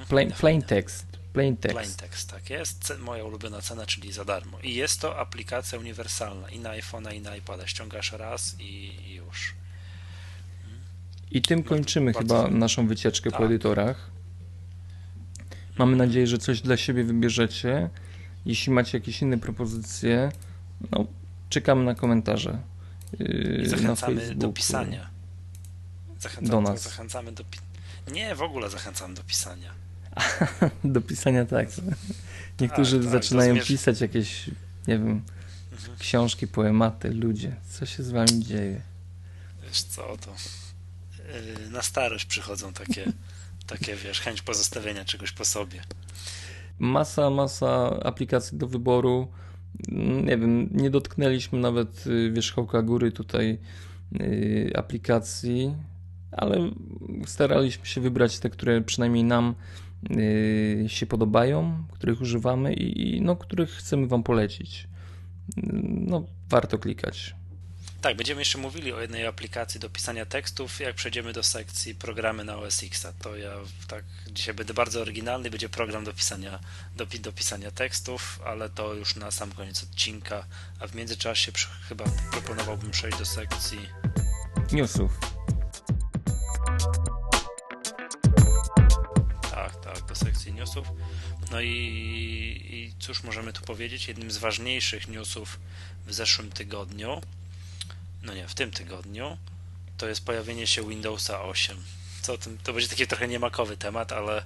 Plain, 0.09 0.33
plain 0.33 0.63
text. 0.63 1.07
Plain 1.33 1.57
text. 1.57 1.77
Plain 1.77 1.95
text, 1.95 2.31
tak 2.31 2.51
jest. 2.51 2.93
Moja 2.99 3.25
ulubiona 3.25 3.63
cena, 3.63 3.87
czyli 3.87 4.13
za 4.13 4.25
darmo. 4.25 4.61
I 4.61 4.75
jest 4.75 5.01
to 5.01 5.19
aplikacja 5.19 5.79
uniwersalna 5.79 6.51
i 6.51 6.59
na 6.59 6.71
iPhone'a, 6.71 7.15
i 7.15 7.21
na 7.21 7.37
iPada. 7.37 7.67
Ściągasz 7.67 8.13
raz 8.13 8.57
i, 8.59 8.65
i 9.07 9.15
już. 9.15 9.55
I 11.31 11.43
tym 11.43 11.63
kończymy 11.63 12.13
chyba 12.13 12.49
naszą 12.49 12.87
wycieczkę 12.87 13.31
tak. 13.31 13.41
po 13.41 13.47
edytorach. 13.47 14.11
Mamy 15.79 15.97
nadzieję, 15.97 16.27
że 16.27 16.39
coś 16.39 16.61
dla 16.61 16.77
siebie 16.77 17.05
wybierzecie. 17.05 17.91
Jeśli 18.47 18.73
macie 18.73 18.99
jakieś 18.99 19.23
inne 19.23 19.39
propozycje, 19.39 20.33
no, 20.91 21.07
czekamy 21.49 21.85
na 21.85 21.95
komentarze. 21.95 22.59
Yy, 23.19 23.63
I 23.63 23.69
zachęcamy 23.69 24.35
do 24.35 24.49
pisania. 24.49 25.11
Zachęcamy, 26.19 26.49
do 26.49 26.61
nas. 26.61 26.83
Zachęcamy 26.83 27.33
do 27.33 27.45
Nie, 28.13 28.35
w 28.35 28.43
ogóle 28.43 28.71
zachęcamy 28.71 29.15
do 29.15 29.23
pisania. 29.23 29.73
do 30.85 31.01
pisania 31.01 31.45
tak. 31.45 31.69
Niektórzy 32.61 32.97
tak, 32.97 33.05
tak, 33.05 33.13
zaczynają 33.13 33.61
pisać 33.61 34.01
jakieś, 34.01 34.47
nie 34.89 34.99
wiem, 34.99 35.23
mhm. 35.73 35.99
książki, 35.99 36.49
poematy, 36.49 37.11
ludzie. 37.11 37.57
Co 37.71 37.87
się 37.87 38.03
z 38.03 38.11
wami 38.11 38.45
dzieje? 38.45 38.81
Wiesz 39.63 39.83
co, 39.83 40.17
to 40.17 40.35
na 41.71 41.83
starość 41.83 42.25
przychodzą 42.25 42.73
takie, 42.73 43.05
takie 43.67 43.97
wiesz, 43.97 44.21
chęć 44.21 44.43
pozostawienia 44.43 45.05
czegoś 45.05 45.33
po 45.33 45.45
sobie. 45.45 45.83
Masa, 46.79 47.31
masa 47.31 48.01
aplikacji 48.03 48.59
do 48.59 48.67
wyboru. 48.67 49.29
Nie 50.25 50.39
wiem, 50.39 50.69
nie 50.73 50.91
dotknęliśmy 50.91 51.59
nawet 51.59 52.07
y, 52.07 52.31
wierzchołka 52.31 52.83
góry 52.83 53.13
tutaj 53.13 53.59
y, 54.21 54.73
aplikacji, 54.77 55.75
ale 56.33 56.71
staraliśmy 57.27 57.87
się 57.87 58.01
wybrać 58.01 58.39
te, 58.39 58.51
które 58.51 58.81
przynajmniej 58.81 59.25
nam 59.25 59.55
się 60.87 61.07
podobają, 61.07 61.85
których 61.91 62.21
używamy 62.21 62.75
i 62.75 63.21
no, 63.21 63.37
których 63.37 63.71
chcemy 63.71 64.07
Wam 64.07 64.23
polecić. 64.23 64.89
No, 65.83 66.27
warto 66.49 66.79
klikać. 66.79 67.35
Tak, 68.01 68.17
będziemy 68.17 68.41
jeszcze 68.41 68.59
mówili 68.59 68.93
o 68.93 69.01
jednej 69.01 69.27
aplikacji 69.27 69.81
do 69.81 69.91
pisania 69.91 70.27
tekstów, 70.27 70.81
jak 70.81 70.95
przejdziemy 70.95 71.33
do 71.33 71.43
sekcji 71.43 71.95
programy 71.95 72.45
na 72.45 72.57
OS 72.57 72.83
X. 72.83 73.07
To 73.23 73.37
ja 73.37 73.53
tak 73.89 74.05
dzisiaj 74.27 74.55
będę 74.55 74.75
bardzo 74.75 75.01
oryginalny, 75.01 75.51
będzie 75.51 75.69
program 75.69 76.05
do 76.05 76.13
pisania, 76.13 76.61
do, 76.97 77.07
do 77.07 77.33
pisania 77.33 77.71
tekstów, 77.71 78.41
ale 78.45 78.71
to 78.71 78.95
już 78.95 79.17
na 79.17 79.31
sam 79.31 79.53
koniec 79.53 79.83
odcinka, 79.83 80.47
a 80.79 80.87
w 80.87 80.95
międzyczasie 80.95 81.53
chyba 81.89 82.05
proponowałbym 82.33 82.91
przejść 82.91 83.19
do 83.19 83.25
sekcji 83.25 83.79
newsów. 84.73 85.13
Tak, 89.51 89.81
tak, 89.85 90.07
do 90.09 90.15
sekcji 90.15 90.53
newsów. 90.53 90.89
No 91.51 91.61
i, 91.61 91.69
i 92.71 92.95
cóż 92.99 93.23
możemy 93.23 93.53
tu 93.53 93.63
powiedzieć? 93.63 94.09
Jednym 94.09 94.31
z 94.31 94.39
ważniejszych 94.39 95.09
newsów 95.09 95.61
w 96.07 96.15
zeszłym 96.15 96.51
tygodniu 96.51 97.21
no 98.23 98.35
nie, 98.35 98.49
w 98.49 98.55
tym 98.55 98.71
tygodniu, 98.71 99.37
to 99.97 100.09
jest 100.09 100.25
pojawienie 100.25 100.67
się 100.67 100.89
Windowsa 100.89 101.43
8. 101.43 101.77
Co 102.23 102.39
tym, 102.39 102.59
to 102.59 102.73
będzie 102.73 102.89
taki 102.89 103.07
trochę 103.07 103.29
niemakowy 103.29 103.77
temat, 103.77 104.13
ale, 104.13 104.43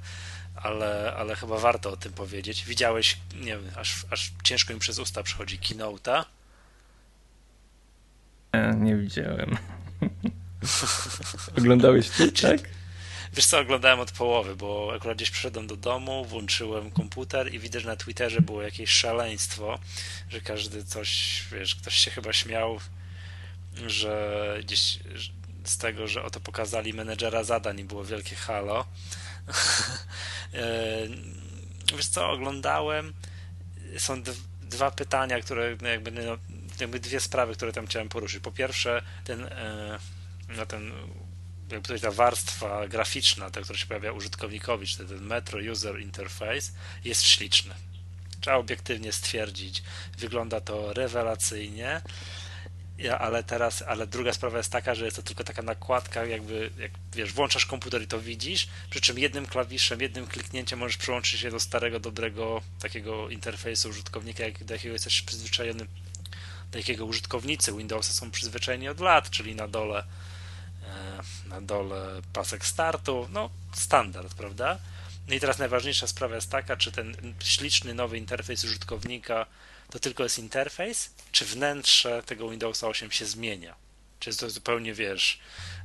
ale, 0.56 1.14
ale 1.16 1.36
chyba 1.36 1.58
warto 1.58 1.90
o 1.90 1.96
tym 1.96 2.12
powiedzieć. 2.12 2.64
Widziałeś, 2.64 3.18
nie 3.34 3.56
wiem, 3.56 3.70
aż, 3.76 4.06
aż 4.10 4.32
ciężko 4.42 4.74
mi 4.74 4.80
przez 4.80 4.98
usta 4.98 5.22
przychodzi 5.22 5.58
Keynote'a. 5.58 6.24
Nie, 8.54 8.74
nie 8.76 8.96
widziałem. 8.96 9.56
Oglądałeś 11.58 12.10
ty, 12.10 12.32
tak? 12.32 12.60
Wiesz 13.32 13.46
co, 13.46 13.58
oglądałem 13.58 14.00
od 14.00 14.12
połowy, 14.12 14.56
bo 14.56 14.92
akurat 14.96 15.16
gdzieś 15.16 15.30
przyszedłem 15.30 15.66
do 15.66 15.76
domu, 15.76 16.24
włączyłem 16.24 16.90
komputer 16.90 17.54
i 17.54 17.58
widzę, 17.58 17.80
że 17.80 17.88
na 17.88 17.96
Twitterze 17.96 18.40
było 18.40 18.62
jakieś 18.62 18.90
szaleństwo, 18.90 19.78
że 20.28 20.40
każdy 20.40 20.84
coś, 20.84 21.42
wiesz, 21.52 21.74
ktoś 21.74 21.94
się 21.94 22.10
chyba 22.10 22.32
śmiał, 22.32 22.80
że 23.86 24.58
gdzieś 24.62 24.98
z 25.64 25.78
tego, 25.78 26.08
że 26.08 26.22
oto 26.22 26.40
pokazali 26.40 26.94
menedżera 26.94 27.44
zadań 27.44 27.80
i 27.80 27.84
było 27.84 28.04
wielkie 28.04 28.36
halo. 28.36 28.84
E, 30.54 31.06
wiesz 31.96 32.06
co, 32.06 32.30
oglądałem, 32.30 33.12
są 33.98 34.22
dwa 34.62 34.90
pytania, 34.90 35.40
które 35.40 35.76
jakby, 35.82 36.10
no, 36.10 36.38
jakby 36.80 37.00
dwie 37.00 37.20
sprawy, 37.20 37.54
które 37.54 37.72
tam 37.72 37.86
chciałem 37.86 38.08
poruszyć. 38.08 38.42
Po 38.42 38.52
pierwsze, 38.52 39.02
ten, 39.24 39.44
e, 39.44 39.98
no 40.48 40.66
ten 40.66 40.92
jakby 41.70 41.82
tutaj 41.82 42.00
ta 42.00 42.10
warstwa 42.10 42.88
graficzna, 42.88 43.50
ta, 43.50 43.60
która 43.60 43.78
się 43.78 43.86
pojawia 43.86 44.12
użytkownikowi, 44.12 44.86
czyli 44.86 45.08
ten 45.08 45.20
Metro 45.20 45.60
User 45.72 46.00
Interface, 46.00 46.72
jest 47.04 47.22
śliczny. 47.22 47.74
Trzeba 48.40 48.56
obiektywnie 48.56 49.12
stwierdzić, 49.12 49.82
wygląda 50.18 50.60
to 50.60 50.92
rewelacyjnie. 50.92 52.02
Ja, 52.99 53.18
ale 53.18 53.42
teraz, 53.42 53.82
ale 53.82 54.07
druga 54.07 54.32
sprawa 54.32 54.59
jest 54.59 54.72
taka, 54.72 54.95
że 54.95 55.05
jest 55.05 55.16
to 55.16 55.22
tylko 55.22 55.45
taka 55.45 55.62
nakładka, 55.62 56.24
jakby, 56.24 56.70
jak 56.78 56.90
wiesz, 57.12 57.32
włączasz 57.32 57.66
komputer 57.66 58.03
i 58.03 58.07
to 58.07 58.20
widzisz, 58.20 58.68
przy 58.90 59.01
czym 59.01 59.18
jednym 59.18 59.47
klawiszem, 59.47 60.01
jednym 60.01 60.26
kliknięciem 60.26 60.78
możesz 60.78 60.97
przyłączyć 60.97 61.40
się 61.40 61.51
do 61.51 61.61
starego, 61.61 62.01
dobrego 62.01 62.62
takiego 62.80 63.30
interfejsu 63.30 63.88
użytkownika, 63.88 64.45
jak, 64.45 64.64
do 64.64 64.74
jakiego 64.74 64.92
jesteś 64.92 65.22
przyzwyczajony, 65.22 65.86
do 66.72 66.78
jakiego 66.78 67.07
użytkownicy 67.07 67.72
Windowsa 67.72 68.12
są 68.12 68.30
przyzwyczajeni 68.30 68.88
od 68.88 69.01
lat, 69.01 69.30
czyli 69.30 69.55
na 69.55 69.68
dole 69.68 70.05
e, 70.82 71.49
na 71.49 71.61
dole 71.61 72.22
pasek 72.32 72.66
startu, 72.66 73.28
no 73.32 73.51
standard, 73.72 74.34
prawda? 74.34 74.78
No 75.28 75.34
i 75.34 75.40
teraz 75.40 75.59
najważniejsza 75.59 76.07
sprawa 76.07 76.34
jest 76.34 76.51
taka, 76.51 76.76
czy 76.76 76.92
ten 76.92 77.34
śliczny 77.40 77.95
nowy 77.95 78.18
interfejs 78.18 78.64
użytkownika 78.64 79.47
to 79.90 79.99
tylko 79.99 80.22
jest 80.22 80.38
interfejs, 80.38 81.11
czy 81.35 81.45
wnętrze 81.45 82.22
tego 82.26 82.51
Windowsa 82.51 82.89
8 82.89 83.11
się 83.11 83.26
zmienia? 83.26 83.74
Czy 84.18 84.30
jest 84.30 84.41
to 84.41 84.51
zupełnie, 84.51 84.95
wiesz, 84.95 85.41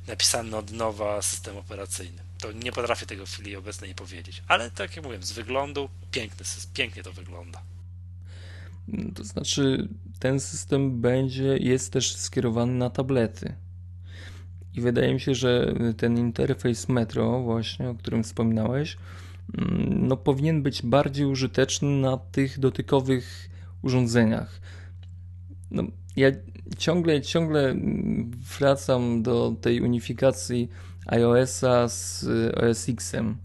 napisane 0.08 0.56
od 0.56 0.72
nowa 0.72 1.22
system 1.22 1.56
operacyjny? 1.56 2.22
To 2.38 2.52
nie 2.52 2.72
potrafię 2.72 3.06
tego 3.06 3.26
w 3.26 3.30
chwili 3.30 3.56
obecnej 3.56 3.94
powiedzieć. 3.94 4.42
Ale 4.48 4.70
tak 4.70 4.96
jak 4.96 5.04
mówiłem, 5.04 5.22
z 5.22 5.32
wyglądu 5.32 5.88
piękny, 6.10 6.44
pięknie 6.74 7.02
to 7.02 7.12
wygląda. 7.12 7.62
To 9.14 9.24
znaczy, 9.24 9.88
ten 10.18 10.40
system 10.40 11.00
będzie, 11.00 11.56
jest 11.56 11.92
też 11.92 12.16
skierowany 12.16 12.72
na 12.72 12.90
tablety. 12.90 13.54
I 14.74 14.80
wydaje 14.80 15.14
mi 15.14 15.20
się, 15.20 15.34
że 15.34 15.74
ten 15.96 16.18
interfejs 16.18 16.88
Metro, 16.88 17.40
właśnie 17.40 17.88
o 17.88 17.94
którym 17.94 18.24
wspominałeś, 18.24 18.96
mm, 19.58 20.08
no, 20.08 20.16
powinien 20.16 20.62
być 20.62 20.82
bardziej 20.82 21.26
użyteczny 21.26 21.88
na 21.88 22.16
tych 22.16 22.58
dotykowych 22.58 23.50
urządzeniach. 23.82 24.60
No, 25.70 25.82
ja 26.16 26.28
ciągle, 26.78 27.20
ciągle 27.20 27.74
wracam 28.58 29.22
do 29.22 29.56
tej 29.60 29.80
unifikacji 29.80 30.68
iOS-a 31.06 31.88
z 31.88 32.24
OS 32.56 32.88
X-em. 32.88 33.36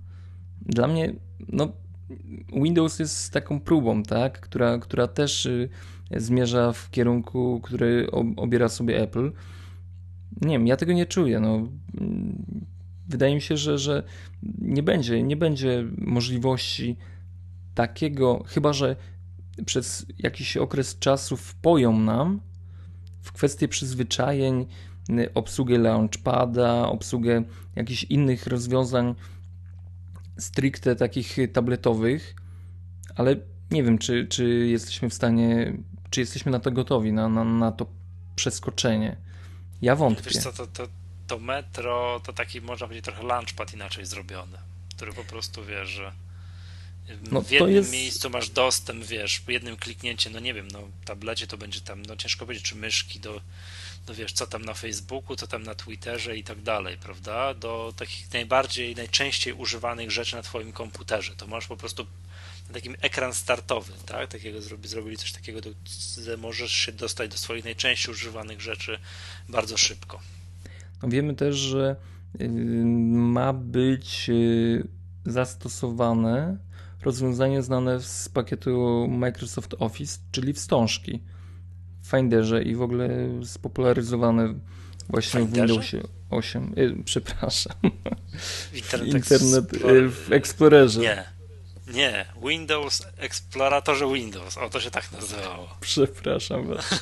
Dla 0.61 0.87
mnie, 0.87 1.13
no, 1.49 1.71
Windows 2.53 2.99
jest 2.99 3.33
taką 3.33 3.59
próbą, 3.59 4.03
tak, 4.03 4.39
która, 4.39 4.77
która 4.77 5.07
też 5.07 5.45
y, 5.45 5.69
zmierza 6.11 6.73
w 6.73 6.91
kierunku, 6.91 7.59
który 7.63 8.11
obiera 8.35 8.69
sobie 8.69 9.01
Apple. 9.01 9.31
Nie 10.41 10.51
wiem, 10.51 10.67
ja 10.67 10.77
tego 10.77 10.93
nie 10.93 11.05
czuję. 11.05 11.39
No. 11.39 11.67
Wydaje 13.07 13.35
mi 13.35 13.41
się, 13.41 13.57
że, 13.57 13.77
że 13.77 14.03
nie 14.59 14.83
będzie, 14.83 15.23
nie 15.23 15.35
będzie 15.35 15.85
możliwości 15.97 16.97
takiego, 17.75 18.43
chyba 18.47 18.73
że 18.73 18.95
przez 19.65 20.05
jakiś 20.17 20.57
okres 20.57 20.99
czasu 20.99 21.37
wpoją 21.37 21.99
nam 21.99 22.41
w 23.21 23.31
kwestii 23.31 23.67
przyzwyczajeń, 23.67 24.65
y, 25.09 25.33
obsługę 25.33 25.77
launchpada, 25.77 26.87
obsługę 26.87 27.43
jakichś 27.75 28.03
innych 28.03 28.47
rozwiązań 28.47 29.15
stricte 30.37 30.95
takich 30.95 31.37
tabletowych, 31.53 32.35
ale 33.15 33.35
nie 33.71 33.83
wiem, 33.83 33.97
czy, 33.97 34.27
czy 34.27 34.45
jesteśmy 34.49 35.09
w 35.09 35.13
stanie, 35.13 35.77
czy 36.09 36.19
jesteśmy 36.19 36.51
na 36.51 36.59
to 36.59 36.71
gotowi, 36.71 37.13
na, 37.13 37.29
na, 37.29 37.43
na 37.43 37.71
to 37.71 37.85
przeskoczenie. 38.35 39.17
Ja 39.81 39.95
wątpię. 39.95 40.29
Wiesz 40.33 40.43
co, 40.43 40.53
to, 40.53 40.67
to, 40.67 40.87
to 41.27 41.39
metro 41.39 42.21
to 42.23 42.33
taki, 42.33 42.61
można 42.61 42.87
powiedzieć, 42.87 43.05
trochę 43.05 43.23
launchpad 43.23 43.73
inaczej 43.73 44.05
zrobiony, 44.05 44.57
który 44.95 45.13
po 45.13 45.23
prostu, 45.23 45.65
wiesz, 45.65 45.89
że 45.89 46.11
no, 47.31 47.41
w 47.41 47.51
jednym 47.51 47.75
jest... 47.75 47.91
miejscu 47.91 48.29
masz 48.29 48.49
dostęp, 48.49 49.05
wiesz, 49.05 49.39
po 49.39 49.51
jednym 49.51 49.77
kliknięciu, 49.77 50.29
no 50.29 50.39
nie 50.39 50.53
wiem, 50.53 50.67
no 50.67 50.79
tablecie 51.05 51.47
to 51.47 51.57
będzie 51.57 51.81
tam, 51.81 52.05
no 52.05 52.15
ciężko 52.15 52.45
powiedzieć, 52.45 52.65
czy 52.65 52.75
myszki 52.75 53.19
do, 53.19 53.41
no 54.07 54.13
wiesz, 54.13 54.33
co 54.33 54.47
tam 54.47 54.65
na 54.65 54.73
Facebooku, 54.73 55.35
co 55.35 55.47
tam 55.47 55.63
na 55.63 55.75
Twitterze 55.75 56.37
i 56.37 56.43
tak 56.43 56.61
dalej, 56.61 56.97
prawda, 56.97 57.53
do 57.53 57.93
takich 57.97 58.33
najbardziej, 58.33 58.95
najczęściej 58.95 59.53
używanych 59.53 60.11
rzeczy 60.11 60.35
na 60.35 60.41
twoim 60.41 60.71
komputerze, 60.71 61.35
to 61.35 61.47
masz 61.47 61.67
po 61.67 61.77
prostu 61.77 62.05
takim 62.73 62.95
ekran 63.01 63.33
startowy, 63.33 63.93
tak, 64.05 64.29
takiego 64.29 64.61
zrobi, 64.61 64.87
zrobili 64.87 65.17
coś 65.17 65.31
takiego, 65.31 65.59
że 66.23 66.37
możesz 66.37 66.71
się 66.71 66.91
dostać 66.91 67.31
do 67.31 67.37
swoich 67.37 67.63
najczęściej 67.63 68.13
używanych 68.13 68.61
rzeczy 68.61 68.99
bardzo 69.49 69.77
szybko. 69.77 70.19
No 71.03 71.09
wiemy 71.09 71.35
też, 71.35 71.55
że 71.55 71.95
y, 72.41 72.49
ma 73.05 73.53
być 73.53 74.29
y, 74.29 74.87
zastosowane 75.25 76.57
rozwiązanie 77.05 77.61
znane 77.61 78.01
z 78.01 78.29
pakietu 78.29 79.07
Microsoft 79.09 79.75
Office, 79.79 80.19
czyli 80.31 80.53
wstążki 80.53 81.23
w 82.01 82.07
Finderze 82.07 82.63
i 82.63 82.75
w 82.75 82.81
ogóle 82.81 83.09
spopularyzowane 83.43 84.53
właśnie 85.09 85.41
w, 85.41 85.49
w 85.49 85.53
Windowsie 85.53 86.01
8. 86.29 86.73
Y, 86.77 87.03
przepraszam. 87.05 87.75
Internet, 88.73 89.07
Internet 89.07 89.73
Explorer. 89.73 90.11
w 90.11 90.31
Explorerze. 90.31 91.01
Nie. 91.01 91.34
Nie, 91.87 92.25
Windows, 92.47 93.03
Exploratorze 93.17 94.13
Windows. 94.13 94.57
O, 94.57 94.69
to 94.69 94.79
się 94.79 94.91
tak 94.91 95.11
nazywało. 95.11 95.77
Przepraszam 95.81 96.67
bardzo. 96.67 96.95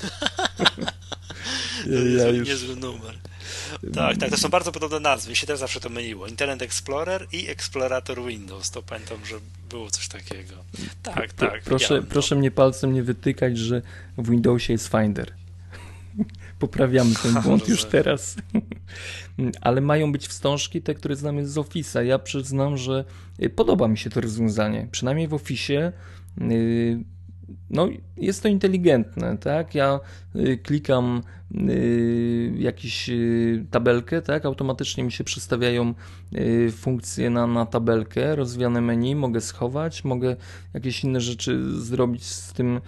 ja, 1.86 2.24
ja 2.24 2.30
już... 2.30 2.48
Niezły 2.48 2.76
numer. 2.76 3.20
Tak, 3.94 4.18
tak, 4.18 4.30
to 4.30 4.38
są 4.38 4.50
bardzo 4.50 4.72
podobne 4.72 5.00
nazwy. 5.00 5.30
Mi 5.30 5.36
się 5.36 5.48
też 5.48 5.60
zawsze 5.60 5.80
to 5.80 5.90
myliło. 5.90 6.28
Internet 6.28 6.62
Explorer 6.62 7.28
i 7.32 7.50
Explorator 7.50 8.26
Windows. 8.26 8.72
To 8.72 8.82
pamiętam, 8.82 9.26
że 9.26 9.36
było 9.70 9.92
coś 9.92 10.08
takiego. 10.08 10.54
Tak, 11.04 11.34
tak. 11.34 11.64
Proszę, 11.64 12.04
proszę 12.10 12.36
mnie 12.36 12.52
palcem 12.52 12.94
nie 12.94 13.04
wytykać, 13.04 13.58
że 13.58 13.82
w 14.18 14.30
Windowsie 14.30 14.74
jest 14.74 14.88
Finder. 14.88 15.34
Poprawiamy 16.64 17.16
ten 17.24 17.34
błąd 17.44 17.68
już 17.68 17.86
teraz. 17.86 18.36
Ale 19.62 19.82
mają 19.82 20.12
być 20.12 20.28
wstążki, 20.28 20.82
te, 20.82 20.94
które 20.94 21.16
znamy 21.16 21.48
z 21.48 21.56
Office'a. 21.56 22.02
Ja 22.02 22.20
przyznam, 22.20 22.78
że 22.78 23.06
y, 23.44 23.50
podoba 23.50 23.88
mi 23.88 23.98
się 23.98 24.10
to 24.10 24.22
rozwiązanie. 24.22 24.88
Przynajmniej 24.92 25.28
w 25.28 25.32
Office'ie 25.32 25.92
y, 26.42 27.04
no, 27.70 27.90
jest 28.18 28.44
to 28.44 28.48
inteligentne, 28.48 29.38
tak? 29.38 29.76
Ja 29.76 30.00
y, 30.36 30.58
klikam 30.58 31.22
y, 31.70 32.54
jakiś 32.58 33.10
y, 33.10 33.66
tabelkę, 33.72 34.22
tak? 34.22 34.46
Automatycznie 34.46 35.04
mi 35.04 35.12
się 35.12 35.24
przedstawiają 35.24 35.94
y, 36.36 36.72
funkcje 36.72 37.30
na, 37.30 37.48
na 37.48 37.66
tabelkę, 37.66 38.36
rozwiane 38.36 38.82
menu, 38.82 39.16
mogę 39.16 39.42
schować, 39.42 40.04
mogę 40.04 40.36
jakieś 40.74 41.04
inne 41.04 41.22
rzeczy 41.22 41.82
zrobić 41.82 42.26
z 42.26 42.54
tym 42.54 42.82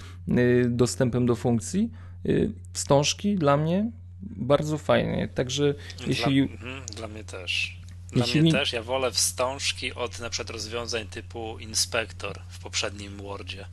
dostępem 0.69 1.25
do 1.25 1.35
funkcji. 1.35 1.91
Y, 2.25 2.51
wstążki 2.73 3.35
dla 3.35 3.57
mnie 3.57 3.91
bardzo 4.21 4.77
fajnie, 4.77 5.27
także 5.27 5.73
dla, 5.97 6.07
jeśli... 6.07 6.39
Mhm, 6.39 6.85
dla 6.85 7.07
mnie 7.07 7.23
też. 7.23 7.77
Dla 8.11 8.25
jeśli 8.25 8.41
mnie 8.41 8.51
też, 8.51 8.73
ja 8.73 8.83
wolę 8.83 9.11
wstążki 9.11 9.93
od 9.93 10.19
na 10.19 10.29
przykład 10.29 10.49
rozwiązań 10.49 11.07
typu 11.07 11.59
inspektor 11.59 12.41
w 12.49 12.59
poprzednim 12.59 13.17
Wordzie 13.17 13.65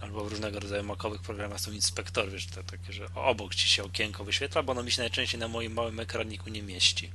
albo 0.00 0.24
w 0.24 0.30
różnego 0.30 0.60
rodzaju 0.60 0.84
makowych 0.84 1.22
programach 1.22 1.60
są 1.60 1.72
inspektory, 1.72 2.30
wiesz, 2.30 2.46
to 2.46 2.62
takie, 2.62 2.92
że 2.92 3.06
obok 3.14 3.54
ci 3.54 3.68
się 3.68 3.84
okienko 3.84 4.24
wyświetla, 4.24 4.62
bo 4.62 4.72
ono 4.72 4.82
mi 4.82 4.90
się 4.90 5.02
najczęściej 5.02 5.40
na 5.40 5.48
moim 5.48 5.72
małym 5.72 6.00
ekraniku 6.00 6.50
nie 6.50 6.62
mieści. 6.62 7.10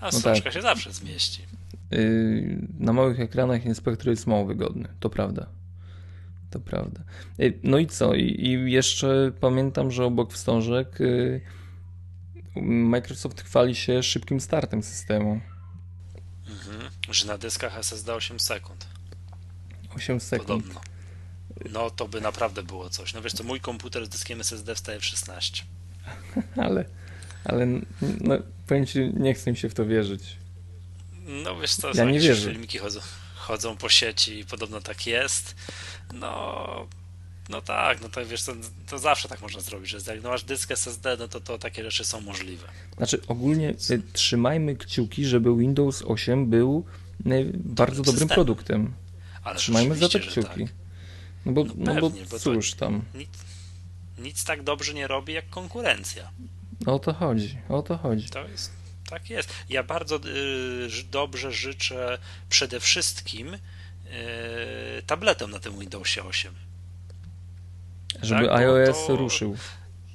A 0.00 0.04
no 0.04 0.10
wstążka 0.10 0.44
tak. 0.44 0.52
się 0.52 0.62
zawsze 0.62 0.92
zmieści. 0.92 1.42
Yy, 1.90 2.66
na 2.78 2.92
małych 2.92 3.20
ekranach 3.20 3.64
inspektor 3.64 4.08
jest 4.08 4.26
mało 4.26 4.46
wygodny, 4.46 4.88
to 5.00 5.10
prawda. 5.10 5.46
To 6.50 6.60
prawda. 6.60 7.02
Yy, 7.38 7.58
no 7.62 7.78
i 7.78 7.86
co? 7.86 8.14
I, 8.14 8.22
I, 8.22 8.72
jeszcze 8.72 9.32
pamiętam, 9.40 9.90
że 9.90 10.04
obok 10.04 10.32
wstążek 10.32 11.00
yy, 11.00 11.40
Microsoft 12.62 13.42
chwali 13.42 13.74
się 13.74 14.02
szybkim 14.02 14.40
startem 14.40 14.82
systemu. 14.82 15.40
Mhm. 16.48 16.90
Że 17.10 17.26
na 17.26 17.38
dyskach 17.38 17.78
SSD 17.78 18.14
8 18.14 18.40
sekund. 18.40 18.86
8 19.96 20.20
sekund. 20.20 20.48
Podobno 20.48 20.80
no 21.72 21.90
to 21.90 22.08
by 22.08 22.20
naprawdę 22.20 22.62
było 22.62 22.90
coś. 22.90 23.14
No 23.14 23.22
wiesz 23.22 23.32
co, 23.32 23.44
mój 23.44 23.60
komputer 23.60 24.06
z 24.06 24.08
dyskiem 24.08 24.40
SSD 24.40 24.74
wstaje 24.74 25.00
w 25.00 25.04
16. 25.04 25.62
ale, 26.64 26.84
ale 27.44 27.66
no, 28.20 28.38
powiem 28.66 28.86
ci, 28.86 29.12
nie 29.16 29.34
chcę 29.34 29.50
mi 29.50 29.56
się 29.56 29.68
w 29.68 29.74
to 29.74 29.86
wierzyć. 29.86 30.36
No 31.44 31.60
wiesz 31.60 31.74
co, 31.74 31.90
ja 31.94 32.04
nie 32.04 32.20
wierzę. 32.20 32.50
filmiki 32.50 32.78
chodzą, 32.78 33.00
chodzą 33.50 33.76
po 33.76 33.88
sieci 33.88 34.38
i 34.38 34.44
podobno 34.44 34.80
tak 34.80 35.06
jest. 35.06 35.54
No, 36.14 36.86
no 37.48 37.60
tak, 37.60 38.00
no 38.02 38.08
to 38.08 38.26
wiesz, 38.26 38.42
to, 38.42 38.52
to 38.86 38.98
zawsze 38.98 39.28
tak 39.28 39.42
można 39.42 39.60
zrobić, 39.60 39.90
że 39.90 40.14
jak 40.14 40.24
masz 40.24 40.44
dysk 40.44 40.70
SSD, 40.70 41.16
no 41.18 41.28
to, 41.28 41.40
to 41.40 41.58
takie 41.58 41.82
rzeczy 41.84 42.04
są 42.04 42.20
możliwe. 42.20 42.68
Znaczy 42.96 43.20
ogólnie 43.28 43.74
y, 43.90 44.02
trzymajmy 44.12 44.76
kciuki, 44.76 45.24
żeby 45.24 45.56
Windows 45.56 46.02
8 46.02 46.46
był 46.46 46.84
y, 47.26 47.52
bardzo 47.54 48.02
dobrym 48.02 48.28
produktem. 48.28 48.92
Ale 49.44 49.56
Trzymajmy 49.56 49.96
za 49.96 50.08
te 50.08 50.20
kciuki. 50.20 50.64
Tak. 50.64 50.74
No 51.46 51.52
bo, 51.52 51.64
no, 51.64 51.74
no 51.76 51.94
pewnie, 51.94 52.24
bo 52.30 52.38
cóż 52.38 52.74
tam. 52.74 53.02
Nic, 53.14 53.28
nic, 54.18 54.44
tak 54.44 54.62
dobrze 54.62 54.94
nie 54.94 55.06
robi 55.06 55.32
jak 55.32 55.50
konkurencja. 55.50 56.30
O 56.86 56.98
to 56.98 57.12
chodzi, 57.12 57.58
o 57.68 57.82
to 57.82 57.98
chodzi. 57.98 58.30
To 58.30 58.48
jest, 58.48 58.72
tak 59.10 59.30
jest. 59.30 59.54
Ja 59.68 59.82
bardzo 59.82 60.16
y, 60.16 61.04
dobrze 61.10 61.52
życzę 61.52 62.18
przede 62.48 62.80
wszystkim 62.80 63.54
y, 63.54 63.58
tabletom 65.06 65.50
na 65.50 65.60
tym 65.60 65.78
Windowsie 65.78 66.22
8. 66.24 66.54
Żeby 68.22 68.46
tak, 68.48 68.56
iOS 68.56 69.06
to, 69.06 69.16
ruszył. 69.16 69.56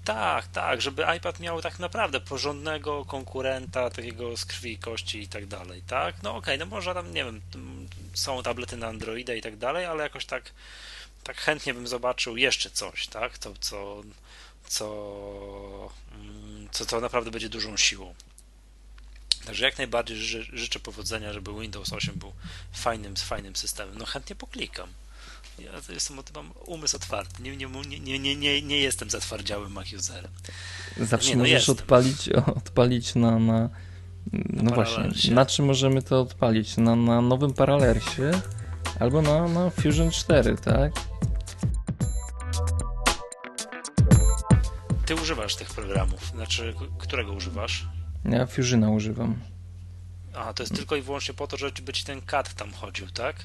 Tak, 0.06 0.48
tak, 0.48 0.82
żeby 0.82 1.06
iPad 1.18 1.40
miał 1.40 1.62
tak 1.62 1.80
naprawdę 1.80 2.20
porządnego 2.20 3.06
konkurenta, 3.06 3.90
takiego 3.90 4.38
z 4.38 4.46
krwi, 4.46 4.78
kości 4.78 5.22
i 5.22 5.28
tak 5.28 5.46
dalej, 5.46 5.82
tak? 5.88 6.24
No 6.24 6.30
okej, 6.30 6.40
okay, 6.40 6.58
no 6.58 6.66
może 6.66 6.94
tam, 6.94 7.14
nie 7.14 7.26
wiem, 7.26 7.42
są 8.14 8.44
tablety 8.44 8.78
na 8.78 8.88
Androida 8.88 9.34
i 9.34 9.42
tak 9.42 9.58
dalej, 9.58 9.86
ale 9.86 10.04
jakoś 10.04 10.26
tak 10.26 10.52
tak 11.26 11.38
chętnie 11.38 11.74
bym 11.74 11.88
zobaczył 11.88 12.38
jeszcze 12.38 12.70
coś, 12.70 13.08
tak? 13.08 13.38
To, 13.38 13.54
co, 13.60 14.02
co, 14.68 15.90
mm, 16.12 16.70
co, 16.72 16.86
co 16.86 17.02
naprawdę 17.02 17.32
będzie 17.32 17.50
dużą 17.50 17.78
siłą. 17.78 18.16
Także 19.46 19.66
jak 19.66 19.78
najbardziej 19.78 20.18
ży, 20.18 20.44
życzę 20.54 20.80
powodzenia, 20.80 21.34
żeby 21.34 21.62
Windows 21.62 21.94
8 21.94 22.16
był 22.16 22.34
fajnym, 22.74 23.16
fajnym 23.16 23.56
systemem. 23.56 23.98
No 23.98 24.06
chętnie 24.06 24.36
poklikam. 24.36 24.90
Ja 25.60 25.72
jestem, 25.90 26.18
mam 26.36 26.52
umysł 26.66 26.96
otwarty. 26.96 27.44
Nie, 27.44 27.58
nie, 27.58 27.68
nie, 27.68 28.20
nie, 28.20 28.36
nie, 28.36 28.62
nie 28.62 28.80
jestem 28.80 29.10
zatwardziałym 29.10 29.72
Mac 29.72 29.94
userem. 29.94 30.32
Zawsze 30.98 31.30
nie, 31.30 31.36
no 31.36 31.44
możesz 31.44 31.70
odpalić, 31.70 32.30
odpalić 32.30 33.16
na, 33.16 33.40
na 33.40 33.70
no 34.34 34.64
na 34.64 34.76
właśnie, 34.76 35.32
na 35.32 35.46
czym 35.46 35.66
możemy 35.66 36.02
to 36.02 36.22
odpalić? 36.22 36.78
Na, 36.78 36.96
na 36.96 37.22
nowym 37.22 37.54
Paralersie 37.54 38.32
albo 39.00 39.22
na, 39.22 39.48
na 39.48 39.70
Fusion 39.70 40.12
4, 40.12 40.58
tak? 40.58 40.92
Ty 45.06 45.16
używasz 45.16 45.56
tych 45.56 45.70
programów, 45.70 46.26
znaczy 46.26 46.76
którego 47.00 47.34
używasz? 47.34 47.88
Ja 48.30 48.46
Fusiona 48.46 48.90
używam. 48.90 49.36
A, 50.34 50.54
to 50.54 50.64
jest 50.64 50.76
tylko 50.76 50.96
i 50.96 51.02
wyłącznie 51.02 51.34
po 51.34 51.48
to, 51.48 51.58
żeby 51.58 51.94
ci 51.94 52.06
ten 52.06 52.22
CAD 52.22 52.54
tam 52.54 52.72
chodził, 52.72 53.08
tak? 53.08 53.36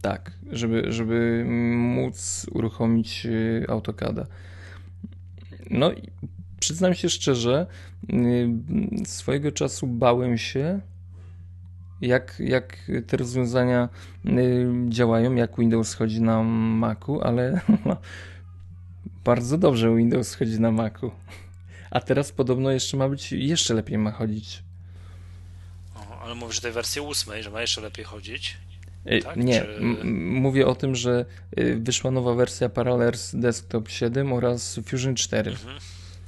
Tak, 0.00 0.32
żeby, 0.50 0.92
żeby 0.92 1.44
móc 1.76 2.46
uruchomić 2.50 3.26
y, 3.26 3.66
AutoCADa. 3.68 4.26
No 5.70 5.92
i 5.92 6.02
przyznam 6.60 6.94
się 6.94 7.10
szczerze, 7.10 7.66
y, 8.12 9.06
swojego 9.06 9.52
czasu 9.52 9.86
bałem 9.86 10.38
się, 10.38 10.80
jak, 12.00 12.36
jak 12.40 12.76
te 13.06 13.16
rozwiązania 13.16 13.88
y, 14.26 14.66
działają, 14.88 15.34
jak 15.34 15.58
Windows 15.58 15.94
chodzi 15.94 16.22
na 16.22 16.42
Macu, 16.42 17.22
ale 17.22 17.60
bardzo 19.24 19.58
dobrze 19.58 19.96
Windows 19.96 20.34
chodzi 20.34 20.60
na 20.60 20.70
Macu. 20.70 21.10
A 21.90 22.00
teraz 22.00 22.32
podobno 22.32 22.70
jeszcze 22.70 22.96
ma 22.96 23.08
być, 23.08 23.32
jeszcze 23.32 23.74
lepiej 23.74 23.98
ma 23.98 24.10
chodzić. 24.10 24.62
O, 25.96 26.20
ale 26.20 26.34
mówisz 26.34 26.60
tej 26.60 26.72
wersji 26.72 27.00
ósmej, 27.00 27.42
że 27.42 27.50
ma 27.50 27.60
jeszcze 27.60 27.80
lepiej 27.80 28.04
chodzić? 28.04 28.56
Y, 29.12 29.22
tak? 29.22 29.36
Nie, 29.36 29.60
Czy... 29.60 30.04
mówię 30.14 30.66
o 30.66 30.74
tym, 30.74 30.94
że 30.94 31.24
y, 31.58 31.76
wyszła 31.80 32.10
nowa 32.10 32.34
wersja 32.34 32.68
Parallels 32.68 33.34
Desktop 33.34 33.88
7 33.88 34.32
oraz 34.32 34.80
Fusion 34.86 35.14
4. 35.14 35.50
Mhm. 35.50 35.78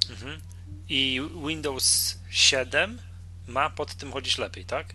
Mhm. 0.09 0.39
I 0.89 1.21
Windows 1.47 2.17
7 2.29 2.97
ma 3.47 3.69
pod 3.69 3.95
tym 3.95 4.11
chodzić 4.11 4.37
lepiej, 4.37 4.65
tak? 4.65 4.85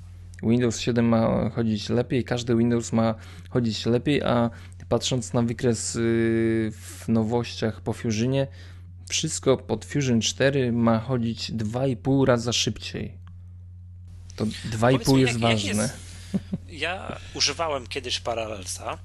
Windows 0.43 0.81
7 0.81 1.05
ma 1.09 1.51
chodzić 1.51 1.89
lepiej, 1.89 2.25
każdy 2.25 2.57
Windows 2.57 2.93
ma 2.93 3.15
chodzić 3.51 3.87
lepiej, 3.87 4.23
a 4.23 4.51
patrząc 4.89 5.33
na 5.33 5.43
wykres 5.43 5.97
y, 5.97 6.73
w 6.73 7.09
nowościach 7.09 7.81
po 7.81 7.93
Fusionie, 7.93 8.47
wszystko 9.09 9.57
pod 9.57 9.84
Fusion 9.84 10.20
4 10.20 10.72
ma 10.72 10.98
chodzić 10.98 11.52
2,5 11.52 12.24
raza 12.24 12.52
szybciej. 12.52 13.18
To 14.36 14.44
2,5 14.46 15.16
jest 15.16 15.32
jak, 15.32 15.42
ważne. 15.42 15.68
Jak 15.68 15.76
jest? 15.76 15.94
Ja 16.68 17.18
używałem 17.34 17.86
kiedyś 17.86 18.20
Parallelsa, 18.20 18.98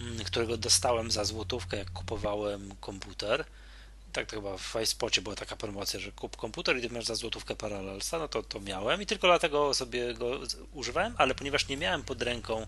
mm, 0.00 0.24
którego 0.24 0.56
dostałem 0.56 1.10
za 1.10 1.24
złotówkę, 1.24 1.76
jak 1.76 1.90
kupowałem 1.90 2.74
komputer. 2.80 3.44
Tak 4.12 4.26
to 4.26 4.36
chyba 4.36 4.56
w 4.56 4.76
iSpocie 4.82 5.22
była 5.22 5.36
taka 5.36 5.56
promocja, 5.56 6.00
że 6.00 6.12
kup 6.12 6.36
komputer 6.36 6.78
i 6.78 6.82
ty 6.82 6.90
masz 6.90 7.04
za 7.04 7.14
złotówkę 7.14 7.56
Parallelsa, 7.56 8.18
no 8.18 8.28
to 8.28 8.42
to 8.42 8.60
miałem 8.60 9.02
i 9.02 9.06
tylko 9.06 9.26
dlatego 9.26 9.74
sobie 9.74 10.14
go 10.14 10.40
używałem, 10.72 11.14
ale 11.18 11.34
ponieważ 11.34 11.68
nie 11.68 11.76
miałem 11.76 12.02
pod 12.02 12.22
ręką 12.22 12.66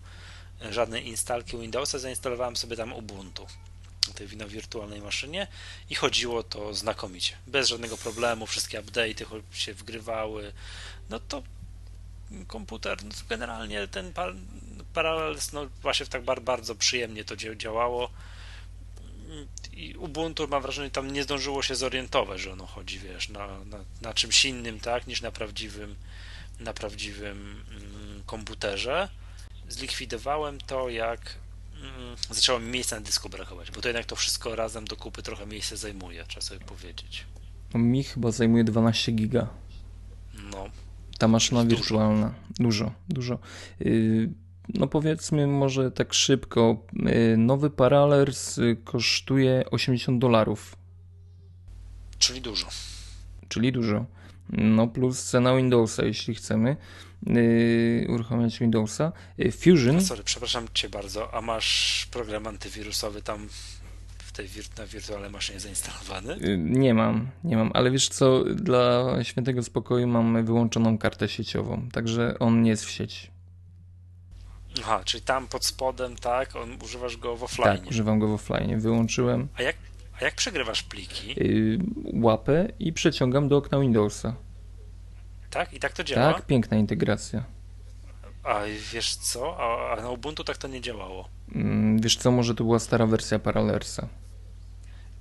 żadnej 0.71 1.09
instalki 1.09 1.59
Windowsa, 1.59 1.99
zainstalowałem 1.99 2.57
sobie 2.57 2.77
tam 2.77 2.93
Ubuntu 2.93 3.47
tej 4.15 4.37
na 4.37 4.47
wirtualnej 4.47 5.01
maszynie 5.01 5.47
i 5.91 5.95
chodziło 5.95 6.43
to 6.43 6.75
znakomicie. 6.75 7.37
Bez 7.47 7.69
żadnego 7.69 7.97
problemu, 7.97 8.47
wszystkie 8.47 8.83
update'y 8.83 9.43
się 9.53 9.75
wgrywały. 9.75 10.53
No 11.11 11.21
to 11.21 11.43
komputer, 12.47 13.05
no 13.05 13.11
to 13.11 13.21
generalnie 13.29 13.89
ten 13.89 14.13
Parallels, 14.95 15.53
no 15.53 15.67
właśnie 15.83 16.07
tak 16.07 16.23
bardzo 16.23 16.75
przyjemnie 16.75 17.25
to 17.25 17.37
działało. 17.37 18.11
I 19.73 19.95
Ubuntu 19.97 20.49
mam 20.49 20.63
wrażenie, 20.63 20.91
tam 20.91 21.13
nie 21.13 21.23
zdążyło 21.23 21.63
się 21.63 21.75
zorientować, 21.75 22.41
że 22.41 22.53
ono 22.53 22.67
chodzi, 22.67 22.99
wiesz, 22.99 23.29
na, 23.29 23.65
na, 23.65 23.79
na 24.01 24.15
czymś 24.15 24.45
innym, 24.45 24.81
tak, 24.81 25.07
niż 25.07 25.23
na 25.23 25.31
prawdziwym, 25.31 25.97
na 26.61 26.73
prawdziwym 26.73 27.65
mm, 27.71 28.23
komputerze. 28.27 29.09
Zlikwidowałem 29.69 30.61
to, 30.61 30.89
jak 30.89 31.37
zaczęło 32.31 32.61
mi 32.61 32.67
miejsca 32.71 32.97
na 32.97 33.03
dysku 33.03 33.29
brakować, 33.29 33.71
bo 33.71 33.81
to 33.81 33.89
jednak 33.89 34.07
to 34.07 34.17
wszystko 34.17 34.57
razem 34.57 34.85
do 34.85 34.97
kupy 34.97 35.23
trochę 35.23 35.47
miejsce 35.47 35.77
zajmuje, 35.77 36.25
trzeba 36.25 36.41
sobie 36.41 36.61
powiedzieć. 36.61 37.25
Mi 37.75 38.05
chyba 38.05 38.31
zajmuje 38.31 38.65
12 38.65 39.13
giga. 39.13 39.49
No. 40.51 40.65
Ta 41.19 41.29
maszyna 41.29 41.65
dużo. 41.65 41.77
wirtualna. 41.77 42.35
Dużo, 42.59 42.93
dużo. 43.09 43.39
Y, 43.81 44.31
no 44.69 44.87
powiedzmy 44.87 45.47
może 45.47 45.91
tak 45.91 46.15
szybko. 46.15 46.87
Y, 47.33 47.37
nowy 47.37 47.71
Parallels 47.71 48.61
kosztuje 48.85 49.65
80 49.71 50.19
dolarów. 50.19 50.77
Czyli 52.19 52.41
dużo. 52.41 52.67
Czyli 53.49 53.73
dużo. 53.73 54.07
No 54.49 54.87
plus 54.87 55.25
cena 55.25 55.57
Windowsa, 55.57 56.05
jeśli 56.05 56.35
chcemy 56.35 56.77
yy, 57.27 58.07
uruchamiać 58.09 58.59
Windowsa. 58.59 59.13
Yy, 59.39 59.53
Fusion. 59.53 60.01
sorry, 60.05 60.23
przepraszam 60.25 60.67
cię 60.75 60.89
bardzo, 60.89 61.35
a 61.35 61.41
masz 61.41 62.07
program 62.11 62.47
antywirusowy 62.47 63.23
tam 63.23 63.49
w 64.19 64.33
tej 64.33 64.49
wir- 64.49 64.79
na 64.79 64.87
wirtualnej 64.87 65.31
maszynie 65.31 65.61
zainstalowany? 65.61 66.37
Yy, 66.41 66.59
nie 66.59 66.95
mam, 66.95 67.31
nie 67.45 67.57
mam, 67.57 67.71
ale 67.75 67.91
wiesz 67.91 68.09
co, 68.09 68.45
dla 68.45 69.05
świętego 69.23 69.63
spokoju 69.63 70.07
mam 70.07 70.45
wyłączoną 70.45 70.99
kartę 70.99 71.29
sieciową, 71.29 71.89
także 71.93 72.39
on 72.39 72.63
nie 72.63 72.71
jest 72.71 72.85
w 72.85 72.91
sieci. 72.91 73.35
Aha, 74.81 75.01
czyli 75.05 75.23
tam 75.23 75.47
pod 75.49 75.65
spodem, 75.65 76.17
tak, 76.17 76.57
on, 76.57 76.79
używasz 76.85 77.17
go 77.17 77.37
w 77.37 77.43
offline. 77.43 77.65
Tak, 77.79 77.87
używam 77.91 78.19
go 78.19 78.29
w 78.29 78.33
offline, 78.33 78.81
wyłączyłem. 78.81 79.49
A 79.57 79.63
jak, 79.63 79.77
a 80.21 80.25
jak 80.25 80.35
przegrywasz 80.35 80.83
pliki? 80.83 81.29
Yy, 81.37 81.79
łapę 82.23 82.69
i 82.79 82.93
przeciągam 82.93 83.49
do 83.49 83.57
okna 83.57 83.81
Windowsa. 83.81 84.37
Tak? 85.55 85.73
I 85.73 85.81
tak 85.81 85.93
to 85.93 86.05
działa? 86.05 86.35
Tak, 86.35 86.47
piękna 86.47 86.77
integracja. 86.77 87.45
A 88.43 88.61
wiesz 88.93 89.17
co? 89.17 89.57
A, 89.93 89.97
na 89.97 90.11
Ubuntu 90.11 90.45
tak 90.45 90.57
to 90.57 90.69
nie 90.69 90.81
działało. 90.81 91.29
Mm, 91.55 92.01
wiesz 92.01 92.17
co, 92.17 92.31
może 92.31 92.55
to 92.55 92.65
była 92.65 92.79
stara 92.79 93.07
wersja 93.07 93.39
Parallersa. 93.39 94.09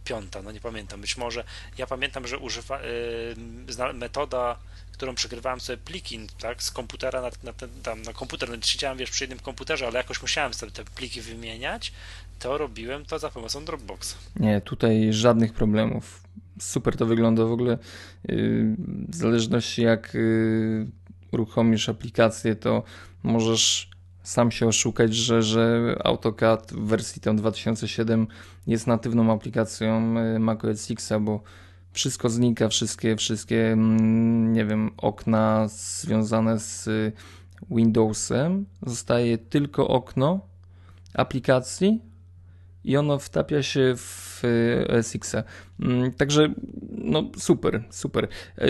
Piąta, 0.03 0.41
no 0.41 0.51
nie 0.51 0.59
pamiętam. 0.59 1.01
Być 1.01 1.17
może. 1.17 1.43
Ja 1.77 1.88
pamiętam, 1.88 2.27
że 2.27 2.38
używa 2.38 2.79
yy, 2.81 3.93
metoda, 3.93 4.57
którą 4.91 5.15
przegrywałem 5.15 5.59
sobie 5.59 5.77
pliki 5.77 6.27
tak, 6.39 6.63
z 6.63 6.71
komputera 6.71 7.21
na, 7.21 7.29
na, 7.43 7.53
ten, 7.53 7.69
tam, 7.84 8.01
na 8.01 8.13
komputer. 8.13 8.49
No, 8.49 8.55
siedziałem 8.61 8.97
wiesz, 8.97 9.11
przy 9.11 9.23
jednym 9.23 9.39
komputerze, 9.39 9.88
ale 9.88 9.97
jakoś 9.97 10.21
musiałem 10.21 10.53
sobie 10.53 10.71
te 10.71 10.86
pliki 10.86 11.21
wymieniać. 11.21 11.93
To 12.39 12.57
robiłem 12.57 13.05
to 13.05 13.19
za 13.19 13.29
pomocą 13.29 13.65
Dropboxa. 13.65 14.15
Nie, 14.36 14.61
tutaj 14.61 15.13
żadnych 15.13 15.53
problemów 15.53 16.22
super 16.59 16.97
to 16.97 17.05
wygląda 17.05 17.45
w 17.45 17.51
ogóle. 17.51 17.77
Y, 18.29 18.75
w 19.09 19.15
zależności 19.15 19.81
jak 19.81 20.15
y, 20.15 20.87
uruchomisz 21.31 21.89
aplikację, 21.89 22.55
to 22.55 22.83
możesz 23.23 23.89
sam 24.23 24.51
się 24.51 24.67
oszukać, 24.67 25.15
że, 25.15 25.43
że 25.43 25.95
AutoCAD 26.03 26.73
w 26.73 26.87
wersji 26.87 27.21
tam 27.21 27.35
2007 27.35 28.27
jest 28.67 28.87
natywną 28.87 29.33
aplikacją 29.33 30.17
y, 30.35 30.39
macOS 30.39 30.91
X, 30.91 31.09
bo 31.21 31.41
wszystko 31.91 32.29
znika, 32.29 32.69
wszystkie, 32.69 33.15
wszystkie, 33.15 33.71
mm, 33.71 34.53
nie 34.53 34.65
wiem, 34.65 34.91
okna 34.97 35.67
związane 35.67 36.59
z 36.59 36.89
Windowsem. 37.71 38.65
Zostaje 38.85 39.37
tylko 39.37 39.87
okno 39.87 40.39
aplikacji 41.13 42.12
i 42.84 42.97
ono 42.97 43.19
wtapia 43.19 43.63
się 43.63 43.93
w 43.97 44.41
SX-a. 45.01 45.43
Mm, 45.79 46.13
także 46.13 46.53
no 46.91 47.31
super, 47.38 47.84
super. 47.89 48.27
E, 48.57 48.67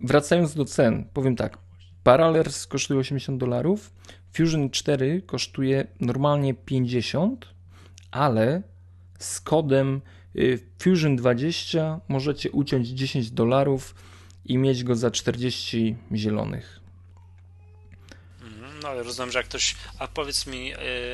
wracając 0.00 0.54
do 0.54 0.64
cen, 0.64 1.04
powiem 1.12 1.36
tak. 1.36 1.58
Parallels 2.02 2.66
kosztuje 2.66 3.00
80 3.00 3.40
dolarów, 3.40 3.92
Fusion 4.36 4.70
4 4.70 5.22
kosztuje 5.22 5.86
normalnie 6.00 6.54
50, 6.54 7.46
ale 8.10 8.62
z 9.18 9.40
kodem 9.40 10.00
y, 10.36 10.58
Fusion 10.82 11.16
20 11.16 12.00
możecie 12.08 12.50
uciąć 12.50 12.88
10 12.88 13.30
dolarów 13.30 13.94
i 14.44 14.58
mieć 14.58 14.84
go 14.84 14.96
za 14.96 15.10
40 15.10 15.96
zielonych. 16.14 16.80
Mhm, 18.42 18.80
no 18.82 18.88
ale 18.88 19.02
rozumiem, 19.02 19.32
że 19.32 19.38
jak 19.38 19.46
ktoś, 19.46 19.76
a 19.98 20.08
powiedz 20.08 20.46
mi, 20.46 20.72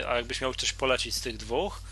a 0.08 0.16
jakbyś 0.16 0.40
miał 0.40 0.54
coś 0.54 0.72
polecić 0.72 1.14
z 1.14 1.20
tych 1.20 1.36
dwóch, 1.36 1.82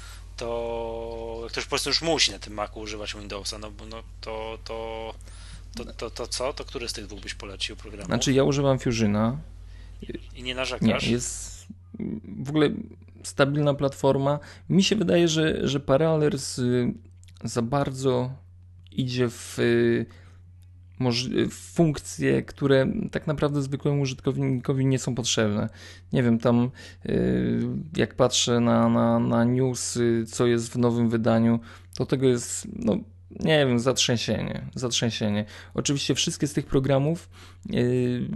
to 0.40 1.46
ktoś 1.48 1.64
po 1.64 1.70
prostu 1.70 1.90
już 1.90 2.02
musi 2.02 2.32
na 2.32 2.38
tym 2.38 2.54
Macu 2.54 2.80
używać 2.80 3.14
Windowsa, 3.14 3.58
no, 3.58 3.72
no 3.90 4.02
to, 4.20 4.58
to, 4.64 5.14
to, 5.74 5.84
to, 5.84 6.10
to 6.10 6.26
co? 6.26 6.52
To 6.52 6.64
który 6.64 6.88
z 6.88 6.92
tych 6.92 7.06
dwóch 7.06 7.20
byś 7.20 7.34
polecił 7.34 7.76
programu? 7.76 8.06
Znaczy 8.06 8.32
ja 8.32 8.44
używam 8.44 8.78
Fusiona. 8.78 9.38
I 10.36 10.42
nie 10.42 10.54
narzekasz? 10.54 11.06
Nie, 11.06 11.12
jest 11.12 11.66
w 12.44 12.48
ogóle 12.48 12.70
stabilna 13.22 13.74
platforma. 13.74 14.38
Mi 14.68 14.84
się 14.84 14.96
wydaje, 14.96 15.28
że, 15.28 15.68
że 15.68 15.80
Parallels 15.80 16.60
za 17.44 17.62
bardzo 17.62 18.30
idzie 18.92 19.28
w 19.30 19.58
funkcje, 21.50 22.42
które 22.42 22.86
tak 23.10 23.26
naprawdę 23.26 23.62
zwykłemu 23.62 24.00
użytkownikowi 24.00 24.86
nie 24.86 24.98
są 24.98 25.14
potrzebne. 25.14 25.68
Nie 26.12 26.22
wiem, 26.22 26.38
tam 26.38 26.70
y, 27.06 27.60
jak 27.96 28.14
patrzę 28.14 28.60
na, 28.60 28.88
na, 28.88 29.18
na 29.18 29.44
newsy, 29.44 30.24
co 30.28 30.46
jest 30.46 30.72
w 30.72 30.78
nowym 30.78 31.08
wydaniu, 31.08 31.60
to 31.96 32.06
tego 32.06 32.28
jest, 32.28 32.68
no 32.76 32.96
nie 33.30 33.66
wiem, 33.66 33.78
zatrzęsienie, 33.78 34.66
zatrzęsienie. 34.74 35.44
Oczywiście 35.74 36.14
wszystkie 36.14 36.46
z 36.46 36.52
tych 36.52 36.66
programów 36.66 37.28
yy, 37.70 38.28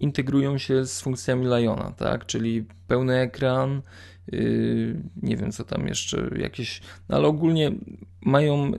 integrują 0.00 0.58
się 0.58 0.86
z 0.86 1.00
funkcjami 1.00 1.46
Liona, 1.46 1.92
tak, 1.96 2.26
czyli 2.26 2.66
pełny 2.86 3.18
ekran, 3.18 3.82
nie 5.22 5.36
wiem 5.36 5.52
co 5.52 5.64
tam 5.64 5.88
jeszcze, 5.88 6.30
jakieś, 6.36 6.80
no 7.08 7.16
ale 7.16 7.28
ogólnie 7.28 7.72
mają 8.20 8.72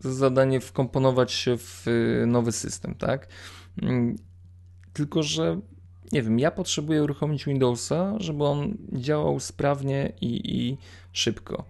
zadanie 0.00 0.60
wkomponować 0.60 1.32
się 1.32 1.58
w 1.58 1.88
y, 1.88 2.24
nowy 2.26 2.52
system, 2.52 2.94
tak? 2.94 3.28
Mm, 3.82 4.16
tylko, 4.92 5.22
że 5.22 5.60
nie 6.12 6.22
wiem, 6.22 6.38
ja 6.38 6.50
potrzebuję 6.50 7.02
uruchomić 7.02 7.44
Windowsa, 7.44 8.14
żeby 8.18 8.44
on 8.44 8.76
działał 8.92 9.40
sprawnie 9.40 10.12
i, 10.20 10.58
i 10.58 10.76
szybko. 11.12 11.64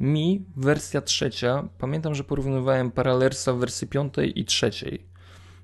Mi 0.00 0.44
wersja 0.56 1.00
trzecia, 1.00 1.68
pamiętam, 1.78 2.14
że 2.14 2.24
porównywałem 2.24 2.90
Parallersa 2.90 3.52
w 3.52 3.58
wersji 3.58 3.86
piątej 3.86 4.40
i 4.40 4.44
trzeciej. 4.44 5.06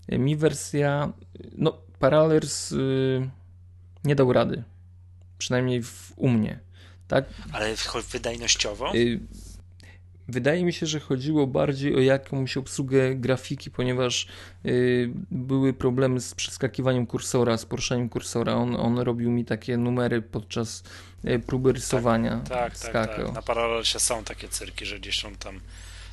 Mi 0.08 0.36
wersja, 0.36 1.12
no 1.56 1.78
Parallers 1.98 2.70
yy, 2.70 3.30
nie 4.04 4.14
dał 4.14 4.32
rady. 4.32 4.62
Przynajmniej 5.38 5.82
w, 5.82 6.12
u 6.16 6.28
mnie. 6.28 6.61
Tak? 7.08 7.24
Ale 7.52 7.74
wydajnościowo? 8.12 8.94
Yy, 8.94 9.20
Wydaje 10.30 10.64
mi 10.64 10.72
się, 10.72 10.86
że 10.86 11.00
chodziło 11.00 11.46
bardziej 11.46 11.96
o 11.96 12.00
jakąś 12.00 12.56
obsługę 12.56 13.14
grafiki, 13.14 13.70
ponieważ 13.70 14.26
y, 14.66 15.10
były 15.30 15.72
problemy 15.72 16.20
z 16.20 16.34
przeskakiwaniem 16.34 17.06
kursora, 17.06 17.56
z 17.56 17.66
poruszaniem 17.66 18.08
kursora. 18.08 18.54
On, 18.54 18.76
on 18.76 18.98
robił 18.98 19.30
mi 19.30 19.44
takie 19.44 19.76
numery 19.76 20.22
podczas 20.22 20.82
y, 21.24 21.38
próby 21.38 21.72
rysowania. 21.72 22.40
Tak, 22.48 22.78
tak, 22.78 22.92
tak, 22.92 23.16
tak. 23.16 23.32
Na 23.32 23.42
paralelsie 23.42 23.98
są 24.00 24.24
takie 24.24 24.48
cyrki, 24.48 24.86
że 24.86 24.98
gdzieś 24.98 25.24
on 25.24 25.36
tam 25.36 25.60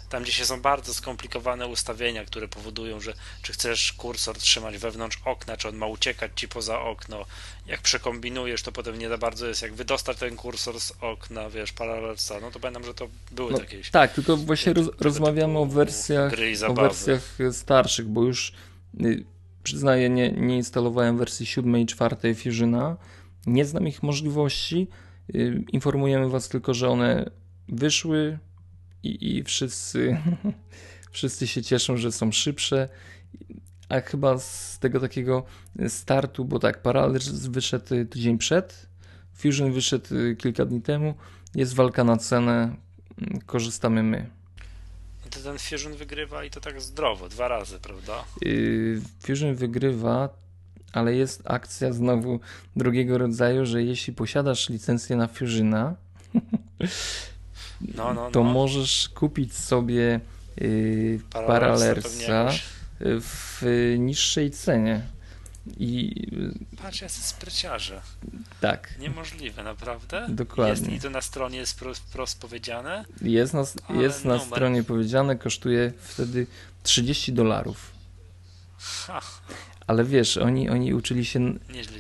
tam 0.10 0.24
gdzie 0.24 0.32
się 0.32 0.46
są 0.46 0.62
bardzo 0.62 0.94
skomplikowane 0.94 1.68
ustawienia, 1.68 2.26
które 2.26 2.48
powodują, 2.48 3.00
że 3.00 3.14
czy 3.42 3.54
chcesz 3.54 3.94
kursor 3.94 4.38
trzymać 4.38 4.78
wewnątrz 4.78 5.20
okna, 5.26 5.58
czy 5.58 5.68
on 5.68 5.76
ma 5.76 5.88
uciekać 5.88 6.32
ci 6.36 6.48
poza 6.48 6.82
okno. 6.82 7.26
Jak 7.68 7.82
przekombinujesz, 7.82 8.64
to 8.64 8.72
potem 8.72 9.00
nie 9.00 9.10
za 9.10 9.18
bardzo 9.18 9.48
jest 9.48 9.62
jak 9.62 9.74
wydostać 9.74 10.18
ten 10.18 10.36
kursor 10.36 10.80
z 10.80 10.94
okna, 11.02 11.50
wiesz, 11.50 11.72
paralelsa. 11.72 12.40
No 12.40 12.52
to 12.52 12.60
pamiętam, 12.60 12.84
że 12.84 12.94
to 12.94 13.08
były 13.32 13.52
no, 13.52 13.58
takie. 13.58 13.82
Tak, 13.92 14.14
tylko 14.14 14.38
właśnie 14.38 14.74
roz, 14.74 14.88
rozmawiamy 15.00 15.60
o 15.60 15.66
wersjach, 15.66 16.34
o 16.68 16.74
wersjach 16.74 17.38
starszych, 17.52 18.08
bo 18.08 18.24
już 18.24 18.54
y, 19.02 19.24
przyznaję, 19.64 20.10
nie, 20.10 20.32
nie 20.32 20.56
instalowałem 20.56 21.18
wersji 21.18 21.46
7 21.46 21.78
i 21.78 21.86
4 21.86 22.36
Fusiona. 22.36 22.98
Nie 23.46 23.66
znam 23.66 23.88
ich 23.88 24.04
możliwości. 24.04 24.88
Y, 25.36 25.64
informujemy 25.72 26.30
Was 26.30 26.50
tylko, 26.50 26.74
że 26.74 26.90
one 26.90 27.30
wyszły 27.70 28.40
i, 29.08 29.38
i 29.38 29.44
wszyscy, 29.44 30.18
wszyscy 31.12 31.48
się 31.48 31.64
cieszą, 31.64 31.98
że 31.98 32.12
są 32.12 32.32
szybsze. 32.32 32.90
A 33.90 34.02
chyba 34.02 34.38
z 34.38 34.80
tego 34.80 35.00
takiego 35.00 35.46
startu, 35.88 36.46
bo 36.46 36.60
tak, 36.60 36.82
Parallels 36.82 37.30
wyszedł 37.30 37.86
tydzień 37.86 38.38
przed, 38.38 38.88
Fusion 39.34 39.72
wyszedł 39.72 40.08
kilka 40.38 40.66
dni 40.66 40.82
temu, 40.82 41.14
jest 41.56 41.76
walka 41.76 42.04
na 42.04 42.18
cenę, 42.18 42.76
korzystamy 43.46 44.04
my. 44.04 44.30
No 45.26 45.32
to 45.32 45.40
ten 45.40 45.58
Fusion 45.58 45.94
wygrywa 45.94 46.44
i 46.44 46.50
to 46.50 46.62
tak 46.62 46.82
zdrowo, 46.82 47.30
dwa 47.30 47.48
razy, 47.48 47.80
prawda? 47.80 48.24
Yy, 48.42 49.02
Fusion 49.20 49.56
wygrywa, 49.56 50.30
ale 50.94 51.16
jest 51.16 51.42
akcja 51.46 51.94
znowu 51.94 52.40
drugiego 52.76 53.18
rodzaju, 53.18 53.66
że 53.66 53.84
jeśli 53.84 54.14
posiadasz 54.14 54.70
licencję 54.70 55.16
na 55.16 55.28
Fusiona, 55.28 55.96
no, 57.82 58.14
no, 58.14 58.32
to 58.32 58.44
no. 58.44 58.50
możesz 58.54 59.10
kupić 59.10 59.54
sobie 59.54 60.20
yy, 60.58 61.20
Parallersa 61.30 62.50
w 63.00 63.62
niższej 63.98 64.52
cenie. 64.52 65.02
I... 65.78 66.28
Patrz, 66.82 67.02
jacy 67.02 67.22
spryciarze. 67.22 68.02
Tak. 68.62 69.00
Niemożliwe, 69.00 69.64
naprawdę? 69.64 70.26
Dokładnie. 70.30 70.72
Jest, 70.72 70.92
I 70.92 71.00
to 71.02 71.10
na 71.10 71.22
stronie 71.22 71.58
jest 71.58 71.80
wprost 71.96 72.42
powiedziane? 72.42 73.06
Jest 73.22 73.54
na, 73.54 73.64
jest 73.90 74.26
na 74.26 74.40
stronie 74.40 74.84
powiedziane, 74.84 75.36
kosztuje 75.36 75.94
wtedy 76.00 76.48
30 76.84 77.34
dolarów. 77.34 77.92
Ale 79.88 80.04
wiesz, 80.04 80.38
oni, 80.38 80.70
oni 80.70 80.94
uczyli 80.94 81.26
się, 81.26 81.54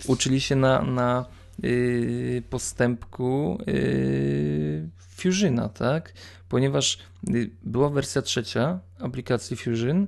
uczyli 0.07 0.41
się 0.41 0.55
na, 0.55 0.81
na 0.81 1.25
yy, 1.63 2.43
postępku 2.49 3.59
yy, 3.67 4.89
Fusiona, 5.17 5.69
tak? 5.69 6.13
Ponieważ 6.49 6.97
yy, 7.23 7.49
była 7.63 7.89
wersja 7.89 8.21
trzecia 8.21 8.79
aplikacji 8.99 9.57
Fusion 9.57 10.07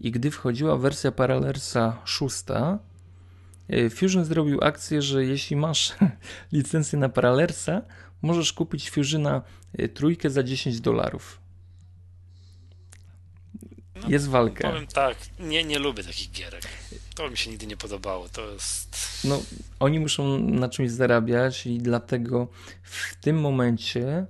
i 0.00 0.10
gdy 0.10 0.30
wchodziła 0.30 0.76
wersja 0.76 1.12
Parallersa 1.12 2.02
6, 2.04 2.44
yy, 3.68 3.90
Fusion 3.90 4.24
zrobił 4.24 4.58
akcję, 4.62 5.02
że 5.02 5.24
jeśli 5.24 5.56
masz 5.56 5.94
licencję 6.52 6.98
na 6.98 7.08
Parallersa, 7.08 7.82
możesz 8.22 8.52
kupić 8.52 8.90
Fusiona 8.90 9.42
yy, 9.78 9.88
trójkę 9.88 10.30
za 10.30 10.42
10 10.42 10.80
dolarów. 10.80 11.40
No, 14.02 14.08
jest 14.08 14.28
walka. 14.28 14.70
Powiem 14.70 14.86
tak, 14.86 15.16
nie, 15.40 15.64
nie 15.64 15.78
lubię 15.78 16.04
takich 16.04 16.30
gierek. 16.30 16.62
To 17.14 17.30
mi 17.30 17.36
się 17.36 17.50
nigdy 17.50 17.66
nie 17.66 17.76
podobało. 17.76 18.28
To 18.28 18.50
jest. 18.50 18.96
No, 19.24 19.42
oni 19.80 20.00
muszą 20.00 20.38
na 20.38 20.68
czymś 20.68 20.90
zarabiać 20.90 21.66
i 21.66 21.78
dlatego 21.78 22.48
w 22.82 23.14
tym 23.14 23.40
momencie 23.40 24.26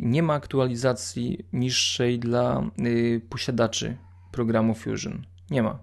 nie 0.00 0.22
ma 0.22 0.34
aktualizacji 0.34 1.44
niższej 1.52 2.18
dla 2.18 2.70
yy, 2.78 3.20
posiadaczy 3.28 3.96
programu 4.32 4.74
Fusion. 4.74 5.26
Nie 5.50 5.62
ma. 5.62 5.78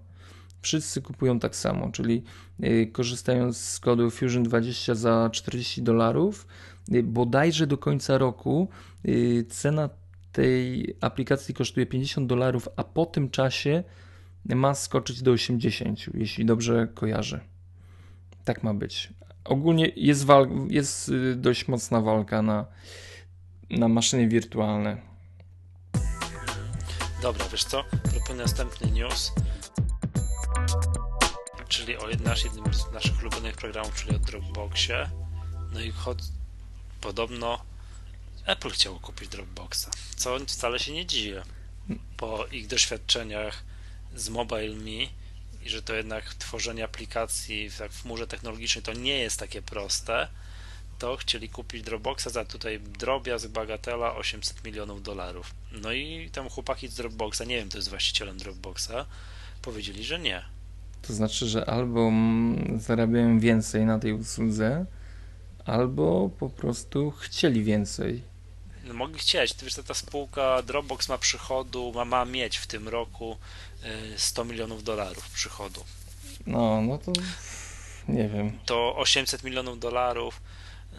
Wszyscy 0.62 1.02
kupują 1.02 1.40
tak 1.40 1.56
samo, 1.56 1.92
czyli 1.92 2.24
yy, 2.60 2.88
korzystając 2.88 3.58
z 3.58 3.80
kodu 3.80 4.12
Fusion 4.12 4.44
20 4.44 4.96
za 4.96 5.30
40 5.34 5.84
dolarów, 5.84 6.48
bodajże 7.04 7.68
do 7.68 7.78
końca 7.78 8.18
roku 8.18 8.68
y, 9.06 9.46
cena 9.50 9.90
tej 10.32 10.96
aplikacji 11.02 11.54
kosztuje 11.54 11.86
50 11.86 12.28
dolarów, 12.28 12.70
a 12.76 12.84
po 12.84 13.06
tym 13.06 13.30
czasie 13.30 13.84
ma 14.46 14.76
skoczyć 14.76 15.22
do 15.22 15.32
80, 15.32 16.00
jeśli 16.14 16.46
dobrze 16.46 16.88
kojarzę. 16.94 17.40
Tak 18.46 18.64
ma 18.64 18.74
być. 18.74 19.14
Ogólnie 19.44 19.92
jest, 19.96 20.28
jest 20.70 21.10
y, 21.10 21.36
dość 21.36 21.68
mocna 21.68 22.02
walka 22.02 22.42
na, 22.42 22.66
na 23.70 23.88
maszyny 23.88 24.28
wirtualne. 24.28 24.98
Dobra, 27.22 27.46
wiesz 27.52 27.64
co? 27.64 27.84
Proponuję 27.84 28.36
następny 28.36 28.92
news, 28.92 29.32
czyli 31.68 31.98
o 31.98 32.08
nasz, 32.24 32.44
jednym 32.44 32.74
z 32.74 32.92
naszych 32.92 33.22
ulubionych 33.22 33.56
programów, 33.56 33.96
czyli 33.96 34.16
o 34.16 34.20
Dropboxie. 34.20 35.10
No 35.74 35.82
i 35.82 35.92
chod... 35.92 36.18
podobno 37.02 37.60
Apple 38.46 38.70
chciało 38.70 39.00
kupić 39.00 39.30
Dropboxa, 39.30 39.90
co 40.16 40.40
wcale 40.40 40.80
się 40.80 40.92
nie 40.92 41.06
dziwię 41.06 41.44
po 42.18 42.46
ich 42.46 42.68
doświadczeniach 42.68 43.64
z 44.16 44.30
MobileMe 44.30 45.08
i 45.66 45.70
że 45.70 45.82
to 45.82 45.94
jednak 45.94 46.34
tworzenie 46.34 46.84
aplikacji 46.84 47.70
w, 47.70 47.78
tak, 47.78 47.92
w 47.92 48.02
chmurze 48.02 48.28
technologicznej 48.28 48.84
to 48.84 48.94
nie 48.94 49.18
jest 49.18 49.40
takie 49.40 49.62
proste, 49.62 50.28
to 51.00 51.18
chcieli 51.18 51.50
kupić 51.50 51.84
Dropboxa 51.84 52.30
za 52.30 52.46
tutaj 52.46 52.80
drobiazg 52.80 53.48
bagatela 53.48 54.16
800 54.16 54.64
milionów 54.64 55.04
dolarów. 55.04 55.56
No 55.72 55.92
i 55.92 56.30
tam 56.32 56.50
chłopaki 56.50 56.88
z 56.88 56.96
Dropboxa, 56.96 57.42
nie 57.48 57.56
wiem, 57.58 57.70
to 57.70 57.78
jest 57.78 57.90
właścicielem 57.90 58.38
Dropboxa, 58.38 59.06
powiedzieli, 59.62 60.04
że 60.04 60.20
nie. 60.20 60.44
To 61.02 61.14
znaczy, 61.14 61.48
że 61.48 61.66
albo 61.66 62.12
zarabiają 62.78 63.40
więcej 63.40 63.86
na 63.86 64.00
tej 64.00 64.14
usłudze, 64.14 64.86
albo 65.66 66.30
po 66.40 66.50
prostu 66.50 67.12
chcieli 67.12 67.64
więcej. 67.64 68.22
No, 68.84 68.94
mogli 68.94 69.20
chcieć. 69.20 69.54
Ty 69.54 69.66
wiesz, 69.66 69.76
ta 69.76 69.94
spółka 69.94 70.62
Dropbox 70.62 71.10
ma 71.10 71.18
przychodu, 71.18 71.92
ma, 71.96 72.06
ma 72.06 72.26
mieć 72.26 72.58
w 72.58 72.68
tym 72.68 72.88
roku 72.88 73.38
100 74.18 74.42
y, 74.42 74.46
milionów 74.46 74.84
dolarów 74.84 75.30
przychodu. 75.30 75.84
No, 76.48 76.82
no 76.82 76.98
to 76.98 77.12
nie 78.08 78.30
wiem. 78.30 78.60
To 78.66 78.96
800 78.96 79.44
milionów 79.44 79.80
dolarów. 79.80 80.42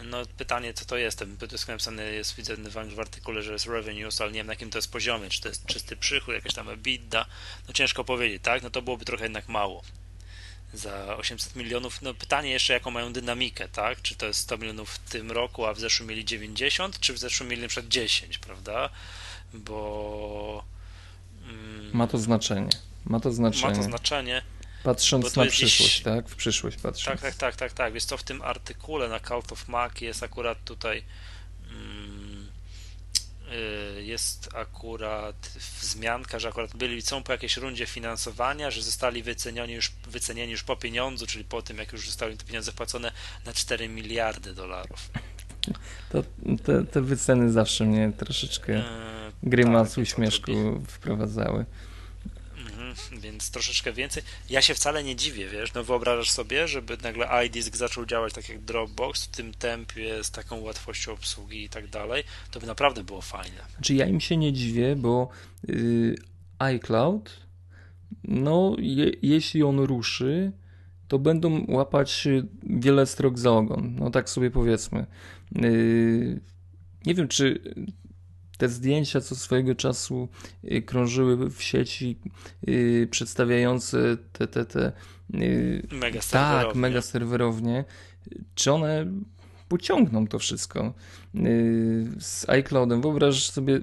No 0.04 0.22
pytanie, 0.36 0.74
co 0.74 0.84
to 0.84 0.96
jest? 0.96 1.18
To 1.18 1.46
jest 1.52 1.68
napisane, 1.68 2.02
jest 2.02 2.36
widzę 2.36 2.56
w 2.56 3.00
artykule, 3.00 3.42
że 3.42 3.52
jest 3.52 3.66
revenues, 3.66 4.20
ale 4.20 4.32
nie 4.32 4.38
wiem 4.38 4.46
na 4.46 4.52
jakim 4.52 4.70
to 4.70 4.78
jest 4.78 4.92
poziomie, 4.92 5.28
czy 5.28 5.40
to 5.40 5.48
jest 5.48 5.66
czysty 5.66 5.96
przychód, 5.96 6.34
jakaś 6.34 6.54
tam 6.54 6.68
EBITDA. 6.68 7.26
No 7.68 7.74
ciężko 7.74 8.04
powiedzieć, 8.04 8.42
tak? 8.42 8.62
No 8.62 8.70
to 8.70 8.82
byłoby 8.82 9.04
trochę 9.04 9.24
jednak 9.24 9.48
mało 9.48 9.82
za 10.74 11.16
800 11.16 11.56
milionów. 11.56 12.02
No 12.02 12.14
pytanie 12.14 12.50
jeszcze, 12.50 12.72
jaką 12.72 12.90
mają 12.90 13.12
dynamikę, 13.12 13.68
tak? 13.68 14.02
Czy 14.02 14.14
to 14.14 14.26
jest 14.26 14.40
100 14.40 14.58
milionów 14.58 14.90
w 14.90 14.98
tym 14.98 15.32
roku, 15.32 15.66
a 15.66 15.74
w 15.74 15.80
zeszłym 15.80 16.08
mieli 16.08 16.24
90, 16.24 17.00
czy 17.00 17.12
w 17.12 17.18
zeszłym 17.18 17.48
mieli 17.48 17.68
przykład 17.68 17.88
10, 17.88 18.38
prawda? 18.38 18.90
Bo... 19.54 20.64
Mm, 21.48 21.90
ma 21.92 22.06
to 22.06 22.18
znaczenie. 22.18 22.70
Ma 23.04 23.20
to 23.20 23.32
znaczenie. 23.32 23.70
Ma 23.70 23.76
to 23.76 23.82
znaczenie. 23.82 24.42
Patrząc 24.84 25.36
na 25.36 25.46
przyszłość, 25.46 25.92
gdzieś... 25.92 26.02
tak? 26.02 26.28
W 26.28 26.36
przyszłość 26.36 26.76
patrząc. 26.76 27.20
Tak, 27.20 27.20
tak, 27.20 27.34
tak, 27.34 27.56
tak, 27.56 27.72
tak. 27.72 27.92
Więc 27.92 28.06
to 28.06 28.16
w 28.16 28.22
tym 28.22 28.42
artykule 28.42 29.08
na 29.08 29.20
Cult 29.20 29.52
of 29.52 29.68
Mac 29.68 30.00
jest 30.00 30.22
akurat 30.22 30.64
tutaj 30.64 31.04
mm, 31.70 32.48
y, 33.98 34.04
jest 34.04 34.48
akurat 34.54 35.36
wzmianka, 35.80 36.38
że 36.38 36.48
akurat 36.48 36.76
byli, 36.76 37.02
są 37.02 37.22
po 37.22 37.32
jakiejś 37.32 37.56
rundzie 37.56 37.86
finansowania, 37.86 38.70
że 38.70 38.82
zostali 38.82 39.22
wycenieni 39.22 39.72
już, 39.72 39.92
wycenieni 40.08 40.52
już 40.52 40.62
po 40.62 40.76
pieniądzu, 40.76 41.26
czyli 41.26 41.44
po 41.44 41.62
tym, 41.62 41.78
jak 41.78 41.92
już 41.92 42.06
zostały 42.06 42.36
te 42.36 42.44
pieniądze 42.44 42.72
wpłacone 42.72 43.12
na 43.46 43.52
4 43.52 43.88
miliardy 43.88 44.54
dolarów. 44.54 45.10
To, 46.08 46.22
te, 46.64 46.84
te 46.84 47.00
wyceny 47.00 47.52
zawsze 47.52 47.84
mnie 47.84 48.12
troszeczkę 48.18 48.74
e, 48.74 49.32
grymas 49.42 49.88
tak, 49.90 49.98
uśmieszku 49.98 50.82
wprowadzały. 50.88 51.64
Więc 53.12 53.50
troszeczkę 53.50 53.92
więcej. 53.92 54.22
Ja 54.50 54.62
się 54.62 54.74
wcale 54.74 55.04
nie 55.04 55.16
dziwię, 55.16 55.48
wiesz, 55.48 55.74
no 55.74 55.84
wyobrażasz 55.84 56.30
sobie, 56.30 56.68
żeby 56.68 56.96
nagle 57.02 57.46
iDisk 57.46 57.76
zaczął 57.76 58.06
działać 58.06 58.32
tak 58.32 58.48
jak 58.48 58.60
Dropbox 58.60 59.24
w 59.24 59.28
tym 59.28 59.54
tempie, 59.54 60.24
z 60.24 60.30
taką 60.30 60.60
łatwością 60.60 61.12
obsługi 61.12 61.64
i 61.64 61.68
tak 61.68 61.88
dalej, 61.88 62.24
to 62.50 62.60
by 62.60 62.66
naprawdę 62.66 63.04
było 63.04 63.20
fajne. 63.20 63.56
Czy 63.66 63.72
znaczy, 63.72 63.94
ja 63.94 64.06
im 64.06 64.20
się 64.20 64.36
nie 64.36 64.52
dziwię, 64.52 64.96
bo 64.96 65.28
yy, 65.68 66.14
iCloud, 66.58 67.30
no 68.24 68.76
je, 68.78 69.12
jeśli 69.22 69.62
on 69.62 69.80
ruszy, 69.80 70.52
to 71.08 71.18
będą 71.18 71.64
łapać 71.68 72.28
wiele 72.62 73.06
strok 73.06 73.38
za 73.38 73.52
ogon. 73.52 73.96
No 73.98 74.10
tak 74.10 74.30
sobie 74.30 74.50
powiedzmy. 74.50 75.06
Yy, 75.52 76.40
nie 77.06 77.14
wiem, 77.14 77.28
czy 77.28 77.74
te 78.64 78.68
zdjęcia, 78.68 79.20
co 79.20 79.36
swojego 79.36 79.74
czasu 79.74 80.28
yy, 80.62 80.82
krążyły 80.82 81.50
w 81.50 81.62
sieci, 81.62 82.18
yy, 82.66 83.08
przedstawiające 83.10 84.16
te, 84.32 84.46
te, 84.46 84.64
te 84.64 84.92
mega 85.92 86.22
serwerownie. 86.22 86.66
Tak, 86.66 86.74
mega 86.74 87.02
serwerownie, 87.02 87.84
czy 88.54 88.72
one 88.72 89.06
pociągną 89.68 90.26
to 90.26 90.38
wszystko 90.38 90.94
z 92.18 92.48
iCloudem. 92.48 93.02
Wyobraź 93.02 93.50
sobie 93.50 93.80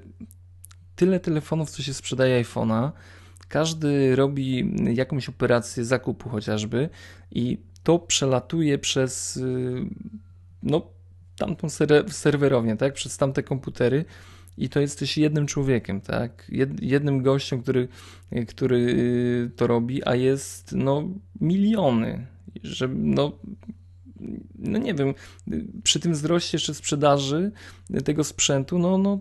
tyle 0.95 1.19
telefonów, 1.19 1.69
co 1.69 1.83
się 1.83 1.93
sprzedaje 1.93 2.43
iPhone'a. 2.43 2.91
Każdy 3.47 4.15
robi 4.15 4.73
jakąś 4.93 5.29
operację 5.29 5.85
zakupu 5.85 6.29
chociażby 6.29 6.89
i 7.31 7.57
to 7.83 7.99
przelatuje 7.99 8.77
przez 8.77 9.37
y, 9.37 9.85
no, 10.63 10.81
tamtą 11.37 11.67
serwerownię, 12.09 12.77
tak? 12.77 12.93
Przez 12.93 13.17
tamte 13.17 13.43
komputery 13.43 14.05
i 14.57 14.69
to 14.69 14.79
jesteś 14.79 15.17
jednym 15.17 15.47
człowiekiem, 15.47 16.01
tak? 16.01 16.51
Jednym 16.81 17.21
gościem, 17.21 17.61
który, 17.61 17.87
który 18.47 18.77
y, 18.77 19.51
to 19.55 19.67
robi, 19.67 20.05
a 20.05 20.15
jest 20.15 20.71
no 20.75 21.03
miliony. 21.41 22.27
Że, 22.63 22.87
no, 22.87 23.39
no 24.55 24.79
nie 24.79 24.93
wiem, 24.93 25.13
przy 25.83 25.99
tym 25.99 26.13
wzroście 26.13 26.55
jeszcze 26.55 26.73
sprzedaży 26.73 27.51
tego 28.05 28.23
sprzętu, 28.23 28.79
no, 28.79 28.97
no 28.97 29.19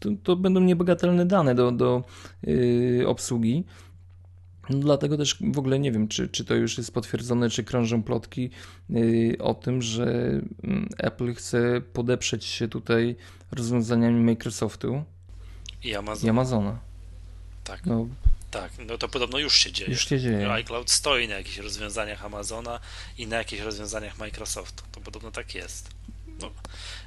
to, 0.00 0.10
to 0.22 0.36
będą 0.36 0.60
niebagatelne 0.60 1.26
dane 1.26 1.54
do, 1.54 1.72
do 1.72 2.04
yy, 2.42 3.04
obsługi. 3.06 3.64
No 4.70 4.78
dlatego 4.78 5.16
też 5.16 5.36
w 5.52 5.58
ogóle 5.58 5.78
nie 5.78 5.92
wiem, 5.92 6.08
czy, 6.08 6.28
czy 6.28 6.44
to 6.44 6.54
już 6.54 6.78
jest 6.78 6.92
potwierdzone, 6.92 7.50
czy 7.50 7.64
krążą 7.64 8.02
plotki 8.02 8.50
yy, 8.90 9.36
o 9.38 9.54
tym, 9.54 9.82
że 9.82 10.04
yy, 10.62 10.86
Apple 10.98 11.34
chce 11.34 11.80
podeprzeć 11.92 12.44
się 12.44 12.68
tutaj 12.68 13.16
rozwiązaniami 13.52 14.20
Microsoftu 14.20 15.04
i, 15.84 15.94
Amazon. 15.94 16.26
i 16.26 16.30
Amazona. 16.30 16.78
Tak. 17.64 17.86
No, 17.86 18.08
tak, 18.50 18.72
no 18.86 18.98
to 18.98 19.08
podobno 19.08 19.38
już 19.38 19.54
się 19.54 19.72
dzieje. 19.72 19.90
Już 19.90 20.08
się 20.08 20.20
dzieje. 20.20 20.52
iCloud 20.52 20.90
stoi 20.90 21.28
na 21.28 21.34
jakichś 21.34 21.58
rozwiązaniach 21.58 22.24
Amazona 22.24 22.80
i 23.18 23.26
na 23.26 23.36
jakichś 23.36 23.62
rozwiązaniach 23.62 24.18
Microsoftu. 24.18 24.84
To 24.92 25.00
podobno 25.00 25.30
tak 25.30 25.54
jest. 25.54 25.90
No, 26.40 26.50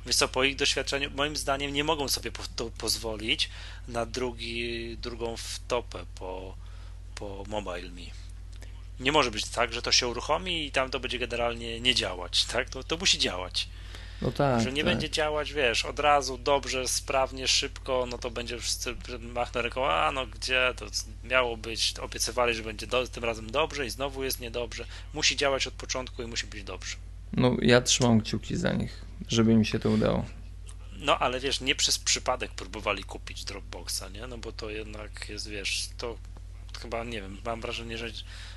wiesz 0.06 0.16
co, 0.16 0.28
po 0.28 0.44
ich 0.44 0.56
doświadczeniu, 0.56 1.12
moim 1.16 1.36
zdaniem 1.36 1.74
nie 1.74 1.84
mogą 1.84 2.08
sobie 2.08 2.32
po, 2.32 2.70
pozwolić 2.78 3.50
na 3.88 4.06
drugi, 4.06 4.98
drugą 4.98 5.38
wtopę 5.38 6.06
po, 6.16 6.58
po 7.20 7.44
MobileMe. 7.48 8.12
Nie 9.00 9.12
może 9.12 9.32
być 9.32 9.46
tak, 9.46 9.74
że 9.74 9.82
to 9.82 9.92
się 9.92 10.08
uruchomi 10.08 10.66
i 10.66 10.72
tam 10.72 10.90
to 10.90 11.00
będzie 11.00 11.20
generalnie 11.20 11.82
nie 11.82 11.96
działać, 11.96 12.46
tak? 12.46 12.70
To, 12.70 12.84
to 12.84 12.98
musi 12.98 13.20
działać. 13.20 13.70
No 14.22 14.32
tak, 14.32 14.62
że 14.62 14.72
nie 14.72 14.84
tak. 14.84 14.94
będzie 14.94 15.10
działać, 15.10 15.54
wiesz, 15.54 15.86
od 15.86 16.00
razu, 16.00 16.38
dobrze, 16.38 16.88
sprawnie, 16.88 17.48
szybko, 17.48 18.06
no 18.10 18.18
to 18.18 18.32
będzie 18.32 18.60
wszyscy 18.60 18.96
machnął 19.20 19.64
ręką, 19.64 19.88
a 19.88 20.12
no 20.12 20.28
gdzie, 20.28 20.74
to 20.76 20.86
miało 21.24 21.58
być, 21.58 21.94
obiecywali, 22.02 22.54
że 22.54 22.64
będzie 22.64 22.88
do, 22.88 23.08
tym 23.08 23.24
razem 23.24 23.52
dobrze 23.52 23.86
i 23.86 23.90
znowu 23.90 24.24
jest 24.24 24.40
niedobrze. 24.40 24.86
Musi 25.14 25.36
działać 25.36 25.68
od 25.68 25.74
początku 25.74 26.24
i 26.24 26.28
musi 26.28 26.48
być 26.48 26.64
dobrze. 26.64 26.96
No 27.34 27.58
ja 27.62 27.82
trzymam 27.82 28.22
kciuki 28.22 28.56
za 28.56 28.74
nich, 28.74 29.06
żeby 29.28 29.56
mi 29.56 29.66
się 29.66 29.80
to 29.80 29.90
udało. 29.90 30.26
No 31.00 31.20
ale 31.20 31.40
wiesz, 31.40 31.62
nie 31.62 31.76
przez 31.76 32.00
przypadek 32.00 32.52
próbowali 32.52 33.04
kupić 33.04 33.44
Dropboxa, 33.44 34.04
nie? 34.14 34.28
No 34.28 34.38
bo 34.38 34.52
to 34.52 34.70
jednak 34.70 35.30
jest, 35.30 35.50
wiesz, 35.50 35.90
to 35.98 36.18
chyba, 36.80 37.04
nie 37.04 37.22
wiem, 37.22 37.38
mam 37.46 37.62
wrażenie, 37.62 37.98
że, 37.98 38.10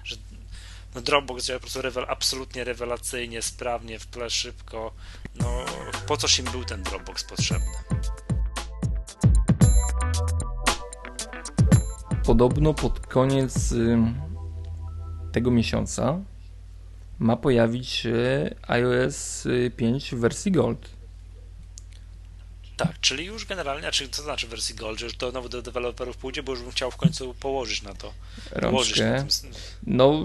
że 0.05 0.17
no 0.95 1.01
Dropbox 1.01 1.47
działa 1.47 1.59
po 1.59 1.61
prostu 1.61 1.83
rewel, 1.83 2.07
absolutnie 2.09 2.65
rewelacyjnie, 2.65 3.43
sprawnie, 3.43 3.99
w 3.99 4.07
tle 4.07 4.31
szybko. 4.31 4.93
No, 5.35 5.65
po 6.07 6.17
coś 6.17 6.39
im 6.39 6.45
był 6.45 6.65
ten 6.65 6.83
Dropbox 6.83 7.25
potrzebny? 7.25 7.73
Podobno 12.25 12.75
pod 12.75 13.07
koniec 13.07 13.75
tego 15.33 15.51
miesiąca 15.51 16.21
ma 17.19 17.37
pojawić 17.37 17.89
się 17.89 18.51
iOS 18.67 19.49
5 19.77 20.11
w 20.11 20.19
wersji 20.19 20.53
Gold. 20.53 21.00
Tak, 22.81 23.01
czyli 23.01 23.25
już 23.25 23.47
generalnie, 23.47 23.89
a 23.89 23.91
czy 23.91 24.09
co 24.09 24.23
znaczy 24.23 24.47
w 24.47 24.51
wersji 24.51 24.75
Gold, 24.75 24.99
że 24.99 25.07
już 25.07 25.17
to 25.17 25.33
nowo 25.33 25.49
do 25.49 25.63
deweloperów 25.63 26.17
pójdzie, 26.17 26.43
bo 26.43 26.53
już 26.53 26.63
bym 26.63 26.71
chciał 26.71 26.91
w 26.91 26.97
końcu 26.97 27.35
położyć 27.35 27.83
na 27.83 27.95
to. 27.95 28.13
Rączkę. 28.53 29.11
Na 29.11 29.19
tym... 29.19 29.51
No, 29.87 30.23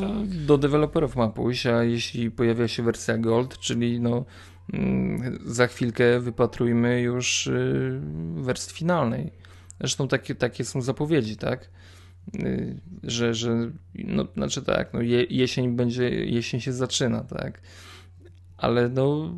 tak. 0.00 0.28
do 0.28 0.58
deweloperów 0.58 1.16
ma 1.16 1.28
pójść, 1.28 1.66
a 1.66 1.84
jeśli 1.84 2.30
pojawia 2.30 2.68
się 2.68 2.82
wersja 2.82 3.18
Gold, 3.18 3.58
czyli 3.58 4.00
no 4.00 4.24
mm, 4.72 5.38
za 5.46 5.66
chwilkę 5.66 6.20
wypatrujmy 6.20 7.00
już 7.00 7.46
y, 7.46 8.00
wersji 8.34 8.74
finalnej. 8.74 9.32
Zresztą 9.80 10.08
takie, 10.08 10.34
takie 10.34 10.64
są 10.64 10.82
zapowiedzi, 10.82 11.36
tak? 11.36 11.70
Y, 12.34 12.80
że, 13.02 13.34
że 13.34 13.70
no, 13.94 14.26
znaczy 14.34 14.62
tak, 14.62 14.94
no 14.94 15.00
jesień 15.30 15.76
będzie, 15.76 16.10
jesień 16.10 16.60
się 16.60 16.72
zaczyna, 16.72 17.24
tak? 17.24 17.60
Ale 18.56 18.88
no 18.88 19.34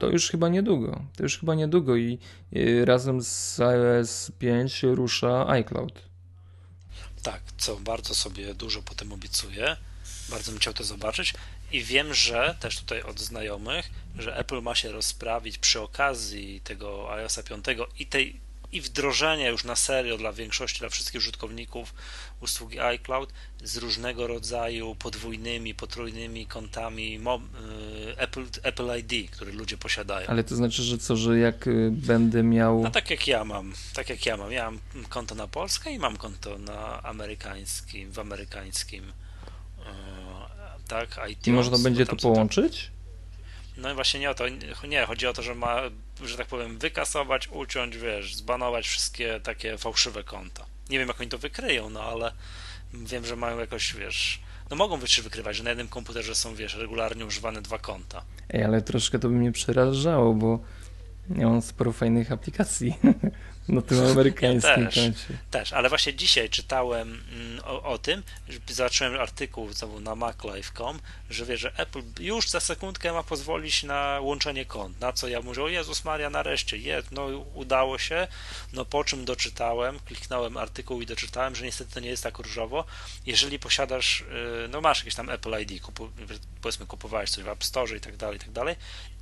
to 0.00 0.08
już 0.08 0.30
chyba 0.30 0.48
niedługo. 0.48 1.02
To 1.16 1.22
już 1.22 1.38
chyba 1.38 1.54
niedługo 1.54 1.96
i, 1.96 2.18
i 2.52 2.84
razem 2.84 3.22
z 3.22 3.60
iOS 3.60 4.32
5 4.38 4.82
rusza 4.82 5.48
iCloud. 5.48 6.02
Tak, 7.22 7.42
co 7.58 7.76
bardzo 7.76 8.14
sobie 8.14 8.54
dużo 8.54 8.82
potem 8.82 9.12
obiecuję. 9.12 9.76
Bardzo 10.30 10.50
bym 10.50 10.60
chciał 10.60 10.74
to 10.74 10.84
zobaczyć. 10.84 11.34
I 11.72 11.82
wiem, 11.82 12.14
że 12.14 12.56
też 12.60 12.78
tutaj 12.78 13.02
od 13.02 13.20
znajomych, 13.20 13.90
że 14.18 14.36
Apple 14.36 14.62
ma 14.62 14.74
się 14.74 14.92
rozprawić 14.92 15.58
przy 15.58 15.80
okazji 15.80 16.60
tego 16.60 17.12
iOS 17.12 17.38
5 17.48 17.64
i 17.98 18.06
tej 18.06 18.40
i 18.72 18.80
wdrożenia 18.80 19.48
już 19.48 19.64
na 19.64 19.76
serio 19.76 20.18
dla 20.18 20.32
większości, 20.32 20.80
dla 20.80 20.88
wszystkich 20.88 21.18
użytkowników 21.18 21.94
usługi 22.40 22.80
iCloud 22.80 23.32
z 23.62 23.76
różnego 23.76 24.26
rodzaju 24.26 24.94
podwójnymi, 24.94 25.74
potrójnymi 25.74 26.46
kontami 26.46 27.18
y, 27.18 28.18
Apple, 28.18 28.44
Apple 28.62 28.88
ID, 28.98 29.30
które 29.30 29.52
ludzie 29.52 29.78
posiadają. 29.78 30.28
Ale 30.28 30.44
to 30.44 30.56
znaczy, 30.56 30.82
że 30.82 30.98
co, 30.98 31.16
że 31.16 31.38
jak 31.38 31.66
y, 31.66 31.90
będę 31.92 32.42
miał. 32.42 32.82
No 32.82 32.90
tak 32.90 33.10
jak 33.10 33.26
ja 33.26 33.44
mam, 33.44 33.72
tak 33.94 34.08
jak 34.08 34.26
ja 34.26 34.36
mam. 34.36 34.52
Ja 34.52 34.70
mam 34.70 34.80
konto 35.08 35.34
na 35.34 35.46
Polskę 35.46 35.92
i 35.92 35.98
mam 35.98 36.16
konto 36.16 36.58
na 36.58 37.02
amerykańskim, 37.02 38.12
w 38.12 38.18
amerykańskim 38.18 39.04
y, 39.04 39.82
tak, 40.88 41.08
iTunes. 41.30 41.46
I 41.46 41.50
można 41.50 41.78
będzie 41.78 42.06
to 42.06 42.16
połączyć? 42.16 42.90
No 43.76 43.92
i 43.92 43.94
właśnie 43.94 44.20
nie 44.20 44.30
o 44.30 44.34
to, 44.34 44.44
nie, 44.88 45.06
chodzi 45.06 45.26
o 45.26 45.32
to, 45.32 45.42
że 45.42 45.54
ma, 45.54 45.80
że 46.28 46.36
tak 46.36 46.46
powiem, 46.46 46.78
wykasować, 46.78 47.48
uciąć, 47.48 47.96
wiesz, 47.96 48.34
zbanować 48.34 48.88
wszystkie 48.88 49.40
takie 49.40 49.78
fałszywe 49.78 50.24
konta. 50.24 50.66
Nie 50.90 50.98
wiem, 50.98 51.08
jak 51.08 51.20
oni 51.20 51.30
to 51.30 51.38
wykryją, 51.38 51.90
no 51.90 52.02
ale 52.02 52.32
wiem, 52.94 53.26
że 53.26 53.36
mają 53.36 53.58
jakoś, 53.58 53.94
wiesz, 53.94 54.40
no 54.70 54.76
mogą 54.76 54.96
być 54.96 55.20
wykrywać, 55.20 55.56
że 55.56 55.64
na 55.64 55.70
jednym 55.70 55.88
komputerze 55.88 56.34
są, 56.34 56.54
wiesz, 56.54 56.74
regularnie 56.74 57.26
używane 57.26 57.62
dwa 57.62 57.78
konta. 57.78 58.22
Ej, 58.50 58.64
ale 58.64 58.82
troszkę 58.82 59.18
to 59.18 59.28
by 59.28 59.34
mnie 59.34 59.52
przerażało, 59.52 60.34
bo 60.34 60.60
ja 61.36 61.48
mam 61.48 61.62
sporo 61.62 61.92
fajnych 61.92 62.32
aplikacji 62.32 62.94
na 63.70 63.82
tym 63.82 64.06
amerykańskim 64.06 64.86
też, 64.86 64.94
koncie. 64.94 65.38
Też, 65.50 65.72
ale 65.72 65.88
właśnie 65.88 66.14
dzisiaj 66.14 66.50
czytałem 66.50 67.22
mm, 67.32 67.60
o, 67.64 67.82
o 67.82 67.98
tym, 67.98 68.22
zobaczyłem 68.68 69.20
artykuł 69.20 69.72
znowu 69.72 70.00
na 70.00 70.14
maclife.com, 70.14 71.00
że 71.30 71.46
wie, 71.46 71.56
że 71.56 71.72
Apple 71.76 72.02
już 72.20 72.48
za 72.48 72.60
sekundkę 72.60 73.12
ma 73.12 73.22
pozwolić 73.22 73.82
na 73.82 74.18
łączenie 74.20 74.64
kont. 74.64 75.00
Na 75.00 75.12
co 75.12 75.28
ja 75.28 75.42
mówię, 75.42 75.62
o 75.62 75.68
Jezus 75.68 76.04
Maria, 76.04 76.30
nareszcie, 76.30 76.76
jest, 76.76 77.12
no 77.12 77.26
udało 77.54 77.98
się, 77.98 78.28
no 78.72 78.84
po 78.84 79.04
czym 79.04 79.24
doczytałem, 79.24 79.98
kliknąłem 80.00 80.56
artykuł 80.56 81.00
i 81.02 81.06
doczytałem, 81.06 81.54
że 81.54 81.64
niestety 81.64 81.94
to 81.94 82.00
nie 82.00 82.08
jest 82.08 82.22
tak 82.22 82.38
różowo. 82.38 82.84
Jeżeli 83.26 83.58
posiadasz, 83.58 84.20
y, 84.20 84.68
no 84.68 84.80
masz 84.80 84.98
jakieś 84.98 85.14
tam 85.14 85.30
Apple 85.30 85.60
ID, 85.60 85.82
kupu, 85.82 86.10
powiedzmy 86.60 86.86
kupowałeś 86.86 87.30
coś 87.30 87.44
w 87.44 87.48
App 87.48 87.64
Store 87.64 87.96
i 87.96 88.00
tak 88.00 88.16
dalej, 88.16 88.36
i 88.36 88.40
tak 88.40 88.50
dalej, 88.50 88.76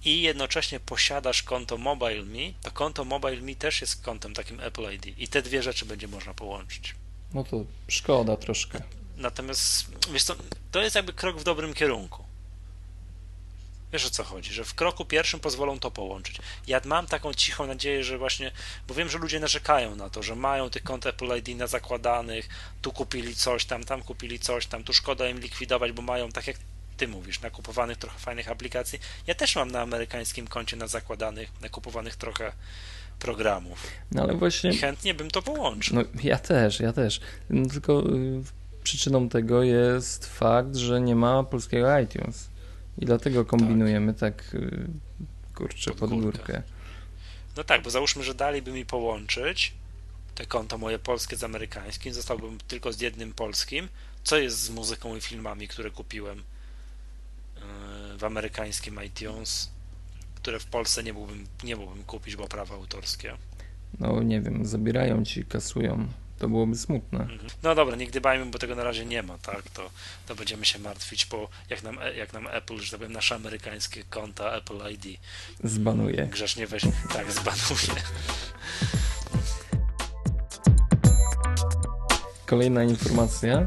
i 0.04 0.22
jednocześnie 0.22 0.80
posiadasz 0.80 1.42
konto 1.42 1.78
MobileMe, 1.78 2.52
to 2.62 2.70
konto 2.70 3.04
MobileMe 3.04 3.54
też 3.54 3.80
jest 3.80 4.02
kontem 4.02 4.34
takim 4.34 4.60
Apple 4.60 4.92
ID 4.92 5.18
i 5.18 5.28
te 5.28 5.42
dwie 5.42 5.62
rzeczy 5.62 5.86
będzie 5.86 6.08
można 6.08 6.34
połączyć. 6.34 6.94
No 7.34 7.44
to 7.44 7.64
szkoda 7.88 8.36
troszkę. 8.36 8.82
Natomiast 9.16 9.86
wiesz 10.12 10.24
to, 10.24 10.36
to 10.70 10.82
jest 10.82 10.96
jakby 10.96 11.12
krok 11.12 11.40
w 11.40 11.44
dobrym 11.44 11.74
kierunku. 11.74 12.24
Wiesz 13.92 14.06
o 14.06 14.10
co 14.10 14.24
chodzi, 14.24 14.52
że 14.52 14.64
w 14.64 14.74
kroku 14.74 15.04
pierwszym 15.04 15.40
pozwolą 15.40 15.78
to 15.78 15.90
połączyć. 15.90 16.38
Ja 16.66 16.80
mam 16.84 17.06
taką 17.06 17.34
cichą 17.34 17.66
nadzieję, 17.66 18.04
że 18.04 18.18
właśnie, 18.18 18.52
bo 18.88 18.94
wiem, 18.94 19.08
że 19.08 19.18
ludzie 19.18 19.40
narzekają 19.40 19.96
na 19.96 20.10
to, 20.10 20.22
że 20.22 20.36
mają 20.36 20.70
tych 20.70 20.82
kont 20.82 21.06
Apple 21.06 21.36
ID 21.36 21.48
na 21.48 21.66
zakładanych, 21.66 22.48
tu 22.82 22.92
kupili 22.92 23.34
coś 23.34 23.64
tam, 23.64 23.84
tam 23.84 24.02
kupili 24.02 24.38
coś 24.38 24.66
tam, 24.66 24.84
tu 24.84 24.92
szkoda 24.92 25.28
im 25.28 25.40
likwidować, 25.40 25.92
bo 25.92 26.02
mają 26.02 26.32
tak 26.32 26.46
jak 26.46 26.56
ty 26.98 27.08
mówisz, 27.08 27.40
nakupowanych 27.40 27.96
trochę 27.96 28.18
fajnych 28.18 28.50
aplikacji. 28.50 28.98
Ja 29.26 29.34
też 29.34 29.56
mam 29.56 29.70
na 29.70 29.80
amerykańskim 29.80 30.46
koncie 30.46 30.76
na 30.76 30.86
zakładanych, 30.86 31.60
nakupowanych 31.60 32.16
trochę 32.16 32.52
programów. 33.18 33.86
No 34.12 34.22
ale 34.22 34.34
właśnie. 34.34 34.70
I 34.70 34.76
chętnie 34.76 35.14
bym 35.14 35.30
to 35.30 35.42
połączył. 35.42 35.96
No 35.96 36.04
ja 36.22 36.38
też, 36.38 36.80
ja 36.80 36.92
też. 36.92 37.20
No, 37.50 37.68
tylko 37.68 38.08
y, 38.08 38.42
przyczyną 38.82 39.28
tego 39.28 39.62
jest 39.62 40.26
fakt, 40.26 40.76
że 40.76 41.00
nie 41.00 41.16
ma 41.16 41.44
polskiego 41.44 41.98
iTunes. 41.98 42.48
I 42.98 43.06
dlatego 43.06 43.44
kombinujemy 43.44 44.14
tak, 44.14 44.42
tak 44.42 44.54
y, 44.54 44.86
kurczę, 45.54 45.90
pod, 45.90 46.10
pod 46.10 46.20
górkę. 46.20 46.62
No 47.56 47.64
tak, 47.64 47.82
bo 47.82 47.90
załóżmy, 47.90 48.24
że 48.24 48.34
daliby 48.34 48.72
mi 48.72 48.86
połączyć 48.86 49.72
te 50.34 50.46
konto 50.46 50.78
moje 50.78 50.98
polskie 50.98 51.36
z 51.36 51.44
amerykańskim, 51.44 52.14
zostałbym 52.14 52.58
tylko 52.68 52.92
z 52.92 53.00
jednym 53.00 53.32
polskim. 53.32 53.88
Co 54.24 54.38
jest 54.38 54.60
z 54.60 54.70
muzyką 54.70 55.16
i 55.16 55.20
filmami, 55.20 55.68
które 55.68 55.90
kupiłem 55.90 56.42
w 58.18 58.24
amerykańskim 58.24 59.04
iTunes, 59.04 59.70
które 60.34 60.60
w 60.60 60.66
Polsce 60.66 61.02
nie 61.02 61.12
mógłbym, 61.12 61.46
nie 61.64 61.76
mógłbym 61.76 62.04
kupić, 62.04 62.36
bo 62.36 62.48
prawa 62.48 62.74
autorskie. 62.74 63.36
no 64.00 64.22
nie 64.22 64.40
wiem, 64.40 64.66
zabierają 64.66 65.24
ci, 65.24 65.44
kasują. 65.44 66.08
To 66.38 66.48
byłoby 66.48 66.76
smutne. 66.76 67.20
Mhm. 67.20 67.50
No 67.62 67.74
dobra, 67.74 67.96
nie 67.96 68.06
gdybajmy, 68.06 68.46
bo 68.46 68.58
tego 68.58 68.74
na 68.74 68.84
razie 68.84 69.06
nie 69.06 69.22
ma, 69.22 69.38
tak? 69.38 69.62
To, 69.70 69.90
to 70.26 70.34
będziemy 70.34 70.64
się 70.64 70.78
martwić, 70.78 71.26
bo 71.26 71.48
jak 71.70 71.82
nam, 71.82 71.98
jak 72.16 72.32
nam 72.32 72.46
Apple, 72.46 72.78
że 72.78 72.90
tak 72.90 73.00
powiem, 73.00 73.12
nasze 73.12 73.34
amerykańskie 73.34 74.04
konta 74.04 74.52
Apple 74.52 74.78
ID 74.92 75.20
zbanuje. 75.64 76.26
Grzecznie 76.26 76.66
weź, 76.66 76.82
tak, 77.14 77.32
zbanuje. 77.32 78.02
Kolejna 82.46 82.84
informacja, 82.84 83.64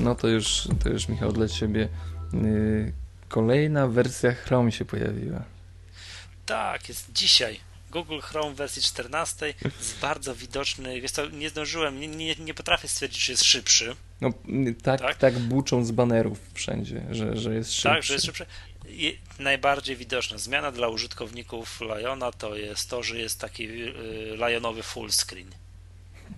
no 0.00 0.14
to 0.14 0.28
już, 0.28 0.68
to 0.82 0.88
już 0.88 1.08
Michał 1.08 1.32
dla 1.32 1.48
Ciebie. 1.48 1.88
Yy, 2.32 2.92
kolejna 3.30 3.88
wersja 3.88 4.32
Chrome 4.34 4.72
się 4.72 4.84
pojawiła. 4.84 5.42
Tak, 6.46 6.88
jest 6.88 7.12
dzisiaj. 7.12 7.60
Google 7.90 8.20
Chrome 8.20 8.54
wersji 8.54 8.82
14 8.82 9.54
jest 9.64 9.98
bardzo 10.02 10.34
widoczny. 10.34 11.00
Wiesz 11.00 11.10
co, 11.10 11.28
nie 11.28 11.50
zdążyłem, 11.50 12.00
nie, 12.00 12.08
nie, 12.08 12.34
nie 12.34 12.54
potrafię 12.54 12.88
stwierdzić, 12.88 13.24
czy 13.24 13.32
jest 13.32 13.44
szybszy. 13.44 13.96
No 14.20 14.32
tak, 14.82 15.00
tak, 15.00 15.16
tak 15.16 15.38
buczą 15.38 15.84
z 15.84 15.90
banerów 15.90 16.38
wszędzie, 16.54 17.02
że, 17.10 17.36
że 17.36 17.54
jest 17.54 17.72
szybszy. 17.72 17.88
Tak, 17.88 18.02
że 18.02 18.14
jest 18.14 18.26
szybszy. 18.26 18.46
I 18.88 19.18
najbardziej 19.38 19.96
widoczna 19.96 20.38
zmiana 20.38 20.72
dla 20.72 20.88
użytkowników 20.88 21.80
Liona 21.80 22.32
to 22.32 22.56
jest 22.56 22.90
to, 22.90 23.02
że 23.02 23.18
jest 23.18 23.40
taki 23.40 23.64
y, 23.64 23.92
Lionowy 24.36 24.82
full 24.82 25.10
screen. 25.12 25.48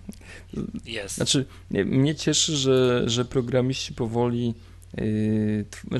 Jest. 0.85 1.15
Znaczy, 1.15 1.45
mnie 1.69 2.15
cieszy, 2.15 2.57
że, 2.57 3.03
że 3.09 3.25
programiści 3.25 3.93
powoli, 3.93 4.53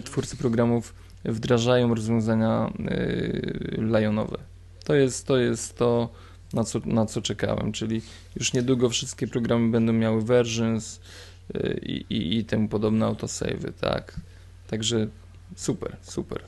twórcy 0.03 0.37
programów 0.37 0.93
wdrażają 1.25 1.95
rozwiązania 1.95 2.73
yy, 2.79 3.99
Lionowe. 3.99 4.37
To 4.83 4.95
jest 4.95 5.27
to, 5.27 5.37
jest 5.37 5.77
to 5.77 6.09
na, 6.53 6.63
co, 6.63 6.79
na 6.85 7.05
co 7.05 7.21
czekałem, 7.21 7.71
czyli 7.71 8.01
już 8.35 8.53
niedługo 8.53 8.89
wszystkie 8.89 9.27
programy 9.27 9.71
będą 9.71 9.93
miały 9.93 10.21
versions 10.21 10.99
yy, 11.53 11.79
i, 12.09 12.37
i 12.37 12.45
temu 12.45 12.67
podobne 12.67 13.05
autosavey, 13.05 13.73
tak. 13.81 14.19
Także 14.67 15.07
super, 15.55 15.97
super. 16.01 16.41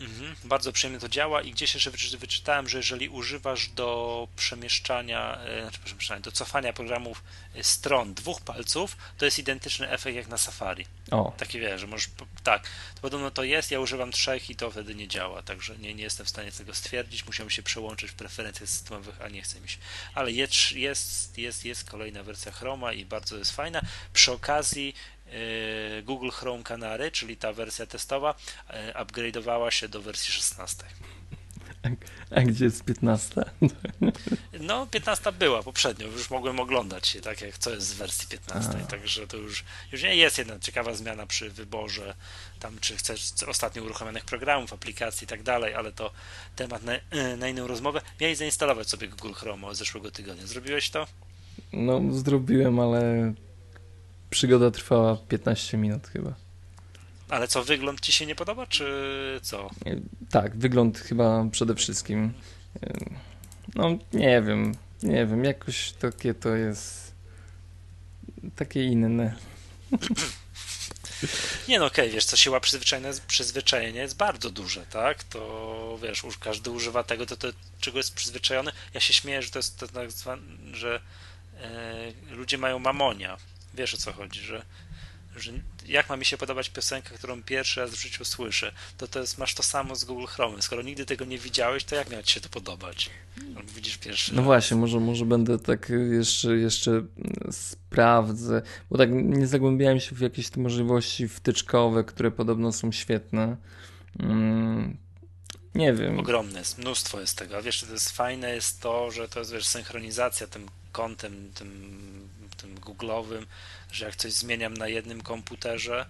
Mhm, 0.00 0.36
bardzo 0.44 0.72
przyjemnie 0.72 1.00
to 1.00 1.08
działa 1.08 1.42
i 1.42 1.50
gdzieś 1.50 1.74
jeszcze 1.74 1.90
wyczytałem, 2.18 2.68
że 2.68 2.78
jeżeli 2.78 3.08
używasz 3.08 3.68
do 3.68 4.28
przemieszczania, 4.36 5.38
e, 5.40 5.62
znaczy 5.62 5.80
przemieszczania, 5.84 6.20
do 6.20 6.32
cofania 6.32 6.72
programów 6.72 7.22
e, 7.54 7.64
stron 7.64 8.14
dwóch 8.14 8.40
palców, 8.40 8.96
to 9.18 9.24
jest 9.24 9.38
identyczny 9.38 9.90
efekt 9.90 10.16
jak 10.16 10.28
na 10.28 10.38
Safari. 10.38 10.86
O. 11.10 11.32
Taki 11.36 11.60
wiesz, 11.60 11.80
że 11.80 11.86
możesz, 11.86 12.08
tak, 12.42 12.62
to 12.94 13.00
podobno 13.00 13.30
to 13.30 13.44
jest, 13.44 13.70
ja 13.70 13.80
używam 13.80 14.12
trzech 14.12 14.50
i 14.50 14.56
to 14.56 14.70
wtedy 14.70 14.94
nie 14.94 15.08
działa, 15.08 15.42
także 15.42 15.78
nie, 15.78 15.94
nie 15.94 16.02
jestem 16.02 16.26
w 16.26 16.28
stanie 16.28 16.52
tego 16.52 16.74
stwierdzić, 16.74 17.26
musiałem 17.26 17.50
się 17.50 17.62
przełączyć 17.62 18.10
w 18.10 18.14
preferencjach 18.14 18.68
systemowych, 18.68 19.22
a 19.22 19.28
nie 19.28 19.42
chce 19.42 19.60
mi 19.60 19.68
się. 19.68 19.78
Ale 20.14 20.32
jest, 20.32 20.72
jest, 20.72 21.38
jest, 21.38 21.64
jest 21.64 21.90
kolejna 21.90 22.22
wersja 22.22 22.52
Chroma 22.52 22.92
i 22.92 23.04
bardzo 23.04 23.36
jest 23.36 23.52
fajna. 23.52 23.82
Przy 24.12 24.32
okazji 24.32 24.94
Google 26.02 26.30
Chrome 26.30 26.62
Canary, 26.62 27.10
czyli 27.10 27.36
ta 27.36 27.52
wersja 27.52 27.86
testowa, 27.86 28.34
yy, 28.70 28.92
upgrade'owała 28.92 29.70
się 29.70 29.88
do 29.88 30.02
wersji 30.02 30.32
16. 30.32 30.84
A, 31.82 31.88
a, 32.36 32.42
gdzie 32.42 32.64
jest 32.64 32.84
15? 32.84 33.44
No, 34.60 34.86
15 34.86 35.32
była 35.32 35.62
poprzednio, 35.62 36.06
już 36.06 36.30
mogłem 36.30 36.60
oglądać 36.60 37.08
się, 37.08 37.20
tak 37.20 37.40
jak 37.40 37.58
co 37.58 37.70
jest 37.70 37.94
w 37.94 37.96
wersji 37.96 38.28
15, 38.28 38.70
a. 38.82 38.86
także 38.86 39.26
to 39.26 39.36
już, 39.36 39.64
już 39.92 40.02
nie 40.02 40.16
jest 40.16 40.38
jedna 40.38 40.58
ciekawa 40.58 40.94
zmiana 40.94 41.26
przy 41.26 41.50
wyborze, 41.50 42.14
tam 42.60 42.78
czy 42.80 42.96
chcesz 42.96 43.32
ostatnio 43.46 43.82
uruchomionych 43.82 44.24
programów, 44.24 44.72
aplikacji 44.72 45.24
i 45.24 45.28
tak 45.28 45.42
dalej, 45.42 45.74
ale 45.74 45.92
to 45.92 46.10
temat 46.56 46.82
na, 46.82 46.92
yy, 46.92 47.36
na 47.36 47.48
inną 47.48 47.66
rozmowę. 47.66 48.00
Miałeś 48.20 48.38
zainstalować 48.38 48.88
sobie 48.88 49.08
Google 49.08 49.32
Chrome 49.32 49.66
od 49.66 49.76
zeszłego 49.76 50.10
tygodnia. 50.10 50.46
Zrobiłeś 50.46 50.90
to? 50.90 51.06
No, 51.72 52.00
zrobiłem, 52.12 52.80
ale 52.80 53.32
przygoda 54.30 54.70
trwała 54.70 55.16
15 55.16 55.76
minut 55.76 56.06
chyba. 56.06 56.34
Ale 57.28 57.48
co, 57.48 57.64
wygląd 57.64 58.00
ci 58.00 58.12
się 58.12 58.26
nie 58.26 58.34
podoba, 58.34 58.66
czy 58.66 59.40
co? 59.42 59.70
Tak, 60.30 60.56
wygląd 60.56 60.98
chyba 60.98 61.46
przede 61.52 61.74
wszystkim. 61.74 62.32
No, 63.74 63.98
nie 64.12 64.42
wiem, 64.42 64.74
nie 65.02 65.26
wiem, 65.26 65.44
jakoś 65.44 65.92
takie 65.92 66.34
to 66.34 66.56
jest 66.56 67.12
takie 68.56 68.84
inne. 68.84 69.34
Nie 71.68 71.78
no, 71.78 71.86
okej, 71.86 72.04
okay, 72.04 72.14
wiesz, 72.14 72.24
co 72.24 72.36
siła 72.36 72.60
przyzwyczajenia, 72.60 73.10
przyzwyczajenia 73.26 74.02
jest 74.02 74.16
bardzo 74.16 74.50
duże, 74.50 74.86
tak? 74.86 75.24
To 75.24 75.98
wiesz, 76.02 76.22
każdy 76.40 76.70
używa 76.70 77.02
tego, 77.02 77.26
to, 77.26 77.36
to 77.36 77.48
czego 77.80 77.98
jest 77.98 78.14
przyzwyczajony. 78.14 78.72
Ja 78.94 79.00
się 79.00 79.12
śmieję, 79.12 79.42
że 79.42 79.50
to 79.50 79.58
jest 79.58 79.78
to 79.78 79.88
tak 79.88 80.10
zwane, 80.10 80.42
że 80.72 81.00
e, 81.60 82.12
ludzie 82.30 82.58
mają 82.58 82.78
mamonia, 82.78 83.36
wiesz 83.76 83.94
o 83.94 83.96
co 83.96 84.12
chodzi, 84.12 84.40
że, 84.40 84.62
że 85.36 85.52
jak 85.86 86.08
ma 86.08 86.16
mi 86.16 86.24
się 86.24 86.36
podobać 86.36 86.68
piosenka, 86.70 87.14
którą 87.14 87.42
pierwszy 87.42 87.80
raz 87.80 87.90
w 87.90 88.02
życiu 88.02 88.24
słyszę, 88.24 88.72
to 88.96 89.08
to 89.08 89.20
jest, 89.20 89.38
masz 89.38 89.54
to 89.54 89.62
samo 89.62 89.96
z 89.96 90.04
Google 90.04 90.26
Chrome. 90.26 90.62
Skoro 90.62 90.82
nigdy 90.82 91.06
tego 91.06 91.24
nie 91.24 91.38
widziałeś, 91.38 91.84
to 91.84 91.94
jak 91.94 92.10
miał 92.10 92.22
ci 92.22 92.34
się 92.34 92.40
to 92.40 92.48
podobać? 92.48 93.10
No, 93.54 93.60
widzisz 93.74 93.98
pierwszy 93.98 94.30
No 94.32 94.36
raz. 94.36 94.44
właśnie, 94.44 94.76
może, 94.76 95.00
może 95.00 95.24
będę 95.24 95.58
tak 95.58 95.92
jeszcze, 96.18 96.56
jeszcze 96.56 97.02
sprawdzę, 97.50 98.62
bo 98.90 98.98
tak 98.98 99.08
nie 99.12 99.46
zagłębiałem 99.46 100.00
się 100.00 100.14
w 100.16 100.20
jakieś 100.20 100.48
te 100.50 100.60
możliwości 100.60 101.28
wtyczkowe, 101.28 102.04
które 102.04 102.30
podobno 102.30 102.72
są 102.72 102.92
świetne. 102.92 103.56
Mm, 104.18 104.96
nie 105.74 105.92
wiem. 105.92 106.18
Ogromne 106.18 106.58
jest, 106.58 106.78
mnóstwo 106.78 107.20
jest 107.20 107.38
tego. 107.38 107.56
A 107.56 107.62
wiesz, 107.62 107.80
to 107.80 107.92
jest 107.92 108.10
fajne 108.10 108.54
jest 108.54 108.80
to, 108.80 109.10
że 109.10 109.28
to 109.28 109.38
jest 109.38 109.52
wiesz, 109.52 109.66
synchronizacja 109.66 110.46
tym 110.46 110.66
kątem, 110.92 111.50
tym 111.54 112.28
tym 112.66 112.78
Google'owym, 112.78 113.46
że 113.92 114.04
jak 114.04 114.16
coś 114.16 114.32
zmieniam 114.32 114.74
na 114.74 114.88
jednym 114.88 115.22
komputerze, 115.22 116.06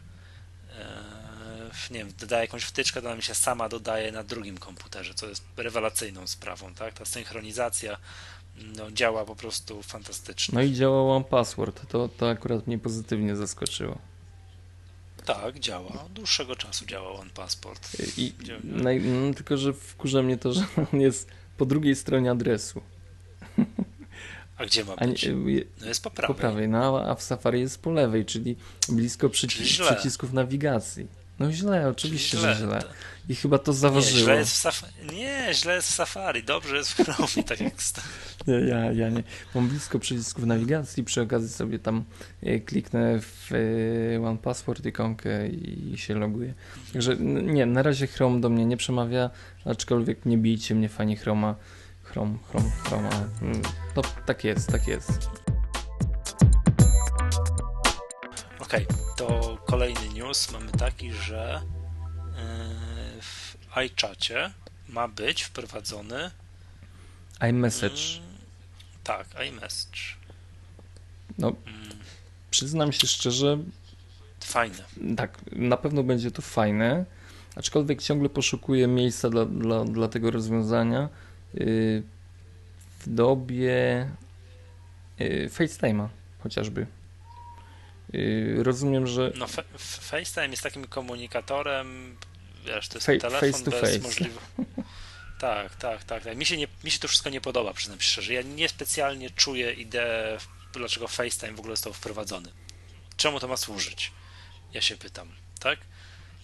e, 0.78 1.90
nie 1.90 1.98
wiem, 1.98 2.12
dodaję 2.18 2.42
jakąś 2.42 2.64
wtyczkę, 2.64 3.02
to 3.02 3.06
ona 3.06 3.16
mi 3.16 3.22
się 3.22 3.34
sama 3.34 3.68
dodaje 3.68 4.12
na 4.12 4.24
drugim 4.24 4.58
komputerze, 4.58 5.14
co 5.14 5.28
jest 5.28 5.44
rewelacyjną 5.56 6.26
sprawą, 6.26 6.74
tak? 6.74 6.94
Ta 6.94 7.04
synchronizacja 7.04 7.96
no, 8.76 8.90
działa 8.90 9.24
po 9.24 9.36
prostu 9.36 9.82
fantastycznie. 9.82 10.54
No 10.54 10.62
i 10.62 10.72
działa 10.72 11.16
One 11.16 11.24
Password, 11.24 11.88
to, 11.88 12.08
to 12.08 12.30
akurat 12.30 12.66
mnie 12.66 12.78
pozytywnie 12.78 13.36
zaskoczyło. 13.36 13.98
Tak, 15.24 15.58
działa. 15.58 16.04
Od 16.04 16.12
dłuższego 16.12 16.56
czasu 16.56 16.86
działa 16.86 17.12
One 17.12 17.30
Passport. 17.30 17.96
I, 18.16 18.32
naj, 18.64 19.00
no, 19.00 19.34
tylko, 19.34 19.56
że 19.56 19.72
wkurza 19.72 20.22
mnie 20.22 20.36
to, 20.36 20.52
że 20.52 20.64
on 20.92 21.00
jest 21.00 21.28
po 21.56 21.66
drugiej 21.66 21.96
stronie 21.96 22.30
adresu. 22.30 22.82
A 24.56 24.66
gdzie 24.66 24.84
ma 24.84 24.96
być? 24.96 25.22
Nie, 25.22 25.32
no 25.80 25.86
jest 25.86 26.02
po 26.02 26.10
prawej. 26.10 26.34
Po 26.34 26.40
prawej, 26.40 26.68
no, 26.68 27.00
a 27.08 27.14
w 27.14 27.22
Safari 27.22 27.60
jest 27.60 27.82
po 27.82 27.90
lewej, 27.90 28.24
czyli 28.24 28.56
blisko 28.88 29.28
przycis 29.28 29.78
przycisków 29.80 30.32
nawigacji. 30.32 31.06
No 31.38 31.52
źle, 31.52 31.88
oczywiście, 31.88 32.38
źle, 32.38 32.54
że 32.54 32.66
źle. 32.66 32.82
I 33.28 33.34
chyba 33.34 33.58
to 33.58 33.72
zaważyło. 33.72 34.18
Nie, 34.18 34.24
źle 34.24 34.36
jest 34.36 34.52
w, 34.52 34.56
saf... 34.56 34.82
nie, 35.12 35.48
źle 35.52 35.74
jest 35.74 35.88
w 35.88 35.94
Safari, 35.94 36.44
dobrze 36.44 36.76
jest 36.76 36.92
w 36.92 37.04
Chrome, 37.04 37.44
tak 37.46 37.60
jak 37.60 37.72
nie, 38.46 38.54
ja, 38.54 38.92
ja 38.92 39.08
nie. 39.08 39.22
Mam 39.54 39.68
blisko 39.68 39.98
przycisków 39.98 40.44
nawigacji, 40.44 41.04
przy 41.04 41.22
okazji 41.22 41.48
sobie 41.48 41.78
tam 41.78 42.04
e, 42.42 42.60
kliknę 42.60 43.20
w 43.20 43.50
One 44.26 44.38
Password 44.38 44.86
ikonkę 44.86 45.48
i 45.48 45.94
się 45.98 46.14
loguję. 46.14 46.54
Także 46.92 47.16
nie, 47.42 47.66
na 47.66 47.82
razie 47.82 48.06
Chrome 48.06 48.40
do 48.40 48.48
mnie 48.48 48.66
nie 48.66 48.76
przemawia, 48.76 49.30
aczkolwiek 49.64 50.26
nie 50.26 50.38
bijcie 50.38 50.74
mnie 50.74 50.88
fani 50.88 51.16
Chroma 51.16 51.54
Chrome, 52.16 52.38
Chrome, 52.48 52.70
Chrome, 52.70 53.08
ale 53.08 53.28
no 53.96 54.02
tak 54.26 54.44
jest, 54.44 54.68
tak 54.70 54.88
jest. 54.88 55.30
Okej, 58.60 58.86
okay, 58.86 58.96
to 59.16 59.58
kolejny 59.66 60.08
news 60.08 60.52
mamy 60.52 60.72
taki, 60.72 61.12
że 61.12 61.62
yy, 62.24 63.22
w 63.22 63.56
iChacie 63.70 64.52
ma 64.88 65.08
być 65.08 65.42
wprowadzony 65.42 66.30
iMessage. 67.50 67.92
Yy, 68.14 68.20
tak, 69.04 69.26
iMessage. 69.48 70.00
No, 71.38 71.48
mm. 71.48 71.88
przyznam 72.50 72.92
się 72.92 73.06
szczerze. 73.06 73.58
Fajne. 74.44 74.84
Tak, 75.16 75.38
na 75.52 75.76
pewno 75.76 76.02
będzie 76.02 76.30
to 76.30 76.42
fajne, 76.42 77.04
aczkolwiek 77.56 78.02
ciągle 78.02 78.28
poszukuję 78.28 78.86
miejsca 78.86 79.30
dla, 79.30 79.44
dla, 79.44 79.84
dla 79.84 80.08
tego 80.08 80.30
rozwiązania 80.30 81.08
w 81.54 82.02
dobie 83.06 84.08
y, 85.20 85.50
FaceTime'a 85.52 86.08
chociażby. 86.42 86.86
Y, 88.14 88.56
rozumiem, 88.62 89.06
że. 89.06 89.32
No, 89.38 89.46
FaceTime 89.78 90.48
jest 90.48 90.62
takim 90.62 90.86
komunikatorem, 90.86 92.16
wiesz, 92.66 92.88
to 92.88 92.96
jest 92.96 93.06
Fa 93.06 93.12
telefon 93.18 93.52
face 93.52 93.64
to 93.64 93.70
bez 93.70 93.80
face. 93.80 93.98
możliwości. 93.98 94.62
Tak, 95.38 95.74
tak, 95.74 96.04
tak, 96.04 96.24
tak. 96.24 96.36
Mi 96.36 96.46
się, 96.46 96.56
nie, 96.56 96.68
mi 96.84 96.90
się 96.90 96.98
to 96.98 97.08
wszystko 97.08 97.30
nie 97.30 97.40
podoba, 97.40 97.74
przyznam 97.74 98.00
szczerze. 98.00 98.32
Ja 98.32 98.42
niespecjalnie 98.42 99.30
czuję 99.30 99.72
ideę, 99.72 100.38
dlaczego 100.72 101.08
FaceTime 101.08 101.52
w 101.52 101.60
ogóle 101.60 101.76
został 101.76 101.92
wprowadzony. 101.92 102.48
Czemu 103.16 103.40
to 103.40 103.48
ma 103.48 103.56
służyć? 103.56 104.12
Ja 104.74 104.80
się 104.80 104.96
pytam, 104.96 105.28
tak? 105.60 105.78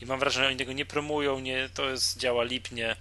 I 0.01 0.07
mam 0.07 0.21
wrażenie, 0.21 0.45
że 0.45 0.49
oni 0.49 0.59
tego 0.59 0.73
nie 0.73 0.87
promują, 0.87 1.41
nie, 1.41 1.69
to 1.75 1.91
jest, 1.91 2.19
działa 2.19 2.45
lipnie 2.45 2.97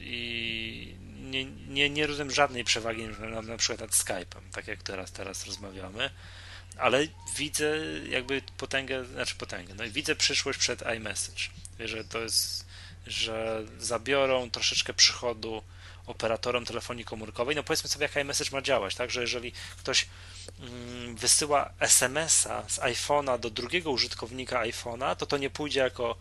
i 0.00 0.94
nie, 1.20 1.44
nie, 1.44 1.90
nie 1.90 2.06
rozumiem 2.06 2.30
żadnej 2.30 2.64
przewagi 2.64 3.02
na, 3.02 3.42
na 3.42 3.56
przykład 3.56 3.80
nad 3.80 3.90
Skype'em, 3.90 4.40
tak 4.52 4.66
jak 4.66 4.82
teraz, 4.82 5.12
teraz 5.12 5.46
rozmawiamy, 5.46 6.10
ale 6.78 7.06
widzę 7.36 7.78
jakby 8.08 8.42
potęgę, 8.56 9.04
znaczy 9.04 9.34
potęgę, 9.34 9.74
no 9.74 9.84
i 9.84 9.90
widzę 9.90 10.16
przyszłość 10.16 10.58
przed 10.58 10.82
iMessage, 10.82 11.42
że 11.80 12.04
to 12.04 12.18
jest, 12.18 12.66
że 13.06 13.64
zabiorą 13.78 14.50
troszeczkę 14.50 14.94
przychodu 14.94 15.62
operatorom 16.06 16.64
telefonii 16.64 17.04
komórkowej. 17.04 17.56
No 17.56 17.62
powiedzmy 17.62 17.88
sobie, 17.88 18.02
jak 18.02 18.16
iMessage 18.16 18.50
ma 18.52 18.62
działać, 18.62 18.94
tak, 18.94 19.10
że 19.10 19.20
jeżeli 19.20 19.52
ktoś 19.78 20.06
mm, 20.60 21.16
wysyła 21.16 21.70
SMS-a 21.80 22.68
z 22.68 22.78
iPhone'a 22.78 23.38
do 23.38 23.50
drugiego 23.50 23.90
użytkownika 23.90 24.62
iPhone'a, 24.62 25.16
to 25.16 25.26
to 25.26 25.38
nie 25.38 25.50
pójdzie 25.50 25.80
jako 25.80 26.16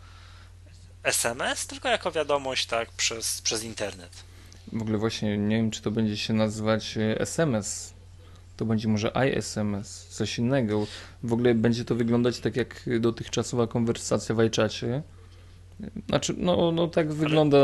SMS, 1.08 1.68
tylko 1.68 1.90
jako 1.90 2.12
wiadomość 2.12 2.66
tak 2.66 2.92
przez, 2.92 3.42
przez 3.42 3.64
internet. 3.64 4.24
W 4.74 4.82
ogóle 4.82 4.98
właśnie 4.98 5.38
nie 5.38 5.56
wiem, 5.56 5.72
czy 5.72 5.82
to 5.82 5.92
będzie 5.92 6.18
się 6.18 6.34
nazywać 6.34 6.98
SMS. 7.20 7.94
To 8.58 8.66
będzie 8.66 8.88
może 8.88 9.12
iSMS, 9.38 10.08
coś 10.10 10.38
innego. 10.38 10.88
W 11.24 11.34
ogóle 11.34 11.56
będzie 11.56 11.86
to 11.86 11.96
wyglądać 11.96 12.40
tak 12.40 12.56
jak 12.56 12.86
dotychczasowa 13.00 13.68
konwersacja 13.68 14.36
w 14.36 14.40
iChacie. 14.40 15.04
Znaczy, 16.08 16.34
no, 16.38 16.72
no 16.72 16.88
tak 16.88 17.14
wygląda 17.14 17.58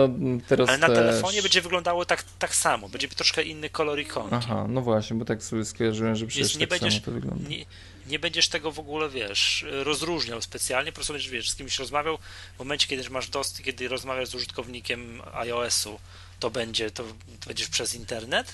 teraz 0.47 0.69
Ale 0.69 0.77
na 0.77 0.87
też. 0.87 0.97
telefonie 0.97 1.41
będzie 1.41 1.61
wyglądało 1.61 2.05
tak, 2.05 2.23
tak 2.39 2.55
samo, 2.55 2.89
będzie 2.89 3.07
troszkę 3.07 3.43
inny 3.43 3.69
kolor 3.69 3.99
ikonki. 3.99 4.35
Aha, 4.35 4.65
no 4.69 4.81
właśnie, 4.81 5.17
bo 5.17 5.25
tak 5.25 5.43
sobie 5.43 5.65
skojarzyłem, 5.65 6.15
że 6.15 6.27
przecież 6.27 6.55
nie 6.55 6.67
tak 6.67 6.79
będziesz, 6.79 6.93
samo 6.93 7.05
to 7.05 7.11
wygląda. 7.11 7.49
Nie, 7.49 7.65
nie 8.07 8.19
będziesz 8.19 8.47
tego 8.47 8.71
w 8.71 8.79
ogóle, 8.79 9.09
wiesz, 9.09 9.65
rozróżniał 9.69 10.41
specjalnie, 10.41 10.91
po 10.91 10.95
prostu 10.95 11.13
będziesz, 11.13 11.31
wiesz, 11.31 11.49
z 11.49 11.55
kimś 11.55 11.79
rozmawiał, 11.79 12.17
w 12.55 12.59
momencie, 12.59 12.87
kiedy 12.87 13.09
masz 13.09 13.29
dostęp, 13.29 13.65
kiedy 13.65 13.87
rozmawiasz 13.87 14.29
z 14.29 14.35
użytkownikiem 14.35 15.21
iOS-u, 15.33 15.99
to 16.39 16.49
będzie, 16.49 16.91
to, 16.91 17.03
to 17.39 17.47
będziesz 17.47 17.67
przez 17.67 17.93
internet, 17.93 18.53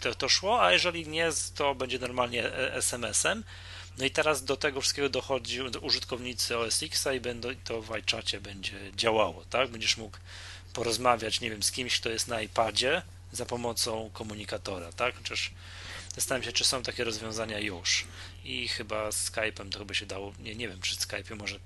to, 0.00 0.14
to 0.14 0.28
szło, 0.28 0.62
a 0.62 0.72
jeżeli 0.72 1.08
nie, 1.08 1.30
to 1.54 1.74
będzie 1.74 1.98
normalnie 1.98 2.44
e, 2.44 2.74
SMS-em. 2.74 3.44
No 3.98 4.04
i 4.04 4.10
teraz 4.10 4.44
do 4.44 4.56
tego 4.56 4.80
wszystkiego 4.80 5.08
dochodzi 5.08 5.60
użytkownicy 5.80 6.58
OS 6.58 6.82
X 6.82 7.08
i 7.16 7.20
będą, 7.20 7.48
to 7.64 7.82
w 7.82 7.92
iChacie 7.92 8.40
będzie 8.40 8.76
działało, 8.96 9.44
tak? 9.50 9.70
Będziesz 9.70 9.96
mógł 9.96 10.18
porozmawiać, 10.72 11.40
nie 11.40 11.50
wiem, 11.50 11.62
z 11.62 11.72
kimś, 11.72 12.00
kto 12.00 12.08
jest 12.08 12.28
na 12.28 12.40
iPadzie 12.40 13.02
za 13.32 13.46
pomocą 13.46 14.10
komunikatora, 14.12 14.92
tak? 14.92 15.16
Chociaż 15.16 15.50
zastanawiam 16.14 16.44
się, 16.44 16.52
czy 16.52 16.64
są 16.64 16.82
takie 16.82 17.04
rozwiązania 17.04 17.58
już. 17.58 18.06
I 18.44 18.68
chyba 18.68 19.12
z 19.12 19.30
Skype'em 19.30 19.68
to 19.68 19.78
chyba 19.78 19.94
się 19.94 20.06
dało, 20.06 20.32
nie, 20.42 20.54
nie 20.54 20.68
wiem, 20.68 20.80
czy 20.80 20.96
Skype 20.96 21.36
może 21.36 21.58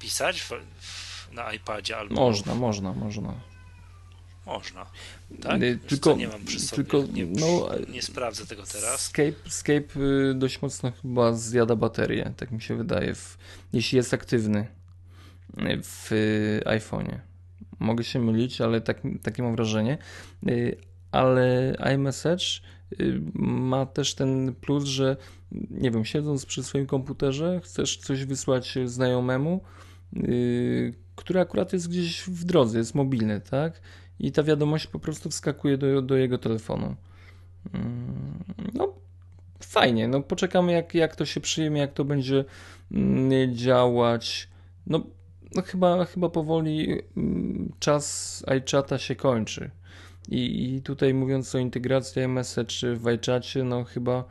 pisać 0.00 0.40
w, 0.40 0.50
w, 0.80 1.32
na 1.32 1.52
iPadzie 1.52 1.96
albo... 1.96 2.14
Można, 2.14 2.54
można, 2.54 2.92
można. 2.92 3.34
Można. 4.46 4.86
Tak? 5.42 5.60
Tylko, 5.88 6.16
nie 6.16 6.28
mam 6.28 6.44
przy 6.44 6.60
sobie. 6.60 6.76
tylko 6.84 7.06
nie, 7.12 7.26
no, 7.26 7.68
nie 7.88 8.02
sprawdzę 8.02 8.46
tego 8.46 8.62
teraz. 8.72 9.00
Skype, 9.00 9.50
Skype 9.50 10.00
y, 10.00 10.34
dość 10.34 10.62
mocno 10.62 10.92
chyba 11.02 11.32
zjada 11.32 11.76
baterię, 11.76 12.32
tak 12.36 12.50
mi 12.50 12.62
się 12.62 12.76
wydaje, 12.76 13.14
w, 13.14 13.38
jeśli 13.72 13.96
jest 13.96 14.14
aktywny 14.14 14.60
y, 14.60 15.80
w 15.82 16.10
iPhone'ie. 16.64 17.18
Mogę 17.78 18.04
się 18.04 18.18
mylić, 18.18 18.60
ale 18.60 18.80
tak, 18.80 19.00
takie 19.22 19.42
mam 19.42 19.56
wrażenie. 19.56 19.98
Y, 20.48 20.76
ale 21.12 21.76
iMessage 21.94 22.44
ma 23.34 23.86
też 23.86 24.14
ten 24.14 24.54
plus, 24.60 24.84
że 24.84 25.16
nie 25.70 25.90
wiem, 25.90 26.04
siedząc 26.04 26.46
przy 26.46 26.62
swoim 26.62 26.86
komputerze, 26.86 27.60
chcesz 27.64 27.96
coś 27.96 28.24
wysłać 28.24 28.78
znajomemu, 28.84 29.60
który 31.16 31.40
akurat 31.40 31.72
jest 31.72 31.88
gdzieś 31.88 32.22
w 32.22 32.44
drodze, 32.44 32.78
jest 32.78 32.94
mobilny, 32.94 33.40
tak? 33.40 33.80
i 34.22 34.32
ta 34.32 34.42
wiadomość 34.42 34.86
po 34.86 34.98
prostu 34.98 35.30
wskakuje 35.30 35.78
do, 35.78 36.02
do 36.02 36.16
jego 36.16 36.38
telefonu. 36.38 36.96
Mm, 37.74 38.44
no, 38.74 38.94
fajnie. 39.60 40.08
No, 40.08 40.20
poczekamy, 40.22 40.72
jak, 40.72 40.94
jak 40.94 41.16
to 41.16 41.24
się 41.24 41.40
przyjmie, 41.40 41.80
jak 41.80 41.92
to 41.92 42.04
będzie 42.04 42.44
mm, 42.92 43.56
działać. 43.56 44.48
No, 44.86 45.02
no 45.54 45.62
chyba, 45.62 46.04
chyba 46.04 46.28
powoli 46.28 47.02
mm, 47.16 47.72
czas 47.78 48.44
iChata 48.46 48.98
się 48.98 49.16
kończy. 49.16 49.70
I, 50.28 50.74
I 50.74 50.82
tutaj 50.82 51.14
mówiąc 51.14 51.54
o 51.54 51.58
integracji 51.58 52.22
iMessage 52.22 52.96
w 52.96 53.06
iChacie, 53.06 53.64
no 53.64 53.84
chyba 53.84 54.24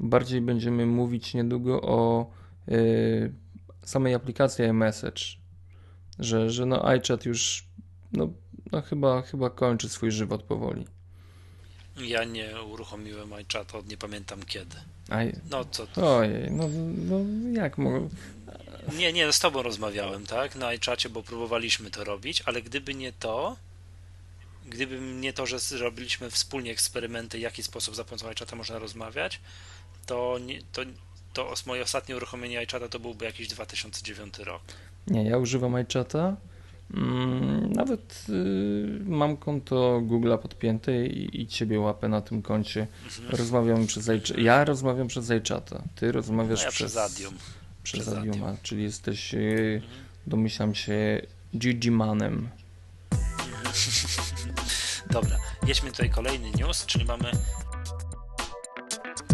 bardziej 0.00 0.40
będziemy 0.40 0.86
mówić 0.86 1.34
niedługo 1.34 1.82
o 1.82 2.30
y, 2.68 3.32
samej 3.84 4.14
aplikacji 4.14 4.64
iMessage. 4.64 5.22
Że, 6.18 6.50
że 6.50 6.66
no 6.66 6.88
iChat 6.88 7.24
już 7.24 7.64
no, 8.12 8.28
no 8.72 8.82
chyba, 8.82 9.22
chyba 9.22 9.50
kończy 9.50 9.88
swój 9.88 10.10
żywot 10.10 10.42
powoli. 10.42 10.86
Ja 11.96 12.24
nie 12.24 12.62
uruchomiłem 12.62 13.32
iChata 13.32 13.78
od 13.78 13.88
nie 13.88 13.96
pamiętam 13.96 14.42
kiedy. 14.42 14.76
No 15.50 15.64
co 15.64 15.86
to? 15.86 16.16
Ojej, 16.16 16.50
no, 16.50 16.68
no 17.08 17.20
jak 17.52 17.78
mogę... 17.78 18.08
Nie, 18.98 19.12
nie, 19.12 19.32
z 19.32 19.38
tobą 19.38 19.62
rozmawiałem, 19.62 20.26
tak, 20.26 20.56
na 20.56 20.66
iChacie, 20.66 21.08
bo 21.08 21.22
próbowaliśmy 21.22 21.90
to 21.90 22.04
robić, 22.04 22.42
ale 22.46 22.62
gdyby 22.62 22.94
nie 22.94 23.12
to, 23.12 23.56
gdyby 24.66 25.00
nie 25.00 25.32
to, 25.32 25.46
że 25.46 25.58
zrobiliśmy 25.58 26.30
wspólnie 26.30 26.70
eksperymenty, 26.72 27.38
w 27.38 27.40
jaki 27.40 27.62
sposób 27.62 27.96
za 27.96 28.04
pomocą 28.04 28.28
iChata 28.28 28.56
można 28.56 28.78
rozmawiać, 28.78 29.40
to, 30.06 30.38
nie, 30.38 30.62
to, 30.72 30.82
to 31.32 31.54
moje 31.66 31.82
ostatnie 31.82 32.16
uruchomienie 32.16 32.58
iChata 32.58 32.88
to 32.88 33.00
byłby 33.00 33.24
jakiś 33.24 33.48
2009 33.48 34.38
rok. 34.38 34.62
Nie, 35.06 35.24
ja 35.24 35.38
używam 35.38 35.74
iChata 35.74 36.36
Mm, 36.94 37.72
nawet 37.72 38.26
y, 38.28 39.00
mam 39.06 39.36
konto 39.36 40.02
Google'a 40.04 40.38
podpięte 40.38 41.06
i, 41.06 41.40
i 41.40 41.46
ciebie 41.46 41.80
łapę 41.80 42.08
na 42.08 42.20
tym 42.20 42.42
koncie. 42.42 42.86
Mhm. 43.04 43.36
Rozmawiam 43.36 43.86
przez 43.86 44.08
iChat. 44.08 44.38
Ja 44.38 44.64
rozmawiam 44.64 45.08
przez 45.08 45.30
iChata. 45.30 45.82
Ty 45.94 46.12
rozmawiasz 46.12 46.58
no 46.58 46.64
ja 46.64 46.70
przez, 46.70 46.92
przez 46.92 46.96
Adium. 46.96 47.34
Przez, 47.82 48.00
przez 48.00 48.14
Adiuma, 48.14 48.56
czyli 48.62 48.82
jesteś, 48.82 49.34
y, 49.34 49.80
mhm. 49.84 50.04
domyślam 50.26 50.74
się, 50.74 51.22
Gigi-manem. 51.56 52.48
Dobra, 55.10 55.36
jedźmy 55.66 55.90
tutaj 55.90 56.10
kolejny 56.10 56.50
news, 56.50 56.86
czyli 56.86 57.04
mamy 57.04 57.30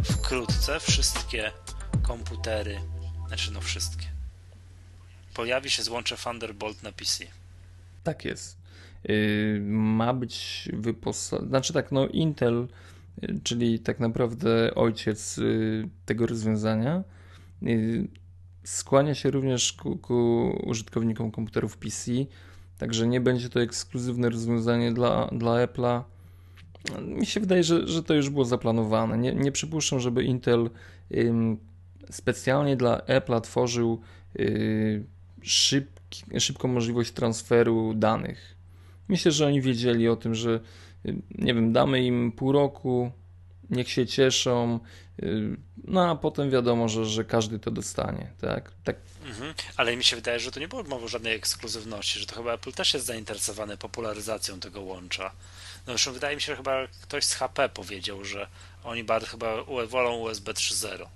wkrótce 0.05 0.81
wszystkie 0.81 1.53
komputery, 2.03 2.81
znaczy 3.29 3.53
no 3.53 3.61
wszystkie. 3.61 4.07
Pojawi 5.35 5.71
się 5.71 5.83
złącze 5.83 6.17
Thunderbolt 6.17 6.83
na 6.83 6.93
PC. 6.93 7.25
Tak 8.05 8.25
jest. 8.25 8.57
Y, 9.11 9.61
ma 9.67 10.15
być 10.15 10.69
wyposażony, 10.73 11.49
znaczy 11.49 11.73
tak, 11.73 11.93
no 11.93 12.07
Intel, 12.07 12.69
y, 13.25 13.41
czyli 13.45 13.79
tak 13.79 14.01
naprawdę 14.01 14.75
ojciec 14.75 15.39
y, 15.39 15.89
tego 16.07 16.27
rozwiązania, 16.27 17.05
skłania 18.65 19.15
się 19.15 19.31
również 19.31 19.73
ku, 19.73 19.99
ku 19.99 20.51
użytkownikom 20.65 21.31
komputerów 21.31 21.77
PC, 21.77 22.11
także 22.83 23.07
nie 23.07 23.21
będzie 23.21 23.49
to 23.49 23.63
ekskluzywne 23.63 24.29
rozwiązanie 24.29 24.93
dla, 24.93 25.27
dla 25.33 25.67
Apple'a. 25.67 26.03
Mi 27.03 27.27
się 27.27 27.41
wydaje, 27.41 27.65
że, 27.65 27.89
że 27.89 28.03
to 28.03 28.15
już 28.15 28.31
było 28.31 28.45
zaplanowane. 28.45 29.19
Nie, 29.19 29.35
nie 29.35 29.53
przypuszczam, 29.53 30.01
żeby 30.01 30.25
Intel 30.25 30.71
ym, 31.17 31.59
specjalnie 32.11 32.77
dla 32.77 32.99
Apple'a 32.99 33.41
tworzył 33.41 34.01
yy, 34.35 35.05
szybki, 35.43 36.41
szybką 36.41 36.69
możliwość 36.69 37.13
transferu 37.13 37.95
danych. 37.95 38.57
Myślę, 39.09 39.33
że 39.33 39.47
oni 39.47 39.61
wiedzieli 39.61 40.09
o 40.09 40.17
tym, 40.17 40.35
że 40.35 40.61
nie 41.39 41.55
wiem, 41.55 41.73
damy 41.73 42.05
im 42.05 42.33
pół 42.33 42.53
roku, 42.53 43.11
niech 43.73 43.91
się 43.91 44.07
cieszą, 44.07 44.81
no 45.85 46.11
a 46.11 46.17
potem 46.17 46.51
wiadomo, 46.51 46.89
że, 46.89 47.07
że 47.07 47.25
każdy 47.25 47.59
to 47.59 47.71
dostanie, 47.71 48.31
tak? 48.41 48.73
tak. 48.85 48.97
Mhm. 49.25 49.55
Ale 49.77 49.97
mi 49.97 50.05
się 50.05 50.17
wydaje, 50.17 50.41
że 50.41 50.51
to 50.51 50.61
nie 50.61 50.69
było 50.69 50.83
mowy 50.83 51.05
o 51.05 51.09
żadnej 51.09 51.35
ekskluzywności, 51.35 52.19
że 52.19 52.27
to 52.27 52.35
chyba 52.35 52.53
Apple 52.53 52.73
też 52.73 52.95
jest 52.95 53.07
zainteresowany 53.07 53.77
popularyzacją 53.77 54.61
tego 54.61 54.81
łącza. 54.81 55.33
No 55.87 55.93
zresztą 55.93 56.13
wydaje 56.13 56.37
mi 56.37 56.43
się, 56.43 56.53
że 56.53 56.57
chyba 56.57 56.87
ktoś 57.03 57.25
z 57.25 57.35
HP 57.35 57.69
powiedział, 57.69 58.25
że 58.25 58.47
oni 58.85 59.05
bardzo 59.05 59.27
chyba 59.27 59.65
wolą 59.89 60.17
USB 60.17 60.53
3.0 60.53 61.07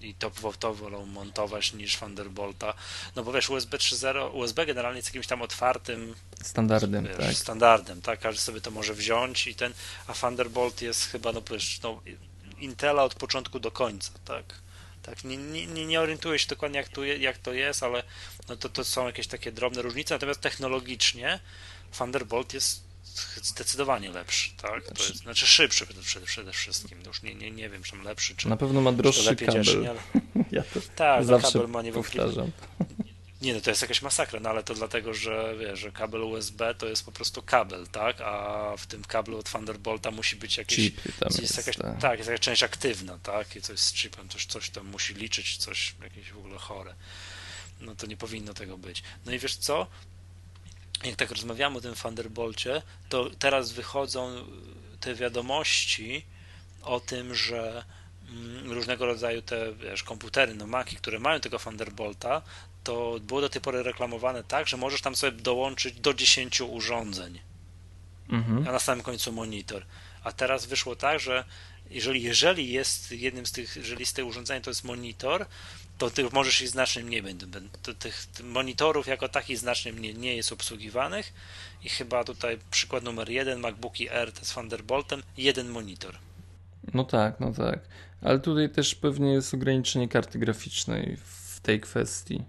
i 0.00 0.14
to, 0.14 0.30
to 0.60 0.74
wolą 0.74 1.06
montować 1.06 1.72
niż 1.72 1.96
Thunderbolta. 1.96 2.74
No 3.16 3.24
bo 3.24 3.32
wiesz, 3.32 3.50
USB 3.50 3.78
3.0, 3.78 4.34
USB 4.34 4.66
generalnie 4.66 4.98
jest 4.98 5.08
jakimś 5.08 5.26
tam 5.26 5.42
otwartym 5.42 6.14
standardem, 6.42 7.06
wiesz, 7.06 7.16
tak. 7.16 7.34
standardem, 7.34 8.02
tak, 8.02 8.20
każdy 8.20 8.40
sobie 8.40 8.60
to 8.60 8.70
może 8.70 8.94
wziąć 8.94 9.46
i 9.46 9.54
ten, 9.54 9.72
a 10.06 10.14
Thunderbolt 10.14 10.82
jest 10.82 11.04
chyba, 11.04 11.32
no 11.32 11.42
wiesz, 11.50 11.80
no, 11.82 12.00
Intela 12.58 13.04
od 13.04 13.14
początku 13.14 13.60
do 13.60 13.70
końca, 13.70 14.12
tak. 14.24 14.44
Tak, 15.02 15.24
nie, 15.24 15.36
nie, 15.36 15.86
nie 15.86 16.00
orientuję 16.00 16.38
się 16.38 16.46
dokładnie 16.48 16.78
jak, 16.78 16.88
tu, 16.88 17.04
jak 17.04 17.38
to 17.38 17.52
jest, 17.52 17.82
ale 17.82 18.02
no 18.48 18.56
to, 18.56 18.68
to 18.68 18.84
są 18.84 19.06
jakieś 19.06 19.26
takie 19.26 19.52
drobne 19.52 19.82
różnice, 19.82 20.14
natomiast 20.14 20.40
technologicznie 20.40 21.40
Thunderbolt 21.98 22.54
jest 22.54 22.89
zdecydowanie 23.42 24.10
lepszy, 24.10 24.50
tak? 24.56 24.84
To 24.84 25.02
jest, 25.02 25.16
znaczy 25.16 25.46
szybszy 25.46 25.86
przede, 25.86 26.26
przede 26.26 26.52
wszystkim. 26.52 26.98
Już 27.06 27.22
nie, 27.22 27.34
nie, 27.34 27.50
nie 27.50 27.68
wiem, 27.68 27.82
czy 27.82 27.96
lepszy, 27.96 28.36
czy 28.36 28.48
Na 28.48 28.56
pewno 28.56 28.80
ma 28.80 28.92
droższy 28.92 29.36
kabel. 29.36 29.64
ale... 29.88 30.00
ja 30.52 30.62
to 30.62 30.80
tak, 30.96 31.20
no, 31.20 31.26
zawsze 31.26 31.52
kabel 31.52 31.68
ma 31.68 31.82
niewątpliwie, 31.82 32.50
Nie, 33.42 33.54
no 33.54 33.60
to 33.60 33.70
jest 33.70 33.82
jakaś 33.82 34.02
masakra, 34.02 34.40
no 34.40 34.50
ale 34.50 34.62
to 34.62 34.74
dlatego, 34.74 35.14
że 35.14 35.54
wiesz, 35.60 35.80
że 35.80 35.92
kabel 35.92 36.22
USB 36.22 36.74
to 36.74 36.86
jest 36.86 37.04
po 37.04 37.12
prostu 37.12 37.42
kabel, 37.42 37.86
tak? 37.86 38.20
A 38.20 38.74
w 38.78 38.86
tym 38.86 39.04
kablu 39.04 39.38
od 39.38 39.50
Thunderbolta 39.50 40.10
musi 40.10 40.36
być 40.36 40.56
jakiś. 40.56 40.76
Chip 40.76 41.02
tam 41.02 41.28
jest, 41.28 41.42
jest, 41.42 41.56
jakaś, 41.56 41.76
tak. 41.76 42.00
tak, 42.00 42.18
jest 42.18 42.30
jakaś 42.30 42.44
część 42.44 42.62
aktywna, 42.62 43.18
tak? 43.22 43.56
I 43.56 43.60
coś 43.62 43.78
z 43.78 43.92
chipem, 43.92 44.28
coś, 44.28 44.46
coś 44.46 44.70
tam 44.70 44.86
musi 44.86 45.14
liczyć, 45.14 45.56
coś 45.56 45.94
jakieś 46.02 46.30
w 46.30 46.38
ogóle 46.38 46.58
chore. 46.58 46.94
No 47.80 47.94
to 47.94 48.06
nie 48.06 48.16
powinno 48.16 48.54
tego 48.54 48.78
być. 48.78 49.02
No 49.26 49.32
i 49.32 49.38
wiesz 49.38 49.56
co? 49.56 49.86
Jak 51.04 51.16
tak 51.16 51.30
rozmawiamy 51.30 51.78
o 51.78 51.80
tym 51.80 51.94
Thunderbolcie, 51.94 52.82
to 53.08 53.30
teraz 53.38 53.72
wychodzą 53.72 54.44
te 55.00 55.14
wiadomości 55.14 56.24
o 56.82 57.00
tym, 57.00 57.34
że 57.34 57.84
mm, 58.30 58.72
różnego 58.72 59.06
rodzaju 59.06 59.42
te 59.42 59.72
wiesz, 59.74 60.02
komputery, 60.02 60.54
no 60.54 60.66
Maki, 60.66 60.96
które 60.96 61.18
mają 61.18 61.40
tego 61.40 61.58
Thunderbolta, 61.58 62.42
to 62.84 63.20
było 63.22 63.40
do 63.40 63.48
tej 63.48 63.62
pory 63.62 63.82
reklamowane 63.82 64.44
tak, 64.44 64.68
że 64.68 64.76
możesz 64.76 65.00
tam 65.00 65.16
sobie 65.16 65.32
dołączyć 65.42 66.00
do 66.00 66.14
10 66.14 66.60
urządzeń, 66.60 67.40
Mhm. 68.28 68.68
a 68.68 68.72
na 68.72 68.78
samym 68.78 69.04
końcu 69.04 69.32
monitor. 69.32 69.86
A 70.24 70.32
teraz 70.32 70.66
wyszło 70.66 70.96
tak, 70.96 71.20
że 71.20 71.44
jeżeli, 71.90 72.22
jeżeli 72.22 72.72
jest 72.72 73.12
jednym 73.12 73.46
z 73.46 73.52
tych, 73.52 73.76
jeżeli 73.76 74.06
z 74.06 74.12
tych 74.12 74.26
urządzeń 74.26 74.62
to 74.62 74.70
jest 74.70 74.84
monitor, 74.84 75.46
to 76.00 76.10
tych 76.10 76.32
możesz 76.32 76.60
i 76.62 76.66
znacznie 76.66 77.04
mniej 77.04 77.22
będzie. 77.22 77.46
To 77.82 77.94
tych 77.94 78.26
monitorów 78.44 79.06
jako 79.06 79.28
takich 79.28 79.58
znacznie 79.58 79.92
mniej 79.92 80.14
nie 80.14 80.36
jest 80.36 80.52
obsługiwanych 80.52 81.32
i 81.84 81.88
chyba 81.88 82.24
tutaj 82.24 82.58
przykład 82.70 83.04
numer 83.04 83.30
jeden, 83.30 83.60
MacBooki 83.60 84.08
R 84.10 84.32
z 84.42 84.54
Thunderboltem, 84.54 85.22
jeden 85.36 85.68
monitor. 85.68 86.18
No 86.94 87.04
tak, 87.04 87.40
no 87.40 87.52
tak. 87.52 87.78
Ale 88.22 88.38
tutaj 88.38 88.70
też 88.70 88.94
pewnie 88.94 89.32
jest 89.32 89.54
ograniczenie 89.54 90.08
karty 90.08 90.38
graficznej 90.38 91.16
w 91.24 91.60
tej 91.60 91.80
kwestii. 91.80 92.42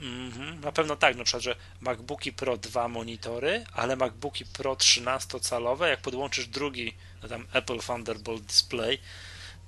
Mhm, 0.00 0.60
na 0.60 0.72
pewno 0.72 0.96
tak, 0.96 1.16
na 1.16 1.24
przykład, 1.24 1.42
że 1.42 1.56
MacBooki 1.80 2.32
Pro 2.32 2.56
dwa 2.56 2.88
monitory, 2.88 3.64
ale 3.72 3.96
MacBooki 3.96 4.44
Pro 4.44 4.74
13-calowe, 4.74 5.86
jak 5.86 6.00
podłączysz 6.00 6.46
drugi, 6.46 6.94
no 7.22 7.28
tam 7.28 7.46
Apple 7.52 7.78
Thunderbolt 7.78 8.42
Display, 8.42 8.98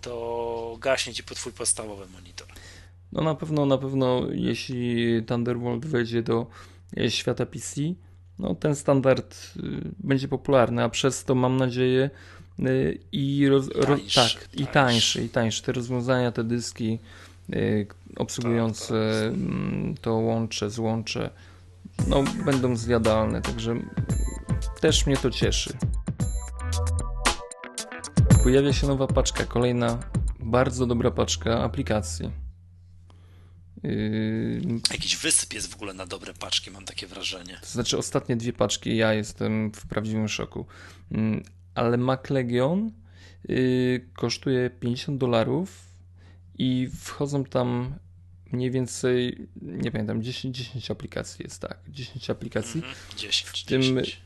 to 0.01 0.77
gaśnie 0.81 1.15
ci 1.15 1.23
po 1.23 1.35
twój 1.35 1.53
podstawowy 1.53 2.07
monitor. 2.07 2.49
No 3.12 3.23
na 3.23 3.35
pewno, 3.35 3.66
na 3.66 3.78
pewno 3.78 4.23
jeśli 4.32 5.23
Thunderbolt 5.27 5.87
wejdzie 5.87 6.23
do 6.23 6.47
e, 6.97 7.11
świata 7.11 7.47
PC, 7.47 7.81
no 8.39 8.55
ten 8.55 8.74
standard 8.74 9.37
y, 9.57 9.61
będzie 9.99 10.28
popularny, 10.28 10.82
a 10.85 10.89
przez 10.89 11.24
to 11.24 11.35
mam 11.35 11.57
nadzieję 11.57 12.11
y, 12.61 12.99
i 13.12 13.49
roz, 13.49 13.69
ro, 13.74 13.97
Tańszy, 13.97 14.15
tak, 14.15 14.49
i 14.55 14.66
tańszy. 14.66 14.73
tańszy, 14.73 15.24
i 15.24 15.28
tańszy. 15.28 15.62
Te 15.62 15.73
rozwiązania, 15.73 16.32
te 16.32 16.45
dyski 16.45 16.99
y, 17.55 17.87
obsługujące 18.16 18.95
Tak, 18.95 19.31
tak. 19.31 19.51
mm, 19.51 19.95
to 20.01 20.15
łącze, 20.15 20.70
złącze, 20.70 21.31
no 22.09 22.24
będą 22.45 22.77
zjadalne, 22.77 23.43
także 23.43 23.74
też 24.81 25.07
mnie 25.07 25.16
to 25.16 25.31
cieszy. 25.31 25.73
Pojawia 28.45 28.73
się 28.73 28.87
nowa 28.87 29.07
paczka, 29.07 29.45
kolejna 29.45 29.99
bardzo 30.41 30.87
dobra 30.87 31.11
paczka 31.11 31.62
aplikacji. 31.62 32.31
Yy, 33.82 34.61
Jakiś 34.90 35.16
wysyp 35.16 35.52
jest 35.52 35.70
w 35.70 35.74
ogóle 35.74 35.94
na 35.94 36.07
dobre 36.07 36.35
paczki, 36.35 36.70
mam 36.70 36.85
takie 36.85 37.07
wrażenie. 37.07 37.59
to 37.61 37.66
znaczy 37.69 37.98
ostatnie 37.98 38.36
dwie 38.36 38.52
paczki, 38.52 38.97
ja 38.97 39.15
jestem 39.15 39.73
w 39.73 39.86
prawdziwym 39.86 40.28
szoku. 40.28 40.66
Mm, 41.12 41.43
Ale 41.74 41.97
Mac 41.97 42.31
Legion 42.31 42.90
yy, 43.48 44.07
kosztuje 44.15 44.70
50 44.70 45.19
dolarów 45.19 45.85
i 46.59 46.89
wchodzą 47.01 47.44
tam 47.44 47.94
mniej 48.52 48.70
więcej, 48.70 49.48
nie 49.62 49.90
pamiętam, 49.90 50.23
10, 50.23 50.57
10 50.57 50.90
aplikacji 50.90 51.43
jest 51.44 51.61
tak, 51.62 51.78
10 51.89 52.31
aplikacji. 52.31 52.78
Mhm, 52.81 52.94
10, 53.16 53.47
W 53.47 53.65
tym 53.65 53.82
10. 53.82 54.20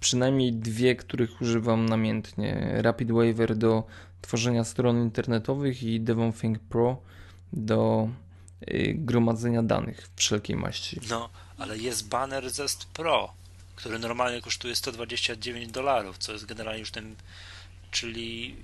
Przynajmniej 0.00 0.52
dwie, 0.52 0.96
których 0.96 1.40
używam 1.40 1.86
namiętnie. 1.88 2.72
Rapid 2.76 3.10
Waiver 3.12 3.56
do 3.56 3.84
tworzenia 4.20 4.64
stron 4.64 5.02
internetowych 5.02 5.82
i 5.82 6.00
Devonthink 6.00 6.58
Pro 6.58 7.02
do 7.52 8.08
gromadzenia 8.94 9.62
danych 9.62 10.08
wszelkiej 10.16 10.56
maści. 10.56 11.00
No, 11.10 11.28
ale 11.58 11.78
jest 11.78 12.08
banner 12.08 12.50
Zest 12.50 12.84
Pro, 12.84 13.32
który 13.76 13.98
normalnie 13.98 14.40
kosztuje 14.40 14.76
129 14.76 15.72
dolarów, 15.72 16.18
co 16.18 16.32
jest 16.32 16.46
generalnie 16.46 16.80
już 16.80 16.90
tym, 16.90 17.16
czyli 17.90 18.56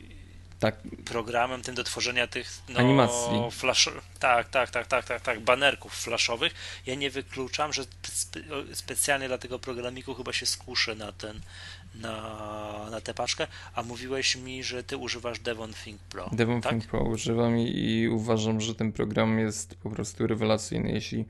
Tak, 0.61 0.77
programem 1.05 1.63
tym 1.63 1.75
do 1.75 1.85
tworzenia 1.85 2.27
tych 2.27 2.51
no, 2.69 2.81
Animacji. 2.81 3.51
Flash, 3.51 3.89
tak, 4.19 4.49
tak, 4.49 4.71
tak, 4.71 4.87
tak, 4.87 5.05
tak, 5.05 5.21
tak, 5.21 5.41
banerków 5.41 5.95
flashowych. 5.95 6.55
Ja 6.87 6.95
nie 6.95 7.11
wykluczam, 7.11 7.73
że 7.73 7.85
spe, 8.03 8.41
specjalnie 8.73 9.29
dla 9.29 9.39
tego 9.39 9.59
programiku 9.59 10.15
chyba 10.15 10.33
się 10.33 10.47
skuszę 10.47 10.95
na 10.95 11.13
ten, 11.13 11.41
na, 11.99 12.89
na 12.91 13.01
tę 13.01 13.15
paczkę, 13.15 13.47
a 13.75 13.83
mówiłeś 13.83 14.37
mi, 14.37 14.63
że 14.63 14.85
ty 14.85 14.97
używasz 14.97 15.41
Devon 15.41 15.73
Think 15.85 16.01
Pro. 16.01 16.31
Devonthink 16.33 16.83
tak? 16.83 16.91
Pro 16.91 17.05
używam 17.05 17.59
i, 17.59 17.79
i 17.79 18.09
uważam, 18.09 18.61
że 18.61 18.75
ten 18.75 18.93
program 18.93 19.39
jest 19.39 19.75
po 19.75 19.91
prostu 19.91 20.27
rewelacyjny. 20.27 20.93
Jeśli 20.93 21.25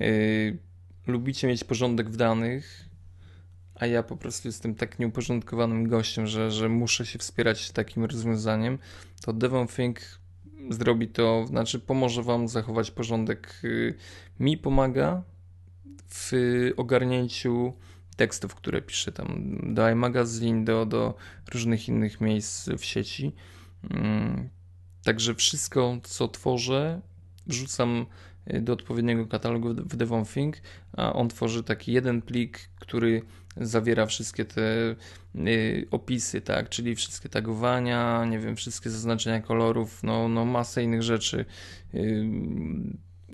y, 0.00 0.58
lubicie 1.06 1.48
mieć 1.48 1.64
porządek 1.64 2.10
w 2.10 2.16
danych, 2.16 2.84
a 3.74 3.86
ja 3.86 4.02
po 4.02 4.16
prostu 4.16 4.48
jestem 4.48 4.74
tak 4.74 4.98
nieuporządkowanym 4.98 5.88
gościem, 5.88 6.26
że, 6.26 6.50
że 6.50 6.68
muszę 6.68 7.06
się 7.06 7.18
wspierać 7.18 7.70
takim 7.70 8.04
rozwiązaniem, 8.04 8.78
to 9.22 9.32
Devonthink 9.32 10.00
zrobi 10.70 11.08
to, 11.08 11.46
znaczy 11.46 11.78
pomoże 11.80 12.22
Wam 12.22 12.48
zachować 12.48 12.90
porządek. 12.90 13.60
y, 13.64 13.94
Mi 14.40 14.58
pomaga 14.58 15.22
w 16.08 16.32
ogarnięciu 16.76 17.72
tekstów, 18.20 18.54
które 18.54 18.82
piszę 18.82 19.12
tam 19.12 19.58
do 19.74 19.90
iMagazine, 19.90 20.64
do, 20.64 20.86
do 20.86 21.14
różnych 21.52 21.88
innych 21.88 22.20
miejsc 22.20 22.68
w 22.78 22.84
sieci. 22.84 23.32
Mm, 23.90 24.48
Także 25.04 25.34
wszystko, 25.34 25.98
co 26.02 26.28
tworzę, 26.28 27.00
wrzucam 27.46 28.06
y, 28.54 28.60
do 28.60 28.72
odpowiedniego 28.72 29.26
katalogu 29.26 29.74
w 29.74 29.96
Devonthink, 29.96 30.56
a 30.96 31.12
on 31.12 31.28
tworzy 31.28 31.62
taki 31.62 31.92
jeden 31.92 32.22
plik, 32.22 32.58
który 32.78 33.22
zawiera 33.56 34.06
wszystkie 34.06 34.44
te 34.44 34.96
y, 35.36 35.86
opisy, 35.90 36.40
tak, 36.40 36.68
czyli 36.68 36.96
wszystkie 36.96 37.28
tagowania, 37.28 38.24
nie 38.24 38.38
wiem, 38.38 38.56
wszystkie 38.56 38.90
zaznaczenia 38.90 39.40
kolorów, 39.40 40.02
no, 40.02 40.28
no 40.28 40.44
masę 40.44 40.82
innych 40.82 41.02
rzeczy 41.02 41.44
y, 41.94 42.24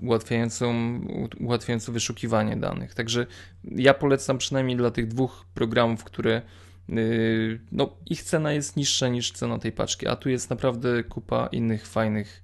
ułatwiającą, 0.01 0.99
ułatwiającą 1.39 1.93
wyszukiwanie 1.93 2.57
danych. 2.57 2.93
Także 2.93 3.25
ja 3.63 3.93
polecam 3.93 4.37
przynajmniej 4.37 4.77
dla 4.77 4.91
tych 4.91 5.07
dwóch 5.07 5.45
programów, 5.53 6.03
które 6.03 6.41
Yy, 6.89 7.59
No, 7.71 7.97
ich 8.05 8.23
cena 8.23 8.51
jest 8.53 8.75
niższa 8.75 9.07
niż 9.07 9.31
cena 9.31 9.59
tej 9.59 9.71
paczki, 9.71 10.07
a 10.07 10.15
tu 10.15 10.29
jest 10.29 10.49
naprawdę 10.49 11.03
kupa 11.03 11.47
innych 11.47 11.87
fajnych 11.87 12.43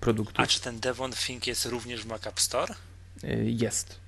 produktów. 0.00 0.40
A 0.40 0.46
czy 0.46 0.60
ten 0.60 0.80
Devon 0.80 1.12
Think 1.12 1.46
jest 1.46 1.66
również 1.66 2.02
w 2.02 2.06
Mac 2.06 2.26
App 2.26 2.40
Store? 2.40 2.74
Yy, 3.22 3.50
Jest. 3.50 4.00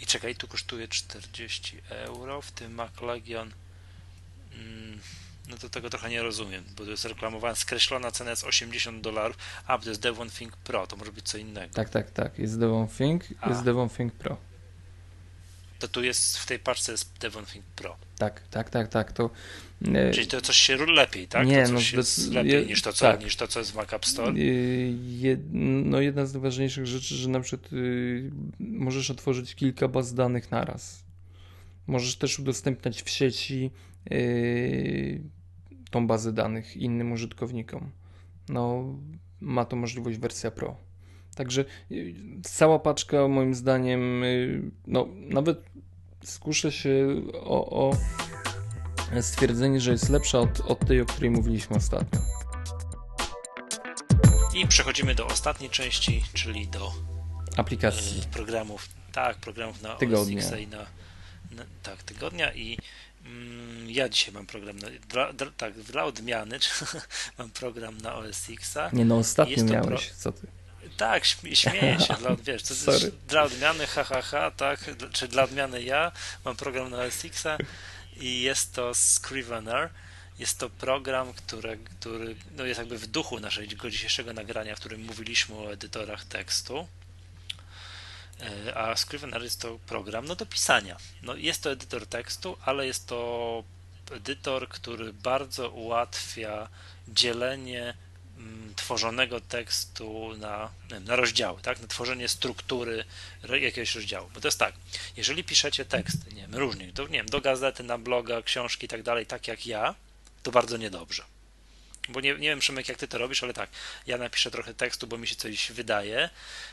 I 0.00 0.06
czekaj, 0.06 0.36
tu 0.36 0.48
kosztuje 0.48 0.88
40 0.88 1.78
euro, 1.88 2.42
w 2.42 2.52
tym 2.52 2.74
Mac 2.74 3.00
Legion. 3.00 3.52
Mm, 4.54 5.00
no 5.50 5.56
to 5.56 5.68
tego 5.68 5.90
trochę 5.90 6.10
nie 6.10 6.22
rozumiem, 6.22 6.64
bo 6.76 6.84
to 6.84 6.90
jest 6.90 7.04
reklamowane, 7.04 7.56
skreślona 7.56 8.10
cena 8.10 8.30
jest 8.30 8.44
80 8.44 9.00
dolarów, 9.02 9.36
a 9.66 9.78
to 9.78 9.88
jest 9.88 10.00
Devon 10.02 10.30
Think 10.30 10.56
Pro, 10.56 10.86
to 10.86 10.96
może 10.96 11.12
być 11.12 11.24
co 11.28 11.38
innego. 11.38 11.74
Tak, 11.74 11.88
tak, 11.88 12.10
tak. 12.10 12.38
Jest 12.38 12.58
Devonthink, 12.58 13.24
A. 13.40 13.48
jest 13.48 13.62
Devonthink 13.64 14.12
Pro. 14.12 14.36
To 15.78 15.88
tu 15.88 16.02
jest, 16.04 16.38
w 16.38 16.46
tej 16.46 16.58
paczce 16.58 16.92
jest 16.92 17.18
Devon 17.18 17.46
Think 17.46 17.64
Pro. 17.64 17.96
Tak, 18.18 18.42
tak, 18.50 18.70
tak, 18.70 18.88
tak. 18.88 19.12
To 19.12 19.30
yy, 19.80 20.10
Czyli 20.14 20.26
to 20.26 20.40
coś 20.40 20.56
się 20.56 20.76
lepiej, 20.76 21.28
tak? 21.28 21.46
Nie, 21.46 21.66
to 21.66 21.72
no 21.72 21.78
coś 21.78 21.92
jest 21.92 22.18
zdecy- 22.18 22.34
lepiej 22.34 22.66
niż 22.66 22.82
to, 22.82 22.92
co, 22.92 23.04
tak. 23.04 23.24
niż 23.24 23.36
to, 23.36 23.48
co 23.48 23.58
jest 23.58 23.72
w 23.72 23.74
Mac 23.74 23.92
App 23.92 24.06
Store. 24.06 24.32
jed, 24.38 25.40
no 25.52 26.00
jedna 26.00 26.26
z 26.26 26.32
najważniejszych 26.32 26.86
rzeczy, 26.86 27.14
że 27.14 27.28
na 27.28 27.40
przykład 27.40 27.72
yy, 27.72 28.30
możesz 28.60 29.10
otworzyć 29.10 29.54
kilka 29.54 29.88
baz 29.88 30.14
danych 30.14 30.50
naraz. 30.50 31.04
Możesz 31.86 32.16
też 32.16 32.38
udostępniać 32.38 33.02
w 33.02 33.10
sieci 33.10 33.70
yy, 34.10 35.20
tą 35.90 36.06
bazę 36.06 36.32
danych 36.32 36.76
innym 36.76 37.12
użytkownikom. 37.12 37.90
No, 38.48 38.84
ma 39.40 39.64
to 39.64 39.76
możliwość 39.76 40.18
wersja 40.18 40.50
Pro. 40.50 40.76
Także 41.34 41.64
yy, 41.90 42.14
cała 42.42 42.78
paczka 42.78 43.28
moim 43.28 43.54
zdaniem, 43.54 44.22
yy, 44.22 44.70
no 44.86 45.08
nawet 45.28 45.62
skuszę 46.24 46.72
się 46.72 47.22
o, 47.34 47.88
o 47.88 47.96
stwierdzenie, 49.20 49.80
że 49.80 49.92
jest 49.92 50.08
lepsza 50.08 50.38
od, 50.38 50.60
od 50.60 50.86
tej, 50.86 51.00
o 51.00 51.06
której 51.06 51.30
mówiliśmy 51.30 51.76
ostatnio. 51.76 52.20
I 54.54 54.66
przechodzimy 54.66 55.14
do 55.14 55.26
ostatniej 55.26 55.70
części, 55.70 56.24
czyli 56.32 56.68
do 56.68 56.92
Aplikacji. 57.56 58.20
y, 58.20 58.26
programów, 58.32 58.88
tak, 59.12 59.36
programów 59.36 59.82
na 59.82 59.94
Tygodnia. 59.94 60.58
I 60.58 60.66
na, 60.66 60.78
na 61.56 61.62
tak, 61.82 62.02
tygodnia 62.02 62.54
i 62.54 62.78
ja 63.86 64.08
dzisiaj 64.08 64.34
mam 64.34 64.46
program, 64.46 64.78
na, 64.78 64.88
dla, 65.08 65.32
dla, 65.32 65.50
tak, 65.56 65.74
dla 65.74 66.04
odmiany, 66.04 66.58
mam 67.38 67.50
program 67.50 67.98
na 67.98 68.14
OS 68.14 68.50
X. 68.50 68.74
Nie 68.92 69.04
no, 69.04 69.16
ostatnio 69.16 69.64
miałeś, 69.64 70.10
co 70.10 70.32
ty? 70.32 70.46
Tak, 70.96 71.24
śmieję 71.24 72.00
się, 72.00 72.14
dla, 72.14 72.36
wiesz, 72.36 72.62
to 72.62 72.92
jest, 72.92 73.10
dla 73.28 73.42
odmiany 73.42 73.86
hahaha, 73.86 74.22
ha, 74.22 74.40
ha, 74.40 74.50
tak, 74.50 74.90
czy 75.12 75.28
dla 75.28 75.42
odmiany 75.42 75.82
ja 75.82 76.12
mam 76.44 76.56
program 76.56 76.90
na 76.90 77.10
SX-a 77.10 77.58
i 78.16 78.40
jest 78.40 78.74
to 78.74 78.94
Scrivener. 78.94 79.90
Jest 80.38 80.58
to 80.58 80.70
program, 80.70 81.32
który, 81.32 81.78
który 81.78 82.36
no 82.56 82.64
jest 82.64 82.78
jakby 82.78 82.98
w 82.98 83.06
duchu 83.06 83.40
naszego 83.40 83.90
dzisiejszego 83.90 84.32
nagrania, 84.32 84.76
w 84.76 84.80
którym 84.80 85.04
mówiliśmy 85.04 85.54
o 85.54 85.72
edytorach 85.72 86.24
tekstu. 86.24 86.88
E, 88.42 88.74
a 88.74 88.96
Scrivener 88.96 89.42
jest 89.42 89.60
to 89.60 89.78
program 89.86 90.26
no, 90.26 90.36
do 90.36 90.46
pisania. 90.46 90.96
No, 91.22 91.34
jest 91.34 91.62
to 91.62 91.72
edytor 91.72 92.06
tekstu, 92.06 92.56
ale 92.64 92.86
jest 92.86 93.06
to 93.06 93.64
edytor, 94.10 94.68
który 94.68 95.12
bardzo 95.12 95.70
ułatwia 95.70 96.68
dzielenie 97.08 97.94
mm, 98.38 98.74
tworzonego 98.74 99.40
tekstu 99.40 100.36
na, 100.36 100.70
na 101.00 101.16
rozdziały, 101.16 101.60
tak? 101.62 101.80
na 101.80 101.86
tworzenie 101.86 102.28
struktury 102.28 103.04
jakiegoś 103.60 103.94
rozdziału. 103.94 104.30
Bo 104.34 104.40
to 104.40 104.48
jest 104.48 104.58
tak, 104.58 104.74
jeżeli 105.16 105.44
piszecie 105.44 105.84
teksty, 105.84 106.34
nie 106.34 106.42
wiem, 106.42 106.54
różnie, 106.54 106.92
do, 106.92 107.02
nie 107.02 107.18
wiem, 107.18 107.26
do 107.26 107.40
gazety, 107.40 107.82
na 107.82 107.98
bloga, 107.98 108.42
książki 108.42 108.86
i 108.86 108.88
tak 108.88 109.02
dalej, 109.02 109.26
tak 109.26 109.48
jak 109.48 109.66
ja, 109.66 109.94
to 110.42 110.50
bardzo 110.50 110.76
niedobrze. 110.76 111.24
Bo 112.10 112.20
nie, 112.20 112.34
nie 112.34 112.48
wiem, 112.48 112.62
Szymek, 112.62 112.88
jak 112.88 112.98
ty 112.98 113.08
to 113.08 113.18
robisz, 113.18 113.42
ale 113.42 113.52
tak, 113.52 113.70
ja 114.06 114.18
napiszę 114.18 114.50
trochę 114.50 114.74
tekstu, 114.74 115.06
bo 115.06 115.18
mi 115.18 115.26
się 115.26 115.36
coś 115.36 115.72
wydaje, 115.72 116.30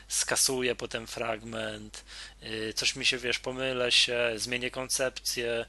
skasuję 0.08 0.74
potem 0.74 1.06
fragment, 1.06 2.04
yy, 2.42 2.72
coś 2.72 2.96
mi 2.96 3.06
się, 3.06 3.18
wiesz, 3.18 3.38
pomylę 3.38 3.92
się, 3.92 4.32
zmienię 4.36 4.70
koncepcję, 4.70 5.66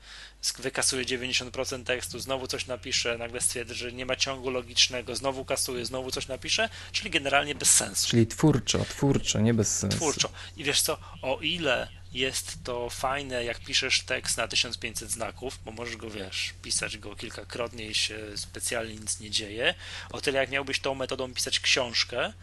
wykasuję 0.60 1.06
90% 1.06 1.84
tekstu, 1.84 2.20
znowu 2.20 2.48
coś 2.48 2.66
napiszę, 2.66 3.18
nagle 3.18 3.42
stwierdzę, 3.42 3.74
że 3.74 3.92
nie 3.92 4.06
ma 4.06 4.16
ciągu 4.16 4.50
logicznego, 4.50 5.16
znowu 5.16 5.46
kasuję, 5.46 5.86
znowu 5.86 6.12
coś 6.12 6.28
napiszę, 6.28 6.70
czyli 6.92 7.10
generalnie 7.10 7.56
bez 7.56 7.72
sensu. 7.72 8.08
Czyli 8.08 8.28
twórczo, 8.28 8.86
twórczo, 8.86 9.40
nie 9.40 9.54
bez 9.54 9.78
sensu. 9.78 9.98
Twórczo. 9.98 10.30
I 10.58 10.64
wiesz 10.64 10.82
co, 10.82 10.98
o 11.22 11.40
ile 11.42 11.88
jest 12.14 12.64
to 12.64 12.90
fajne, 12.90 13.44
jak 13.44 13.60
piszesz 13.60 14.02
tekst 14.02 14.38
na 14.38 14.48
1500 14.48 15.12
znaków, 15.12 15.60
bo 15.66 15.72
możesz 15.72 15.98
go, 15.98 16.10
wiesz, 16.10 16.54
pisać 16.62 16.98
go 16.98 17.16
kilkakrotnie 17.16 17.88
i 17.88 17.96
się 17.96 18.20
specjalnie 18.36 18.96
nic 18.96 19.20
nie 19.20 19.30
dzieje. 19.30 19.76
O 20.12 20.22
tyle, 20.22 20.40
jak 20.40 20.50
miałbyś 20.50 20.80
tą 20.80 20.96
metodą 20.96 21.34
pisać 21.34 21.60
książkę, 21.60 22.34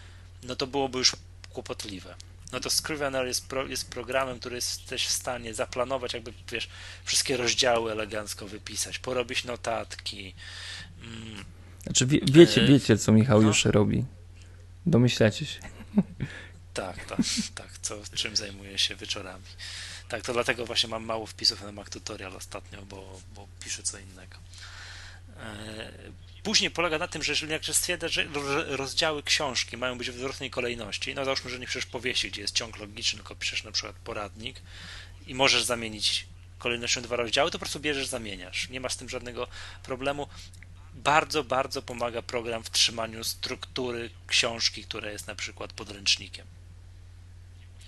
no 0.42 0.56
to 0.56 0.66
byłoby 0.66 0.98
już 0.98 1.12
kłopotliwe. 1.52 2.14
No 2.52 2.60
to 2.60 2.70
Scrivener 2.70 3.26
jest, 3.26 3.48
pro, 3.48 3.66
jest 3.66 3.90
programem, 3.90 4.38
który 4.38 4.56
jesteś 4.56 5.06
w 5.06 5.10
stanie 5.10 5.54
zaplanować, 5.54 6.14
jakby, 6.14 6.32
wiesz, 6.52 6.68
wszystkie 7.04 7.36
rozdziały 7.36 7.92
elegancko 7.92 8.46
wypisać, 8.46 8.98
porobić 8.98 9.44
notatki. 9.44 10.34
Mm. 11.02 11.44
Znaczy, 11.82 12.06
wie, 12.06 12.20
wiecie, 12.32 12.62
e, 12.62 12.66
wiecie, 12.66 12.98
co 12.98 13.12
Michał 13.12 13.42
no. 13.42 13.48
już 13.48 13.64
robi. 13.64 14.04
Domyślacie 14.86 15.46
się. 15.46 15.60
Tak, 16.76 17.04
tak, 17.04 17.18
tak, 17.54 17.78
co, 17.82 18.02
czym 18.14 18.36
zajmuję 18.36 18.78
się 18.78 18.96
wieczorami. 18.96 19.44
Tak, 20.08 20.22
to 20.22 20.32
dlatego 20.32 20.66
właśnie 20.66 20.88
mam 20.88 21.04
mało 21.04 21.26
wpisów 21.26 21.62
na 21.62 21.72
Mac 21.72 21.90
Tutorial 21.90 22.36
ostatnio, 22.36 22.82
bo, 22.82 23.20
bo 23.34 23.48
piszę 23.64 23.82
co 23.82 23.98
innego. 23.98 24.36
E, 25.36 25.92
później 26.42 26.70
polega 26.70 26.98
na 26.98 27.08
tym, 27.08 27.22
że 27.22 27.32
jeżeli 27.32 27.52
jak 27.52 27.64
stwierdza, 27.64 28.08
że 28.08 28.26
rozdziały 28.76 29.22
książki 29.22 29.76
mają 29.76 29.98
być 29.98 30.10
w 30.10 30.14
odwrotnej 30.14 30.50
kolejności, 30.50 31.14
no 31.14 31.24
załóżmy, 31.24 31.50
że 31.50 31.58
nie 31.58 31.66
piszesz 31.66 31.86
powieści, 31.86 32.30
gdzie 32.30 32.42
jest 32.42 32.54
ciąg 32.54 32.78
logiczny, 32.78 33.16
tylko 33.16 33.34
piszesz 33.34 33.64
na 33.64 33.72
przykład 33.72 33.96
poradnik 33.96 34.60
i 35.26 35.34
możesz 35.34 35.64
zamienić 35.64 36.26
kolejnością 36.58 37.02
dwa 37.02 37.16
rozdziały, 37.16 37.50
to 37.50 37.58
po 37.58 37.62
prostu 37.62 37.80
bierzesz, 37.80 38.06
zamieniasz. 38.06 38.68
Nie 38.68 38.80
masz 38.80 38.92
z 38.92 38.96
tym 38.96 39.08
żadnego 39.08 39.48
problemu 39.82 40.28
bardzo, 40.94 41.44
bardzo 41.44 41.82
pomaga 41.82 42.22
program 42.22 42.62
w 42.62 42.70
trzymaniu 42.70 43.24
struktury 43.24 44.10
książki, 44.26 44.84
która 44.84 45.10
jest 45.10 45.26
na 45.26 45.34
przykład 45.34 45.72
podręcznikiem 45.72 46.55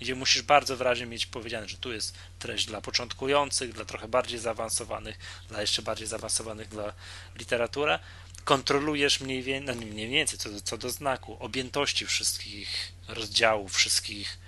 gdzie 0.01 0.15
musisz 0.15 0.43
bardzo 0.43 0.77
wyraźnie 0.77 1.07
mieć 1.07 1.27
powiedziane, 1.27 1.69
że 1.69 1.77
tu 1.77 1.93
jest 1.93 2.15
treść 2.39 2.67
dla 2.67 2.81
początkujących, 2.81 3.73
dla 3.73 3.85
trochę 3.85 4.09
bardziej 4.09 4.39
zaawansowanych, 4.39 5.19
dla 5.49 5.61
jeszcze 5.61 5.83
bardziej 5.83 6.07
zaawansowanych 6.07 6.69
dla 6.69 6.93
literatura. 7.37 7.99
Kontrolujesz 8.45 9.21
mniej 9.21 9.43
więcej, 9.43 9.77
no 9.77 9.87
mniej 9.87 10.09
więcej 10.09 10.39
co 10.39 10.51
do, 10.51 10.61
co 10.61 10.79
do 10.79 10.91
znaku, 10.91 11.37
objętości 11.41 12.07
wszystkich 12.07 12.93
rozdziałów, 13.09 13.75
wszystkich 13.75 14.39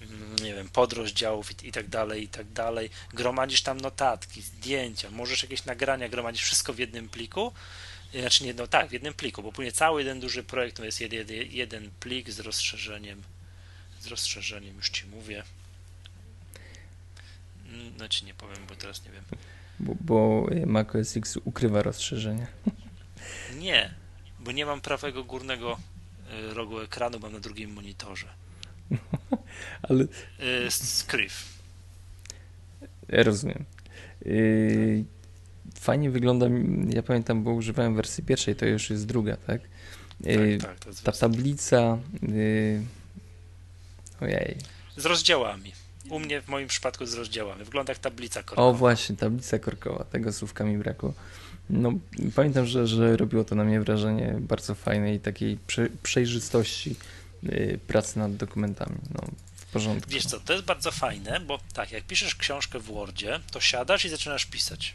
mm, 0.00 0.36
nie 0.36 0.54
wiem, 0.54 0.68
podrozdziałów 0.68 1.50
i, 1.50 1.68
i 1.68 1.72
tak 1.72 1.88
dalej, 1.88 2.22
i 2.22 2.28
tak 2.28 2.52
dalej. 2.52 2.90
Gromadzisz 3.12 3.62
tam 3.62 3.80
notatki, 3.80 4.42
zdjęcia, 4.42 5.10
możesz 5.10 5.42
jakieś 5.42 5.64
nagrania 5.64 6.08
gromadzić, 6.08 6.42
wszystko 6.42 6.72
w 6.72 6.78
jednym 6.78 7.08
pliku. 7.08 7.52
Znaczy 8.20 8.44
nie, 8.44 8.54
no 8.54 8.66
tak, 8.66 8.88
w 8.88 8.92
jednym 8.92 9.14
pliku, 9.14 9.42
bo 9.42 9.52
później 9.52 9.72
cały 9.72 10.00
jeden 10.00 10.20
duży 10.20 10.42
projekt 10.42 10.76
to 10.76 10.84
jest 10.84 11.00
jeden, 11.50 11.90
plik 12.00 12.30
z 12.30 12.40
rozszerzeniem 12.40 13.22
rozszerzeniem, 14.08 14.76
już 14.76 14.90
ci 14.90 15.06
mówię. 15.06 15.42
No 17.98 18.08
ci 18.08 18.24
nie 18.24 18.34
powiem, 18.34 18.58
bo 18.68 18.74
teraz 18.74 19.04
nie 19.04 19.10
wiem. 19.10 19.24
Bo, 19.80 19.94
bo 20.00 20.46
macOS 20.66 21.16
X 21.16 21.36
ukrywa 21.44 21.82
rozszerzenie. 21.82 22.46
Nie, 23.60 23.94
bo 24.40 24.52
nie 24.52 24.66
mam 24.66 24.80
prawego 24.80 25.24
górnego 25.24 25.78
e, 26.30 26.54
rogu 26.54 26.80
ekranu, 26.80 27.18
mam 27.18 27.32
na 27.32 27.40
drugim 27.40 27.72
monitorze. 27.72 28.26
Ale. 29.88 30.04
E, 30.66 30.70
Scriv. 30.70 31.32
Ja 33.08 33.22
rozumiem. 33.22 33.64
E, 34.26 34.30
fajnie 35.80 36.10
wygląda, 36.10 36.46
ja 36.88 37.02
pamiętam, 37.02 37.42
bo 37.42 37.52
używałem 37.52 37.94
wersji 37.94 38.24
pierwszej, 38.24 38.56
to 38.56 38.66
już 38.66 38.90
jest 38.90 39.06
druga, 39.06 39.36
tak? 39.36 39.60
tak, 40.62 40.78
tak 40.78 40.94
Ta 40.94 41.12
tablica 41.12 41.98
Ojej. 44.20 44.56
Z 44.96 45.06
rozdziałami. 45.06 45.72
U 46.10 46.18
mnie 46.18 46.42
w 46.42 46.48
moim 46.48 46.68
przypadku 46.68 47.06
z 47.06 47.14
rozdziałami. 47.14 47.64
Wygląda 47.64 47.92
jak 47.92 47.98
tablica 47.98 48.42
korkowa. 48.42 48.68
O 48.68 48.72
właśnie, 48.72 49.16
tablica 49.16 49.58
korkowa. 49.58 50.04
Tego 50.04 50.32
słówka 50.32 50.64
mi 50.64 50.78
brakło. 50.78 51.14
No, 51.70 51.92
pamiętam, 52.34 52.66
że, 52.66 52.86
że 52.86 53.16
robiło 53.16 53.44
to 53.44 53.54
na 53.54 53.64
mnie 53.64 53.80
wrażenie 53.80 54.36
bardzo 54.40 54.74
fajnej 54.74 55.20
takiej 55.20 55.58
prze, 55.66 55.88
przejrzystości 56.02 56.96
yy, 57.42 57.78
pracy 57.86 58.18
nad 58.18 58.36
dokumentami. 58.36 58.96
No, 59.14 59.20
w 59.56 59.66
porządku. 59.66 60.10
Wiesz 60.10 60.26
co, 60.26 60.40
to 60.40 60.52
jest 60.52 60.64
bardzo 60.64 60.90
fajne, 60.90 61.40
bo 61.40 61.58
tak, 61.74 61.92
jak 61.92 62.04
piszesz 62.04 62.34
książkę 62.34 62.78
w 62.78 62.84
Wordzie, 62.84 63.40
to 63.50 63.60
siadasz 63.60 64.04
i 64.04 64.08
zaczynasz 64.08 64.46
pisać 64.46 64.94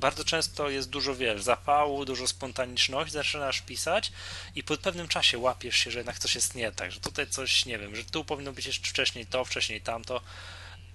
bardzo 0.00 0.24
często 0.24 0.70
jest 0.70 0.90
dużo, 0.90 1.14
wiesz, 1.14 1.42
zapału, 1.42 2.04
dużo 2.04 2.26
spontaniczności, 2.26 3.12
zaczynasz 3.12 3.60
pisać 3.60 4.12
i 4.54 4.62
po 4.62 4.76
pewnym 4.76 5.08
czasie 5.08 5.38
łapiesz 5.38 5.76
się, 5.76 5.90
że 5.90 5.98
jednak 5.98 6.18
coś 6.18 6.34
jest 6.34 6.54
nie 6.54 6.72
tak, 6.72 6.92
że 6.92 7.00
tutaj 7.00 7.26
coś, 7.26 7.66
nie 7.66 7.78
wiem, 7.78 7.96
że 7.96 8.04
tu 8.04 8.24
powinno 8.24 8.52
być 8.52 8.66
jeszcze 8.66 8.88
wcześniej 8.88 9.26
to, 9.26 9.44
wcześniej 9.44 9.80
tamto 9.80 10.20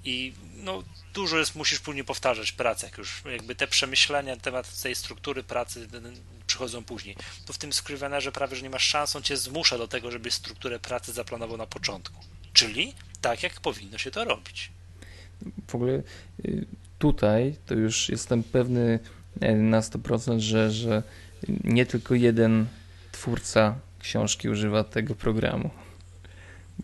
i 0.05 0.33
no 0.55 0.83
dużo 1.13 1.39
jest, 1.39 1.55
musisz 1.55 1.79
później 1.79 2.03
powtarzać 2.03 2.51
pracę, 2.51 2.85
jak 2.87 2.97
już 2.97 3.21
jakby 3.25 3.55
te 3.55 3.67
przemyślenia 3.67 4.35
na 4.35 4.41
temat 4.41 4.81
tej 4.81 4.95
struktury 4.95 5.43
pracy 5.43 5.87
przychodzą 6.47 6.83
później. 6.83 7.15
To 7.45 7.53
w 7.53 7.57
tym 7.57 7.73
Scrivenerze 7.73 8.31
prawie, 8.31 8.55
że 8.55 8.63
nie 8.63 8.69
masz 8.69 8.85
szans, 8.85 9.15
on 9.15 9.23
cię 9.23 9.37
zmusza 9.37 9.77
do 9.77 9.87
tego, 9.87 10.11
żeby 10.11 10.31
strukturę 10.31 10.79
pracy 10.79 11.13
zaplanował 11.13 11.57
na 11.57 11.67
początku. 11.67 12.21
Czyli 12.53 12.93
tak, 13.21 13.43
jak 13.43 13.59
powinno 13.59 13.97
się 13.97 14.11
to 14.11 14.25
robić. 14.25 14.71
W 15.67 15.75
ogóle 15.75 16.03
y, 16.45 16.65
tutaj 16.99 17.55
to 17.65 17.73
już 17.73 18.09
jestem 18.09 18.43
pewny 18.43 18.99
e, 19.39 19.55
na 19.55 19.81
100%, 19.81 20.39
że, 20.39 20.71
że 20.71 21.03
nie 21.63 21.85
tylko 21.85 22.15
jeden 22.15 22.65
twórca 23.11 23.75
książki 23.99 24.49
używa 24.49 24.83
tego 24.83 25.15
programu. 25.15 25.69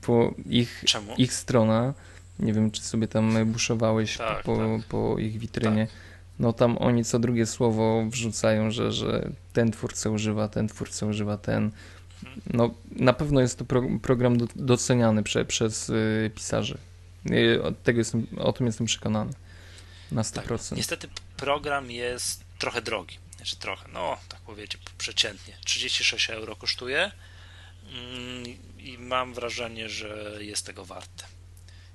Bo 0.07 0.33
ich, 0.45 0.83
ich 1.17 1.33
strona, 1.33 1.93
nie 2.39 2.53
wiem 2.53 2.71
czy 2.71 2.81
sobie 2.81 3.07
tam 3.07 3.45
buszowałeś 3.45 4.17
tak, 4.17 4.43
po, 4.43 4.57
tak. 4.57 4.85
po 4.89 5.15
ich 5.19 5.39
witrynie, 5.39 5.87
tak. 5.87 5.95
no 6.39 6.53
tam 6.53 6.77
oni 6.77 7.05
co 7.05 7.19
drugie 7.19 7.45
słowo 7.45 8.05
wrzucają, 8.09 8.71
że, 8.71 8.91
że 8.91 9.29
ten 9.53 9.71
twórca 9.71 10.09
używa, 10.09 10.47
ten 10.47 10.67
twórca 10.67 11.05
używa 11.05 11.37
ten. 11.37 11.71
No 12.53 12.73
na 12.91 13.13
pewno 13.13 13.41
jest 13.41 13.57
to 13.57 13.65
pro, 13.65 13.83
program 14.01 14.37
do, 14.37 14.47
doceniany 14.55 15.23
prze, 15.23 15.45
przez 15.45 15.89
y, 15.89 16.31
pisarzy. 16.35 16.77
Y, 17.31 17.59
tego 17.83 17.99
jestem, 17.99 18.27
o 18.37 18.53
tym 18.53 18.65
jestem 18.65 18.87
przekonany. 18.87 19.31
Na 20.11 20.21
100%. 20.21 20.69
Tak. 20.69 20.77
Niestety 20.77 21.09
program 21.37 21.91
jest 21.91 22.43
trochę 22.59 22.81
drogi. 22.81 23.19
Znaczy 23.35 23.55
trochę, 23.55 23.87
no 23.87 24.17
tak 24.29 24.41
powiecie, 24.41 24.77
przeciętnie. 24.97 25.57
36 25.65 26.29
euro 26.29 26.55
kosztuje 26.55 27.11
mm, 27.89 28.43
i 28.77 28.97
mam 28.97 29.33
wrażenie, 29.33 29.89
że 29.89 30.37
jest 30.39 30.65
tego 30.65 30.85
warte. 30.85 31.23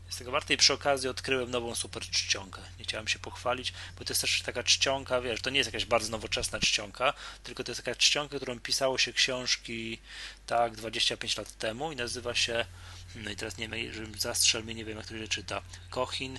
Jest 0.07 0.19
tego 0.19 0.31
warte 0.31 0.55
i 0.55 0.57
przy 0.57 0.73
okazji 0.73 1.09
odkryłem 1.09 1.51
nową 1.51 1.75
super 1.75 2.03
czcionkę. 2.03 2.61
Nie 2.79 2.85
chciałem 2.85 3.09
się 3.09 3.19
pochwalić, 3.19 3.73
bo 3.99 4.05
to 4.05 4.11
jest 4.13 4.21
też 4.21 4.43
taka 4.43 4.63
czcionka, 4.63 5.21
wiesz, 5.21 5.41
to 5.41 5.51
nie 5.51 5.59
jest 5.59 5.69
jakaś 5.69 5.85
bardzo 5.85 6.11
nowoczesna 6.11 6.61
czcionka, 6.61 7.13
tylko 7.43 7.65
to 7.65 7.71
jest 7.71 7.85
taka 7.85 7.99
czcionka, 7.99 8.37
którą 8.37 8.61
pisało 8.61 8.99
się 8.99 9.13
książki 9.13 9.99
tak 10.47 10.77
25 10.77 11.37
lat 11.37 11.59
temu 11.59 11.93
i 11.93 11.97
nazywa 11.97 12.35
się, 12.35 12.67
no 13.15 13.31
i 13.31 13.37
teraz 13.37 13.59
nie 13.59 13.69
wiem, 13.69 14.19
zastrzel 14.19 14.65
mnie, 14.65 14.75
nie 14.75 14.85
wiem 14.85 14.97
jak 14.97 15.07
to 15.07 15.19
się 15.19 15.29
czyta, 15.29 15.63
Kochin 15.91 16.39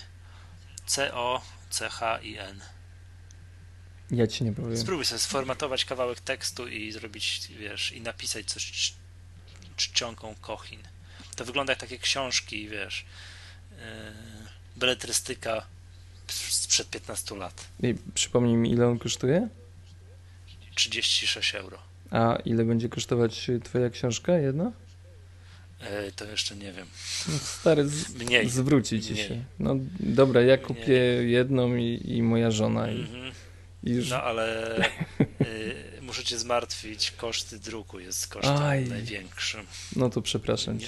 C-O 0.85 1.41
C, 1.69 1.89
H 1.89 2.19
i 2.21 2.37
N. 2.37 2.61
Ja 4.11 4.27
ci 4.27 4.43
nie 4.43 4.53
powiem. 4.53 4.77
Spróbuj 4.77 5.05
sobie 5.05 5.19
sformatować 5.19 5.85
kawałek 5.85 6.19
tekstu 6.21 6.67
i 6.67 6.91
zrobić, 6.91 7.47
wiesz, 7.59 7.91
i 7.91 8.01
napisać 8.01 8.45
coś 8.45 8.93
czcionką 9.75 10.35
Kochin. 10.41 10.81
To 11.35 11.45
wygląda 11.45 11.71
jak 11.71 11.79
takie 11.79 11.97
książki, 11.97 12.69
wiesz, 12.69 13.05
yy, 13.71 13.77
beletrystyka 14.75 15.65
sprzed 16.27 16.89
15 16.89 17.35
lat. 17.35 17.67
I 17.83 17.95
przypomnij 18.13 18.55
mi, 18.55 18.71
ile 18.71 18.87
on 18.87 18.99
kosztuje? 18.99 19.49
36 20.75 21.55
euro. 21.55 21.77
A 22.11 22.37
ile 22.45 22.65
będzie 22.65 22.89
kosztować 22.89 23.49
twoja 23.63 23.89
książka 23.89 24.33
jedna? 24.37 24.71
E, 25.79 26.11
to 26.11 26.25
jeszcze 26.25 26.55
nie 26.55 26.73
wiem. 26.73 26.87
No, 27.27 27.37
stary, 27.59 27.87
z, 27.87 28.13
Mniej. 28.13 28.49
zwróci 28.49 29.01
ci 29.01 29.13
Mniej. 29.13 29.27
się. 29.27 29.43
No 29.59 29.75
dobra, 29.99 30.41
ja 30.41 30.57
kupię 30.57 30.83
Mniej. 30.83 31.31
jedną 31.31 31.75
i, 31.75 32.01
i, 32.05 32.23
moja 32.23 32.51
żona. 32.51 32.91
I, 32.91 32.95
mm 32.95 33.07
-hmm. 33.07 33.31
i 33.83 33.91
już... 33.91 34.09
No 34.09 34.23
ale 34.23 34.77
y, 35.41 36.01
muszę 36.01 36.23
cię 36.23 36.37
zmartwić, 36.37 37.11
koszty 37.11 37.59
druku 37.59 37.99
jest 37.99 38.27
kosztem 38.27 38.57
Aj. 38.57 38.85
największym. 38.89 39.65
No 39.95 40.09
to 40.09 40.21
przepraszam 40.21 40.79
cię. 40.79 40.87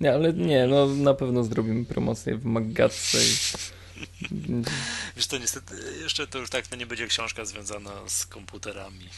Nie, 0.00 0.14
ale 0.14 0.32
nie, 0.32 0.66
no 0.66 0.86
na 0.86 1.14
pewno 1.14 1.44
zrobimy 1.44 1.84
promocję 1.84 2.36
w 2.36 2.44
Maggatce 2.44 3.18
i... 3.18 3.36
Wiesz 5.16 5.26
to 5.26 5.38
niestety, 5.38 5.74
jeszcze 6.02 6.26
to 6.26 6.38
już 6.38 6.50
tak, 6.50 6.66
to 6.66 6.76
nie 6.76 6.86
będzie 6.86 7.06
książka 7.06 7.44
związana 7.44 7.90
z 8.08 8.26
komputerami 8.26 9.08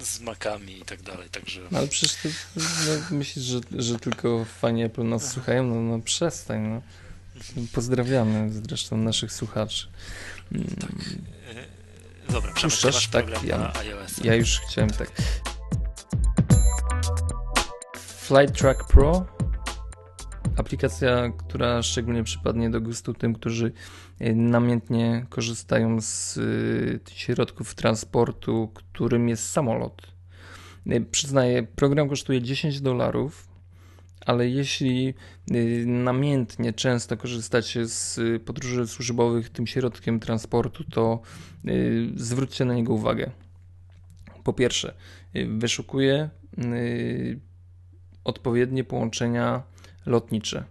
z 0.00 0.20
makami 0.20 0.78
i 0.78 0.82
tak 0.82 1.02
dalej, 1.02 1.28
także... 1.28 1.60
No, 1.70 1.78
ale 1.78 1.88
przecież 1.88 2.14
ty 2.14 2.32
no, 2.56 3.16
myślisz, 3.16 3.44
że, 3.44 3.60
że 3.72 3.98
tylko 3.98 4.44
fani 4.44 4.82
Apple 4.82 5.08
nas 5.08 5.32
słuchają? 5.32 5.64
No, 5.64 5.74
no 5.74 5.98
przestań, 5.98 6.60
no. 6.60 6.82
Pozdrawiamy 7.72 8.50
zresztą 8.52 8.96
naszych 8.96 9.32
słuchaczy. 9.32 9.88
Tak. 10.80 10.90
Dobra, 12.30 12.52
Puszczasz? 12.62 13.08
Tak, 13.08 13.44
ja, 13.44 13.72
ja 14.24 14.34
już 14.34 14.60
chciałem 14.60 14.90
tak. 14.90 15.12
Flight 18.18 18.58
Track 18.58 18.86
Pro 18.86 19.36
aplikacja, 20.56 21.32
która 21.38 21.82
szczególnie 21.82 22.24
przypadnie 22.24 22.70
do 22.70 22.80
gustu 22.80 23.14
tym, 23.14 23.34
którzy 23.34 23.66
e, 23.66 23.72
namiętnie 24.20 25.26
korzystają 25.28 26.00
z 26.00 26.38
e, 26.38 26.40
środków 27.10 27.74
transportu, 27.74 28.70
którym 28.74 29.28
jest 29.28 29.50
samolot. 29.50 30.02
E, 30.86 31.00
przyznaję, 31.00 31.62
program 31.62 32.08
kosztuje 32.08 32.42
10 32.42 32.80
dolarów, 32.80 33.48
ale 34.26 34.48
jeśli 34.48 35.14
namiętnie 35.86 36.72
często 36.72 37.16
korzystacie 37.16 37.86
z 37.86 38.20
podróży 38.42 38.86
służbowych 38.86 39.50
tym 39.50 39.66
środkiem 39.66 40.20
transportu, 40.20 40.84
to 40.84 41.20
zwróćcie 42.16 42.64
na 42.64 42.74
niego 42.74 42.92
uwagę. 42.92 43.30
Po 44.44 44.52
pierwsze, 44.52 44.94
wyszukuje 45.48 46.30
odpowiednie 48.24 48.84
połączenia 48.84 49.62
lotnicze. 50.06 50.64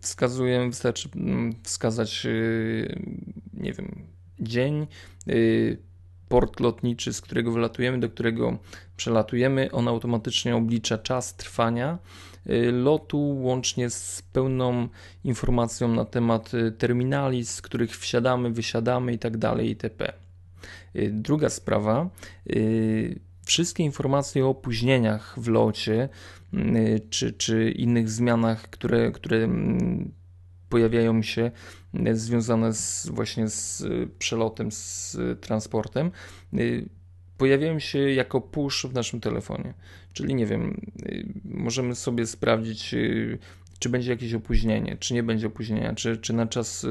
Wskazuję, 0.00 0.66
wystarczy 0.66 1.08
wskazać, 1.62 2.26
y, 2.26 3.02
nie 3.54 3.72
wiem, 3.72 4.02
dzień, 4.40 4.86
y, 5.28 5.78
port 6.28 6.60
lotniczy, 6.60 7.12
z 7.12 7.20
którego 7.20 7.52
wylatujemy, 7.52 8.00
do 8.00 8.08
którego 8.08 8.58
przelatujemy. 8.96 9.70
On 9.72 9.88
automatycznie 9.88 10.56
oblicza 10.56 10.98
czas 10.98 11.36
trwania 11.36 11.98
y, 12.46 12.72
lotu, 12.72 13.18
łącznie 13.42 13.90
z 13.90 14.22
pełną 14.32 14.88
informacją 15.24 15.94
na 15.94 16.04
temat 16.04 16.52
terminali, 16.78 17.44
z 17.44 17.62
których 17.62 17.98
wsiadamy, 17.98 18.50
wysiadamy 18.50 19.12
itd. 19.12 19.38
Tak 19.38 19.62
itp. 19.62 20.12
Druga 21.10 21.48
sprawa 21.48 22.10
wszystkie 23.44 23.82
informacje 23.82 24.46
o 24.46 24.48
opóźnieniach 24.48 25.34
w 25.38 25.48
locie 25.48 26.08
czy, 27.10 27.32
czy 27.32 27.70
innych 27.70 28.10
zmianach, 28.10 28.62
które, 28.62 29.12
które 29.12 29.36
mm, 29.36 30.12
pojawiają 30.68 31.22
się 31.22 31.50
y, 32.08 32.16
związane 32.16 32.74
z, 32.74 33.08
właśnie 33.12 33.48
z 33.48 33.80
y, 33.80 34.08
przelotem, 34.18 34.72
z 34.72 35.16
transportem, 35.40 36.10
pojawiają 37.38 37.78
się 37.78 37.98
jako 37.98 38.40
push 38.40 38.86
w 38.86 38.94
naszym 38.94 39.20
telefonie. 39.20 39.74
Czyli 40.12 40.34
nie 40.34 40.46
wiem, 40.46 40.80
możemy 41.44 41.94
sobie 41.94 42.26
sprawdzić, 42.26 42.94
czy 43.78 43.88
będzie 43.88 44.10
jakieś 44.10 44.34
opóźnienie, 44.34 44.96
czy 44.96 45.14
nie 45.14 45.22
będzie 45.22 45.46
opóźnienia, 45.46 45.94
czy, 45.94 46.16
czy 46.16 46.32
na 46.32 46.46
czas 46.46 46.86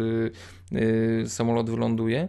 samolot 1.25 1.69
wyląduje 1.69 2.27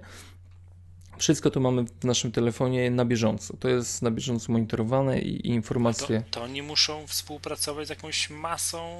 wszystko 1.20 1.50
to 1.50 1.60
mamy 1.60 1.84
w 2.00 2.04
naszym 2.04 2.32
telefonie 2.32 2.90
na 2.90 3.04
bieżąco. 3.04 3.56
To 3.56 3.68
jest 3.68 4.02
na 4.02 4.10
bieżąco 4.10 4.52
monitorowane 4.52 5.20
i, 5.20 5.46
i 5.46 5.50
informacje. 5.50 6.22
To, 6.30 6.30
to 6.30 6.42
oni 6.42 6.62
muszą 6.62 7.06
współpracować 7.06 7.86
z 7.86 7.90
jakąś 7.90 8.30
masą 8.30 8.96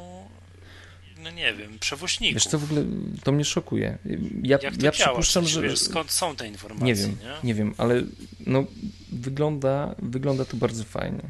no 1.22 1.30
nie 1.30 1.54
wiem, 1.54 1.78
przewoźników. 1.78 2.34
Wiesz 2.34 2.46
co, 2.46 2.58
w 2.58 2.64
ogóle 2.64 2.84
to 3.24 3.32
mnie 3.32 3.44
szokuje. 3.44 3.98
Ja, 4.42 4.58
Jak 4.62 4.76
to 4.76 4.86
ja 4.86 4.92
działa? 4.92 4.92
przypuszczam, 4.92 5.46
że... 5.46 5.62
Wiesz, 5.62 5.78
skąd 5.78 6.10
są 6.10 6.36
te 6.36 6.48
informacje? 6.48 6.86
Nie 6.86 6.94
wiem, 6.94 7.10
nie, 7.10 7.36
nie 7.44 7.54
wiem, 7.54 7.74
ale 7.78 8.02
no, 8.46 8.64
wygląda, 9.12 9.94
wygląda 9.98 10.44
to 10.44 10.56
bardzo 10.56 10.84
fajnie. 10.84 11.22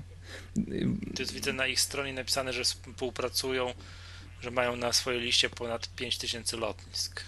To 1.15 1.23
jest, 1.23 1.33
widzę 1.33 1.53
na 1.53 1.67
ich 1.67 1.81
stronie 1.81 2.13
napisane, 2.13 2.53
że 2.53 2.65
współpracują, 2.65 3.75
że 4.41 4.51
mają 4.51 4.77
na 4.77 4.93
swojej 4.93 5.21
liście 5.21 5.51
ponad 5.51 5.89
5000 5.97 6.57
lotnisk. 6.57 7.23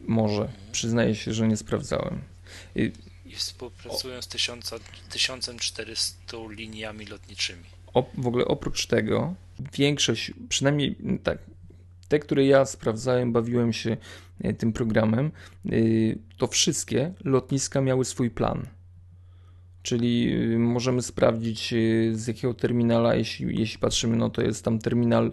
Może. 0.00 0.48
Przyznaję 0.72 1.14
się, 1.14 1.34
że 1.34 1.48
nie 1.48 1.56
sprawdzałem. 1.56 2.31
I, 2.76 2.92
współpracują 3.36 4.22
z 4.22 4.28
1400 4.28 6.36
liniami 6.50 7.06
lotniczymi. 7.06 7.64
O, 7.94 8.10
w 8.14 8.26
ogóle 8.26 8.44
oprócz 8.44 8.86
tego, 8.86 9.34
większość, 9.78 10.32
przynajmniej 10.48 10.96
tak, 11.22 11.38
te, 12.08 12.18
które 12.18 12.46
ja 12.46 12.64
sprawdzałem, 12.64 13.32
bawiłem 13.32 13.72
się 13.72 13.96
e, 14.40 14.52
tym 14.52 14.72
programem, 14.72 15.30
e, 15.66 15.70
to 16.38 16.46
wszystkie 16.46 17.12
lotniska 17.24 17.80
miały 17.80 18.04
swój 18.04 18.30
plan. 18.30 18.66
Czyli 19.82 20.32
e, 20.54 20.58
możemy 20.58 21.02
sprawdzić 21.02 21.74
z 22.12 22.26
jakiego 22.26 22.54
terminala, 22.54 23.14
jeśli, 23.14 23.60
jeśli 23.60 23.78
patrzymy, 23.78 24.16
no 24.16 24.30
to 24.30 24.42
jest 24.42 24.64
tam 24.64 24.78
terminal 24.78 25.32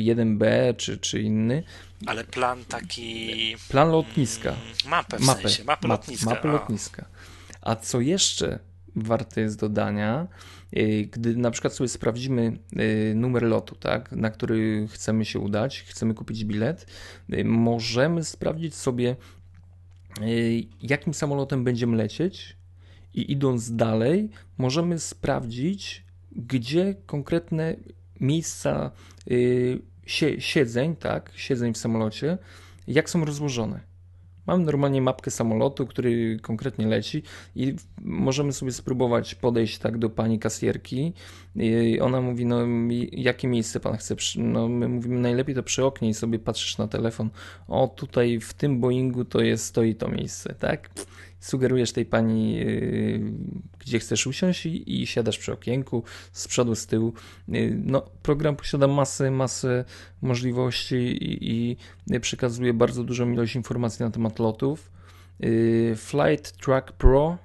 1B 0.00 0.44
czy, 0.76 0.98
czy 0.98 1.22
inny. 1.22 1.62
Ale 2.06 2.24
plan 2.24 2.64
taki. 2.64 3.56
Plan 3.68 3.90
lotniska. 3.90 4.50
Mm, 4.50 4.62
mapę 4.88 5.18
w 5.18 5.20
mapę, 5.20 5.42
sensie, 5.42 5.64
mapę 5.64 5.88
map, 5.88 6.00
lotniska. 6.00 6.30
Mapę 6.30 6.48
lotniska. 6.48 7.04
A 7.60 7.76
co 7.76 8.00
jeszcze 8.00 8.58
warte 8.96 9.40
jest 9.40 9.60
dodania, 9.60 10.26
y, 10.76 11.08
gdy 11.12 11.36
na 11.36 11.50
przykład 11.50 11.74
sobie 11.74 11.88
sprawdzimy 11.88 12.58
y, 13.10 13.14
numer 13.14 13.42
lotu, 13.42 13.74
tak, 13.74 14.12
na 14.12 14.30
który 14.30 14.88
chcemy 14.92 15.24
się 15.24 15.38
udać, 15.38 15.82
chcemy 15.82 16.14
kupić 16.14 16.44
bilet, 16.44 16.86
y, 17.32 17.44
możemy 17.44 18.24
sprawdzić 18.24 18.74
sobie, 18.74 19.16
jakim 20.82 21.14
samolotem 21.14 21.64
będziemy 21.64 21.96
lecieć, 21.96 22.56
i 23.14 23.32
idąc 23.32 23.76
dalej, 23.76 24.30
możemy 24.58 24.98
sprawdzić, 24.98 26.04
gdzie 26.32 26.94
konkretne 27.06 27.76
miejsca 28.20 28.90
y, 29.30 29.82
siedzeń, 30.38 30.96
tak, 30.96 31.32
siedzeń 31.36 31.74
w 31.74 31.78
samolocie, 31.78 32.38
jak 32.86 33.10
są 33.10 33.24
rozłożone. 33.24 33.88
Mam 34.48 34.64
normalnie 34.64 35.02
mapkę 35.02 35.30
samolotu, 35.30 35.86
który 35.86 36.38
konkretnie 36.42 36.86
leci 36.86 37.22
i 37.56 37.74
możemy 38.02 38.52
sobie 38.52 38.72
spróbować 38.72 39.34
podejść 39.34 39.78
tak 39.78 39.98
do 39.98 40.10
pani 40.10 40.38
kasjerki. 40.38 41.12
I 41.56 42.00
ona 42.00 42.20
mówi, 42.20 42.46
no 42.46 42.58
jakie 43.12 43.48
miejsce 43.48 43.80
pan 43.80 43.96
chce? 43.96 44.16
No 44.36 44.68
my 44.68 44.88
mówimy 44.88 45.18
najlepiej 45.18 45.54
to 45.54 45.62
przy 45.62 45.84
oknie 45.84 46.08
i 46.08 46.14
sobie 46.14 46.38
patrzysz 46.38 46.78
na 46.78 46.88
telefon. 46.88 47.30
O 47.68 47.88
tutaj 47.96 48.40
w 48.40 48.54
tym 48.54 48.80
Boeingu 48.80 49.24
to 49.24 49.40
jest 49.40 49.64
stoi 49.64 49.94
to 49.94 50.08
miejsce, 50.08 50.54
tak? 50.54 50.90
Sugerujesz 51.40 51.92
tej 51.92 52.06
pani, 52.06 52.54
yy, 52.54 53.20
gdzie 53.78 53.98
chcesz 53.98 54.26
usiąść 54.26 54.66
i, 54.66 55.02
i, 55.02 55.06
siadasz 55.06 55.38
przy 55.38 55.52
okienku, 55.52 56.02
z 56.32 56.48
przodu, 56.48 56.74
z 56.74 56.86
tyłu. 56.86 57.12
Yy, 57.48 57.76
no, 57.84 58.00
program 58.22 58.56
posiada 58.56 58.86
masę, 58.86 59.30
masę 59.30 59.84
możliwości 60.22 60.96
i, 60.96 61.70
i 62.10 62.20
przekazuje 62.20 62.74
bardzo 62.74 63.04
dużą 63.04 63.32
ilość 63.32 63.56
informacji 63.56 64.04
na 64.04 64.10
temat 64.10 64.38
lotów. 64.38 64.90
Yy, 65.40 65.96
Flight 65.96 66.56
Track 66.56 66.92
Pro 66.92 67.38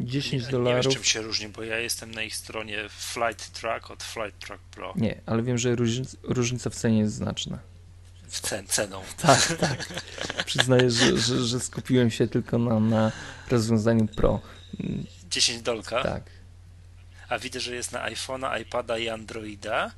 10 0.00 0.44
nie, 0.44 0.50
dolarów. 0.50 0.76
Nie 0.76 0.82
wiem, 0.82 0.92
czym 0.92 1.04
się 1.04 1.22
różni, 1.22 1.48
bo 1.48 1.62
ja 1.62 1.78
jestem 1.78 2.10
na 2.10 2.22
ich 2.22 2.36
stronie 2.36 2.78
Flight 2.88 3.52
Track 3.52 3.90
od 3.90 4.02
Flight 4.02 4.38
Track 4.38 4.62
Pro. 4.62 4.92
Nie, 4.96 5.20
ale 5.26 5.42
wiem, 5.42 5.58
że 5.58 5.76
różnica, 6.22 6.70
w 6.70 6.74
cenie 6.74 6.98
jest 6.98 7.14
znaczna 7.14 7.58
cen, 8.28 8.66
ceną. 8.66 9.02
Tak, 9.22 9.56
tak. 9.60 9.86
Przyznaję, 10.46 10.90
że, 10.90 11.18
że, 11.18 11.44
że, 11.44 11.60
skupiłem 11.60 12.10
się 12.10 12.28
tylko 12.28 12.58
na, 12.58 12.80
na 12.80 13.12
rozwiązaniu 13.50 14.06
Pro. 14.06 14.40
10 15.30 15.62
dolka? 15.62 16.02
Tak. 16.02 16.22
A 17.28 17.38
widzę, 17.38 17.60
że 17.60 17.74
jest 17.74 17.92
na 17.92 18.10
iPhone'a, 18.10 18.60
iPada 18.60 18.98
i 18.98 19.08
Androida. 19.08 19.90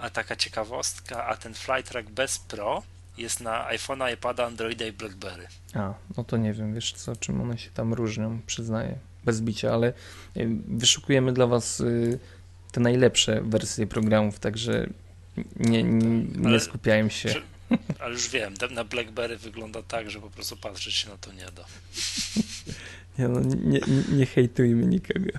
A 0.00 0.10
taka 0.10 0.36
ciekawostka, 0.36 1.26
a 1.26 1.36
ten 1.36 1.54
Flytrack 1.54 2.10
bez 2.10 2.38
Pro 2.38 2.82
jest 3.18 3.40
na 3.40 3.68
iPhone'a, 3.70 4.14
iPada, 4.14 4.46
Androida 4.46 4.86
i 4.86 4.92
BlackBerry. 4.92 5.48
A, 5.74 5.94
no 6.16 6.24
to 6.24 6.36
nie 6.36 6.52
wiem, 6.52 6.74
wiesz 6.74 6.92
co, 6.92 7.16
czym 7.16 7.40
one 7.40 7.58
się 7.58 7.70
tam 7.70 7.94
różnią, 7.94 8.40
przyznaję, 8.46 8.98
bez 9.24 9.40
bicia, 9.40 9.72
ale 9.72 9.92
y, 10.36 10.48
wyszukujemy 10.68 11.32
dla 11.32 11.46
Was 11.46 11.80
y, 11.80 12.18
te 12.72 12.80
najlepsze 12.80 13.42
wersje 13.42 13.86
programów, 13.86 14.38
także 14.38 14.86
nie, 15.56 15.82
nie, 15.82 16.50
nie 16.50 16.60
skupiałem 16.60 17.10
się. 17.10 17.28
Że, 17.28 17.42
ale 18.00 18.12
już 18.12 18.28
wiem, 18.28 18.54
na 18.70 18.84
BlackBerry 18.84 19.38
wygląda 19.38 19.82
tak, 19.82 20.10
że 20.10 20.20
po 20.20 20.30
prostu 20.30 20.56
patrzeć 20.56 20.94
się 20.94 21.08
na 21.08 21.16
to 21.16 21.32
nie 21.32 21.46
da. 21.46 21.64
Nie, 23.18 23.28
no, 23.28 23.40
nie, 23.40 23.80
nie, 24.12 24.26
hejtujmy 24.26 24.86
nikogo. 24.86 25.30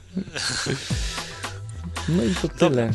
No 2.10 2.24
i 2.24 2.36
to 2.36 2.48
tyle. 2.48 2.94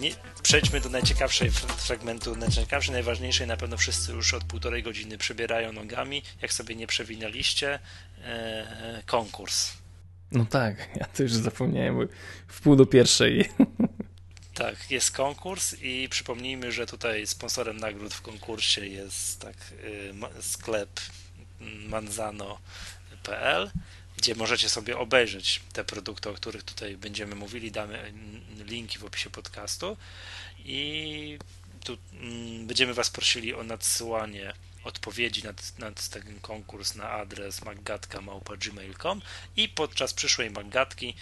Nie, 0.00 0.10
przejdźmy 0.42 0.80
do 0.80 0.88
najciekawszej 0.88 1.50
fragmentu, 1.50 2.36
najciekawszej, 2.36 2.92
najważniejszej. 2.92 3.46
Na 3.46 3.56
pewno 3.56 3.76
wszyscy 3.76 4.12
już 4.12 4.34
od 4.34 4.44
półtorej 4.44 4.82
godziny 4.82 5.18
przebierają 5.18 5.72
nogami. 5.72 6.22
Jak 6.42 6.52
sobie 6.52 6.74
nie 6.74 6.86
przewinęliście, 6.86 7.78
e, 8.24 9.02
konkurs. 9.06 9.72
No 10.32 10.44
tak, 10.44 10.88
ja 10.96 11.06
to 11.06 11.22
już 11.22 11.32
zapomniałem, 11.32 12.08
w 12.48 12.60
pół 12.60 12.76
do 12.76 12.86
pierwszej. 12.86 13.50
Tak, 14.54 14.90
jest 14.90 15.10
konkurs 15.10 15.76
i 15.82 16.08
przypomnijmy, 16.08 16.72
że 16.72 16.86
tutaj 16.86 17.26
sponsorem 17.26 17.76
nagród 17.76 18.14
w 18.14 18.22
konkursie 18.22 18.86
jest 18.86 19.40
tak 19.40 19.56
y, 19.84 20.42
sklep 20.42 21.00
manzano.pl, 21.88 23.70
gdzie 24.16 24.34
możecie 24.34 24.68
sobie 24.68 24.98
obejrzeć 24.98 25.60
te 25.72 25.84
produkty, 25.84 26.30
o 26.30 26.34
których 26.34 26.62
tutaj 26.62 26.96
będziemy 26.96 27.34
mówili. 27.34 27.70
Damy 27.70 28.12
linki 28.66 28.98
w 28.98 29.04
opisie 29.04 29.30
podcastu 29.30 29.96
i 30.64 31.38
tu 31.84 31.98
mm, 32.12 32.66
będziemy 32.66 32.94
Was 32.94 33.10
prosili 33.10 33.54
o 33.54 33.62
nadsyłanie 33.62 34.52
odpowiedzi 34.84 35.42
na, 35.44 35.52
na 35.78 35.92
ten 36.10 36.40
konkurs 36.40 36.94
na 36.94 37.10
adres 37.10 37.62
maggatka.gmail.com 37.62 39.22
i 39.56 39.68
podczas 39.68 40.14
przyszłej 40.14 40.50
maggatki 40.50 41.14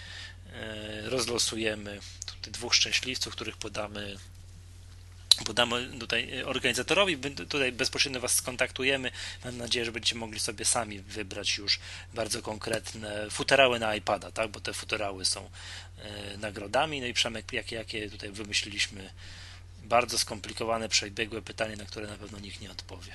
e, 0.53 1.09
rozlosujemy 1.09 1.99
dwóch 2.41 2.75
szczęśliwców, 2.75 3.33
których 3.33 3.57
podamy 3.57 4.17
podamy 5.45 5.99
tutaj 5.99 6.43
organizatorowi, 6.43 7.17
tutaj 7.49 7.71
bezpośrednio 7.71 8.19
Was 8.19 8.35
skontaktujemy. 8.35 9.11
Mam 9.45 9.57
nadzieję, 9.57 9.85
że 9.85 9.91
będziecie 9.91 10.15
mogli 10.15 10.39
sobie 10.39 10.65
sami 10.65 10.99
wybrać 10.99 11.57
już 11.57 11.79
bardzo 12.13 12.41
konkretne 12.41 13.29
futerały 13.29 13.79
na 13.79 13.95
iPada, 13.95 14.31
tak? 14.31 14.51
bo 14.51 14.59
te 14.59 14.73
futerały 14.73 15.25
są 15.25 15.49
e, 15.97 16.37
nagrodami. 16.37 17.01
No 17.01 17.07
i 17.07 17.13
Przemek, 17.13 17.53
jakie, 17.53 17.75
jakie 17.75 18.09
tutaj 18.09 18.31
wymyśliliśmy 18.31 19.09
bardzo 19.83 20.17
skomplikowane, 20.17 20.89
przebiegłe 20.89 21.41
pytanie, 21.41 21.75
na 21.75 21.85
które 21.85 22.07
na 22.07 22.17
pewno 22.17 22.39
nikt 22.39 22.61
nie 22.61 22.71
odpowie. 22.71 23.11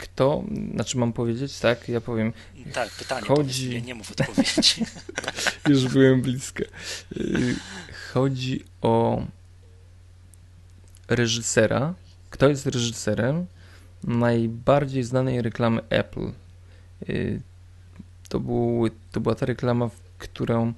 Kto, 0.00 0.44
znaczy 0.74 0.98
mam 0.98 1.12
powiedzieć, 1.12 1.58
tak? 1.58 1.88
Ja 1.88 2.00
powiem. 2.00 2.32
Tak, 2.72 2.90
pytanie. 2.90 3.26
Chodzi... 3.26 3.66
Powiedz, 3.66 3.74
nie, 3.74 3.82
nie 3.82 3.94
mów 3.94 4.10
odpowiedzi. 4.10 4.84
Już 5.68 5.88
byłem 5.88 6.22
blisko. 6.22 6.64
Chodzi 8.12 8.64
o 8.82 9.22
reżysera. 11.08 11.94
Kto 12.30 12.48
jest 12.48 12.66
reżyserem 12.66 13.46
najbardziej 14.04 15.04
znanej 15.04 15.42
reklamy 15.42 15.80
Apple? 15.88 16.32
Y, 17.08 17.40
to, 18.28 18.40
był, 18.40 18.88
to 19.12 19.20
była 19.20 19.34
ta 19.34 19.46
reklama, 19.46 19.90
którą 20.18 20.72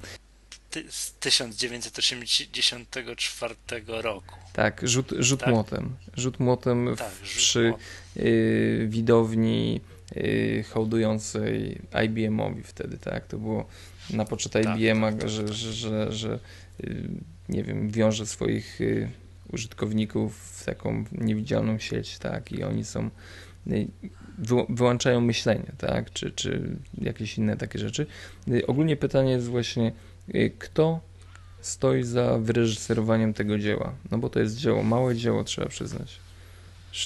z 0.89 1.13
1984 1.13 3.55
roku. 3.87 4.35
Tak, 4.53 4.81
rzut, 4.85 5.13
rzut 5.19 5.41
tak? 5.41 5.49
młotem. 5.49 5.97
Rzut 6.17 6.41
młotem 6.41 6.95
tak, 6.99 7.13
przy 7.23 7.75
y, 8.17 8.87
widowni 8.91 9.81
y, 10.17 10.65
hołdującej 10.71 11.81
IBM-owi 12.05 12.63
wtedy, 12.63 12.99
tak? 12.99 13.27
To 13.27 13.39
było 13.39 13.69
na 14.11 14.25
poczet 14.25 14.53
tak, 14.53 14.65
IBM-a, 14.65 15.13
tak, 15.13 15.31
że, 15.31 15.45
tak, 15.45 15.53
że, 15.53 15.73
że, 15.73 16.13
że 16.13 16.39
y, 16.85 17.09
nie 17.49 17.65
wiem, 17.65 17.91
wiąże 17.91 18.27
swoich 18.27 18.81
y, 18.81 19.11
użytkowników 19.53 20.37
w 20.37 20.65
taką 20.65 21.05
niewidzialną 21.13 21.79
sieć, 21.79 22.19
tak? 22.19 22.53
I 22.53 22.65
oni 22.65 22.85
są 22.85 23.11
wyłączają 24.69 25.21
myślenie, 25.21 25.73
tak? 25.79 26.13
Czy, 26.13 26.31
czy 26.31 26.77
jakieś 26.99 27.39
inne 27.39 27.57
takie 27.57 27.79
rzeczy. 27.79 28.07
Ogólnie 28.67 28.97
pytanie 28.97 29.33
jest 29.33 29.47
właśnie 29.47 29.93
kto 30.59 31.01
stoi 31.61 32.03
za 32.03 32.39
wyreżyserowaniem 32.39 33.35
tego 33.35 33.59
dzieła. 33.59 33.95
No 34.11 34.19
bo 34.19 34.31
to 34.31 34.41
jest 34.41 34.57
dzieło, 34.57 34.83
małe 34.83 35.17
dzieło, 35.17 35.45
trzeba 35.45 35.69
przyznać. 35.69 36.19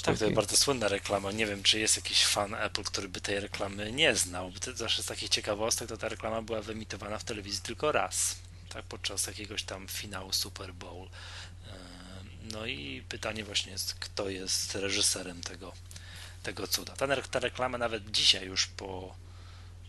Tak, 0.03 0.19
to 0.19 0.25
jest 0.25 0.37
bardzo 0.37 0.57
słynna 0.57 0.89
reklama. 0.89 1.33
Nie 1.33 1.47
wiem, 1.47 1.63
czy 1.63 1.79
jest 1.79 1.97
jakiś 1.97 2.25
fan 2.25 2.55
Apple, 2.55 2.83
który 2.83 3.09
by 3.09 3.21
tej 3.21 3.41
reklamy 3.41 3.93
nie 3.93 4.15
znał. 4.15 4.53
To 4.53 4.77
zawsze 4.77 5.03
z 5.03 5.07
takich 5.07 5.29
ciekawostek, 5.29 5.89
to 5.89 5.97
ta 5.97 6.09
reklama 6.09 6.43
była 6.43 6.63
wyemitowana 6.63 7.19
w 7.19 7.25
telewizji 7.25 7.61
tylko 7.63 7.93
raz, 7.93 8.37
tak, 8.69 8.85
podczas 8.85 9.27
jakiegoś 9.27 9.63
tam 9.63 9.89
finału 9.89 10.33
Super 10.33 10.75
Bowl. 10.75 11.09
No 12.53 12.67
i 12.67 13.03
pytanie 13.09 13.45
właśnie 13.45 13.73
jest, 13.73 13.95
kto 13.95 14.31
jest 14.31 14.75
reżyserem 14.75 15.43
tego, 15.43 15.73
tego 16.43 16.67
cuda. 16.67 16.97
Ta, 16.97 17.23
ta 17.23 17.39
reklama 17.39 17.79
nawet 17.79 18.11
dzisiaj 18.11 18.47
już 18.47 18.67
po 18.67 19.15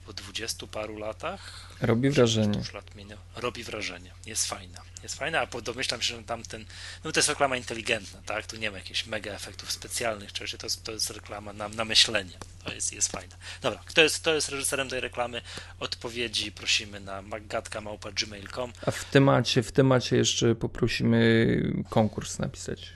po 0.08 0.14
dwudziestu 0.14 0.68
paru 0.68 0.98
latach. 0.98 1.70
Robi 1.82 2.10
wrażenie. 2.10 2.62
Lat 2.74 2.96
minęło. 2.96 3.22
Robi 3.36 3.64
wrażenie. 3.64 4.12
Jest 4.26 4.46
fajna. 4.46 4.82
Jest 5.04 5.16
fajna, 5.16 5.40
a 5.42 5.62
domyślam 5.62 6.02
się, 6.02 6.16
że 6.16 6.24
tamten. 6.24 6.66
No 7.04 7.12
to 7.12 7.20
jest 7.20 7.30
reklama 7.30 7.58
inteligentna, 7.58 8.20
tak? 8.26 8.46
Tu 8.46 8.58
nie 8.58 8.72
ma 8.72 8.78
jakichś 8.78 9.06
mega 9.06 9.32
efektów 9.32 9.72
specjalnych, 9.72 10.34
czy 10.34 10.58
to 10.58 10.66
jest, 10.66 10.84
to 10.84 10.92
jest 10.92 11.10
reklama 11.10 11.54
na, 11.54 11.70
na 11.70 11.86
myślenie. 11.86 12.32
To 12.64 12.74
jest, 12.74 12.94
jest 12.94 13.12
fajna. 13.12 13.36
Dobra, 13.62 13.80
kto 13.86 14.02
jest, 14.02 14.20
kto 14.20 14.34
jest 14.34 14.50
reżyserem 14.50 14.90
tej 14.90 15.00
reklamy? 15.00 15.42
Odpowiedzi 15.80 16.52
prosimy 16.52 17.00
na 17.00 17.22
maggatka.gmail.com. 17.22 18.74
A 18.86 18.92
w 18.92 19.06
temacie, 19.06 19.64
w 19.64 19.72
temacie 19.72 20.18
jeszcze 20.18 20.56
poprosimy 20.56 21.74
konkurs 21.90 22.40
napisać. 22.40 22.94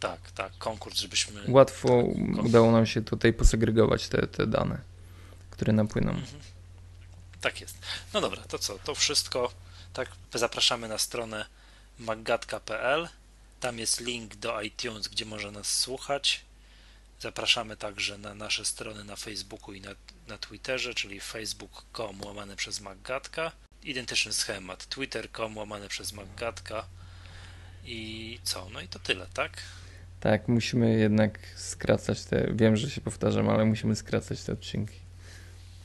Tak, 0.00 0.30
tak, 0.30 0.52
konkurs, 0.58 1.00
żebyśmy. 1.00 1.40
Łatwo 1.48 2.02
tak, 2.36 2.44
udało 2.44 2.72
nam 2.72 2.86
się 2.86 3.02
tutaj 3.02 3.32
posegregować 3.32 4.08
te, 4.08 4.26
te 4.26 4.46
dane 4.46 4.89
które 5.60 5.72
napłyną. 5.72 6.10
Mhm. 6.10 6.42
Tak 7.40 7.60
jest. 7.60 7.78
No 8.14 8.20
dobra, 8.20 8.42
to 8.42 8.58
co? 8.58 8.78
To 8.78 8.94
wszystko. 8.94 9.52
Tak, 9.92 10.08
zapraszamy 10.34 10.88
na 10.88 10.98
stronę 10.98 11.46
maggatka.pl. 11.98 13.08
Tam 13.60 13.78
jest 13.78 14.00
link 14.00 14.34
do 14.34 14.60
iTunes, 14.60 15.08
gdzie 15.08 15.24
można 15.24 15.50
nas 15.50 15.78
słuchać. 15.78 16.44
Zapraszamy 17.20 17.76
także 17.76 18.18
na 18.18 18.34
nasze 18.34 18.64
strony 18.64 19.04
na 19.04 19.16
Facebooku 19.16 19.74
i 19.74 19.80
na, 19.80 19.90
na 20.28 20.38
Twitterze, 20.38 20.94
czyli 20.94 21.20
facebook.com 21.20 22.22
łamane 22.22 22.56
przez 22.56 22.80
Maggatka. 22.80 23.52
Identyczny 23.82 24.32
schemat. 24.32 24.86
Twitter.com 24.86 25.56
łamane 25.56 25.88
przez 25.88 26.12
Maggatka. 26.12 26.86
I 27.84 28.38
co? 28.42 28.68
No 28.72 28.80
i 28.80 28.88
to 28.88 28.98
tyle, 28.98 29.26
tak? 29.34 29.62
Tak, 30.20 30.48
musimy 30.48 30.98
jednak 30.98 31.38
skracać 31.56 32.24
te. 32.24 32.48
Wiem, 32.54 32.76
że 32.76 32.90
się 32.90 33.00
powtarzam, 33.00 33.48
ale 33.48 33.64
musimy 33.64 33.96
skracać 33.96 34.42
te 34.42 34.52
odcinki. 34.52 34.99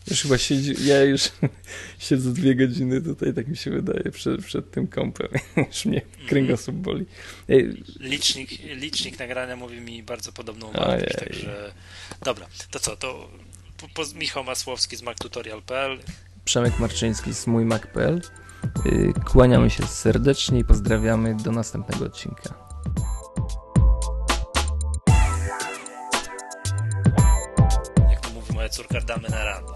Już 0.07 0.21
chyba 0.21 0.37
siedzi, 0.37 0.87
ja 0.87 1.03
już 1.03 1.21
siedzę 1.99 2.33
dwie 2.33 2.55
godziny 2.55 3.01
tutaj, 3.01 3.33
tak 3.33 3.47
mi 3.47 3.57
się 3.57 3.71
wydaje, 3.71 4.11
przed, 4.11 4.45
przed 4.45 4.71
tym 4.71 4.87
kąpem. 4.87 5.27
Już 5.67 5.85
mnie 5.85 6.01
kręgosłup 6.27 6.75
boli. 6.75 7.05
Licznik, 7.99 8.49
licznik 8.75 9.19
nagrania 9.19 9.55
mówi 9.55 9.81
mi 9.81 10.03
bardzo 10.03 10.31
podobną 10.31 10.71
wartość, 10.71 11.15
także 11.15 11.73
dobra, 12.23 12.47
to 12.71 12.79
co, 12.79 12.95
to 12.95 13.29
po, 13.77 13.87
po, 13.89 14.03
Michał 14.15 14.43
Masłowski 14.43 14.95
z 14.95 15.01
MacTutorial.pl 15.01 15.99
Przemek 16.45 16.79
Marczyński 16.79 17.33
z 17.33 17.47
mójmac.pl 17.47 18.21
y, 18.85 19.13
Kłaniamy 19.25 19.69
się 19.69 19.87
serdecznie 19.87 20.59
i 20.59 20.65
pozdrawiamy 20.65 21.35
do 21.35 21.51
następnego 21.51 22.05
odcinka. 22.05 22.65
Córka, 28.69 29.01
damy 29.01 29.29
na 29.29 29.45
radę 29.45 29.73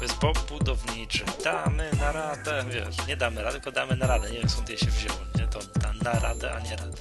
bez 0.00 0.14
bomb 0.14 0.38
budowniczych 0.48 1.42
damy 1.44 1.90
na 2.00 2.12
radę, 2.12 2.64
wiesz, 2.70 3.06
nie 3.06 3.16
damy 3.16 3.42
rady, 3.42 3.54
tylko 3.54 3.72
damy 3.72 3.96
na 3.96 4.06
radę, 4.06 4.30
nie 4.30 4.38
wiem 4.38 4.48
skąd 4.48 4.68
je 4.70 4.78
się 4.78 4.86
wzięło, 4.86 5.18
nie, 5.38 5.46
to 5.46 5.58
ta 5.80 5.92
na 5.92 6.12
radę, 6.12 6.54
a 6.54 6.60
nie 6.60 6.76
radę. 6.76 6.98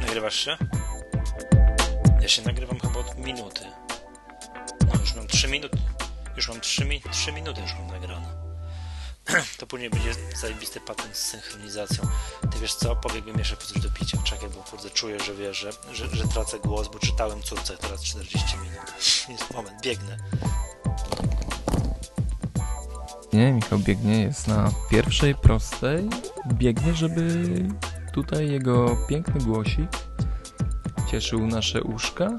Nagrywasz 0.00 0.34
się? 0.34 0.56
Ja 2.20 2.28
się 2.28 2.42
nagrywam 2.42 2.80
chyba 2.80 3.00
od 3.00 3.18
minuty. 3.18 3.60
No 4.86 5.00
już 5.00 5.14
mam 5.14 5.26
3 5.26 5.48
minuty. 5.48 5.78
Już 6.36 6.48
mam 6.48 6.60
3, 6.60 6.84
mi 6.84 7.02
3 7.10 7.32
minuty 7.32 7.60
już 7.60 7.74
mam 7.74 7.86
nagrane. 7.86 8.35
to 9.58 9.66
później 9.66 9.90
będzie 9.90 10.14
zajebisty 10.36 10.80
patent 10.80 11.16
z 11.16 11.22
synchronizacją. 11.22 12.04
Ty 12.52 12.58
wiesz 12.60 12.74
co, 12.74 12.96
pobiegłem 12.96 13.38
jeszcze 13.38 13.56
po 13.56 13.62
coś 13.62 13.82
do 13.82 13.90
picia. 13.90 14.18
Czekaj, 14.24 14.48
bo 14.48 14.62
kurde 14.62 14.90
czuję, 14.90 15.20
że 15.20 15.34
wiesz, 15.34 15.58
że, 15.58 15.70
że, 15.92 16.08
że 16.16 16.28
tracę 16.28 16.58
głos, 16.58 16.88
bo 16.88 16.98
czytałem 16.98 17.42
córce 17.42 17.76
teraz 17.76 18.02
40 18.02 18.56
minut. 18.56 18.92
Jest 19.28 19.54
moment, 19.54 19.82
biegnę. 19.82 20.16
Nie, 23.32 23.52
Michał 23.52 23.78
biegnie, 23.78 24.22
jest 24.22 24.46
na 24.46 24.72
pierwszej 24.90 25.34
prostej. 25.34 26.08
Biegnie, 26.52 26.94
żeby 26.94 27.44
tutaj 28.12 28.50
jego 28.50 28.96
piękny 29.08 29.40
głosik 29.40 29.90
cieszył 31.10 31.46
nasze 31.46 31.82
uszka. 31.82 32.38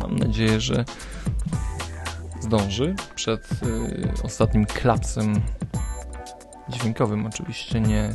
mam 0.00 0.18
nadzieję, 0.18 0.60
że 0.60 0.84
zdąży 2.40 2.94
przed 3.14 3.50
y, 3.62 4.12
ostatnim 4.22 4.66
klapsem 4.66 5.40
dźwiękowym, 6.68 7.26
oczywiście 7.26 7.80
nie, 7.80 8.14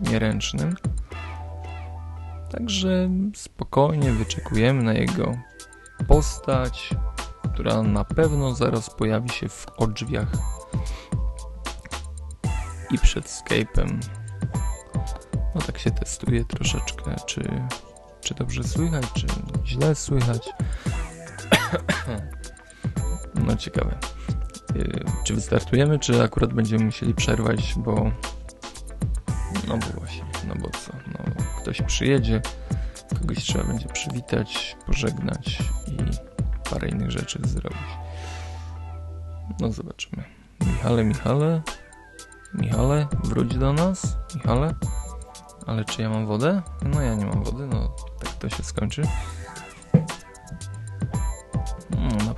nie 0.00 0.18
ręcznym. 0.18 0.74
Także 2.50 3.10
spokojnie 3.34 4.12
wyczekujemy 4.12 4.82
na 4.82 4.92
jego 4.92 5.36
postać, 6.08 6.90
która 7.52 7.82
na 7.82 8.04
pewno 8.04 8.54
zaraz 8.54 8.90
pojawi 8.90 9.28
się 9.28 9.48
w 9.48 9.66
odrzwiach 9.76 10.28
i 12.90 12.98
przed 12.98 13.26
Skype'em. 13.26 13.98
No 15.54 15.60
tak 15.60 15.78
się 15.78 15.90
testuje 15.90 16.44
troszeczkę, 16.44 17.16
czy, 17.26 17.66
czy 18.20 18.34
dobrze 18.34 18.64
słychać, 18.64 19.04
czy 19.14 19.26
źle 19.64 19.94
słychać. 19.94 20.48
No 23.44 23.56
ciekawe. 23.56 23.98
Y, 24.76 25.04
czy 25.24 25.34
wystartujemy, 25.34 25.98
czy 25.98 26.22
akurat 26.22 26.52
będziemy 26.52 26.84
musieli 26.84 27.14
przerwać, 27.14 27.74
bo... 27.76 28.10
No 29.68 29.78
bo 29.78 30.00
właśnie, 30.00 30.24
no 30.48 30.54
bo 30.54 30.70
co, 30.70 30.92
no 31.06 31.44
ktoś 31.62 31.82
przyjedzie, 31.82 32.40
kogoś 33.20 33.38
trzeba 33.38 33.64
będzie 33.64 33.88
przywitać, 33.88 34.76
pożegnać 34.86 35.58
i 35.86 35.96
parę 36.70 36.88
innych 36.88 37.10
rzeczy 37.10 37.38
zrobić. 37.44 37.88
No 39.60 39.72
zobaczymy. 39.72 40.24
Michale, 40.66 41.04
Michale, 41.04 41.62
Michale, 42.54 43.06
wróć 43.24 43.56
do 43.56 43.72
nas, 43.72 44.16
Michale. 44.34 44.74
Ale 45.66 45.84
czy 45.84 46.02
ja 46.02 46.10
mam 46.10 46.26
wodę? 46.26 46.62
No 46.82 47.02
ja 47.02 47.14
nie 47.14 47.26
mam 47.26 47.44
wody, 47.44 47.66
no 47.66 47.96
tak 48.18 48.32
to 48.32 48.48
się 48.48 48.62
skończy. 48.62 49.02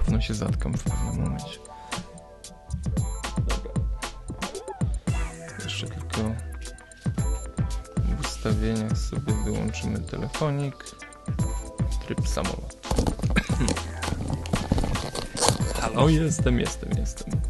Pewno 0.09 0.21
się 0.21 0.35
zatkam 0.35 0.75
w 0.75 0.85
pewnym 0.85 1.25
momencie. 1.25 1.59
Dobra. 3.37 3.73
Jeszcze 5.65 5.87
tylko 5.87 6.21
w 7.97 8.21
ustawieniach 8.21 8.99
sobie 8.99 9.33
wyłączymy 9.45 10.01
telefonik. 10.01 10.85
Tryb 12.07 12.29
samolot. 12.29 12.89
Halo? 15.81 16.03
O, 16.03 16.09
jestem, 16.09 16.61
jestem, 16.61 16.91
jestem. 16.99 17.41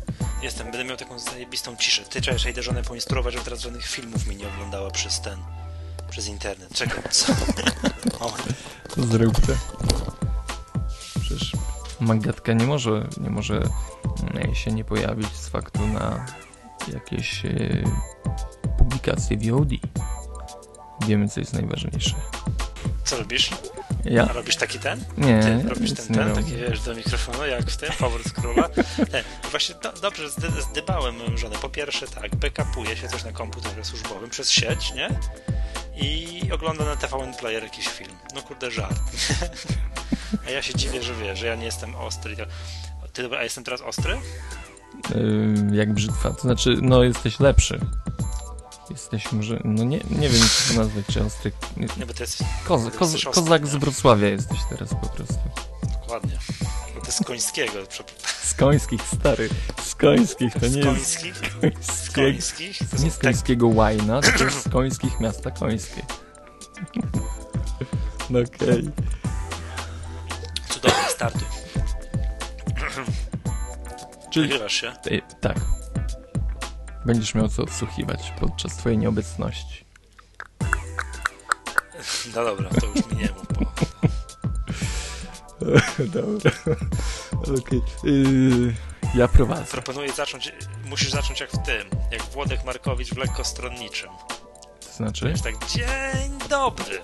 Jestem, 0.43 0.70
będę 0.70 0.85
miał 0.85 0.97
taką 0.97 1.18
zajebistą 1.18 1.76
ciszę. 1.76 2.05
Ty 2.05 2.20
trzeba 2.20 2.35
jeszcze 2.35 2.62
żonę 2.62 2.82
poinstruować, 2.82 3.35
żeby 3.35 3.44
teraz 3.44 3.60
żadnych 3.60 3.86
filmów 3.86 4.26
mi 4.26 4.36
nie 4.36 4.48
oglądała 4.48 4.90
przez 4.90 5.20
ten, 5.20 5.39
przez 6.10 6.28
internet. 6.28 6.74
Czekaj, 6.74 7.02
co? 7.10 7.32
Moment. 8.20 8.55
Zrób 8.97 9.47
to. 9.47 9.52
Magatka 12.00 12.52
nie 12.52 12.66
może, 12.66 13.06
nie 13.20 13.30
może 13.30 13.62
mm, 14.34 14.54
się 14.54 14.70
nie 14.70 14.84
pojawić 14.84 15.36
z 15.36 15.48
faktu 15.48 15.86
na 15.86 16.26
jakieś 16.92 17.44
e, 17.44 17.50
publikacje 18.78 19.36
VOD. 19.36 19.68
Wiemy, 21.06 21.28
co 21.28 21.40
jest 21.40 21.52
najważniejsze. 21.52 22.14
Co 23.04 23.16
robisz? 23.16 23.50
Ja? 24.04 24.28
A 24.30 24.32
robisz 24.32 24.56
taki 24.56 24.78
ten? 24.78 25.04
Nie, 25.18 25.40
Ty 25.40 25.68
robisz 25.68 25.92
ten, 25.92 26.06
nie 26.08 26.14
ten, 26.14 26.34
taki 26.34 26.56
wiesz, 26.56 26.80
do 26.80 26.94
mikrofonu, 26.94 27.46
jak 27.46 27.70
w 27.70 27.76
tym, 27.76 27.92
faworyt 27.92 28.32
króla. 28.32 28.68
Nie, 29.12 29.24
właśnie 29.50 29.74
do, 29.74 29.92
dobrze, 29.92 30.30
zdy, 30.30 30.48
zdybałem 30.70 31.16
moją 31.16 31.36
żonę. 31.36 31.56
Po 31.62 31.68
pierwsze 31.68 32.06
tak, 32.08 32.36
backupuje 32.36 32.96
się 32.96 33.08
coś 33.08 33.24
na 33.24 33.32
komputerze 33.32 33.84
służbowym 33.84 34.30
przez 34.30 34.50
sieć, 34.50 34.94
nie? 34.94 35.08
I 36.00 36.40
ogląda 36.52 36.84
na 36.84 36.96
TVN 36.96 37.34
Player 37.34 37.62
jakiś 37.62 37.88
film. 37.88 38.10
No 38.34 38.42
kurde, 38.42 38.70
żart. 38.70 39.00
A 40.46 40.50
ja 40.50 40.62
się 40.62 40.74
dziwię, 40.74 41.02
że 41.02 41.14
wiesz, 41.14 41.38
że 41.38 41.46
ja 41.46 41.54
nie 41.54 41.64
jestem 41.64 41.96
ostry. 41.96 42.36
Ty, 43.12 43.22
dobra, 43.22 43.38
a 43.38 43.42
jestem 43.42 43.64
teraz 43.64 43.80
ostry? 43.80 44.18
Yy, 45.14 45.76
jak 45.76 45.92
brzytwa. 45.94 46.30
To 46.30 46.40
znaczy, 46.40 46.76
no 46.82 47.02
jesteś 47.02 47.40
lepszy. 47.40 47.80
Jesteś 48.90 49.32
może, 49.32 49.60
no 49.64 49.84
nie, 49.84 50.00
nie 50.10 50.28
wiem, 50.28 50.42
co 50.48 50.74
to 50.74 50.80
nazwać, 50.80 51.04
czy 51.12 51.24
ostry. 51.24 51.52
Nie, 51.76 52.06
bo 52.06 52.14
ty 52.14 52.22
jesteś 52.22 52.46
Koz, 52.64 52.84
Ty 52.84 52.90
koz, 52.90 53.12
jesteś 53.12 53.26
ostry, 53.26 53.42
kozak 53.42 53.62
nie? 53.62 53.68
z 53.68 53.74
Wrocławia 53.76 54.28
jesteś 54.28 54.58
teraz 54.70 54.88
po 54.88 55.06
prostu. 55.08 55.34
dokładnie. 56.00 56.38
Jest 57.09 57.18
z 57.18 57.24
końskiego. 57.26 57.72
Z 58.43 58.55
końskich, 58.55 59.02
stary. 59.02 59.48
Z 59.82 59.94
końskich, 59.94 60.52
to 60.52 60.68
nie 60.68 60.78
jest 60.78 60.85
końskich? 60.89 61.35
Z 62.05 62.10
końskich? 62.10 62.78
To 62.90 62.97
Nie 63.02 63.10
z 63.10 63.14
tak- 63.14 63.22
końskiego 63.22 63.68
łajna, 63.68 64.20
tylko 64.20 64.51
z 64.51 64.68
końskich 64.68 65.20
miasta 65.20 65.51
końskie. 65.51 66.02
No 68.30 68.39
okej. 68.39 68.90
Cudownie, 70.68 71.09
startuj. 71.09 71.43
Czyli 74.30 74.48
Nagrywasz 74.48 74.72
się? 74.72 74.93
Ej, 75.10 75.22
tak. 75.40 75.56
Będziesz 77.06 77.35
miał 77.35 77.48
co 77.48 77.62
odsłuchiwać 77.62 78.32
podczas 78.40 78.76
twojej 78.76 78.98
nieobecności. 78.98 79.85
No 82.36 82.44
dobra, 82.44 82.70
to 82.80 82.86
już 82.86 83.06
mi 83.10 83.16
nie 83.16 83.28
mów, 83.28 83.47
bo 83.59 83.89
Dobra. 86.14 86.51
Okej. 87.59 87.82
Yy, 88.05 88.74
ja 89.14 89.28
prowadzę. 89.28 89.64
proponuję 89.64 90.12
zacząć, 90.12 90.52
musisz 90.85 91.10
zacząć 91.10 91.40
jak 91.40 91.51
w 91.51 91.59
tym, 91.62 92.01
jak 92.12 92.22
Włodek 92.22 92.64
Markowicz 92.64 93.14
w 93.14 93.16
lekkostronniczym. 93.16 94.10
To 94.80 94.93
znaczy? 94.97 95.28
Wiesz, 95.28 95.43
tak, 95.43 95.55
dzień 95.66 96.39
dobry. 96.48 97.02